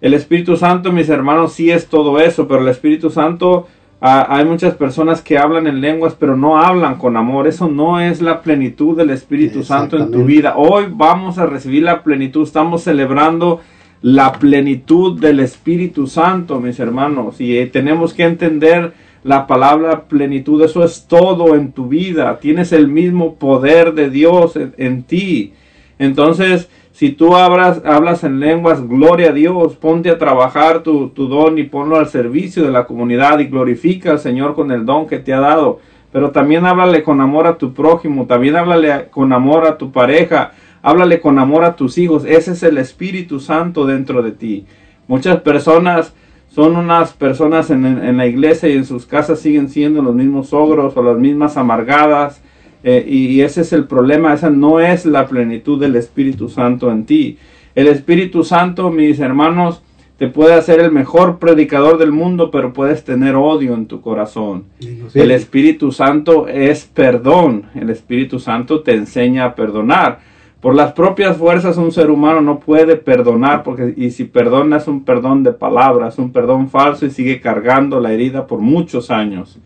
El 0.00 0.14
Espíritu 0.14 0.56
Santo, 0.56 0.92
mis 0.92 1.10
hermanos, 1.10 1.52
sí 1.52 1.70
es 1.70 1.86
todo 1.88 2.18
eso, 2.18 2.48
pero 2.48 2.60
el 2.62 2.68
Espíritu 2.68 3.10
Santo, 3.10 3.66
hay 4.00 4.44
muchas 4.44 4.74
personas 4.74 5.22
que 5.22 5.38
hablan 5.38 5.66
en 5.66 5.80
lenguas, 5.80 6.14
pero 6.18 6.36
no 6.36 6.58
hablan 6.58 6.96
con 6.96 7.16
amor. 7.16 7.46
Eso 7.46 7.68
no 7.68 7.98
es 7.98 8.20
la 8.20 8.42
plenitud 8.42 8.96
del 8.96 9.10
Espíritu 9.10 9.62
Santo 9.62 9.96
en 9.96 10.10
tu 10.10 10.24
vida. 10.24 10.54
Hoy 10.56 10.86
vamos 10.90 11.38
a 11.38 11.46
recibir 11.46 11.82
la 11.82 12.02
plenitud. 12.02 12.42
Estamos 12.42 12.82
celebrando 12.82 13.60
la 14.02 14.32
plenitud 14.32 15.18
del 15.18 15.40
Espíritu 15.40 16.06
Santo, 16.06 16.60
mis 16.60 16.78
hermanos. 16.78 17.40
Y 17.40 17.56
eh, 17.56 17.66
tenemos 17.66 18.12
que 18.12 18.24
entender 18.24 18.92
la 19.24 19.46
palabra 19.46 20.02
plenitud. 20.04 20.62
Eso 20.62 20.84
es 20.84 21.06
todo 21.08 21.54
en 21.54 21.72
tu 21.72 21.88
vida. 21.88 22.38
Tienes 22.38 22.72
el 22.72 22.88
mismo 22.88 23.36
poder 23.36 23.94
de 23.94 24.10
Dios 24.10 24.56
en, 24.56 24.74
en 24.76 25.02
ti. 25.04 25.54
Entonces, 25.98 26.68
si 26.96 27.10
tú 27.10 27.36
hablas, 27.36 27.82
hablas 27.84 28.24
en 28.24 28.40
lenguas, 28.40 28.88
gloria 28.88 29.28
a 29.28 29.32
Dios, 29.32 29.76
ponte 29.76 30.08
a 30.08 30.16
trabajar 30.16 30.82
tu, 30.82 31.10
tu 31.10 31.28
don 31.28 31.58
y 31.58 31.64
ponlo 31.64 31.96
al 31.96 32.08
servicio 32.08 32.62
de 32.62 32.70
la 32.70 32.86
comunidad 32.86 33.38
y 33.38 33.48
glorifica 33.48 34.12
al 34.12 34.18
Señor 34.18 34.54
con 34.54 34.70
el 34.72 34.86
don 34.86 35.06
que 35.06 35.18
te 35.18 35.34
ha 35.34 35.40
dado. 35.40 35.78
Pero 36.10 36.30
también 36.30 36.64
háblale 36.64 37.02
con 37.02 37.20
amor 37.20 37.46
a 37.46 37.58
tu 37.58 37.74
prójimo, 37.74 38.24
también 38.24 38.56
háblale 38.56 39.08
con 39.10 39.34
amor 39.34 39.66
a 39.66 39.76
tu 39.76 39.92
pareja, 39.92 40.52
háblale 40.80 41.20
con 41.20 41.38
amor 41.38 41.64
a 41.64 41.76
tus 41.76 41.98
hijos. 41.98 42.24
Ese 42.24 42.52
es 42.52 42.62
el 42.62 42.78
Espíritu 42.78 43.40
Santo 43.40 43.84
dentro 43.84 44.22
de 44.22 44.32
ti. 44.32 44.64
Muchas 45.06 45.42
personas 45.42 46.14
son 46.48 46.76
unas 46.76 47.12
personas 47.12 47.68
en, 47.68 47.84
en 47.84 48.16
la 48.16 48.24
iglesia 48.24 48.70
y 48.70 48.72
en 48.72 48.86
sus 48.86 49.04
casas 49.04 49.40
siguen 49.40 49.68
siendo 49.68 50.00
los 50.00 50.14
mismos 50.14 50.54
ogros 50.54 50.96
o 50.96 51.02
las 51.02 51.18
mismas 51.18 51.58
amargadas. 51.58 52.40
Eh, 52.82 53.04
y, 53.08 53.40
ese 53.40 53.62
es 53.62 53.72
el 53.72 53.86
problema, 53.86 54.32
esa 54.34 54.50
no 54.50 54.80
es 54.80 55.06
la 55.06 55.26
plenitud 55.26 55.80
del 55.80 55.96
Espíritu 55.96 56.48
Santo 56.48 56.90
en 56.90 57.04
ti. 57.04 57.38
El 57.74 57.88
Espíritu 57.88 58.44
Santo, 58.44 58.90
mis 58.90 59.18
hermanos, 59.20 59.82
te 60.18 60.28
puede 60.28 60.54
hacer 60.54 60.80
el 60.80 60.92
mejor 60.92 61.38
predicador 61.38 61.98
del 61.98 62.10
mundo, 62.10 62.50
pero 62.50 62.72
puedes 62.72 63.04
tener 63.04 63.34
odio 63.34 63.74
en 63.74 63.86
tu 63.86 64.00
corazón. 64.00 64.64
El 65.12 65.30
Espíritu 65.30 65.92
Santo 65.92 66.48
es 66.48 66.86
perdón. 66.86 67.64
El 67.74 67.90
Espíritu 67.90 68.38
Santo 68.38 68.80
te 68.80 68.94
enseña 68.94 69.44
a 69.44 69.54
perdonar. 69.54 70.20
Por 70.60 70.74
las 70.74 70.92
propias 70.92 71.36
fuerzas 71.36 71.76
un 71.76 71.92
ser 71.92 72.10
humano 72.10 72.40
no 72.40 72.60
puede 72.60 72.96
perdonar, 72.96 73.62
porque 73.62 73.92
y 73.94 74.10
si 74.10 74.24
perdona 74.24 74.78
es 74.78 74.88
un 74.88 75.04
perdón 75.04 75.42
de 75.42 75.52
palabras, 75.52 76.18
un 76.18 76.32
perdón 76.32 76.70
falso 76.70 77.04
y 77.04 77.10
sigue 77.10 77.40
cargando 77.40 78.00
la 78.00 78.12
herida 78.12 78.46
por 78.46 78.60
muchos 78.60 79.10
años. 79.10 79.58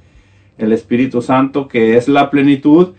El 0.61 0.73
Espíritu 0.73 1.23
Santo, 1.23 1.69
que 1.69 1.97
es 1.97 2.09
la 2.09 2.31
plenitud, 2.31 2.91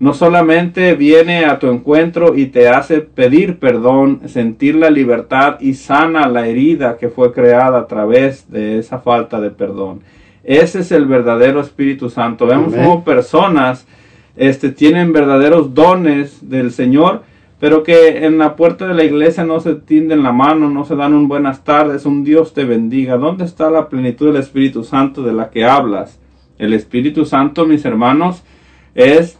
no 0.00 0.14
solamente 0.14 0.94
viene 0.94 1.44
a 1.44 1.58
tu 1.58 1.68
encuentro 1.68 2.36
y 2.36 2.46
te 2.46 2.68
hace 2.68 3.00
pedir 3.00 3.58
perdón, 3.58 4.20
sentir 4.26 4.76
la 4.76 4.90
libertad 4.90 5.60
y 5.60 5.74
sana 5.74 6.28
la 6.28 6.46
herida 6.46 6.98
que 6.98 7.08
fue 7.08 7.32
creada 7.32 7.78
a 7.78 7.86
través 7.86 8.50
de 8.50 8.78
esa 8.78 8.98
falta 8.98 9.40
de 9.40 9.50
perdón. 9.50 10.00
Ese 10.44 10.80
es 10.80 10.92
el 10.92 11.06
verdadero 11.06 11.60
Espíritu 11.60 12.10
Santo. 12.10 12.46
Vemos 12.46 12.72
Amén. 12.72 12.86
como 12.86 13.04
personas 13.04 13.86
este, 14.36 14.70
tienen 14.70 15.12
verdaderos 15.12 15.74
dones 15.74 16.48
del 16.48 16.70
Señor, 16.70 17.22
pero 17.58 17.82
que 17.82 18.24
en 18.24 18.38
la 18.38 18.54
puerta 18.54 18.86
de 18.86 18.94
la 18.94 19.02
iglesia 19.02 19.44
no 19.44 19.58
se 19.58 19.74
tienden 19.74 20.22
la 20.22 20.30
mano, 20.30 20.70
no 20.70 20.84
se 20.84 20.94
dan 20.94 21.12
un 21.12 21.26
buenas 21.26 21.64
tardes, 21.64 22.06
un 22.06 22.22
Dios 22.22 22.54
te 22.54 22.64
bendiga. 22.64 23.16
¿Dónde 23.16 23.44
está 23.44 23.68
la 23.68 23.88
plenitud 23.88 24.28
del 24.28 24.40
Espíritu 24.40 24.84
Santo 24.84 25.22
de 25.22 25.32
la 25.32 25.50
que 25.50 25.64
hablas? 25.64 26.20
El 26.58 26.74
Espíritu 26.74 27.24
Santo, 27.24 27.66
mis 27.66 27.84
hermanos, 27.84 28.42
es 28.94 29.38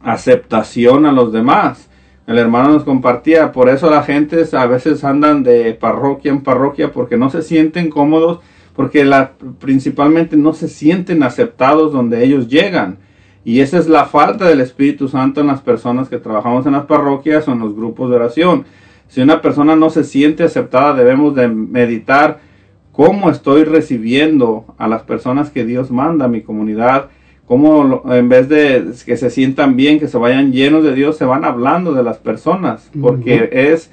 aceptación 0.00 1.06
a 1.06 1.12
los 1.12 1.32
demás. 1.32 1.90
El 2.26 2.38
hermano 2.38 2.70
nos 2.70 2.84
compartía, 2.84 3.52
por 3.52 3.68
eso 3.68 3.90
la 3.90 4.02
gente 4.02 4.44
a 4.52 4.66
veces 4.66 5.04
andan 5.04 5.42
de 5.42 5.74
parroquia 5.74 6.32
en 6.32 6.42
parroquia 6.42 6.92
porque 6.92 7.16
no 7.16 7.30
se 7.30 7.42
sienten 7.42 7.90
cómodos, 7.90 8.40
porque 8.74 9.04
la, 9.04 9.32
principalmente 9.58 10.36
no 10.36 10.52
se 10.52 10.68
sienten 10.68 11.22
aceptados 11.22 11.92
donde 11.92 12.24
ellos 12.24 12.48
llegan. 12.48 12.98
Y 13.44 13.60
esa 13.60 13.78
es 13.78 13.88
la 13.88 14.06
falta 14.06 14.46
del 14.46 14.60
Espíritu 14.60 15.06
Santo 15.08 15.40
en 15.40 15.46
las 15.46 15.60
personas 15.60 16.08
que 16.08 16.18
trabajamos 16.18 16.66
en 16.66 16.72
las 16.72 16.86
parroquias 16.86 17.46
o 17.46 17.52
en 17.52 17.60
los 17.60 17.76
grupos 17.76 18.10
de 18.10 18.16
oración. 18.16 18.64
Si 19.08 19.20
una 19.20 19.40
persona 19.40 19.76
no 19.76 19.88
se 19.88 20.02
siente 20.02 20.42
aceptada, 20.42 20.94
debemos 20.94 21.34
de 21.36 21.46
meditar 21.46 22.40
cómo 22.96 23.28
estoy 23.28 23.64
recibiendo 23.64 24.64
a 24.78 24.88
las 24.88 25.02
personas 25.02 25.50
que 25.50 25.66
Dios 25.66 25.90
manda 25.90 26.24
a 26.24 26.28
mi 26.28 26.40
comunidad, 26.40 27.10
cómo 27.46 28.02
en 28.10 28.30
vez 28.30 28.48
de 28.48 28.90
que 29.04 29.18
se 29.18 29.28
sientan 29.28 29.76
bien, 29.76 30.00
que 30.00 30.08
se 30.08 30.16
vayan 30.16 30.50
llenos 30.50 30.82
de 30.82 30.94
Dios, 30.94 31.18
se 31.18 31.26
van 31.26 31.44
hablando 31.44 31.92
de 31.92 32.02
las 32.02 32.16
personas, 32.16 32.90
porque 32.98 33.50
es 33.52 33.90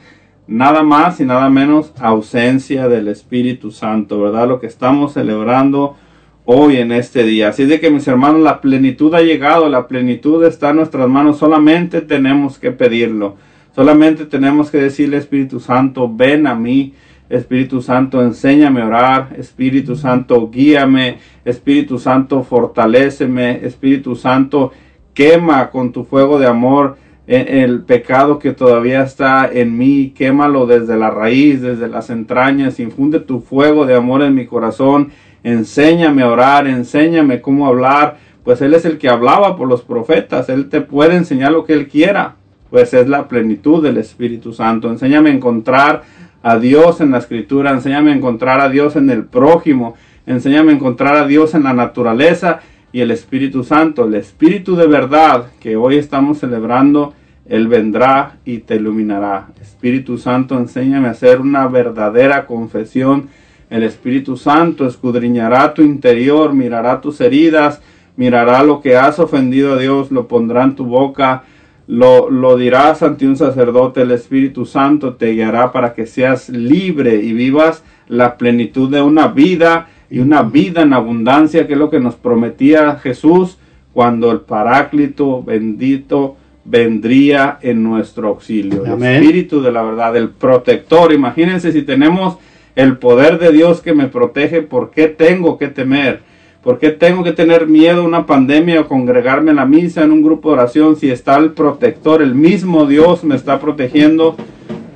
nada 0.47 0.83
más 0.83 1.19
y 1.19 1.25
nada 1.25 1.49
menos 1.49 1.93
ausencia 1.99 2.87
del 2.87 3.09
Espíritu 3.09 3.71
Santo, 3.71 4.21
¿verdad? 4.21 4.47
Lo 4.47 4.61
que 4.61 4.67
estamos 4.67 5.11
celebrando 5.13 5.97
hoy 6.45 6.77
en 6.77 6.93
este 6.93 7.23
día. 7.23 7.49
Así 7.49 7.65
de 7.65 7.81
que 7.81 7.91
mis 7.91 8.07
hermanos, 8.07 8.39
la 8.39 8.61
plenitud 8.61 9.13
ha 9.15 9.21
llegado, 9.21 9.67
la 9.67 9.89
plenitud 9.89 10.45
está 10.45 10.69
en 10.69 10.77
nuestras 10.77 11.09
manos, 11.09 11.37
solamente 11.39 11.99
tenemos 11.99 12.57
que 12.57 12.71
pedirlo, 12.71 13.35
solamente 13.75 14.25
tenemos 14.25 14.71
que 14.71 14.77
decirle 14.77 15.17
Espíritu 15.17 15.59
Santo, 15.59 16.09
ven 16.09 16.47
a 16.47 16.55
mí, 16.55 16.93
Espíritu 17.35 17.81
Santo, 17.81 18.21
enséñame 18.21 18.81
a 18.81 18.87
orar, 18.87 19.29
Espíritu 19.37 19.95
Santo, 19.95 20.49
guíame, 20.51 21.17
Espíritu 21.43 21.97
Santo, 21.97 22.43
fortaléceme, 22.43 23.65
Espíritu 23.65 24.15
Santo, 24.15 24.71
quema 25.13 25.69
con 25.71 25.91
tu 25.91 26.03
fuego 26.03 26.37
de 26.37 26.47
amor 26.47 26.97
eh, 27.25 27.63
el 27.63 27.81
pecado 27.81 28.37
que 28.37 28.51
todavía 28.51 29.01
está 29.01 29.49
en 29.51 29.77
mí, 29.77 30.13
quémalo 30.15 30.65
desde 30.67 30.97
la 30.97 31.09
raíz, 31.09 31.61
desde 31.61 31.87
las 31.87 32.09
entrañas, 32.09 32.79
infunde 32.79 33.19
tu 33.19 33.39
fuego 33.39 33.85
de 33.85 33.95
amor 33.95 34.21
en 34.21 34.35
mi 34.35 34.45
corazón, 34.45 35.09
enséñame 35.43 36.21
a 36.21 36.29
orar, 36.29 36.67
enséñame 36.67 37.41
cómo 37.41 37.65
hablar, 37.65 38.17
pues 38.43 38.61
Él 38.61 38.73
es 38.73 38.85
el 38.85 38.97
que 38.97 39.09
hablaba 39.09 39.55
por 39.55 39.67
los 39.67 39.81
profetas, 39.81 40.49
Él 40.49 40.69
te 40.69 40.81
puede 40.81 41.15
enseñar 41.15 41.51
lo 41.51 41.65
que 41.65 41.73
Él 41.73 41.87
quiera, 41.87 42.35
pues 42.69 42.93
es 42.93 43.07
la 43.07 43.27
plenitud 43.27 43.81
del 43.81 43.97
Espíritu 43.97 44.51
Santo. 44.51 44.89
Enséñame 44.89 45.29
a 45.29 45.33
encontrar 45.33 46.01
a 46.43 46.59
Dios 46.59 46.99
en 47.01 47.11
la 47.11 47.19
escritura, 47.19 47.71
enséñame 47.71 48.11
a 48.11 48.15
encontrar 48.15 48.59
a 48.59 48.69
Dios 48.69 48.97
en 48.97 49.09
el 49.09 49.23
prójimo, 49.23 49.95
enséñame 50.27 50.71
a 50.71 50.75
encontrar 50.75 51.15
a 51.15 51.25
Dios 51.25 51.55
en 51.55 51.63
la 51.63 51.73
naturaleza 51.73 52.59
y 52.91 52.99
el 52.99 53.11
Espíritu 53.11 53.63
Santo, 53.63 54.05
el 54.05 54.13
Espíritu 54.13 54.75
de 54.75 54.85
verdad 54.85 55.47
que 55.61 55.77
hoy 55.77 55.97
estamos 55.97 56.39
celebrando, 56.39 57.13
Él 57.47 57.67
vendrá 57.67 58.37
y 58.45 58.59
te 58.59 58.75
iluminará. 58.75 59.47
Espíritu 59.59 60.17
Santo, 60.17 60.57
enséñame 60.57 61.07
a 61.07 61.11
hacer 61.11 61.39
una 61.39 61.67
verdadera 61.67 62.45
confesión. 62.45 63.29
El 63.69 63.83
Espíritu 63.83 64.37
Santo 64.37 64.85
escudriñará 64.85 65.73
tu 65.73 65.81
interior, 65.81 66.53
mirará 66.53 67.01
tus 67.01 67.19
heridas, 67.21 67.81
mirará 68.17 68.63
lo 68.63 68.81
que 68.81 68.97
has 68.97 69.17
ofendido 69.17 69.73
a 69.73 69.77
Dios, 69.77 70.11
lo 70.11 70.27
pondrá 70.27 70.63
en 70.63 70.75
tu 70.75 70.85
boca, 70.85 71.43
lo, 71.87 72.29
lo 72.29 72.57
dirás 72.57 73.03
ante 73.03 73.27
un 73.27 73.35
sacerdote, 73.35 74.01
el 74.01 74.11
Espíritu 74.11 74.65
Santo 74.65 75.15
te 75.15 75.31
guiará 75.31 75.71
para 75.71 75.93
que 75.93 76.05
seas 76.05 76.49
libre 76.49 77.15
y 77.15 77.33
vivas 77.33 77.83
la 78.07 78.37
plenitud 78.37 78.89
de 78.89 79.01
una 79.01 79.27
vida 79.27 79.87
y 80.09 80.19
una 80.19 80.43
vida 80.43 80.83
en 80.83 80.93
abundancia, 80.93 81.67
que 81.67 81.73
es 81.73 81.79
lo 81.79 81.89
que 81.89 81.99
nos 81.99 82.15
prometía 82.15 82.97
Jesús 82.97 83.57
cuando 83.93 84.31
el 84.31 84.41
Paráclito 84.41 85.43
bendito 85.43 86.37
vendría 86.65 87.59
en 87.61 87.83
nuestro 87.83 88.29
auxilio. 88.29 88.85
El. 88.85 89.03
Espíritu 89.03 89.61
de 89.61 89.71
la 89.71 89.83
verdad, 89.83 90.15
el 90.15 90.29
protector. 90.29 91.11
Imagínense 91.13 91.71
si 91.71 91.81
tenemos 91.81 92.37
el 92.75 92.97
poder 92.97 93.39
de 93.39 93.51
Dios 93.51 93.81
que 93.81 93.93
me 93.93 94.07
protege, 94.07 94.61
¿por 94.61 94.91
qué 94.91 95.07
tengo 95.07 95.57
que 95.57 95.67
temer? 95.67 96.21
¿Por 96.63 96.79
qué 96.79 96.91
tengo 96.91 97.25
que 97.25 97.33
tener 97.33 97.67
miedo 97.67 98.01
a 98.01 98.05
una 98.05 98.25
pandemia 98.25 98.79
o 98.79 98.87
congregarme 98.87 99.51
en 99.51 99.57
la 99.57 99.65
misa, 99.65 100.03
en 100.03 100.13
un 100.13 100.23
grupo 100.23 100.49
de 100.49 100.55
oración, 100.55 100.95
si 100.95 101.11
está 101.11 101.35
el 101.35 101.51
protector, 101.51 102.21
el 102.21 102.35
mismo 102.35 102.85
Dios 102.85 103.25
me 103.25 103.35
está 103.35 103.59
protegiendo? 103.59 104.37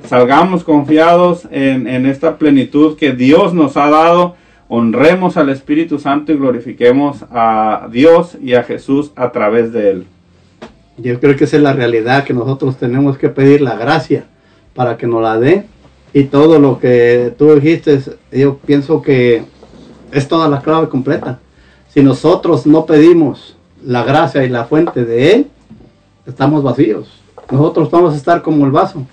Salgamos 0.06 0.64
confiados 0.64 1.46
en, 1.50 1.86
en 1.86 2.06
esta 2.06 2.38
plenitud 2.38 2.96
que 2.96 3.12
Dios 3.12 3.52
nos 3.52 3.76
ha 3.76 3.90
dado, 3.90 4.36
honremos 4.68 5.36
al 5.36 5.50
Espíritu 5.50 5.98
Santo 5.98 6.32
y 6.32 6.36
glorifiquemos 6.36 7.26
a 7.30 7.86
Dios 7.92 8.38
y 8.42 8.54
a 8.54 8.62
Jesús 8.62 9.12
a 9.14 9.30
través 9.30 9.70
de 9.70 9.90
él. 9.90 10.06
Yo 10.96 11.20
creo 11.20 11.36
que 11.36 11.44
esa 11.44 11.58
es 11.58 11.62
la 11.62 11.74
realidad, 11.74 12.24
que 12.24 12.32
nosotros 12.32 12.78
tenemos 12.78 13.18
que 13.18 13.28
pedir 13.28 13.60
la 13.60 13.76
gracia 13.76 14.24
para 14.74 14.96
que 14.96 15.06
nos 15.06 15.22
la 15.22 15.38
dé. 15.38 15.66
Y 16.14 16.24
todo 16.24 16.58
lo 16.58 16.78
que 16.78 17.34
tú 17.36 17.54
dijiste, 17.56 18.00
yo 18.32 18.56
pienso 18.56 19.02
que 19.02 19.42
es 20.12 20.26
toda 20.26 20.48
la 20.48 20.62
clave 20.62 20.88
completa. 20.88 21.38
Si 21.98 22.04
nosotros 22.04 22.64
no 22.64 22.86
pedimos 22.86 23.56
la 23.84 24.04
gracia 24.04 24.44
y 24.44 24.48
la 24.48 24.66
fuente 24.66 25.04
de 25.04 25.32
Él, 25.32 25.46
estamos 26.28 26.62
vacíos. 26.62 27.08
Nosotros 27.50 27.90
vamos 27.90 28.14
a 28.14 28.16
estar 28.16 28.40
como 28.40 28.64
el 28.66 28.70
vaso. 28.70 29.04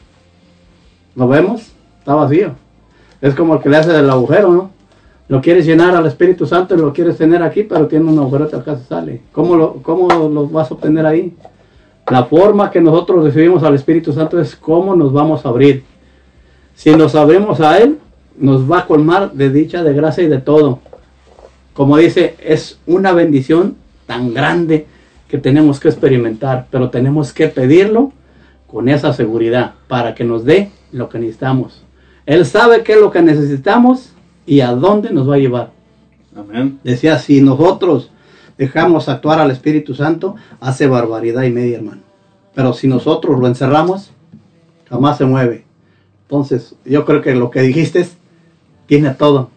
¿Lo 1.16 1.28
vemos? 1.28 1.72
Está 1.98 2.14
vacío. 2.14 2.52
Es 3.22 3.34
como 3.34 3.56
el 3.56 3.62
que 3.62 3.70
le 3.70 3.78
hace 3.78 3.92
del 3.92 4.08
agujero, 4.08 4.52
¿no? 4.52 4.70
Lo 5.28 5.42
quieres 5.42 5.66
llenar 5.66 5.96
al 5.96 6.06
Espíritu 6.06 6.46
Santo 6.46 6.76
y 6.76 6.78
lo 6.78 6.94
quieres 6.94 7.18
tener 7.18 7.42
aquí, 7.42 7.64
pero 7.64 7.88
tiene 7.88 8.06
un 8.06 8.20
agujero 8.20 8.48
que 8.52 8.56
acá 8.56 8.78
se 8.78 8.84
sale. 8.84 9.24
¿Cómo 9.32 9.56
lo, 9.56 9.82
¿Cómo 9.82 10.08
lo 10.30 10.48
vas 10.48 10.70
a 10.70 10.76
obtener 10.76 11.08
ahí? 11.08 11.36
La 12.08 12.26
forma 12.26 12.70
que 12.70 12.82
nosotros 12.82 13.24
recibimos 13.24 13.64
al 13.64 13.74
Espíritu 13.74 14.14
Santo 14.14 14.40
es 14.40 14.56
cómo 14.56 14.96
nos 14.96 15.12
vamos 15.12 15.44
a 15.44 15.50
abrir. 15.50 15.84
Si 16.76 16.96
nos 16.96 17.16
abrimos 17.16 17.60
a 17.62 17.80
Él, 17.80 17.98
nos 18.38 18.72
va 18.72 18.82
a 18.82 18.86
colmar 18.86 19.32
de 19.32 19.50
dicha, 19.50 19.82
de 19.82 19.92
gracia 19.92 20.24
y 20.24 20.28
de 20.28 20.38
todo. 20.38 20.82
Como 21.76 21.98
dice, 21.98 22.38
es 22.42 22.80
una 22.88 23.12
bendición 23.12 23.76
tan 24.06 24.34
grande 24.34 24.88
que 25.28 25.38
tenemos 25.38 25.82
que 25.82 25.90
experimentar, 25.90 26.68
pero 26.72 26.90
tenemos 26.90 27.34
que 27.34 27.50
pedirlo 27.50 28.14
con 28.66 28.88
esa 28.88 29.12
seguridad 29.12 29.74
para 29.90 30.16
que 30.16 30.24
nos 30.24 30.46
dé 30.46 30.72
lo 30.94 31.10
que 31.10 31.20
necesitamos. 31.20 31.84
Él 32.26 32.46
sabe 32.46 32.82
qué 32.82 32.94
es 32.94 33.02
lo 33.02 33.12
que 33.12 33.22
necesitamos 33.22 34.14
y 34.46 34.62
a 34.62 34.72
dónde 34.72 35.12
nos 35.12 35.30
va 35.30 35.36
a 35.36 35.40
llevar. 35.40 35.72
Amén. 36.34 36.80
Decía, 36.86 37.20
si 37.20 37.42
nosotros 37.42 38.10
dejamos 38.58 39.10
actuar 39.10 39.40
al 39.40 39.52
Espíritu 39.52 39.94
Santo, 39.96 40.38
hace 40.62 40.88
barbaridad 40.88 41.44
y 41.44 41.52
media, 41.52 41.80
hermano. 41.80 42.04
Pero 42.54 42.72
si 42.72 42.88
nosotros 42.88 43.38
lo 43.38 43.48
encerramos, 43.48 44.12
jamás 44.90 45.18
se 45.18 45.26
mueve. 45.26 45.66
Entonces, 46.22 46.74
yo 46.86 47.04
creo 47.04 47.22
que 47.22 47.36
lo 47.36 47.52
que 47.52 47.64
dijiste 47.64 48.08
tiene 48.86 49.12
todo. 49.12 49.50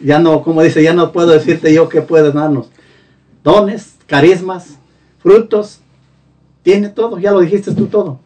Ya 0.00 0.18
no, 0.18 0.42
como 0.42 0.62
dice, 0.62 0.82
ya 0.82 0.94
no 0.94 1.12
puedo 1.12 1.28
decirte 1.28 1.72
yo 1.72 1.88
qué 1.88 2.02
puedes 2.02 2.34
darnos. 2.34 2.70
Dones, 3.44 3.96
carismas, 4.06 4.78
frutos, 5.18 5.80
tiene 6.62 6.88
todo, 6.88 7.18
ya 7.18 7.32
lo 7.32 7.40
dijiste 7.40 7.74
tú 7.74 7.86
todo. 7.86 8.20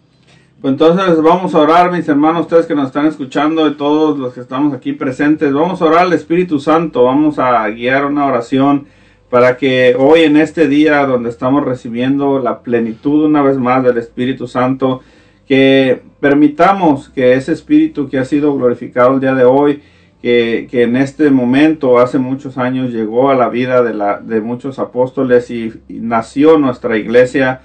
Pues 0.61 0.73
entonces 0.73 1.23
vamos 1.23 1.55
a 1.55 1.61
orar, 1.61 1.93
mis 1.93 2.09
hermanos, 2.09 2.43
ustedes 2.43 2.67
que 2.67 2.75
nos 2.75 2.87
están 2.87 3.07
escuchando 3.07 3.69
y 3.69 3.75
todos 3.75 4.19
los 4.19 4.33
que 4.33 4.41
estamos 4.41 4.73
aquí 4.73 4.93
presentes, 4.93 5.53
vamos 5.53 5.81
a 5.81 5.85
orar 5.85 6.07
al 6.07 6.13
Espíritu 6.13 6.59
Santo, 6.59 7.05
vamos 7.05 7.39
a 7.39 7.69
guiar 7.69 8.07
una 8.07 8.27
oración 8.27 8.87
para 9.29 9.57
que 9.57 9.95
hoy 9.99 10.23
en 10.23 10.37
este 10.37 10.67
día 10.67 11.05
donde 11.05 11.29
estamos 11.29 11.65
recibiendo 11.65 12.39
la 12.39 12.61
plenitud 12.61 13.25
una 13.25 13.43
vez 13.43 13.59
más 13.59 13.85
del 13.85 13.99
Espíritu 13.99 14.49
Santo, 14.49 15.03
que 15.47 16.03
permitamos 16.21 17.11
que 17.11 17.35
ese 17.35 17.53
Espíritu 17.53 18.09
que 18.09 18.19
ha 18.19 18.25
sido 18.25 18.57
glorificado 18.57 19.15
el 19.15 19.21
día 19.21 19.35
de 19.35 19.45
hoy, 19.45 19.83
que, 20.23 20.69
en 20.73 20.97
este 20.97 21.31
momento, 21.31 21.99
hace 21.99 22.19
muchos 22.19 22.59
años, 22.59 22.93
llegó 22.93 23.31
a 23.31 23.35
la 23.35 23.49
vida 23.49 23.83
de, 23.83 23.95
la, 23.95 24.19
de 24.19 24.41
muchos 24.41 24.79
apóstoles 24.79 25.51
y, 25.51 25.73
y 25.89 26.01
nació 26.01 26.59
nuestra 26.59 26.97
iglesia. 26.97 27.61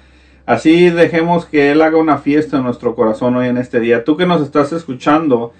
Así 0.46 0.90
dejemos 0.90 1.46
que 1.46 1.72
Él 1.72 1.82
haga 1.82 1.98
una 1.98 2.18
fiesta 2.18 2.58
en 2.58 2.64
nuestro 2.64 2.96
corazón 2.96 3.36
hoy 3.36 3.48
en 3.48 3.58
este 3.58 3.80
día. 3.80 4.04
Tú 4.04 4.18
que 4.18 4.26
nos 4.26 4.42
estás 4.42 4.74
escuchando, 4.74 5.54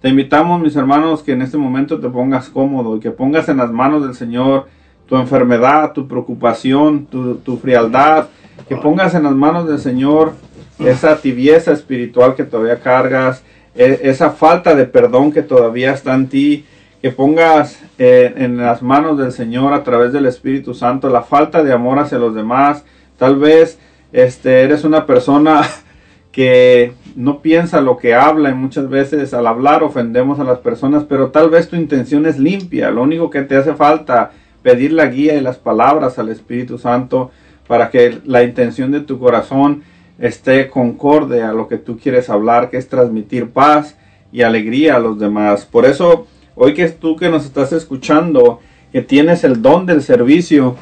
te 0.00 0.08
invitamos, 0.08 0.60
mis 0.60 0.76
hermanos, 0.76 1.22
que 1.22 1.32
en 1.32 1.42
este 1.42 1.58
momento 1.58 1.98
te 1.98 2.08
pongas 2.08 2.48
cómodo 2.48 2.96
y 2.96 3.00
que 3.00 3.10
pongas 3.10 3.48
en 3.48 3.56
las 3.56 3.72
manos 3.72 4.04
del 4.04 4.14
Señor 4.14 4.66
tu 5.08 5.16
enfermedad, 5.16 5.92
tu 5.92 6.06
preocupación, 6.06 7.06
tu, 7.06 7.56
frialdad, 7.56 8.28
que 8.68 8.76
pongas 8.76 9.14
en 9.14 9.24
las 9.24 9.34
manos 9.34 9.66
del 9.66 9.78
Señor 9.78 10.34
esa 10.78 11.16
tibieza 11.20 11.72
espiritual 11.72 12.34
que 12.34 12.44
todavía 12.44 12.78
cargas, 12.78 13.42
esa 13.78 14.30
falta 14.30 14.74
de 14.74 14.86
perdón 14.86 15.32
que 15.32 15.42
todavía 15.42 15.92
está 15.92 16.14
en 16.14 16.28
ti, 16.28 16.64
que 17.00 17.12
pongas 17.12 17.80
eh, 17.98 18.34
en 18.36 18.56
las 18.56 18.82
manos 18.82 19.18
del 19.18 19.30
Señor 19.30 19.72
a 19.72 19.84
través 19.84 20.12
del 20.12 20.26
Espíritu 20.26 20.74
Santo 20.74 21.08
la 21.08 21.22
falta 21.22 21.62
de 21.62 21.72
amor 21.72 22.00
hacia 22.00 22.18
los 22.18 22.34
demás. 22.34 22.84
Tal 23.18 23.36
vez 23.36 23.78
este, 24.12 24.62
eres 24.62 24.82
una 24.82 25.06
persona 25.06 25.62
que 26.32 26.92
no 27.14 27.40
piensa 27.40 27.80
lo 27.80 27.96
que 27.96 28.14
habla 28.14 28.50
y 28.50 28.54
muchas 28.54 28.88
veces 28.88 29.32
al 29.32 29.46
hablar 29.46 29.84
ofendemos 29.84 30.40
a 30.40 30.44
las 30.44 30.58
personas, 30.58 31.04
pero 31.04 31.28
tal 31.30 31.48
vez 31.48 31.68
tu 31.68 31.76
intención 31.76 32.26
es 32.26 32.38
limpia. 32.38 32.90
Lo 32.90 33.02
único 33.02 33.30
que 33.30 33.42
te 33.42 33.56
hace 33.56 33.74
falta 33.74 34.32
pedir 34.62 34.92
la 34.92 35.06
guía 35.06 35.34
y 35.34 35.40
las 35.40 35.56
palabras 35.56 36.18
al 36.18 36.30
Espíritu 36.30 36.78
Santo 36.78 37.30
para 37.68 37.90
que 37.90 38.18
la 38.24 38.42
intención 38.42 38.90
de 38.90 39.00
tu 39.00 39.20
corazón 39.20 39.82
esté 40.18 40.68
concorde 40.68 41.42
a 41.42 41.52
lo 41.52 41.68
que 41.68 41.78
tú 41.78 41.98
quieres 41.98 42.28
hablar, 42.28 42.70
que 42.70 42.76
es 42.76 42.88
transmitir 42.88 43.50
paz 43.50 43.96
y 44.32 44.42
alegría 44.42 44.96
a 44.96 44.98
los 44.98 45.18
demás. 45.18 45.64
Por 45.64 45.86
eso, 45.86 46.26
hoy 46.54 46.74
que 46.74 46.88
tú 46.88 47.16
que 47.16 47.28
nos 47.28 47.44
estás 47.44 47.72
escuchando, 47.72 48.60
que 48.92 49.02
tienes 49.02 49.44
el 49.44 49.62
don 49.62 49.86
del 49.86 50.02
servicio 50.02 50.76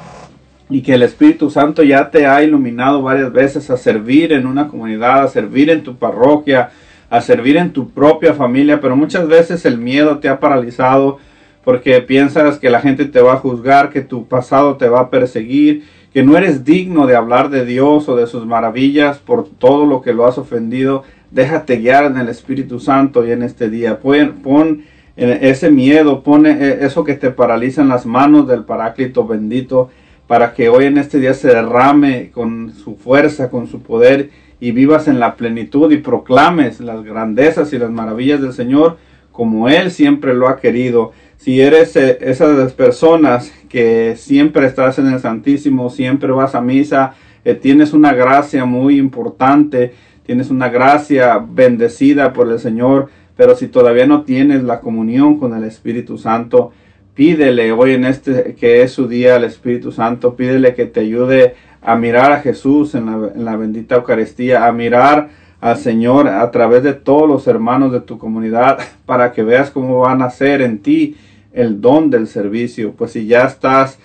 y 0.69 0.83
que 0.83 0.95
el 0.95 1.03
Espíritu 1.03 1.51
Santo 1.51 1.83
ya 1.83 2.11
te 2.11 2.27
ha 2.27 2.43
iluminado 2.43 3.03
varias 3.03 3.33
veces 3.33 3.71
a 3.71 3.77
servir 3.77 4.33
en 4.33 4.47
una 4.47 4.69
comunidad, 4.69 5.25
a 5.25 5.29
servir 5.29 5.71
en 5.71 5.83
tu 5.83 5.97
parroquia, 5.97 6.71
a 7.09 7.21
servir 7.21 7.57
en 7.57 7.73
tu 7.73 7.91
propia 7.91 8.35
familia, 8.35 8.81
pero 8.81 8.97
muchas 8.97 9.29
veces 9.29 9.65
el 9.65 9.79
miedo 9.79 10.19
te 10.19 10.29
ha 10.29 10.41
paralizado 10.41 11.19
porque 11.63 12.01
piensas 12.01 12.59
que 12.59 12.71
la 12.71 12.81
gente 12.81 13.07
te 13.07 13.21
va 13.21 13.35
a 13.35 13.39
juzgar, 13.39 13.91
que 13.91 14.01
tu 14.01 14.27
pasado 14.27 14.77
te 14.77 14.89
va 14.89 15.01
a 15.01 15.11
perseguir, 15.11 15.85
que 16.17 16.23
no 16.23 16.35
eres 16.35 16.65
digno 16.65 17.07
de 17.07 17.15
hablar 17.15 17.51
de 17.51 17.67
Dios 17.67 18.09
o 18.09 18.17
de 18.17 18.27
sus 18.27 18.47
maravillas 18.47 19.19
por 19.19 19.47
todo 19.47 19.85
lo 19.85 20.01
que 20.01 20.15
lo 20.15 20.25
has 20.25 20.39
ofendido. 20.39 21.03
Déjate 21.31 21.77
guiar 21.77 22.07
en 22.07 22.17
el 22.17 22.31
Espíritu 22.31 22.81
Santo 22.81 23.27
y 23.27 23.33
en 23.33 23.43
este 23.43 23.69
día. 23.69 24.01
Pon, 24.01 24.37
pon 24.43 24.85
eh, 25.19 25.41
ese 25.43 25.71
miedo, 25.71 26.23
pon 26.23 26.47
eh, 26.47 26.79
eso 26.81 27.05
que 27.05 27.17
te 27.17 27.31
paraliza 27.31 27.83
en 27.83 27.91
las 27.91 28.07
manos 28.07 28.49
del 28.49 28.65
Paráclito 28.65 29.27
bendito 29.27 29.91
para 30.27 30.55
que 30.55 30.71
hoy 30.71 30.87
en 30.87 30.97
este 30.97 31.21
día 31.21 31.35
se 31.35 31.49
derrame 31.49 32.31
con 32.31 32.73
su 32.73 32.97
fuerza, 32.97 33.51
con 33.51 33.67
su 33.67 33.83
poder 33.83 34.31
y 34.59 34.71
vivas 34.71 35.09
en 35.09 35.21
la 35.21 35.37
plenitud 35.37 35.93
y 35.93 35.99
proclames 35.99 36.81
las 36.81 37.05
grandezas 37.05 37.75
y 37.75 37.79
las 37.79 37.91
maravillas 37.91 38.41
del 38.41 38.55
Señor 38.55 38.97
como 39.37 39.69
Él 39.69 39.91
siempre 39.91 40.33
lo 40.33 40.49
ha 40.49 40.57
querido. 40.57 41.13
Si 41.37 41.61
eres 41.61 41.95
eh, 41.97 42.19
esas 42.21 42.73
personas 42.73 43.53
que 43.69 44.15
siempre 44.17 44.67
estás 44.67 44.99
en 44.99 45.07
el 45.09 45.21
Santísimo, 45.21 45.91
siempre 45.91 46.33
vas 46.33 46.55
a 46.55 46.61
misa, 46.61 47.15
eh, 47.45 47.55
tienes 47.55 47.93
una 47.93 48.13
gracia 48.13 48.65
muy 48.65 48.99
importante, 48.99 49.93
tienes 50.25 50.51
una 50.51 50.69
gracia 50.69 51.39
bendecida 51.39 52.33
por 52.33 52.51
el 52.51 52.59
Señor, 52.59 53.09
pero 53.37 53.55
si 53.55 53.69
todavía 53.69 54.07
no 54.07 54.23
tienes 54.23 54.65
la 54.65 54.81
comunión 54.81 55.39
con 55.39 55.55
el 55.55 55.65
Espíritu 55.65 56.19
Santo, 56.19 56.73
pídele 57.15 57.71
hoy 57.71 57.93
en 57.93 58.05
este 58.05 58.55
que 58.55 58.83
es 58.83 58.93
su 58.93 59.07
día 59.07 59.37
al 59.37 59.45
Espíritu 59.45 59.93
Santo, 59.93 60.35
pídele 60.35 60.75
que 60.75 60.87
te 60.87 61.01
ayude 61.01 61.55
a 61.83 61.95
mirar 61.95 62.33
a 62.33 62.41
Jesús 62.41 62.95
en 62.95 63.07
la, 63.07 63.31
en 63.35 63.45
la 63.45 63.57
bendita 63.57 63.95
Eucaristía, 63.95 64.67
a 64.67 64.73
mirar 64.73 65.29
al 65.71 65.79
Señor 65.79 66.29
a 66.29 66.49
través 66.53 66.85
de 66.85 66.93
todos 66.93 67.29
los 67.29 67.49
hermanos 67.49 67.91
de 67.91 68.01
tu 68.01 68.19
comunidad 68.19 68.79
para 69.07 69.33
que 69.33 69.43
veas 69.43 69.71
cómo 69.71 69.99
van 70.01 70.23
a 70.23 70.27
hacer 70.27 70.63
en 70.63 70.79
ti 70.79 71.17
el 71.53 71.81
don 71.81 72.09
del 72.09 72.29
servicio. 72.29 72.93
Pues 72.93 73.13
si 73.13 73.27
ya 73.27 73.45
estás 73.45 73.99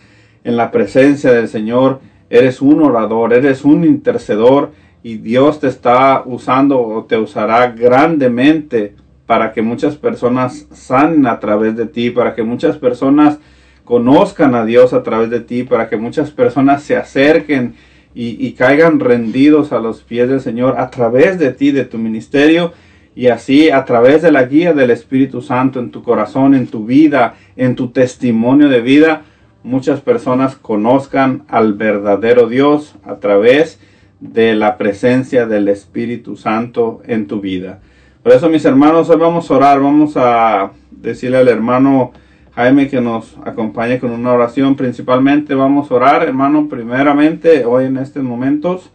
en 0.44 0.58
la 0.58 0.72
presencia 0.72 1.32
del 1.32 1.48
Señor, 1.48 2.00
eres 2.32 2.62
un 2.62 2.82
orador, 2.82 3.34
eres 3.34 3.64
un 3.64 3.84
intercedor 3.84 4.72
y 5.04 5.18
Dios 5.18 5.60
te 5.60 5.68
está 5.68 6.24
usando 6.26 6.82
o 6.82 7.04
te 7.04 7.18
usará 7.18 7.68
grandemente 7.68 8.96
para 9.28 9.52
que 9.52 9.62
muchas 9.62 9.96
personas 9.98 10.68
sanen 10.72 11.28
a 11.28 11.40
través 11.40 11.76
de 11.76 11.86
ti, 11.86 12.10
para 12.10 12.34
que 12.34 12.42
muchas 12.42 12.78
personas 12.78 13.38
conozcan 13.84 14.56
a 14.56 14.66
Dios 14.66 14.94
a 14.94 15.04
través 15.04 15.30
de 15.30 15.42
ti, 15.42 15.64
para 15.64 15.90
que 15.90 15.98
muchas 15.98 16.32
personas 16.32 16.82
se 16.82 16.96
acerquen 16.96 17.76
y, 18.14 18.52
caigan 18.54 19.00
rendidos 19.00 19.72
a 19.72 19.80
los 19.80 20.02
pies 20.02 20.28
del 20.28 20.42
Señor 20.42 20.76
a 20.78 20.90
través 20.90 21.40
de 21.40 21.52
ti, 21.52 21.72
de 21.72 21.86
tu 21.86 21.98
ministerio, 21.98 22.74
y 23.16 23.28
así 23.28 23.70
a 23.70 23.86
través 23.86 24.22
de 24.22 24.32
la 24.32 24.44
guía 24.44 24.74
del 24.74 24.92
Espíritu 24.92 25.42
Santo 25.42 25.80
en 25.80 25.92
tu 25.92 26.04
corazón, 26.04 26.54
en 26.54 26.68
tu 26.68 26.86
vida, 26.86 27.36
en 27.56 27.76
tu 27.76 27.90
testimonio 27.90 28.70
de 28.70 28.82
vida, 28.82 29.24
muchas 29.64 30.02
personas 30.02 30.56
conozcan 30.56 31.44
al 31.48 31.74
verdadero 31.74 32.48
Dios 32.48 32.96
a 33.04 33.16
través 33.16 33.80
de 34.20 34.56
la 34.56 34.78
presencia 34.78 35.46
del 35.46 35.68
Espíritu 35.68 36.36
Santo 36.36 37.02
en 37.06 37.28
tu 37.28 37.42
vida. 37.42 37.80
Por 38.24 38.34
eso, 38.34 38.50
mis 38.50 38.66
hermanos, 38.66 39.10
hoy 39.10 39.18
vamos 39.18 39.50
a 39.50 39.56
orar, 39.56 39.80
vamos 39.80 40.14
a 40.16 40.72
decirle 40.92 41.38
al 41.38 41.48
hermano 41.48 42.14
Jaime 42.54 42.90
que 42.90 43.00
nos 43.00 43.38
acompañe 43.46 44.00
con 44.00 44.12
una 44.12 44.34
oración. 44.34 44.76
Principalmente 44.76 45.56
vamos 45.56 45.90
a 45.90 45.96
orar, 45.96 46.24
hermano, 46.24 46.68
primeramente, 46.68 47.64
hoy 47.64 47.86
en 47.86 47.98
estos 47.98 48.24
momentos, 48.24 48.92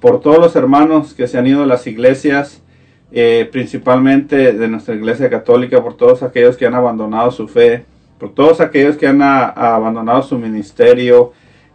por 0.00 0.20
todos 0.20 0.38
los 0.38 0.56
hermanos 0.56 1.12
que 1.12 1.28
se 1.28 1.36
han 1.36 1.46
ido 1.46 1.64
a 1.64 1.66
las 1.66 1.86
iglesias, 1.86 2.62
eh, 3.12 3.46
principalmente 3.52 4.54
de 4.54 4.68
nuestra 4.68 4.94
iglesia 4.94 5.28
católica, 5.28 5.82
por 5.82 5.98
todos 5.98 6.22
aquellos 6.22 6.56
que 6.56 6.64
han 6.64 6.74
abandonado 6.74 7.30
su 7.30 7.48
fe, 7.48 7.84
por 8.18 8.32
todos 8.32 8.62
aquellos 8.62 8.96
que 8.96 9.08
han 9.08 9.20
abandonado 9.20 10.22
su 10.22 10.38
ministerio, 10.38 11.32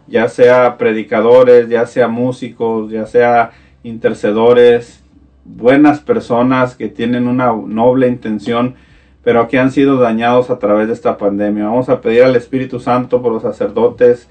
ya 0.08 0.28
sea 0.28 0.76
predicadores, 0.76 1.68
ya 1.68 1.86
sea 1.86 2.08
músicos, 2.08 2.90
ya 2.90 3.06
sea 3.06 3.52
intercedores, 3.84 5.04
buenas 5.44 6.00
personas 6.00 6.74
que 6.74 6.88
tienen 6.88 7.28
una 7.28 7.52
noble 7.52 8.08
intención, 8.08 8.74
pero 9.22 9.48
que 9.48 9.58
han 9.58 9.70
sido 9.70 9.98
dañados 9.98 10.50
a 10.50 10.58
través 10.58 10.88
de 10.88 10.94
esta 10.94 11.18
pandemia. 11.18 11.64
Vamos 11.64 11.88
a 11.88 12.00
pedir 12.00 12.22
al 12.22 12.36
Espíritu 12.36 12.80
Santo 12.80 13.20
por 13.20 13.32
los 13.32 13.42
sacerdotes 13.42 14.28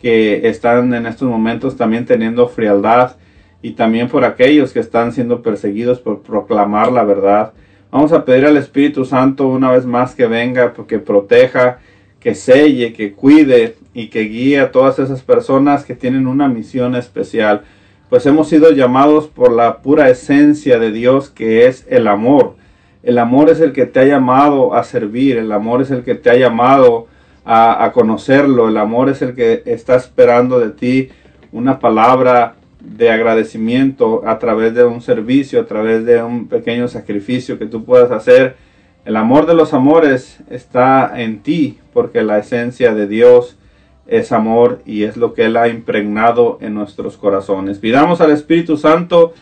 que 0.00 0.48
están 0.48 0.92
en 0.94 1.06
estos 1.06 1.28
momentos 1.28 1.76
también 1.76 2.06
teniendo 2.06 2.48
frialdad 2.48 3.16
y 3.62 3.72
también 3.72 4.08
por 4.08 4.24
aquellos 4.24 4.72
que 4.72 4.80
están 4.80 5.12
siendo 5.12 5.42
perseguidos 5.42 6.00
por 6.00 6.22
proclamar 6.22 6.90
la 6.90 7.04
verdad. 7.04 7.52
Vamos 7.92 8.12
a 8.12 8.24
pedir 8.24 8.46
al 8.46 8.56
Espíritu 8.56 9.04
Santo 9.04 9.46
una 9.46 9.70
vez 9.70 9.86
más 9.86 10.14
que 10.14 10.26
venga, 10.26 10.72
que 10.88 10.98
proteja, 10.98 11.78
que 12.18 12.34
selle, 12.34 12.92
que 12.92 13.12
cuide 13.12 13.76
y 13.94 14.08
que 14.08 14.22
guíe 14.22 14.58
a 14.58 14.72
todas 14.72 14.98
esas 14.98 15.22
personas 15.22 15.84
que 15.84 15.94
tienen 15.94 16.26
una 16.26 16.48
misión 16.48 16.96
especial. 16.96 17.62
Pues 18.08 18.26
hemos 18.26 18.48
sido 18.48 18.72
llamados 18.72 19.28
por 19.28 19.52
la 19.52 19.78
pura 19.78 20.10
esencia 20.10 20.78
de 20.78 20.90
Dios 20.90 21.30
que 21.30 21.66
es 21.66 21.86
el 21.88 22.08
amor. 22.08 22.56
El 23.02 23.18
amor 23.18 23.50
es 23.50 23.60
el 23.60 23.72
que 23.72 23.86
te 23.86 24.00
ha 24.00 24.04
llamado 24.04 24.74
a 24.74 24.84
servir, 24.84 25.36
el 25.36 25.50
amor 25.50 25.82
es 25.82 25.90
el 25.90 26.04
que 26.04 26.14
te 26.14 26.30
ha 26.30 26.36
llamado 26.36 27.08
a, 27.44 27.90
conocerlo, 27.92 28.68
el 28.68 28.76
amor 28.76 29.08
es 29.08 29.20
el 29.22 29.34
que 29.34 29.62
está 29.66 29.96
esperando 29.96 30.60
de 30.60 30.70
ti 30.70 31.08
una 31.50 31.80
palabra 31.80 32.54
de 32.78 33.10
agradecimiento 33.10 34.22
a 34.26 34.38
través 34.38 34.74
de 34.74 34.84
un 34.84 35.02
servicio, 35.02 35.60
a 35.60 35.66
través 35.66 36.04
de 36.04 36.22
un 36.22 36.46
pequeño 36.46 36.86
sacrificio 36.86 37.58
que 37.58 37.66
tú 37.66 37.84
puedas 37.84 38.12
hacer. 38.12 38.56
El 39.04 39.16
amor 39.16 39.46
de 39.46 39.54
los 39.54 39.74
amores 39.74 40.38
está 40.48 41.20
en 41.20 41.40
ti 41.42 41.78
porque 41.92 42.22
la 42.22 42.38
esencia 42.38 42.94
de 42.94 43.08
Dios 43.08 43.58
es 44.06 44.30
amor 44.30 44.80
y 44.84 45.02
es 45.02 45.16
lo 45.16 45.34
que 45.34 45.46
Él 45.46 45.56
ha 45.56 45.68
impregnado 45.68 46.58
en 46.60 46.74
nuestros 46.74 47.16
corazones. 47.16 47.78
Pidamos 47.78 48.20
al 48.20 48.30
Espíritu 48.30 48.76
Santo 48.76 49.32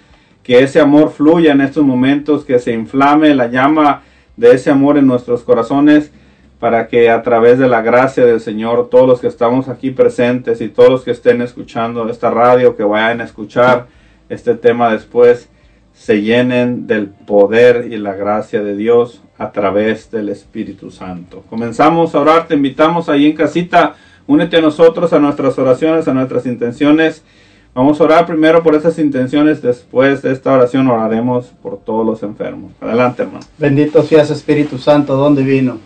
que 0.43 0.61
ese 0.61 0.81
amor 0.81 1.11
fluya 1.11 1.53
en 1.53 1.61
estos 1.61 1.85
momentos, 1.85 2.45
que 2.45 2.59
se 2.59 2.73
inflame 2.73 3.35
la 3.35 3.49
llama 3.49 4.03
de 4.37 4.53
ese 4.53 4.71
amor 4.71 4.99
en 4.99 5.07
nuestros 5.07 5.43
corazones 5.43 6.11
para 6.59 6.89
que 6.89 7.11
a 7.11 7.23
través 7.23 7.59
de 7.59 7.69
la 7.69 7.81
gracia 7.81 8.25
del 8.25 8.39
Señor, 8.39 8.91
todos 8.91 9.09
los 9.09 9.21
que 9.21 9.29
estamos 9.29 9.69
aquí 9.69 9.91
presentes 9.91 10.61
y 10.61 10.69
todos 10.69 10.91
los 10.91 11.03
que 11.03 11.11
estén 11.11 11.41
escuchando 11.41 12.09
esta 12.09 12.31
radio, 12.31 12.77
que 12.77 12.85
vayan 12.85 13.23
a 13.23 13.25
escuchar 13.25 13.87
este 14.29 14.55
tema 14.55 14.93
después, 14.93 15.49
se 15.95 16.21
llenen 16.21 16.87
del 16.87 17.09
poder 17.09 17.89
y 17.91 17.97
la 17.97 18.15
gracia 18.15 18.63
de 18.63 18.77
Dios 18.77 19.23
a 19.39 19.53
través 19.53 20.11
del 20.11 20.29
Espíritu 20.29 20.91
Santo. 20.91 21.43
Comenzamos 21.49 22.15
a 22.15 22.21
orar, 22.21 22.47
te 22.47 22.55
invitamos 22.55 23.09
ahí 23.09 23.27
en 23.27 23.37
casita, 23.37 23.95
únete 24.27 24.59
a 24.59 24.61
nosotros, 24.61 25.15
a 25.15 25.19
nuestras 25.19 25.59
oraciones, 25.59 26.09
a 26.09 26.15
nuestras 26.15 26.45
intenciones. 26.45 27.25
Vamos 27.73 28.01
a 28.01 28.05
orar 28.05 28.27
primero 28.27 28.65
por 28.65 28.75
esas 28.75 28.99
intenciones, 28.99 29.63
después 29.63 30.23
de 30.23 30.33
esta 30.33 30.53
oración 30.53 30.89
oraremos 30.89 31.47
por 31.63 31.79
todos 31.79 32.05
los 32.05 32.21
enfermos. 32.25 32.73
Adelante, 32.81 33.23
hermano. 33.23 33.47
Bendito 33.59 34.03
seas 34.03 34.29
Espíritu 34.31 34.77
Santo, 34.77 35.15
don 35.15 35.37
divino, 35.37 35.79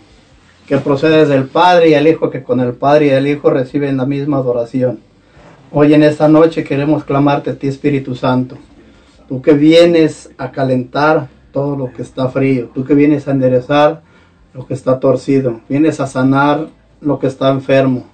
que 0.65 0.79
procedes 0.79 1.29
del 1.29 1.45
Padre 1.45 1.89
y 1.89 1.93
el 1.93 2.07
Hijo, 2.07 2.31
que 2.31 2.41
con 2.41 2.59
el 2.59 2.73
Padre 2.73 3.05
y 3.05 3.09
el 3.09 3.27
Hijo 3.27 3.51
reciben 3.51 3.97
la 3.97 4.07
misma 4.07 4.37
adoración. 4.37 4.99
Hoy 5.71 5.93
en 5.93 6.01
esta 6.01 6.27
noche 6.27 6.63
queremos 6.63 7.03
clamarte 7.03 7.51
a 7.51 7.55
ti, 7.55 7.67
Espíritu 7.67 8.15
Santo. 8.15 8.57
Tú 9.29 9.43
que 9.43 9.53
vienes 9.53 10.31
a 10.39 10.51
calentar 10.51 11.27
todo 11.51 11.75
lo 11.75 11.93
que 11.93 12.01
está 12.01 12.29
frío, 12.29 12.71
tú 12.73 12.83
que 12.83 12.95
vienes 12.95 13.27
a 13.27 13.31
enderezar 13.31 14.01
lo 14.55 14.65
que 14.65 14.73
está 14.73 14.99
torcido, 14.99 15.61
vienes 15.69 15.99
a 15.99 16.07
sanar 16.07 16.67
lo 16.99 17.19
que 17.19 17.27
está 17.27 17.51
enfermo, 17.51 18.07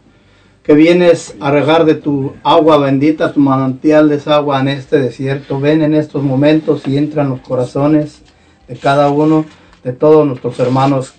que 0.63 0.75
vienes 0.75 1.35
a 1.39 1.49
regar 1.49 1.85
de 1.85 1.95
tu 1.95 2.33
agua 2.43 2.77
bendita, 2.77 3.33
tu 3.33 3.39
manantial 3.39 4.09
de 4.09 4.21
agua 4.31 4.59
en 4.59 4.67
este 4.67 4.99
desierto. 4.99 5.59
Ven 5.59 5.81
en 5.81 5.95
estos 5.95 6.23
momentos 6.23 6.87
y 6.87 6.97
entra 6.97 7.23
en 7.23 7.29
los 7.29 7.41
corazones 7.41 8.21
de 8.67 8.75
cada 8.75 9.09
uno, 9.09 9.45
de 9.83 9.93
todos 9.93 10.27
nuestros 10.27 10.59
hermanos 10.59 11.13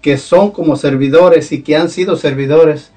que 0.00 0.16
son 0.16 0.52
como 0.52 0.76
servidores 0.76 1.52
y 1.52 1.62
que 1.62 1.76
han 1.76 1.90
sido 1.90 2.16
servidores, 2.16 2.92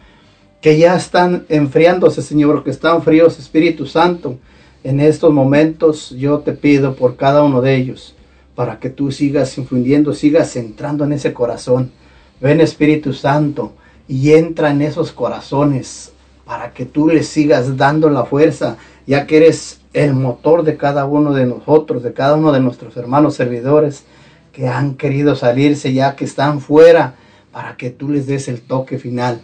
que 0.61 0.77
ya 0.77 0.95
están 0.95 1.45
enfriándose, 1.49 2.21
Señor, 2.21 2.63
que 2.63 2.69
están 2.69 3.01
fríos, 3.01 3.39
Espíritu 3.39 3.85
Santo. 3.85 4.37
En 4.83 4.99
estos 4.99 5.33
momentos 5.33 6.11
yo 6.11 6.39
te 6.39 6.53
pido 6.53 6.95
por 6.95 7.17
cada 7.17 7.43
uno 7.43 7.61
de 7.61 7.75
ellos, 7.75 8.15
para 8.55 8.79
que 8.79 8.89
tú 8.89 9.11
sigas 9.11 9.57
infundiendo, 9.57 10.13
sigas 10.13 10.55
entrando 10.55 11.03
en 11.03 11.13
ese 11.13 11.33
corazón. 11.33 11.91
Ven 12.39 12.61
Espíritu 12.61 13.13
Santo 13.13 13.73
y 14.11 14.33
entra 14.33 14.71
en 14.71 14.81
esos 14.81 15.13
corazones 15.13 16.11
para 16.43 16.73
que 16.73 16.85
tú 16.85 17.07
les 17.07 17.29
sigas 17.29 17.77
dando 17.77 18.09
la 18.09 18.25
fuerza, 18.25 18.75
ya 19.07 19.25
que 19.25 19.37
eres 19.37 19.79
el 19.93 20.13
motor 20.13 20.63
de 20.63 20.75
cada 20.75 21.05
uno 21.05 21.31
de 21.31 21.45
nosotros, 21.45 22.03
de 22.03 22.11
cada 22.11 22.35
uno 22.35 22.51
de 22.51 22.59
nuestros 22.59 22.97
hermanos 22.97 23.35
servidores 23.35 24.03
que 24.51 24.67
han 24.67 24.95
querido 24.95 25.33
salirse 25.37 25.93
ya 25.93 26.17
que 26.17 26.25
están 26.25 26.59
fuera, 26.59 27.15
para 27.53 27.77
que 27.77 27.89
tú 27.89 28.09
les 28.09 28.27
des 28.27 28.49
el 28.49 28.59
toque 28.59 28.97
final. 28.97 29.39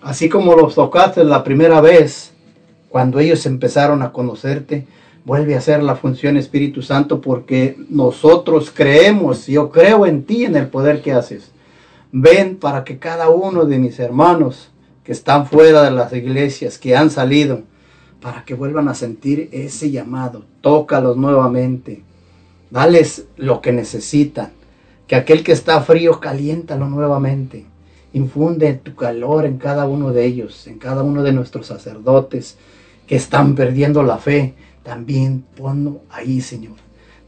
Así 0.00 0.30
como 0.30 0.54
los 0.54 0.76
tocaste 0.76 1.22
la 1.22 1.44
primera 1.44 1.82
vez, 1.82 2.32
cuando 2.88 3.20
ellos 3.20 3.44
empezaron 3.44 4.00
a 4.00 4.12
conocerte, 4.12 4.86
vuelve 5.26 5.56
a 5.56 5.58
hacer 5.58 5.82
la 5.82 5.94
función 5.94 6.38
Espíritu 6.38 6.80
Santo 6.80 7.20
porque 7.20 7.76
nosotros 7.90 8.72
creemos, 8.74 9.46
yo 9.46 9.68
creo 9.68 10.06
en 10.06 10.24
ti, 10.24 10.46
en 10.46 10.56
el 10.56 10.68
poder 10.68 11.02
que 11.02 11.12
haces. 11.12 11.50
Ven 12.18 12.56
para 12.56 12.82
que 12.82 12.98
cada 12.98 13.28
uno 13.28 13.66
de 13.66 13.78
mis 13.78 13.98
hermanos 13.98 14.70
que 15.04 15.12
están 15.12 15.46
fuera 15.46 15.82
de 15.82 15.90
las 15.90 16.14
iglesias, 16.14 16.78
que 16.78 16.96
han 16.96 17.10
salido, 17.10 17.64
para 18.22 18.42
que 18.46 18.54
vuelvan 18.54 18.88
a 18.88 18.94
sentir 18.94 19.50
ese 19.52 19.90
llamado. 19.90 20.46
Tócalos 20.62 21.18
nuevamente. 21.18 22.04
Dales 22.70 23.26
lo 23.36 23.60
que 23.60 23.70
necesitan. 23.72 24.52
Que 25.06 25.14
aquel 25.14 25.44
que 25.44 25.52
está 25.52 25.82
frío, 25.82 26.18
caliéntalo 26.18 26.88
nuevamente. 26.88 27.66
Infunde 28.14 28.72
tu 28.72 28.94
calor 28.94 29.44
en 29.44 29.58
cada 29.58 29.84
uno 29.84 30.10
de 30.10 30.24
ellos, 30.24 30.66
en 30.68 30.78
cada 30.78 31.02
uno 31.02 31.22
de 31.22 31.34
nuestros 31.34 31.66
sacerdotes 31.66 32.56
que 33.06 33.16
están 33.16 33.54
perdiendo 33.54 34.02
la 34.02 34.16
fe. 34.16 34.54
También 34.82 35.44
ponlo 35.54 36.00
ahí, 36.08 36.40
Señor. 36.40 36.76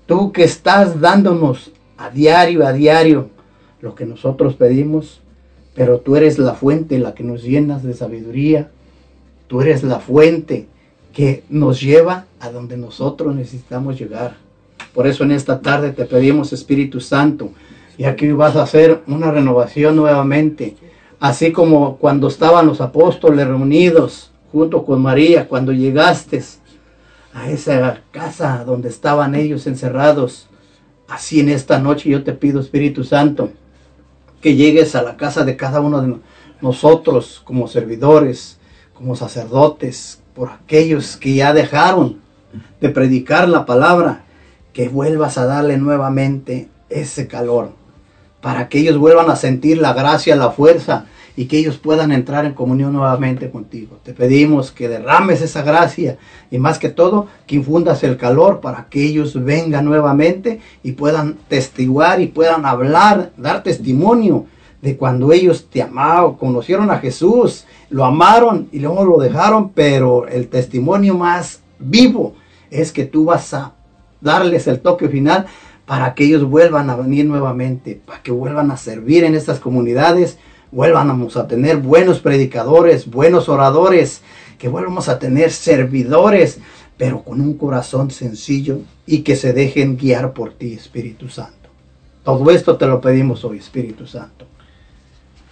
Tú 0.07 0.33
que 0.33 0.44
estás 0.44 0.99
dándonos 0.99 1.73
a 1.99 2.08
diario, 2.08 2.67
a 2.67 2.73
diario, 2.73 3.36
lo 3.81 3.94
que 3.94 4.07
nosotros 4.07 4.55
pedimos, 4.55 5.20
pero 5.74 6.00
tú 6.00 6.16
eres 6.16 6.39
la 6.39 6.55
fuente, 6.55 6.98
la 6.98 7.15
que 7.15 7.24
nos 7.24 7.42
llenas 7.42 7.82
de 7.82 7.94
sabiduría. 7.94 8.70
Tú 9.47 9.60
eres 9.60 9.82
la 9.82 10.00
fuente 10.00 10.66
que 11.12 11.44
nos 11.48 11.81
lleva 11.81 12.26
a 12.40 12.50
donde 12.50 12.76
nosotros 12.76 13.34
necesitamos 13.34 13.98
llegar. 13.98 14.36
Por 14.92 15.07
eso 15.07 15.24
en 15.24 15.32
esta 15.32 15.60
tarde 15.60 15.92
te 15.92 16.05
pedimos, 16.05 16.52
Espíritu 16.52 17.00
Santo, 17.00 17.50
y 17.97 18.05
aquí 18.05 18.31
vas 18.32 18.57
a 18.57 18.62
hacer 18.62 19.02
una 19.07 19.31
renovación 19.31 19.97
nuevamente. 19.97 20.76
Así 21.20 21.52
como 21.52 21.97
cuando 21.97 22.28
estaban 22.28 22.66
los 22.66 22.81
apóstoles 22.81 23.47
reunidos 23.47 24.31
junto 24.52 24.84
con 24.84 25.02
María, 25.02 25.48
cuando 25.48 25.73
llegaste 25.73 26.42
a 27.32 27.50
esa 27.50 28.02
casa 28.10 28.65
donde 28.65 28.89
estaban 28.89 29.34
ellos 29.34 29.66
encerrados. 29.66 30.48
Así 31.08 31.40
en 31.40 31.48
esta 31.48 31.78
noche 31.78 32.10
yo 32.10 32.23
te 32.23 32.32
pido, 32.32 32.60
Espíritu 32.60 33.05
Santo, 33.05 33.50
que 34.41 34.55
llegues 34.55 34.94
a 34.94 35.02
la 35.02 35.17
casa 35.17 35.44
de 35.44 35.57
cada 35.57 35.81
uno 35.81 36.02
de 36.02 36.17
nosotros 36.60 37.42
como 37.44 37.68
servidores, 37.68 38.58
como 38.94 39.17
sacerdotes, 39.17 40.20
por 40.34 40.50
aquellos 40.50 41.17
que 41.17 41.34
ya 41.34 41.52
dejaron 41.52 42.20
de 42.81 42.89
predicar 42.89 43.49
la 43.49 43.67
palabra, 43.67 44.25
que 44.73 44.89
vuelvas 44.89 45.39
a 45.39 45.47
darle 45.47 45.76
nuevamente 45.76 46.68
ese 46.89 47.26
calor, 47.26 47.73
para 48.41 48.68
que 48.68 48.78
ellos 48.78 48.99
vuelvan 48.99 49.31
a 49.31 49.36
sentir 49.36 49.78
la 49.78 49.92
gracia, 49.92 50.36
la 50.36 50.50
fuerza 50.50 51.07
y 51.39 51.47
que 51.47 51.57
ellos 51.57 51.78
puedan 51.78 52.10
entrar 52.10 52.47
en 52.47 52.52
comunión 52.52 52.92
nuevamente 52.92 53.49
contigo. 53.49 54.00
Te 54.02 54.12
pedimos 54.12 54.73
que 54.73 54.89
derrames 54.89 55.41
esa 55.41 55.62
gracia 55.62 56.18
y 56.50 56.58
más 56.58 56.81
que 56.81 56.89
todo 56.89 57.28
que 57.47 57.55
infundas 57.55 58.02
el 58.02 58.17
calor 58.17 58.58
para 58.58 58.89
que 58.91 59.05
ellos 59.05 59.44
vengan 59.44 59.84
nuevamente 59.84 60.58
y 60.83 60.92
puedan 60.92 61.36
testiguar 61.47 62.20
y 62.20 62.26
puedan 62.26 62.67
hablar, 62.67 63.31
dar 63.36 63.62
testimonio 63.62 64.47
de 64.83 64.97
cuando 64.97 65.31
ellos 65.31 65.68
te 65.70 65.81
amaron, 65.81 66.34
conocieron 66.34 66.91
a 66.91 66.99
Jesús, 66.99 67.67
lo 67.89 68.05
amaron 68.05 68.68
y 68.73 68.81
luego 68.81 69.05
lo 69.05 69.18
dejaron, 69.18 69.68
pero 69.68 70.26
el 70.26 70.49
testimonio 70.49 71.17
más 71.17 71.60
vivo 71.78 72.34
es 72.68 72.91
que 72.91 73.05
tú 73.05 73.26
vas 73.26 73.55
a 73.55 73.75
darles 74.20 74.67
el 74.67 74.81
toque 74.81 75.08
final 75.08 75.47
para 75.86 76.15
que 76.15 76.25
ellos 76.25 76.42
vuelvan 76.42 76.91
a 76.91 76.97
venir 76.97 77.26
nuevamente, 77.26 78.00
para 78.05 78.25
que 78.25 78.33
vuelvan 78.33 78.73
a 78.73 78.76
servir 78.76 79.23
en 79.23 79.36
estas 79.36 79.60
comunidades, 79.60 80.36
vuelvamos 80.71 81.37
a 81.37 81.47
tener 81.47 81.79
buenos 81.79 82.21
predicadores, 82.21 83.11
buenos 83.11 83.49
oradores, 83.49 84.23
que 84.59 84.69
vuelvamos 84.69 85.09
a 85.09 85.19
tener 85.19 85.51
servidores, 85.51 86.61
pero 86.97 87.23
con 87.23 87.41
un 87.41 87.55
corazón 87.55 88.11
sencillo 88.11 88.81
y 89.07 89.23
que 89.23 89.37
se 89.37 89.53
dejen 89.53 89.97
guiar 89.97 90.33
por 90.33 90.53
ti, 90.53 90.73
Espíritu 90.73 91.29
Santo. 91.29 91.69
Todo 92.25 92.51
esto 92.51 92.77
te 92.77 92.87
lo 92.87 93.01
pedimos 93.01 93.45
hoy, 93.45 93.59
Espíritu 93.59 94.07
Santo. 94.07 94.47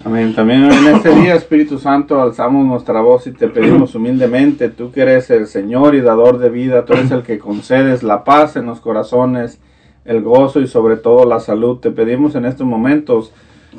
Amén. 0.05 0.35
También 0.35 0.71
en 0.71 0.87
este 0.89 1.15
día, 1.15 1.35
Espíritu 1.35 1.79
Santo, 1.79 2.21
alzamos 2.21 2.67
nuestra 2.67 3.01
voz 3.01 3.27
y 3.27 3.33
te 3.33 3.49
pedimos 3.49 3.95
humildemente, 3.95 4.69
tú 4.69 4.93
que 4.93 5.01
eres 5.01 5.31
el 5.31 5.47
Señor 5.47 5.95
y 5.95 6.01
dador 6.01 6.39
de 6.39 6.51
vida, 6.51 6.85
tú 6.85 6.93
eres 6.93 7.11
el 7.11 7.23
que 7.23 7.39
concedes 7.39 8.03
la 8.03 8.23
paz 8.23 8.57
en 8.57 8.67
los 8.67 8.81
corazones, 8.81 9.59
el 10.05 10.23
gozo 10.23 10.61
y 10.61 10.69
sobre 10.69 10.97
todo 10.97 11.25
la 11.25 11.41
salud. 11.41 11.79
Te 11.79 11.91
pedimos 11.91 12.35
en 12.35 12.45
estos 12.45 12.67
momentos 12.67 13.33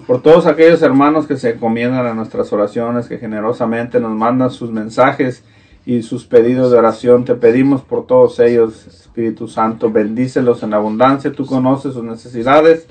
por 0.06 0.22
todos 0.22 0.46
aquellos 0.46 0.82
hermanos 0.82 1.28
que 1.28 1.38
se 1.38 1.52
encomiendan 1.52 2.06
a 2.06 2.14
nuestras 2.14 2.52
oraciones, 2.54 3.08
que 3.08 3.18
generosamente 3.18 4.00
nos 4.00 4.12
mandan 4.12 4.52
sus 4.52 4.72
mensajes 4.72 5.44
y 5.86 6.04
sus 6.04 6.26
pedidos 6.26 6.72
de 6.72 6.78
oración. 6.78 7.26
Te 7.26 7.36
pedimos 7.36 7.82
por 7.82 8.06
todos 8.06 8.40
ellos, 8.40 8.86
Espíritu 8.88 9.48
Santo, 9.48 9.90
bendícelos 9.90 10.62
en 10.64 10.74
abundancia, 10.74 11.32
tú 11.32 11.46
conoces 11.46 11.94
sus 11.94 12.04
necesidades. 12.04 12.88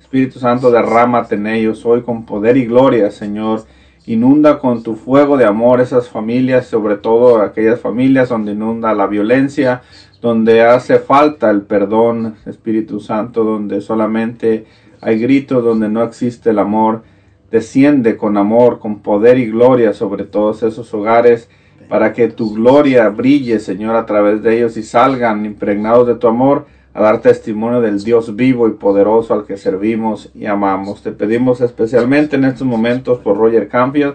Espíritu 0.00 0.38
Santo, 0.38 0.70
derrámate 0.70 1.36
en 1.36 1.46
ellos 1.46 1.86
hoy 1.86 2.02
con 2.02 2.26
poder 2.26 2.56
y 2.56 2.66
gloria, 2.66 3.10
Señor. 3.10 3.64
Inunda 4.04 4.58
con 4.58 4.82
tu 4.82 4.96
fuego 4.96 5.36
de 5.36 5.44
amor 5.44 5.80
esas 5.80 6.08
familias, 6.08 6.66
sobre 6.66 6.96
todo 6.96 7.40
aquellas 7.40 7.80
familias 7.80 8.28
donde 8.28 8.52
inunda 8.52 8.92
la 8.94 9.06
violencia, 9.06 9.82
donde 10.20 10.62
hace 10.62 10.98
falta 10.98 11.50
el 11.50 11.62
perdón, 11.62 12.34
Espíritu 12.44 12.98
Santo, 12.98 13.44
donde 13.44 13.80
solamente 13.80 14.66
hay 15.02 15.18
gritos 15.18 15.64
donde 15.64 15.88
no 15.88 16.02
existe 16.02 16.50
el 16.50 16.60
amor. 16.60 17.02
Desciende 17.50 18.16
con 18.16 18.38
amor, 18.38 18.78
con 18.78 19.00
poder 19.00 19.36
y 19.36 19.50
gloria 19.50 19.92
sobre 19.92 20.24
todos 20.24 20.62
esos 20.62 20.94
hogares, 20.94 21.50
para 21.88 22.12
que 22.14 22.28
tu 22.28 22.54
gloria 22.54 23.08
brille, 23.10 23.58
Señor, 23.58 23.96
a 23.96 24.06
través 24.06 24.42
de 24.42 24.56
ellos 24.56 24.76
y 24.76 24.82
salgan 24.82 25.44
impregnados 25.44 26.06
de 26.06 26.14
tu 26.14 26.28
amor 26.28 26.66
a 26.94 27.02
dar 27.02 27.20
testimonio 27.20 27.80
del 27.80 28.02
Dios 28.02 28.36
vivo 28.36 28.68
y 28.68 28.72
poderoso 28.72 29.34
al 29.34 29.44
que 29.44 29.56
servimos 29.56 30.30
y 30.34 30.46
amamos. 30.46 31.02
Te 31.02 31.10
pedimos 31.10 31.60
especialmente 31.60 32.36
en 32.36 32.44
estos 32.44 32.66
momentos 32.66 33.18
por 33.18 33.36
Roger 33.36 33.68
Campbell, 33.68 34.12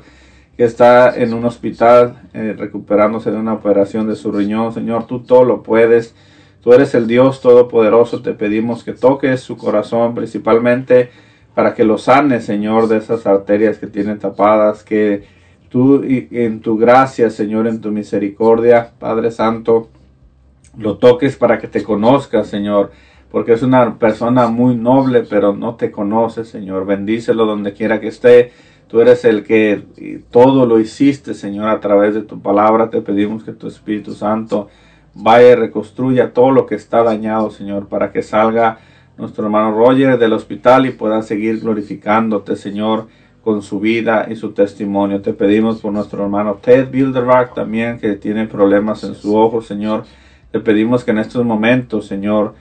que 0.56 0.64
está 0.64 1.16
en 1.16 1.34
un 1.34 1.46
hospital 1.46 2.30
eh, 2.34 2.56
recuperándose 2.58 3.30
de 3.30 3.38
una 3.38 3.54
operación 3.54 4.08
de 4.08 4.16
su 4.16 4.32
riñón. 4.32 4.74
Señor, 4.74 5.06
tú 5.06 5.20
todo 5.20 5.44
lo 5.44 5.64
puedes. 5.64 6.16
Tú 6.68 6.74
eres 6.74 6.94
el 6.96 7.08
Dios 7.08 7.40
Todopoderoso, 7.40 8.22
te 8.22 8.34
pedimos 8.34 8.84
que 8.84 8.92
toques 8.92 9.40
su 9.40 9.56
corazón 9.56 10.14
principalmente 10.14 11.10
para 11.56 11.74
que 11.74 11.86
lo 11.86 11.98
sanes, 11.98 12.44
Señor, 12.44 12.90
de 12.90 12.98
esas 12.98 13.26
arterias 13.26 13.78
que 13.78 13.88
tiene 13.88 14.16
tapadas, 14.16 14.84
que 14.84 15.24
tú 15.70 16.04
en 16.04 16.60
tu 16.60 16.78
gracia, 16.78 17.30
Señor, 17.30 17.68
en 17.68 17.80
tu 17.80 17.90
misericordia, 17.92 18.92
Padre 19.00 19.32
Santo, 19.32 19.88
lo 20.78 20.98
toques 20.98 21.38
para 21.38 21.58
que 21.58 21.70
te 21.70 21.84
conozca, 21.84 22.44
Señor, 22.44 22.92
porque 23.32 23.54
es 23.54 23.62
una 23.62 23.98
persona 23.98 24.50
muy 24.50 24.76
noble, 24.76 25.24
pero 25.24 25.56
no 25.56 25.76
te 25.76 25.90
conoce, 25.90 26.44
Señor. 26.44 26.86
Bendícelo 26.86 27.46
donde 27.46 27.72
quiera 27.72 28.02
que 28.02 28.10
esté. 28.10 28.52
Tú 28.90 29.00
eres 29.00 29.24
el 29.24 29.46
que 29.46 29.86
todo 30.32 30.66
lo 30.66 30.82
hiciste, 30.82 31.34
Señor, 31.34 31.70
a 31.70 31.80
través 31.80 32.14
de 32.14 32.24
tu 32.24 32.42
palabra. 32.42 32.90
Te 32.90 33.02
pedimos 33.02 33.46
que 33.46 33.54
tu 33.54 33.68
Espíritu 33.68 34.12
Santo 34.12 34.68
vaya 35.18 35.52
y 35.52 35.56
reconstruya 35.56 36.34
todo 36.34 36.52
lo 36.52 36.66
que 36.66 36.76
está 36.76 37.04
dañado, 37.04 37.50
Señor, 37.52 37.88
para 37.88 38.12
que 38.12 38.22
salga 38.22 38.80
nuestro 39.18 39.46
hermano 39.46 39.76
Roger 39.76 40.18
del 40.18 40.34
hospital 40.34 40.86
y 40.86 40.92
pueda 40.92 41.22
seguir 41.22 41.60
glorificándote, 41.60 42.56
Señor, 42.56 43.08
con 43.44 43.62
su 43.62 43.80
vida 43.80 44.28
y 44.30 44.36
su 44.36 44.52
testimonio. 44.52 45.22
Te 45.22 45.34
pedimos 45.34 45.82
por 45.82 45.92
nuestro 45.92 46.24
hermano 46.24 46.56
Ted 46.62 46.90
Bilderback 46.92 47.54
también, 47.54 47.98
que 48.00 48.16
tiene 48.16 48.46
problemas 48.46 49.04
en 49.04 49.16
su 49.16 49.36
ojo, 49.36 49.62
Señor. 49.62 50.04
Te 50.52 50.60
pedimos 50.60 51.04
que 51.04 51.12
en 51.12 51.20
estos 51.20 51.44
momentos, 51.46 52.06
Señor, 52.06 52.54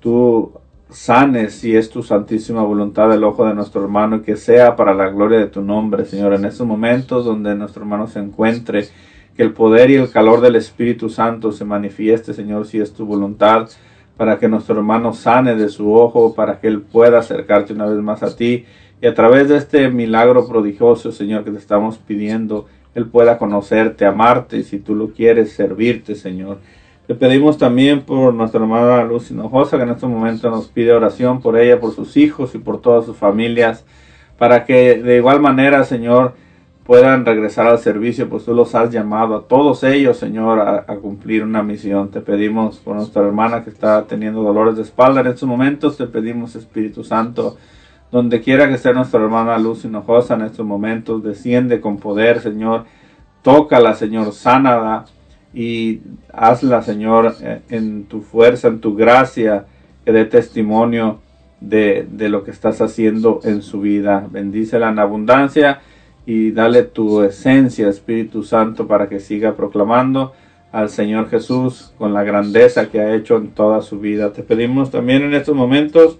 tú 0.00 0.52
sanes 0.90 1.54
si 1.54 1.74
es 1.74 1.88
tu 1.88 2.02
santísima 2.02 2.62
voluntad 2.62 3.10
el 3.12 3.24
ojo 3.24 3.46
de 3.46 3.54
nuestro 3.54 3.82
hermano 3.82 4.16
y 4.16 4.20
que 4.20 4.36
sea 4.36 4.76
para 4.76 4.92
la 4.92 5.08
gloria 5.08 5.38
de 5.38 5.46
tu 5.46 5.62
nombre, 5.62 6.04
Señor, 6.04 6.34
en 6.34 6.44
estos 6.44 6.66
momentos 6.66 7.24
donde 7.24 7.54
nuestro 7.54 7.82
hermano 7.82 8.06
se 8.06 8.18
encuentre 8.18 8.88
que 9.36 9.42
el 9.42 9.52
poder 9.52 9.90
y 9.90 9.94
el 9.94 10.10
calor 10.10 10.40
del 10.40 10.56
Espíritu 10.56 11.08
Santo 11.08 11.52
se 11.52 11.64
manifieste, 11.64 12.34
Señor, 12.34 12.66
si 12.66 12.80
es 12.80 12.92
tu 12.92 13.06
voluntad, 13.06 13.68
para 14.16 14.38
que 14.38 14.48
nuestro 14.48 14.76
hermano 14.76 15.14
sane 15.14 15.54
de 15.54 15.68
su 15.68 15.92
ojo, 15.94 16.34
para 16.34 16.60
que 16.60 16.68
él 16.68 16.82
pueda 16.82 17.18
acercarte 17.18 17.72
una 17.72 17.86
vez 17.86 17.98
más 18.02 18.22
a 18.22 18.36
ti. 18.36 18.66
Y 19.00 19.06
a 19.06 19.14
través 19.14 19.48
de 19.48 19.56
este 19.56 19.88
milagro 19.90 20.46
prodigioso, 20.46 21.12
Señor, 21.12 21.44
que 21.44 21.50
te 21.50 21.58
estamos 21.58 21.98
pidiendo, 21.98 22.66
él 22.94 23.06
pueda 23.06 23.38
conocerte, 23.38 24.04
amarte 24.04 24.58
y 24.58 24.64
si 24.64 24.78
tú 24.78 24.94
lo 24.94 25.08
quieres, 25.12 25.52
servirte, 25.52 26.14
Señor. 26.14 26.58
Te 27.06 27.14
pedimos 27.14 27.58
también 27.58 28.02
por 28.02 28.32
nuestra 28.32 28.60
hermana 28.60 29.02
Luz 29.02 29.30
Hinojosa, 29.30 29.76
que 29.76 29.82
en 29.82 29.90
este 29.90 30.06
momento 30.06 30.50
nos 30.50 30.68
pide 30.68 30.92
oración 30.92 31.40
por 31.40 31.58
ella, 31.58 31.80
por 31.80 31.92
sus 31.92 32.16
hijos 32.16 32.54
y 32.54 32.58
por 32.58 32.80
todas 32.80 33.06
sus 33.06 33.16
familias, 33.16 33.84
para 34.38 34.64
que 34.64 35.02
de 35.02 35.16
igual 35.16 35.40
manera, 35.40 35.82
Señor, 35.84 36.34
puedan 36.84 37.24
regresar 37.24 37.66
al 37.66 37.78
servicio, 37.78 38.28
pues 38.28 38.44
tú 38.44 38.54
los 38.54 38.74
has 38.74 38.90
llamado 38.90 39.36
a 39.36 39.42
todos 39.46 39.84
ellos, 39.84 40.18
Señor, 40.18 40.60
a, 40.60 40.84
cumplir 40.96 41.44
una 41.44 41.62
misión. 41.62 42.10
Te 42.10 42.20
pedimos 42.20 42.78
por 42.78 42.96
nuestra 42.96 43.22
hermana 43.22 43.62
que 43.62 43.70
está 43.70 44.04
teniendo 44.04 44.42
dolores 44.42 44.76
de 44.76 44.82
espalda 44.82 45.20
en 45.20 45.28
estos 45.28 45.48
momentos, 45.48 45.96
te 45.96 46.06
pedimos 46.06 46.56
Espíritu 46.56 47.04
Santo, 47.04 47.56
donde 48.10 48.40
quiera 48.40 48.68
que 48.68 48.74
esté 48.74 48.92
nuestra 48.92 49.20
hermana 49.20 49.58
Luz 49.58 49.84
Hinojosa 49.84 50.34
en 50.34 50.42
estos 50.42 50.66
momentos, 50.66 51.22
desciende 51.22 51.80
con 51.80 51.98
poder, 51.98 52.40
Señor, 52.40 52.84
tócala, 53.42 53.94
Señor, 53.94 54.32
sánala 54.32 55.04
y 55.54 56.00
hazla, 56.32 56.82
Señor, 56.82 57.36
eh, 57.42 57.60
en 57.68 58.04
tu 58.04 58.22
fuerza, 58.22 58.68
en 58.68 58.80
tu 58.80 58.96
gracia, 58.96 59.66
que 60.04 60.10
dé 60.10 60.24
testimonio 60.24 61.20
de, 61.60 62.06
de 62.10 62.28
lo 62.28 62.42
que 62.42 62.50
estás 62.50 62.80
haciendo 62.80 63.38
en 63.44 63.62
su 63.62 63.80
vida. 63.80 64.26
Bendícela 64.28 64.88
en 64.88 64.98
abundancia 64.98 65.80
y 66.24 66.52
dale 66.52 66.84
tu 66.84 67.22
esencia, 67.22 67.88
Espíritu 67.88 68.42
Santo, 68.42 68.86
para 68.86 69.08
que 69.08 69.20
siga 69.20 69.56
proclamando 69.56 70.32
al 70.70 70.88
Señor 70.88 71.28
Jesús 71.28 71.92
con 71.98 72.14
la 72.14 72.22
grandeza 72.22 72.88
que 72.88 73.00
ha 73.00 73.14
hecho 73.14 73.36
en 73.36 73.48
toda 73.48 73.82
su 73.82 73.98
vida. 73.98 74.32
Te 74.32 74.42
pedimos 74.42 74.90
también 74.90 75.22
en 75.22 75.34
estos 75.34 75.54
momentos 75.54 76.18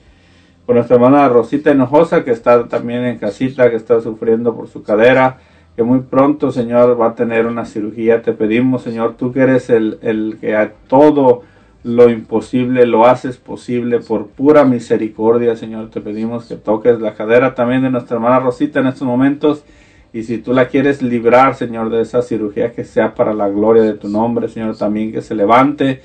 por 0.67 0.75
nuestra 0.75 0.97
hermana 0.97 1.29
Rosita 1.29 1.71
Enojosa, 1.71 2.25
que 2.25 2.33
está 2.33 2.69
también 2.69 3.05
en 3.05 3.19
casita, 3.19 3.71
que 3.71 3.77
está 3.77 4.01
sufriendo 4.01 4.55
por 4.55 4.69
su 4.69 4.83
cadera, 4.83 5.39
que 5.75 5.83
muy 5.83 6.01
pronto, 6.01 6.53
Señor, 6.53 7.01
va 7.01 7.09
a 7.09 7.15
tener 7.15 7.47
una 7.47 7.65
cirugía. 7.65 8.23
Te 8.23 8.33
pedimos, 8.33 8.83
Señor, 8.83 9.15
tú 9.17 9.33
que 9.33 9.41
eres 9.41 9.71
el, 9.71 9.99
el 10.03 10.37
que 10.41 10.55
a 10.55 10.73
todo 10.87 11.43
lo 11.85 12.11
imposible 12.11 12.87
lo 12.87 13.07
haces 13.07 13.39
posible 13.39 14.01
por 14.01 14.29
pura 14.29 14.65
misericordia, 14.65 15.57
Señor. 15.57 15.91
Te 15.91 16.01
pedimos 16.01 16.47
que 16.47 16.57
toques 16.57 17.01
la 17.01 17.15
cadera 17.15 17.55
también 17.55 17.83
de 17.83 17.91
nuestra 17.91 18.17
hermana 18.17 18.39
Rosita 18.39 18.81
en 18.81 18.89
estos 18.89 19.09
momentos 19.09 19.65
y 20.13 20.25
si 20.25 20.39
tú 20.39 20.53
la 20.53 20.69
quieres 20.69 21.01
librar, 21.03 21.55
Señor, 21.55 21.89
de 21.89 22.03
esa 22.03 22.21
cirugía, 22.21 22.73
que 22.73 22.85
sea 22.85 23.15
para 23.15 23.33
la 23.33 23.49
gloria 23.49 23.83
de 23.83 23.95
tu 23.95 24.09
nombre, 24.09 24.49
Señor, 24.49 24.77
también 24.77 25.11
que 25.11 25.23
se 25.23 25.35
levante 25.35 26.03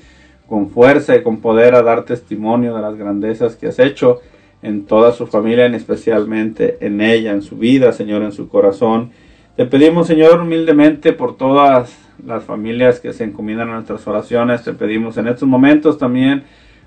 con 0.48 0.70
fuerza 0.70 1.14
y 1.14 1.22
con 1.22 1.40
poder 1.40 1.74
a 1.74 1.82
dar 1.82 2.04
testimonio 2.04 2.74
de 2.74 2.80
las 2.80 2.96
grandezas 2.96 3.54
que 3.56 3.66
has 3.66 3.78
hecho 3.78 4.20
en 4.62 4.86
toda 4.86 5.12
su 5.12 5.26
familia, 5.26 5.66
en 5.66 5.74
especialmente 5.74 6.78
en 6.80 7.02
ella, 7.02 7.32
en 7.32 7.42
su 7.42 7.56
vida, 7.56 7.92
Señor, 7.92 8.22
en 8.22 8.32
su 8.32 8.48
corazón. 8.48 9.10
Te 9.56 9.66
pedimos, 9.66 10.06
Señor, 10.06 10.40
humildemente 10.40 11.12
por 11.12 11.36
todas 11.36 11.98
las 12.24 12.44
familias 12.44 13.00
que 13.00 13.12
se 13.12 13.24
encomiendan 13.24 13.68
a 13.68 13.74
nuestras 13.74 14.06
oraciones. 14.06 14.64
Te 14.64 14.72
pedimos 14.72 15.18
en 15.18 15.28
estos 15.28 15.46
momentos 15.46 15.98
también 15.98 16.44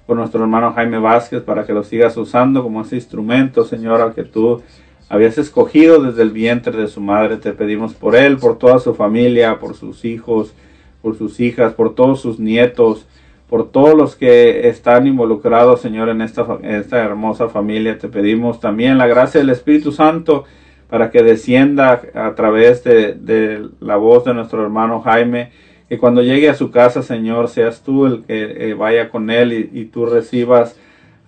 por 0.07 0.17
nuestro 0.17 0.41
hermano 0.41 0.73
Jaime 0.73 0.97
Vázquez 0.97 1.43
para 1.43 1.65
que 1.65 1.73
lo 1.73 1.83
sigas 1.83 2.17
usando 2.17 2.63
como 2.63 2.81
ese 2.81 2.95
instrumento, 2.95 3.63
Señor, 3.63 4.01
al 4.01 4.13
que 4.13 4.23
tú 4.23 4.61
habías 5.11 5.37
escogido 5.37 6.01
desde 6.01 6.21
el 6.21 6.31
vientre 6.31 6.71
de 6.71 6.87
su 6.87 7.01
madre. 7.01 7.35
Te 7.35 7.51
pedimos 7.51 7.93
por 7.93 8.15
él, 8.15 8.37
por 8.37 8.57
toda 8.57 8.79
su 8.79 8.95
familia, 8.95 9.59
por 9.59 9.75
sus 9.75 10.05
hijos, 10.05 10.53
por 11.01 11.17
sus 11.17 11.41
hijas, 11.41 11.73
por 11.73 11.95
todos 11.95 12.21
sus 12.21 12.39
nietos, 12.39 13.05
por 13.49 13.69
todos 13.71 13.93
los 13.93 14.15
que 14.15 14.69
están 14.69 15.07
involucrados, 15.07 15.81
Señor, 15.81 16.07
en 16.07 16.21
esta, 16.21 16.47
esta 16.63 16.99
hermosa 16.99 17.49
familia. 17.49 17.97
Te 17.99 18.07
pedimos 18.07 18.61
también 18.61 18.97
la 18.97 19.05
gracia 19.05 19.41
del 19.41 19.49
Espíritu 19.49 19.91
Santo 19.91 20.45
para 20.89 21.11
que 21.11 21.23
descienda 21.23 22.01
a 22.13 22.33
través 22.33 22.81
de, 22.85 23.67
la 23.81 23.97
voz 23.97 24.23
de 24.23 24.33
nuestro 24.33 24.63
hermano 24.63 25.01
Jaime, 25.01 25.51
que 25.89 25.97
cuando 25.97 26.21
llegue 26.21 26.47
a 26.47 26.53
su 26.53 26.71
casa, 26.71 27.03
Señor, 27.03 27.49
seas 27.49 27.83
tú 27.83 28.05
el 28.05 28.23
que 28.23 28.69
eh, 28.69 28.73
vaya 28.75 29.09
con 29.09 29.29
él 29.29 29.71
y 29.73 29.85
tú 29.85 30.05
recibas 30.05 30.77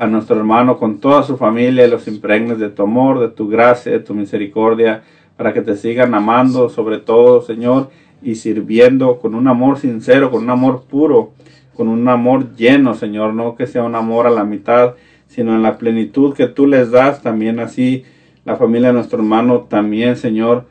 a 0.04 0.08
nuestro 0.08 0.36
hermano 0.36 0.78
con 0.78 1.00
toda 1.00 1.24
su 1.24 1.38
familia 1.38 1.86
y 1.86 1.90
los 1.90 2.08
impregnes 2.08 2.60
de 2.60 2.70
tu 2.70 2.84
amor, 2.84 3.20
de 3.20 3.30
tu 3.30 3.48
gracia, 3.48 3.92
de 3.92 4.00
tu 4.00 4.14
misericordia, 4.14 5.04
para 5.38 5.54
que 5.54 5.62
te 5.62 5.76
sigan 5.76 6.14
amando 6.14 6.70
sobre 6.70 6.98
todo, 7.00 7.42
Señor, 7.42 7.90
y 8.22 8.36
sirviendo 8.36 9.20
con 9.20 9.34
un 9.34 9.48
amor 9.48 9.78
sincero, 9.78 10.30
con 10.30 10.44
un 10.44 10.50
amor 10.50 10.84
puro, 10.84 11.32
con 11.74 11.88
un 11.88 12.08
amor 12.08 12.56
lleno, 12.56 12.94
Señor, 12.94 13.34
no 13.34 13.56
que 13.56 13.66
sea 13.66 13.84
un 13.84 13.96
amor 13.96 14.28
a 14.28 14.30
la 14.30 14.44
mitad, 14.44 14.96
sino 15.28 15.56
en 15.56 15.64
la 15.64 15.78
plenitud 15.78 16.34
que 16.36 16.48
tú 16.48 16.68
les 16.68 16.92
das, 16.92 17.22
también 17.22 17.60
así 17.60 18.04
la 18.46 18.58
familia 18.58 18.90
de 18.90 18.96
nuestro 18.96 19.20
hermano 19.20 19.62
también, 19.62 20.18
Señor, 20.18 20.66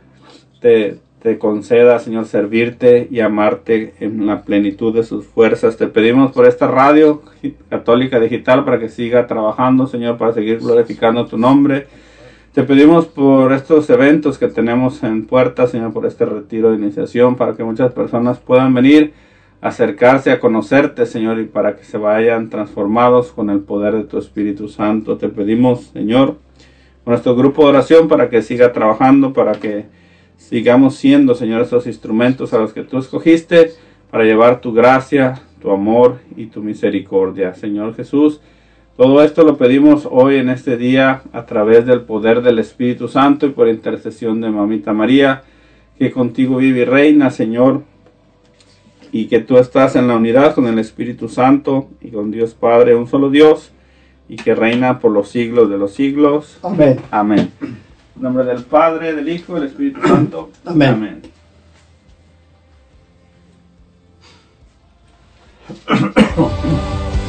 te, 0.60 0.98
te 1.22 1.38
conceda, 1.38 2.00
Señor, 2.00 2.26
servirte 2.26 3.06
y 3.08 3.20
amarte 3.20 3.94
en 4.00 4.26
la 4.26 4.42
plenitud 4.42 4.92
de 4.92 5.04
sus 5.04 5.24
fuerzas. 5.24 5.76
Te 5.76 5.86
pedimos 5.86 6.32
por 6.32 6.46
esta 6.46 6.66
radio 6.66 7.22
católica 7.68 8.18
digital 8.18 8.64
para 8.64 8.80
que 8.80 8.88
siga 8.88 9.28
trabajando, 9.28 9.86
Señor, 9.86 10.18
para 10.18 10.32
seguir 10.32 10.58
glorificando 10.58 11.26
tu 11.26 11.38
nombre. 11.38 11.86
Te 12.52 12.64
pedimos 12.64 13.06
por 13.06 13.52
estos 13.52 13.88
eventos 13.88 14.36
que 14.36 14.48
tenemos 14.48 15.02
en 15.04 15.24
puerta, 15.24 15.68
Señor, 15.68 15.92
por 15.92 16.06
este 16.06 16.26
retiro 16.26 16.72
de 16.72 16.78
iniciación, 16.78 17.36
para 17.36 17.54
que 17.54 17.62
muchas 17.62 17.92
personas 17.92 18.38
puedan 18.40 18.74
venir 18.74 19.12
acercarse 19.60 20.32
a 20.32 20.40
conocerte, 20.40 21.06
Señor, 21.06 21.38
y 21.38 21.44
para 21.44 21.76
que 21.76 21.84
se 21.84 21.98
vayan 21.98 22.50
transformados 22.50 23.30
con 23.30 23.48
el 23.48 23.60
poder 23.60 23.94
de 23.94 24.02
tu 24.02 24.18
Espíritu 24.18 24.68
Santo. 24.68 25.18
Te 25.18 25.28
pedimos, 25.28 25.84
Señor, 25.92 26.36
por 27.04 27.12
nuestro 27.12 27.36
grupo 27.36 27.62
de 27.62 27.68
oración 27.68 28.08
para 28.08 28.28
que 28.28 28.42
siga 28.42 28.72
trabajando, 28.72 29.32
para 29.32 29.52
que 29.52 29.86
sigamos 30.48 30.96
siendo, 30.96 31.34
Señor, 31.34 31.62
esos 31.62 31.86
instrumentos 31.86 32.52
a 32.52 32.58
los 32.58 32.72
que 32.72 32.82
tú 32.82 32.98
escogiste 32.98 33.72
para 34.10 34.24
llevar 34.24 34.60
tu 34.60 34.72
gracia, 34.72 35.40
tu 35.60 35.70
amor 35.70 36.18
y 36.36 36.46
tu 36.46 36.62
misericordia. 36.62 37.54
Señor 37.54 37.94
Jesús, 37.94 38.40
todo 38.96 39.22
esto 39.22 39.44
lo 39.44 39.56
pedimos 39.56 40.06
hoy 40.10 40.36
en 40.36 40.50
este 40.50 40.76
día 40.76 41.22
a 41.32 41.46
través 41.46 41.86
del 41.86 42.02
poder 42.02 42.42
del 42.42 42.58
Espíritu 42.58 43.08
Santo 43.08 43.46
y 43.46 43.50
por 43.50 43.68
intercesión 43.68 44.40
de 44.40 44.50
Mamita 44.50 44.92
María, 44.92 45.44
que 45.98 46.10
contigo 46.10 46.56
vive 46.56 46.80
y 46.80 46.84
reina, 46.84 47.30
Señor, 47.30 47.82
y 49.12 49.26
que 49.26 49.40
tú 49.40 49.58
estás 49.58 49.96
en 49.96 50.08
la 50.08 50.16
unidad 50.16 50.54
con 50.54 50.66
el 50.66 50.78
Espíritu 50.78 51.28
Santo 51.28 51.88
y 52.00 52.10
con 52.10 52.30
Dios 52.30 52.54
Padre, 52.54 52.94
un 52.94 53.06
solo 53.06 53.30
Dios, 53.30 53.72
y 54.28 54.36
que 54.36 54.54
reina 54.54 54.98
por 54.98 55.12
los 55.12 55.28
siglos 55.30 55.70
de 55.70 55.78
los 55.78 55.92
siglos. 55.92 56.58
Amén. 56.62 56.98
Amén. 57.10 57.50
En 58.16 58.22
nombre 58.22 58.44
del 58.44 58.62
Padre, 58.64 59.14
del 59.14 59.28
Hijo 59.28 59.52
y 59.52 59.60
del 59.60 59.68
Espíritu 59.68 60.00
Santo. 60.06 60.50
Amén. 60.64 61.22
Jesús 65.68 66.52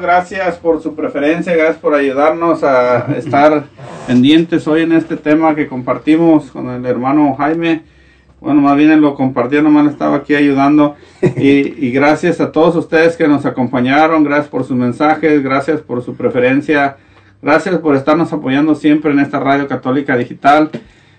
Gracias 0.00 0.56
por 0.56 0.80
su 0.82 0.94
preferencia, 0.94 1.54
gracias 1.54 1.78
por 1.78 1.94
ayudarnos 1.94 2.62
a 2.62 3.16
estar 3.16 3.64
pendientes 4.06 4.66
hoy 4.68 4.82
en 4.82 4.92
este 4.92 5.16
tema 5.16 5.54
que 5.54 5.66
compartimos 5.66 6.50
con 6.50 6.68
el 6.70 6.86
hermano 6.86 7.34
Jaime. 7.36 7.82
Bueno, 8.40 8.60
más 8.60 8.76
bien 8.76 9.00
lo 9.00 9.14
compartió, 9.14 9.60
nomás 9.60 9.90
estaba 9.90 10.16
aquí 10.16 10.34
ayudando. 10.34 10.94
Y, 11.36 11.86
y 11.86 11.90
gracias 11.90 12.40
a 12.40 12.52
todos 12.52 12.76
ustedes 12.76 13.16
que 13.16 13.26
nos 13.26 13.44
acompañaron, 13.44 14.22
gracias 14.22 14.48
por 14.48 14.64
sus 14.64 14.76
mensajes, 14.76 15.42
gracias 15.42 15.80
por 15.80 16.02
su 16.02 16.14
preferencia, 16.14 16.96
gracias 17.42 17.76
por 17.78 17.96
estarnos 17.96 18.32
apoyando 18.32 18.74
siempre 18.74 19.10
en 19.10 19.18
esta 19.18 19.40
radio 19.40 19.66
católica 19.66 20.16
digital. 20.16 20.70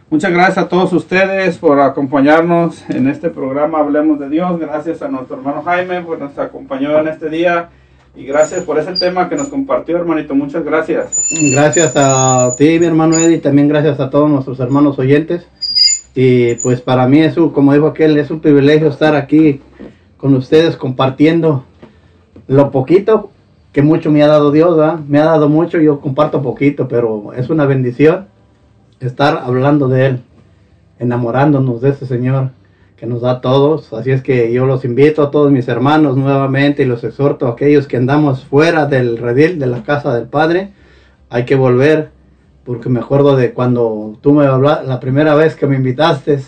Muchas 0.09 0.31
gracias 0.31 0.57
a 0.57 0.69
todos 0.69 0.93
ustedes 0.93 1.57
por 1.57 1.79
acompañarnos 1.79 2.89
en 2.89 3.07
este 3.07 3.29
programa 3.29 3.79
Hablemos 3.79 4.19
de 4.19 4.29
Dios. 4.29 4.59
Gracias 4.59 5.01
a 5.01 5.07
nuestro 5.07 5.37
hermano 5.37 5.61
Jaime 5.63 6.01
por 6.01 6.19
nos 6.19 6.37
acompañó 6.39 6.97
en 6.99 7.09
este 7.09 7.29
día. 7.29 7.69
Y 8.15 8.25
gracias 8.25 8.63
por 8.63 8.77
ese 8.77 8.93
tema 8.93 9.29
que 9.29 9.35
nos 9.35 9.47
compartió, 9.47 9.97
hermanito. 9.97 10.35
Muchas 10.35 10.63
gracias. 10.63 11.29
Gracias 11.51 11.93
a 11.95 12.51
ti, 12.57 12.79
mi 12.79 12.85
hermano 12.85 13.17
Eddie, 13.17 13.37
también 13.37 13.67
gracias 13.67 13.99
a 13.99 14.09
todos 14.09 14.29
nuestros 14.29 14.59
hermanos 14.59 14.99
oyentes. 14.99 15.47
Y 16.15 16.55
pues 16.55 16.81
para 16.81 17.07
mí 17.07 17.19
es 17.19 17.37
un, 17.37 17.51
como 17.51 17.73
dijo 17.73 17.87
aquel, 17.87 18.17
es 18.17 18.31
un 18.31 18.41
privilegio 18.41 18.89
estar 18.89 19.15
aquí 19.15 19.61
con 20.17 20.35
ustedes 20.35 20.75
compartiendo 20.75 21.63
lo 22.47 22.71
poquito 22.71 23.31
que 23.71 23.81
mucho 23.81 24.11
me 24.11 24.23
ha 24.23 24.27
dado 24.27 24.51
Dios, 24.51 24.75
¿verdad? 24.75 24.99
Me 25.07 25.19
ha 25.19 25.25
dado 25.25 25.47
mucho, 25.47 25.79
yo 25.79 26.01
comparto 26.01 26.41
poquito, 26.41 26.87
pero 26.87 27.33
es 27.33 27.49
una 27.49 27.65
bendición 27.65 28.27
estar 28.99 29.37
hablando 29.37 29.87
de 29.87 30.05
Él, 30.07 30.21
enamorándonos 30.97 31.81
de 31.81 31.89
ese 31.89 32.05
Señor 32.05 32.49
que 32.99 33.05
nos 33.05 33.21
da 33.21 33.31
a 33.31 33.41
todos. 33.41 33.93
Así 33.93 34.11
es 34.11 34.21
que 34.21 34.51
yo 34.51 34.65
los 34.65 34.83
invito 34.83 35.23
a 35.23 35.31
todos 35.31 35.51
mis 35.51 35.67
hermanos 35.67 36.17
nuevamente 36.17 36.83
y 36.83 36.85
los 36.85 37.03
exhorto 37.03 37.47
a 37.47 37.51
aquellos 37.51 37.87
que 37.87 37.97
andamos 37.97 38.43
fuera 38.43 38.85
del 38.85 39.17
redil 39.17 39.57
de 39.57 39.67
la 39.67 39.83
casa 39.83 40.13
del 40.13 40.27
Padre. 40.27 40.73
Hay 41.29 41.45
que 41.45 41.55
volver, 41.55 42.09
porque 42.65 42.89
me 42.89 42.99
acuerdo 42.99 43.37
de 43.37 43.53
cuando 43.53 44.17
tú 44.21 44.33
me 44.33 44.45
hablaste, 44.45 44.87
la 44.87 44.99
primera 44.99 45.33
vez 45.35 45.55
que 45.55 45.65
me 45.65 45.77
invitaste 45.77 46.39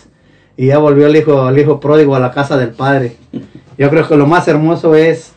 y 0.56 0.66
ya 0.66 0.78
volvió 0.78 1.06
el 1.06 1.16
hijo, 1.16 1.48
el 1.48 1.58
hijo 1.58 1.80
pródigo 1.80 2.14
a 2.14 2.20
la 2.20 2.32
casa 2.32 2.58
del 2.58 2.70
Padre. 2.70 3.16
Yo 3.78 3.88
creo 3.88 4.06
que 4.06 4.16
lo 4.16 4.26
más 4.26 4.46
hermoso 4.46 4.94
es 4.94 5.32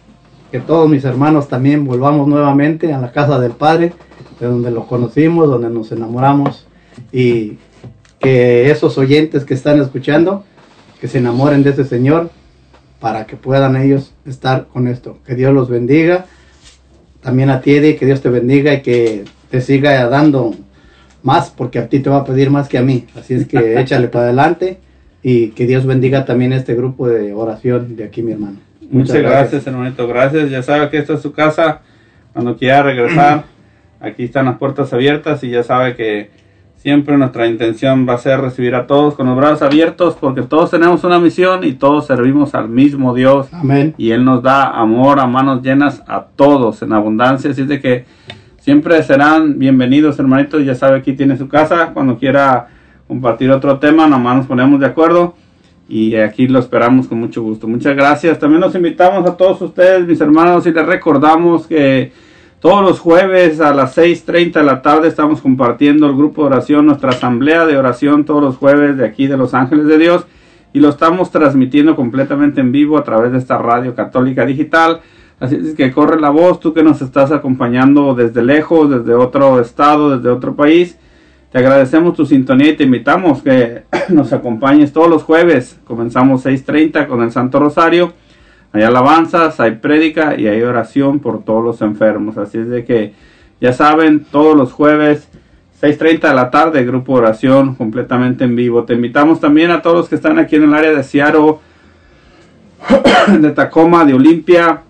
que 0.52 0.60
todos 0.60 0.90
mis 0.90 1.06
hermanos 1.06 1.48
también 1.48 1.86
volvamos 1.86 2.28
nuevamente 2.28 2.94
a 2.94 3.00
la 3.00 3.12
casa 3.14 3.40
del 3.40 3.52
Padre, 3.52 3.94
de 4.40 4.48
donde 4.48 4.70
los 4.70 4.86
conocimos, 4.86 5.48
donde 5.48 5.70
nos 5.70 5.94
enamoramos 5.94 6.68
y 7.12 7.58
que 8.20 8.70
esos 8.70 8.98
oyentes 8.98 9.46
que 9.46 9.54
están 9.54 9.80
escuchando, 9.80 10.44
que 11.00 11.08
se 11.08 11.20
enamoren 11.20 11.64
de 11.64 11.72
ese 11.72 11.84
Señor 11.84 12.30
para 13.00 13.26
que 13.26 13.36
puedan 13.36 13.76
ellos 13.76 14.14
estar 14.26 14.68
con 14.68 14.88
esto. 14.88 15.20
Que 15.26 15.36
Dios 15.36 15.54
los 15.54 15.70
bendiga. 15.70 16.26
También 17.22 17.50
a 17.50 17.62
ti, 17.62 17.76
Eddie, 17.76 17.96
que 17.96 18.06
Dios 18.06 18.22
te 18.22 18.30
bendiga 18.30 18.74
y 18.74 18.82
que 18.82 19.26
te 19.50 19.62
siga 19.62 20.08
dando 20.10 20.56
más, 21.24 21.50
porque 21.50 21.80
a 21.80 21.90
ti 21.90 22.00
te 22.00 22.10
va 22.10 22.18
a 22.18 22.26
pedir 22.26 22.50
más 22.52 22.68
que 22.68 22.78
a 22.78 22.82
mí. 22.82 23.06
Así 23.16 23.34
es 23.34 23.48
que 23.48 23.80
échale 23.80 24.08
para 24.08 24.26
adelante 24.26 24.80
y 25.24 25.50
que 25.50 25.66
Dios 25.66 25.86
bendiga 25.86 26.26
también 26.26 26.54
este 26.54 26.76
grupo 26.76 27.08
de 27.08 27.34
oración 27.34 27.96
de 27.96 28.04
aquí, 28.06 28.22
mi 28.22 28.32
hermano. 28.32 28.58
Muchas, 28.90 29.18
gracias, 29.18 29.66
hermanito. 29.66 30.08
Gracias. 30.08 30.50
Ya 30.50 30.62
sabe 30.62 30.90
que 30.90 30.98
esta 30.98 31.14
es 31.14 31.22
su 31.22 31.34
casa. 31.34 31.82
Cuando 32.34 32.58
quiera 32.58 32.84
regresar, 32.84 33.46
aquí 34.00 34.26
están 34.26 34.46
las 34.46 34.58
puertas 34.58 34.94
abiertas 34.94 35.44
y 35.44 35.50
ya 35.50 35.64
sabe 35.64 35.96
que 35.96 36.30
siempre 36.86 37.18
nuestra 37.18 37.48
intención 37.48 38.08
va 38.08 38.14
a 38.14 38.20
ser 38.20 38.40
recibir 38.40 38.76
a 38.76 38.86
todos 38.86 39.16
con 39.16 39.26
los 39.26 39.36
brazos 39.36 39.64
abiertos 39.64 40.16
porque 40.22 40.44
todos 40.44 40.70
tenemos 40.70 41.04
una 41.04 41.18
misión 41.18 41.64
y 41.64 41.74
todos 41.74 42.06
servimos 42.06 42.54
al 42.54 42.70
mismo 42.70 43.16
Dios. 43.16 43.48
Amén. 43.54 43.96
Y 43.98 44.12
Él 44.12 44.24
nos 44.24 44.44
da 44.44 44.70
amor 44.70 45.20
a 45.20 45.26
manos 45.26 45.64
llenas 45.64 46.04
a 46.06 46.26
todos 46.36 46.84
en 46.84 46.94
abundancia. 46.94 47.50
Así 47.50 47.62
es 47.64 47.68
de 47.68 47.82
que 47.82 48.06
siempre 48.60 49.02
serán 49.02 49.58
bienvenidos, 49.58 50.20
hermanitos. 50.20 50.64
Ya 50.64 50.76
sabe, 50.76 51.00
aquí 51.00 51.14
tiene 51.14 51.38
su 51.38 51.48
casa. 51.48 51.90
Cuando 51.92 52.20
quiera 52.20 52.68
compartir 53.08 53.50
otro 53.50 53.80
tema, 53.80 54.06
nomás 54.06 54.36
nos 54.36 54.46
ponemos 54.46 54.80
de 54.80 54.86
acuerdo. 54.86 55.34
Y 55.90 56.16
aquí 56.18 56.48
lo 56.48 56.60
esperamos 56.60 57.08
con 57.08 57.20
mucho 57.20 57.42
gusto. 57.42 57.68
Muchas 57.68 57.96
gracias. 57.96 58.38
También 58.38 58.62
nos 58.62 58.76
invitamos 58.76 59.28
a 59.28 59.36
todos 59.36 59.60
ustedes, 59.60 60.06
mis 60.06 60.22
hermanos, 60.22 60.68
y 60.68 60.72
les 60.72 60.86
recordamos 60.86 61.66
que 61.66 62.12
todos 62.66 62.82
los 62.82 63.00
jueves 63.00 63.62
a 63.62 63.76
las 63.76 63.96
6.30 63.96 64.54
de 64.54 64.64
la 64.64 64.82
tarde 64.82 65.08
estamos 65.08 65.40
compartiendo 65.40 66.08
el 66.08 66.16
grupo 66.16 66.42
de 66.42 66.48
oración, 66.48 66.88
nuestra 66.88 67.12
asamblea 67.12 67.64
de 67.64 67.78
oración 67.78 68.26
todos 68.26 68.42
los 68.42 68.58
jueves 68.58 68.98
de 68.98 69.06
aquí 69.06 69.28
de 69.28 69.38
Los 69.38 69.54
Ángeles 69.54 69.86
de 69.86 70.00
Dios. 70.00 70.26
Y 70.74 70.80
lo 70.80 70.90
estamos 70.90 71.30
transmitiendo 71.30 71.96
completamente 71.96 72.62
en 72.62 72.72
vivo 72.72 72.98
a 72.98 73.04
través 73.04 73.34
de 73.34 73.38
esta 73.38 73.60
radio 73.60 73.94
católica 73.94 74.48
digital. 74.48 75.02
Así 75.40 75.58
es 75.58 75.76
que 75.76 75.92
corre 75.92 76.20
la 76.20 76.32
voz, 76.32 76.60
tú 76.60 76.74
que 76.74 76.82
nos 76.82 77.04
estás 77.04 77.32
acompañando 77.32 78.16
desde 78.16 78.42
lejos, 78.42 78.90
desde 78.90 79.14
otro 79.14 79.60
estado, 79.60 80.18
desde 80.18 80.32
otro 80.32 80.56
país. 80.56 80.98
Te 81.52 81.60
agradecemos 81.60 82.16
tu 82.16 82.26
sintonía 82.26 82.70
y 82.70 82.76
te 82.78 82.86
invitamos 82.86 83.44
que 83.44 83.84
nos 84.10 84.34
acompañes 84.34 84.92
todos 84.92 85.08
los 85.08 85.22
jueves. 85.22 85.80
Comenzamos 85.86 86.44
6.30 86.48 87.06
con 87.06 87.22
el 87.22 87.32
Santo 87.32 87.60
Rosario. 87.60 88.14
Hay 88.76 88.84
alabanzas, 88.84 89.60
hay 89.62 89.72
prédica 89.76 90.36
y 90.38 90.48
hay 90.48 90.62
oración 90.62 91.20
por 91.20 91.44
todos 91.44 91.64
los 91.64 91.82
enfermos. 91.82 92.38
Así 92.38 92.58
es 92.58 92.68
de 92.68 92.84
que 92.84 93.14
ya 93.62 93.72
saben, 93.72 94.26
todos 94.30 94.56
los 94.56 94.74
jueves 94.74 95.30
6.30 95.82 96.28
de 96.28 96.34
la 96.36 96.50
tarde, 96.52 96.84
grupo 96.84 97.14
de 97.14 97.20
oración 97.20 97.76
completamente 97.76 98.44
en 98.44 98.56
vivo. 98.56 98.84
Te 98.84 98.94
invitamos 98.94 99.40
también 99.40 99.72
a 99.72 99.82
todos 99.82 99.96
los 99.96 100.10
que 100.10 100.16
están 100.16 100.38
aquí 100.40 100.58
en 100.58 100.64
el 100.64 100.74
área 100.74 100.92
de 100.92 101.04
Seattle, 101.04 101.56
de 103.40 103.52
Tacoma, 103.52 104.04
de 104.04 104.14
Olimpia, 104.14 104.82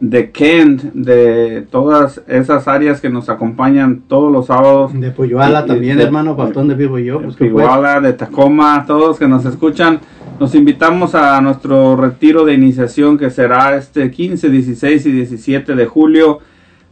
de 0.00 0.30
Kent, 0.30 0.82
de 0.94 1.66
todas 1.70 2.22
esas 2.28 2.68
áreas 2.68 3.00
que 3.00 3.10
nos 3.10 3.28
acompañan 3.28 4.02
todos 4.06 4.30
los 4.32 4.46
sábados. 4.46 4.92
De 4.98 5.10
Puyuala 5.10 5.66
también, 5.66 5.96
de- 5.98 6.04
hermano, 6.04 6.36
para 6.36 6.50
donde 6.50 6.74
vivo 6.76 6.98
yo. 7.00 7.20
Pues, 7.20 7.36
de 7.36 7.46
¿qué 7.46 7.50
fue? 7.50 7.62
Iguala, 7.64 8.00
de 8.00 8.12
Tacoma, 8.12 8.84
todos 8.86 9.08
los 9.08 9.18
que 9.18 9.26
nos 9.26 9.44
escuchan, 9.44 9.98
los 10.38 10.54
invitamos 10.54 11.14
a 11.14 11.40
nuestro 11.40 11.96
retiro 11.96 12.44
de 12.44 12.54
iniciación 12.54 13.18
que 13.18 13.30
será 13.30 13.76
este 13.76 14.10
15, 14.10 14.48
16 14.50 15.06
y 15.06 15.12
17 15.12 15.74
de 15.74 15.86
julio 15.86 16.38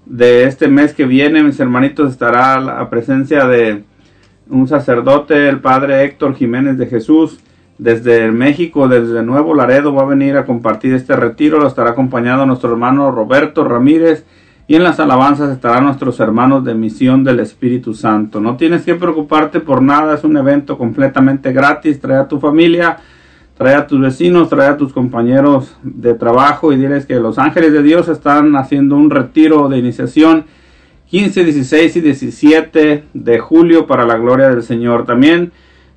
de 0.04 0.44
este 0.44 0.66
mes 0.68 0.94
que 0.94 1.06
viene. 1.06 1.44
Mis 1.44 1.60
hermanitos 1.60 2.10
estará 2.10 2.58
la 2.60 2.90
presencia 2.90 3.46
de 3.46 3.84
un 4.48 4.66
sacerdote, 4.66 5.48
el 5.48 5.60
padre 5.60 6.04
Héctor 6.04 6.34
Jiménez 6.34 6.76
de 6.76 6.86
Jesús, 6.86 7.38
desde 7.78 8.32
México, 8.32 8.88
desde 8.88 9.22
Nuevo 9.22 9.54
Laredo, 9.54 9.94
va 9.94 10.02
a 10.02 10.06
venir 10.06 10.36
a 10.36 10.44
compartir 10.44 10.94
este 10.94 11.14
retiro. 11.14 11.60
Lo 11.60 11.68
estará 11.68 11.90
acompañando 11.90 12.46
nuestro 12.46 12.70
hermano 12.70 13.12
Roberto 13.12 13.64
Ramírez. 13.64 14.24
Y 14.68 14.74
en 14.74 14.82
las 14.82 14.98
alabanzas 14.98 15.50
estarán 15.52 15.84
nuestros 15.84 16.18
hermanos 16.18 16.64
de 16.64 16.74
Misión 16.74 17.22
del 17.22 17.38
Espíritu 17.38 17.94
Santo. 17.94 18.40
No 18.40 18.56
tienes 18.56 18.82
que 18.82 18.96
preocuparte 18.96 19.60
por 19.60 19.80
nada, 19.80 20.16
es 20.16 20.24
un 20.24 20.36
evento 20.36 20.76
completamente 20.76 21.52
gratis. 21.52 22.00
Trae 22.00 22.18
a 22.18 22.26
tu 22.26 22.40
familia, 22.40 22.96
trae 23.56 23.74
a 23.74 23.86
tus 23.86 24.00
vecinos, 24.00 24.48
trae 24.48 24.68
a 24.68 24.76
tus 24.76 24.92
compañeros 24.92 25.76
de 25.82 26.14
trabajo 26.14 26.72
y 26.72 26.76
diles 26.76 27.06
que 27.06 27.14
los 27.14 27.38
ángeles 27.38 27.72
de 27.72 27.82
Dios 27.82 28.08
están 28.08 28.54
haciendo 28.56 28.96
un 28.96 29.10
retiro 29.10 29.68
de 29.68 29.78
iniciación 29.78 30.44
15, 31.10 31.44
16 31.44 31.96
y 31.96 32.00
17 32.00 33.04
de 33.14 33.38
julio 33.38 33.86
para 33.86 34.04
la 34.04 34.16
gloria 34.16 34.48
del 34.48 34.62
Señor. 34.62 35.06
También 35.06 35.52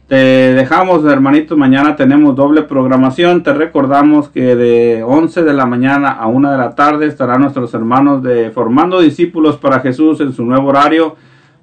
te 0.07 0.15
dejamos, 0.15 1.03
hermanitos, 1.05 1.57
mañana 1.57 1.95
tenemos 1.95 2.35
doble 2.35 2.61
programación. 2.63 3.43
Te 3.43 3.53
recordamos 3.53 4.29
que 4.29 4.55
de 4.55 5.03
11 5.03 5.43
de 5.43 5.53
la 5.53 5.65
mañana 5.65 6.11
a 6.11 6.27
1 6.27 6.51
de 6.51 6.57
la 6.57 6.75
tarde 6.75 7.07
estarán 7.07 7.41
nuestros 7.41 7.73
hermanos 7.73 8.23
de 8.23 8.51
Formando 8.51 9.01
Discípulos 9.01 9.57
para 9.57 9.81
Jesús 9.81 10.21
en 10.21 10.31
su 10.31 10.45
nuevo 10.45 10.69
horario. 10.69 11.15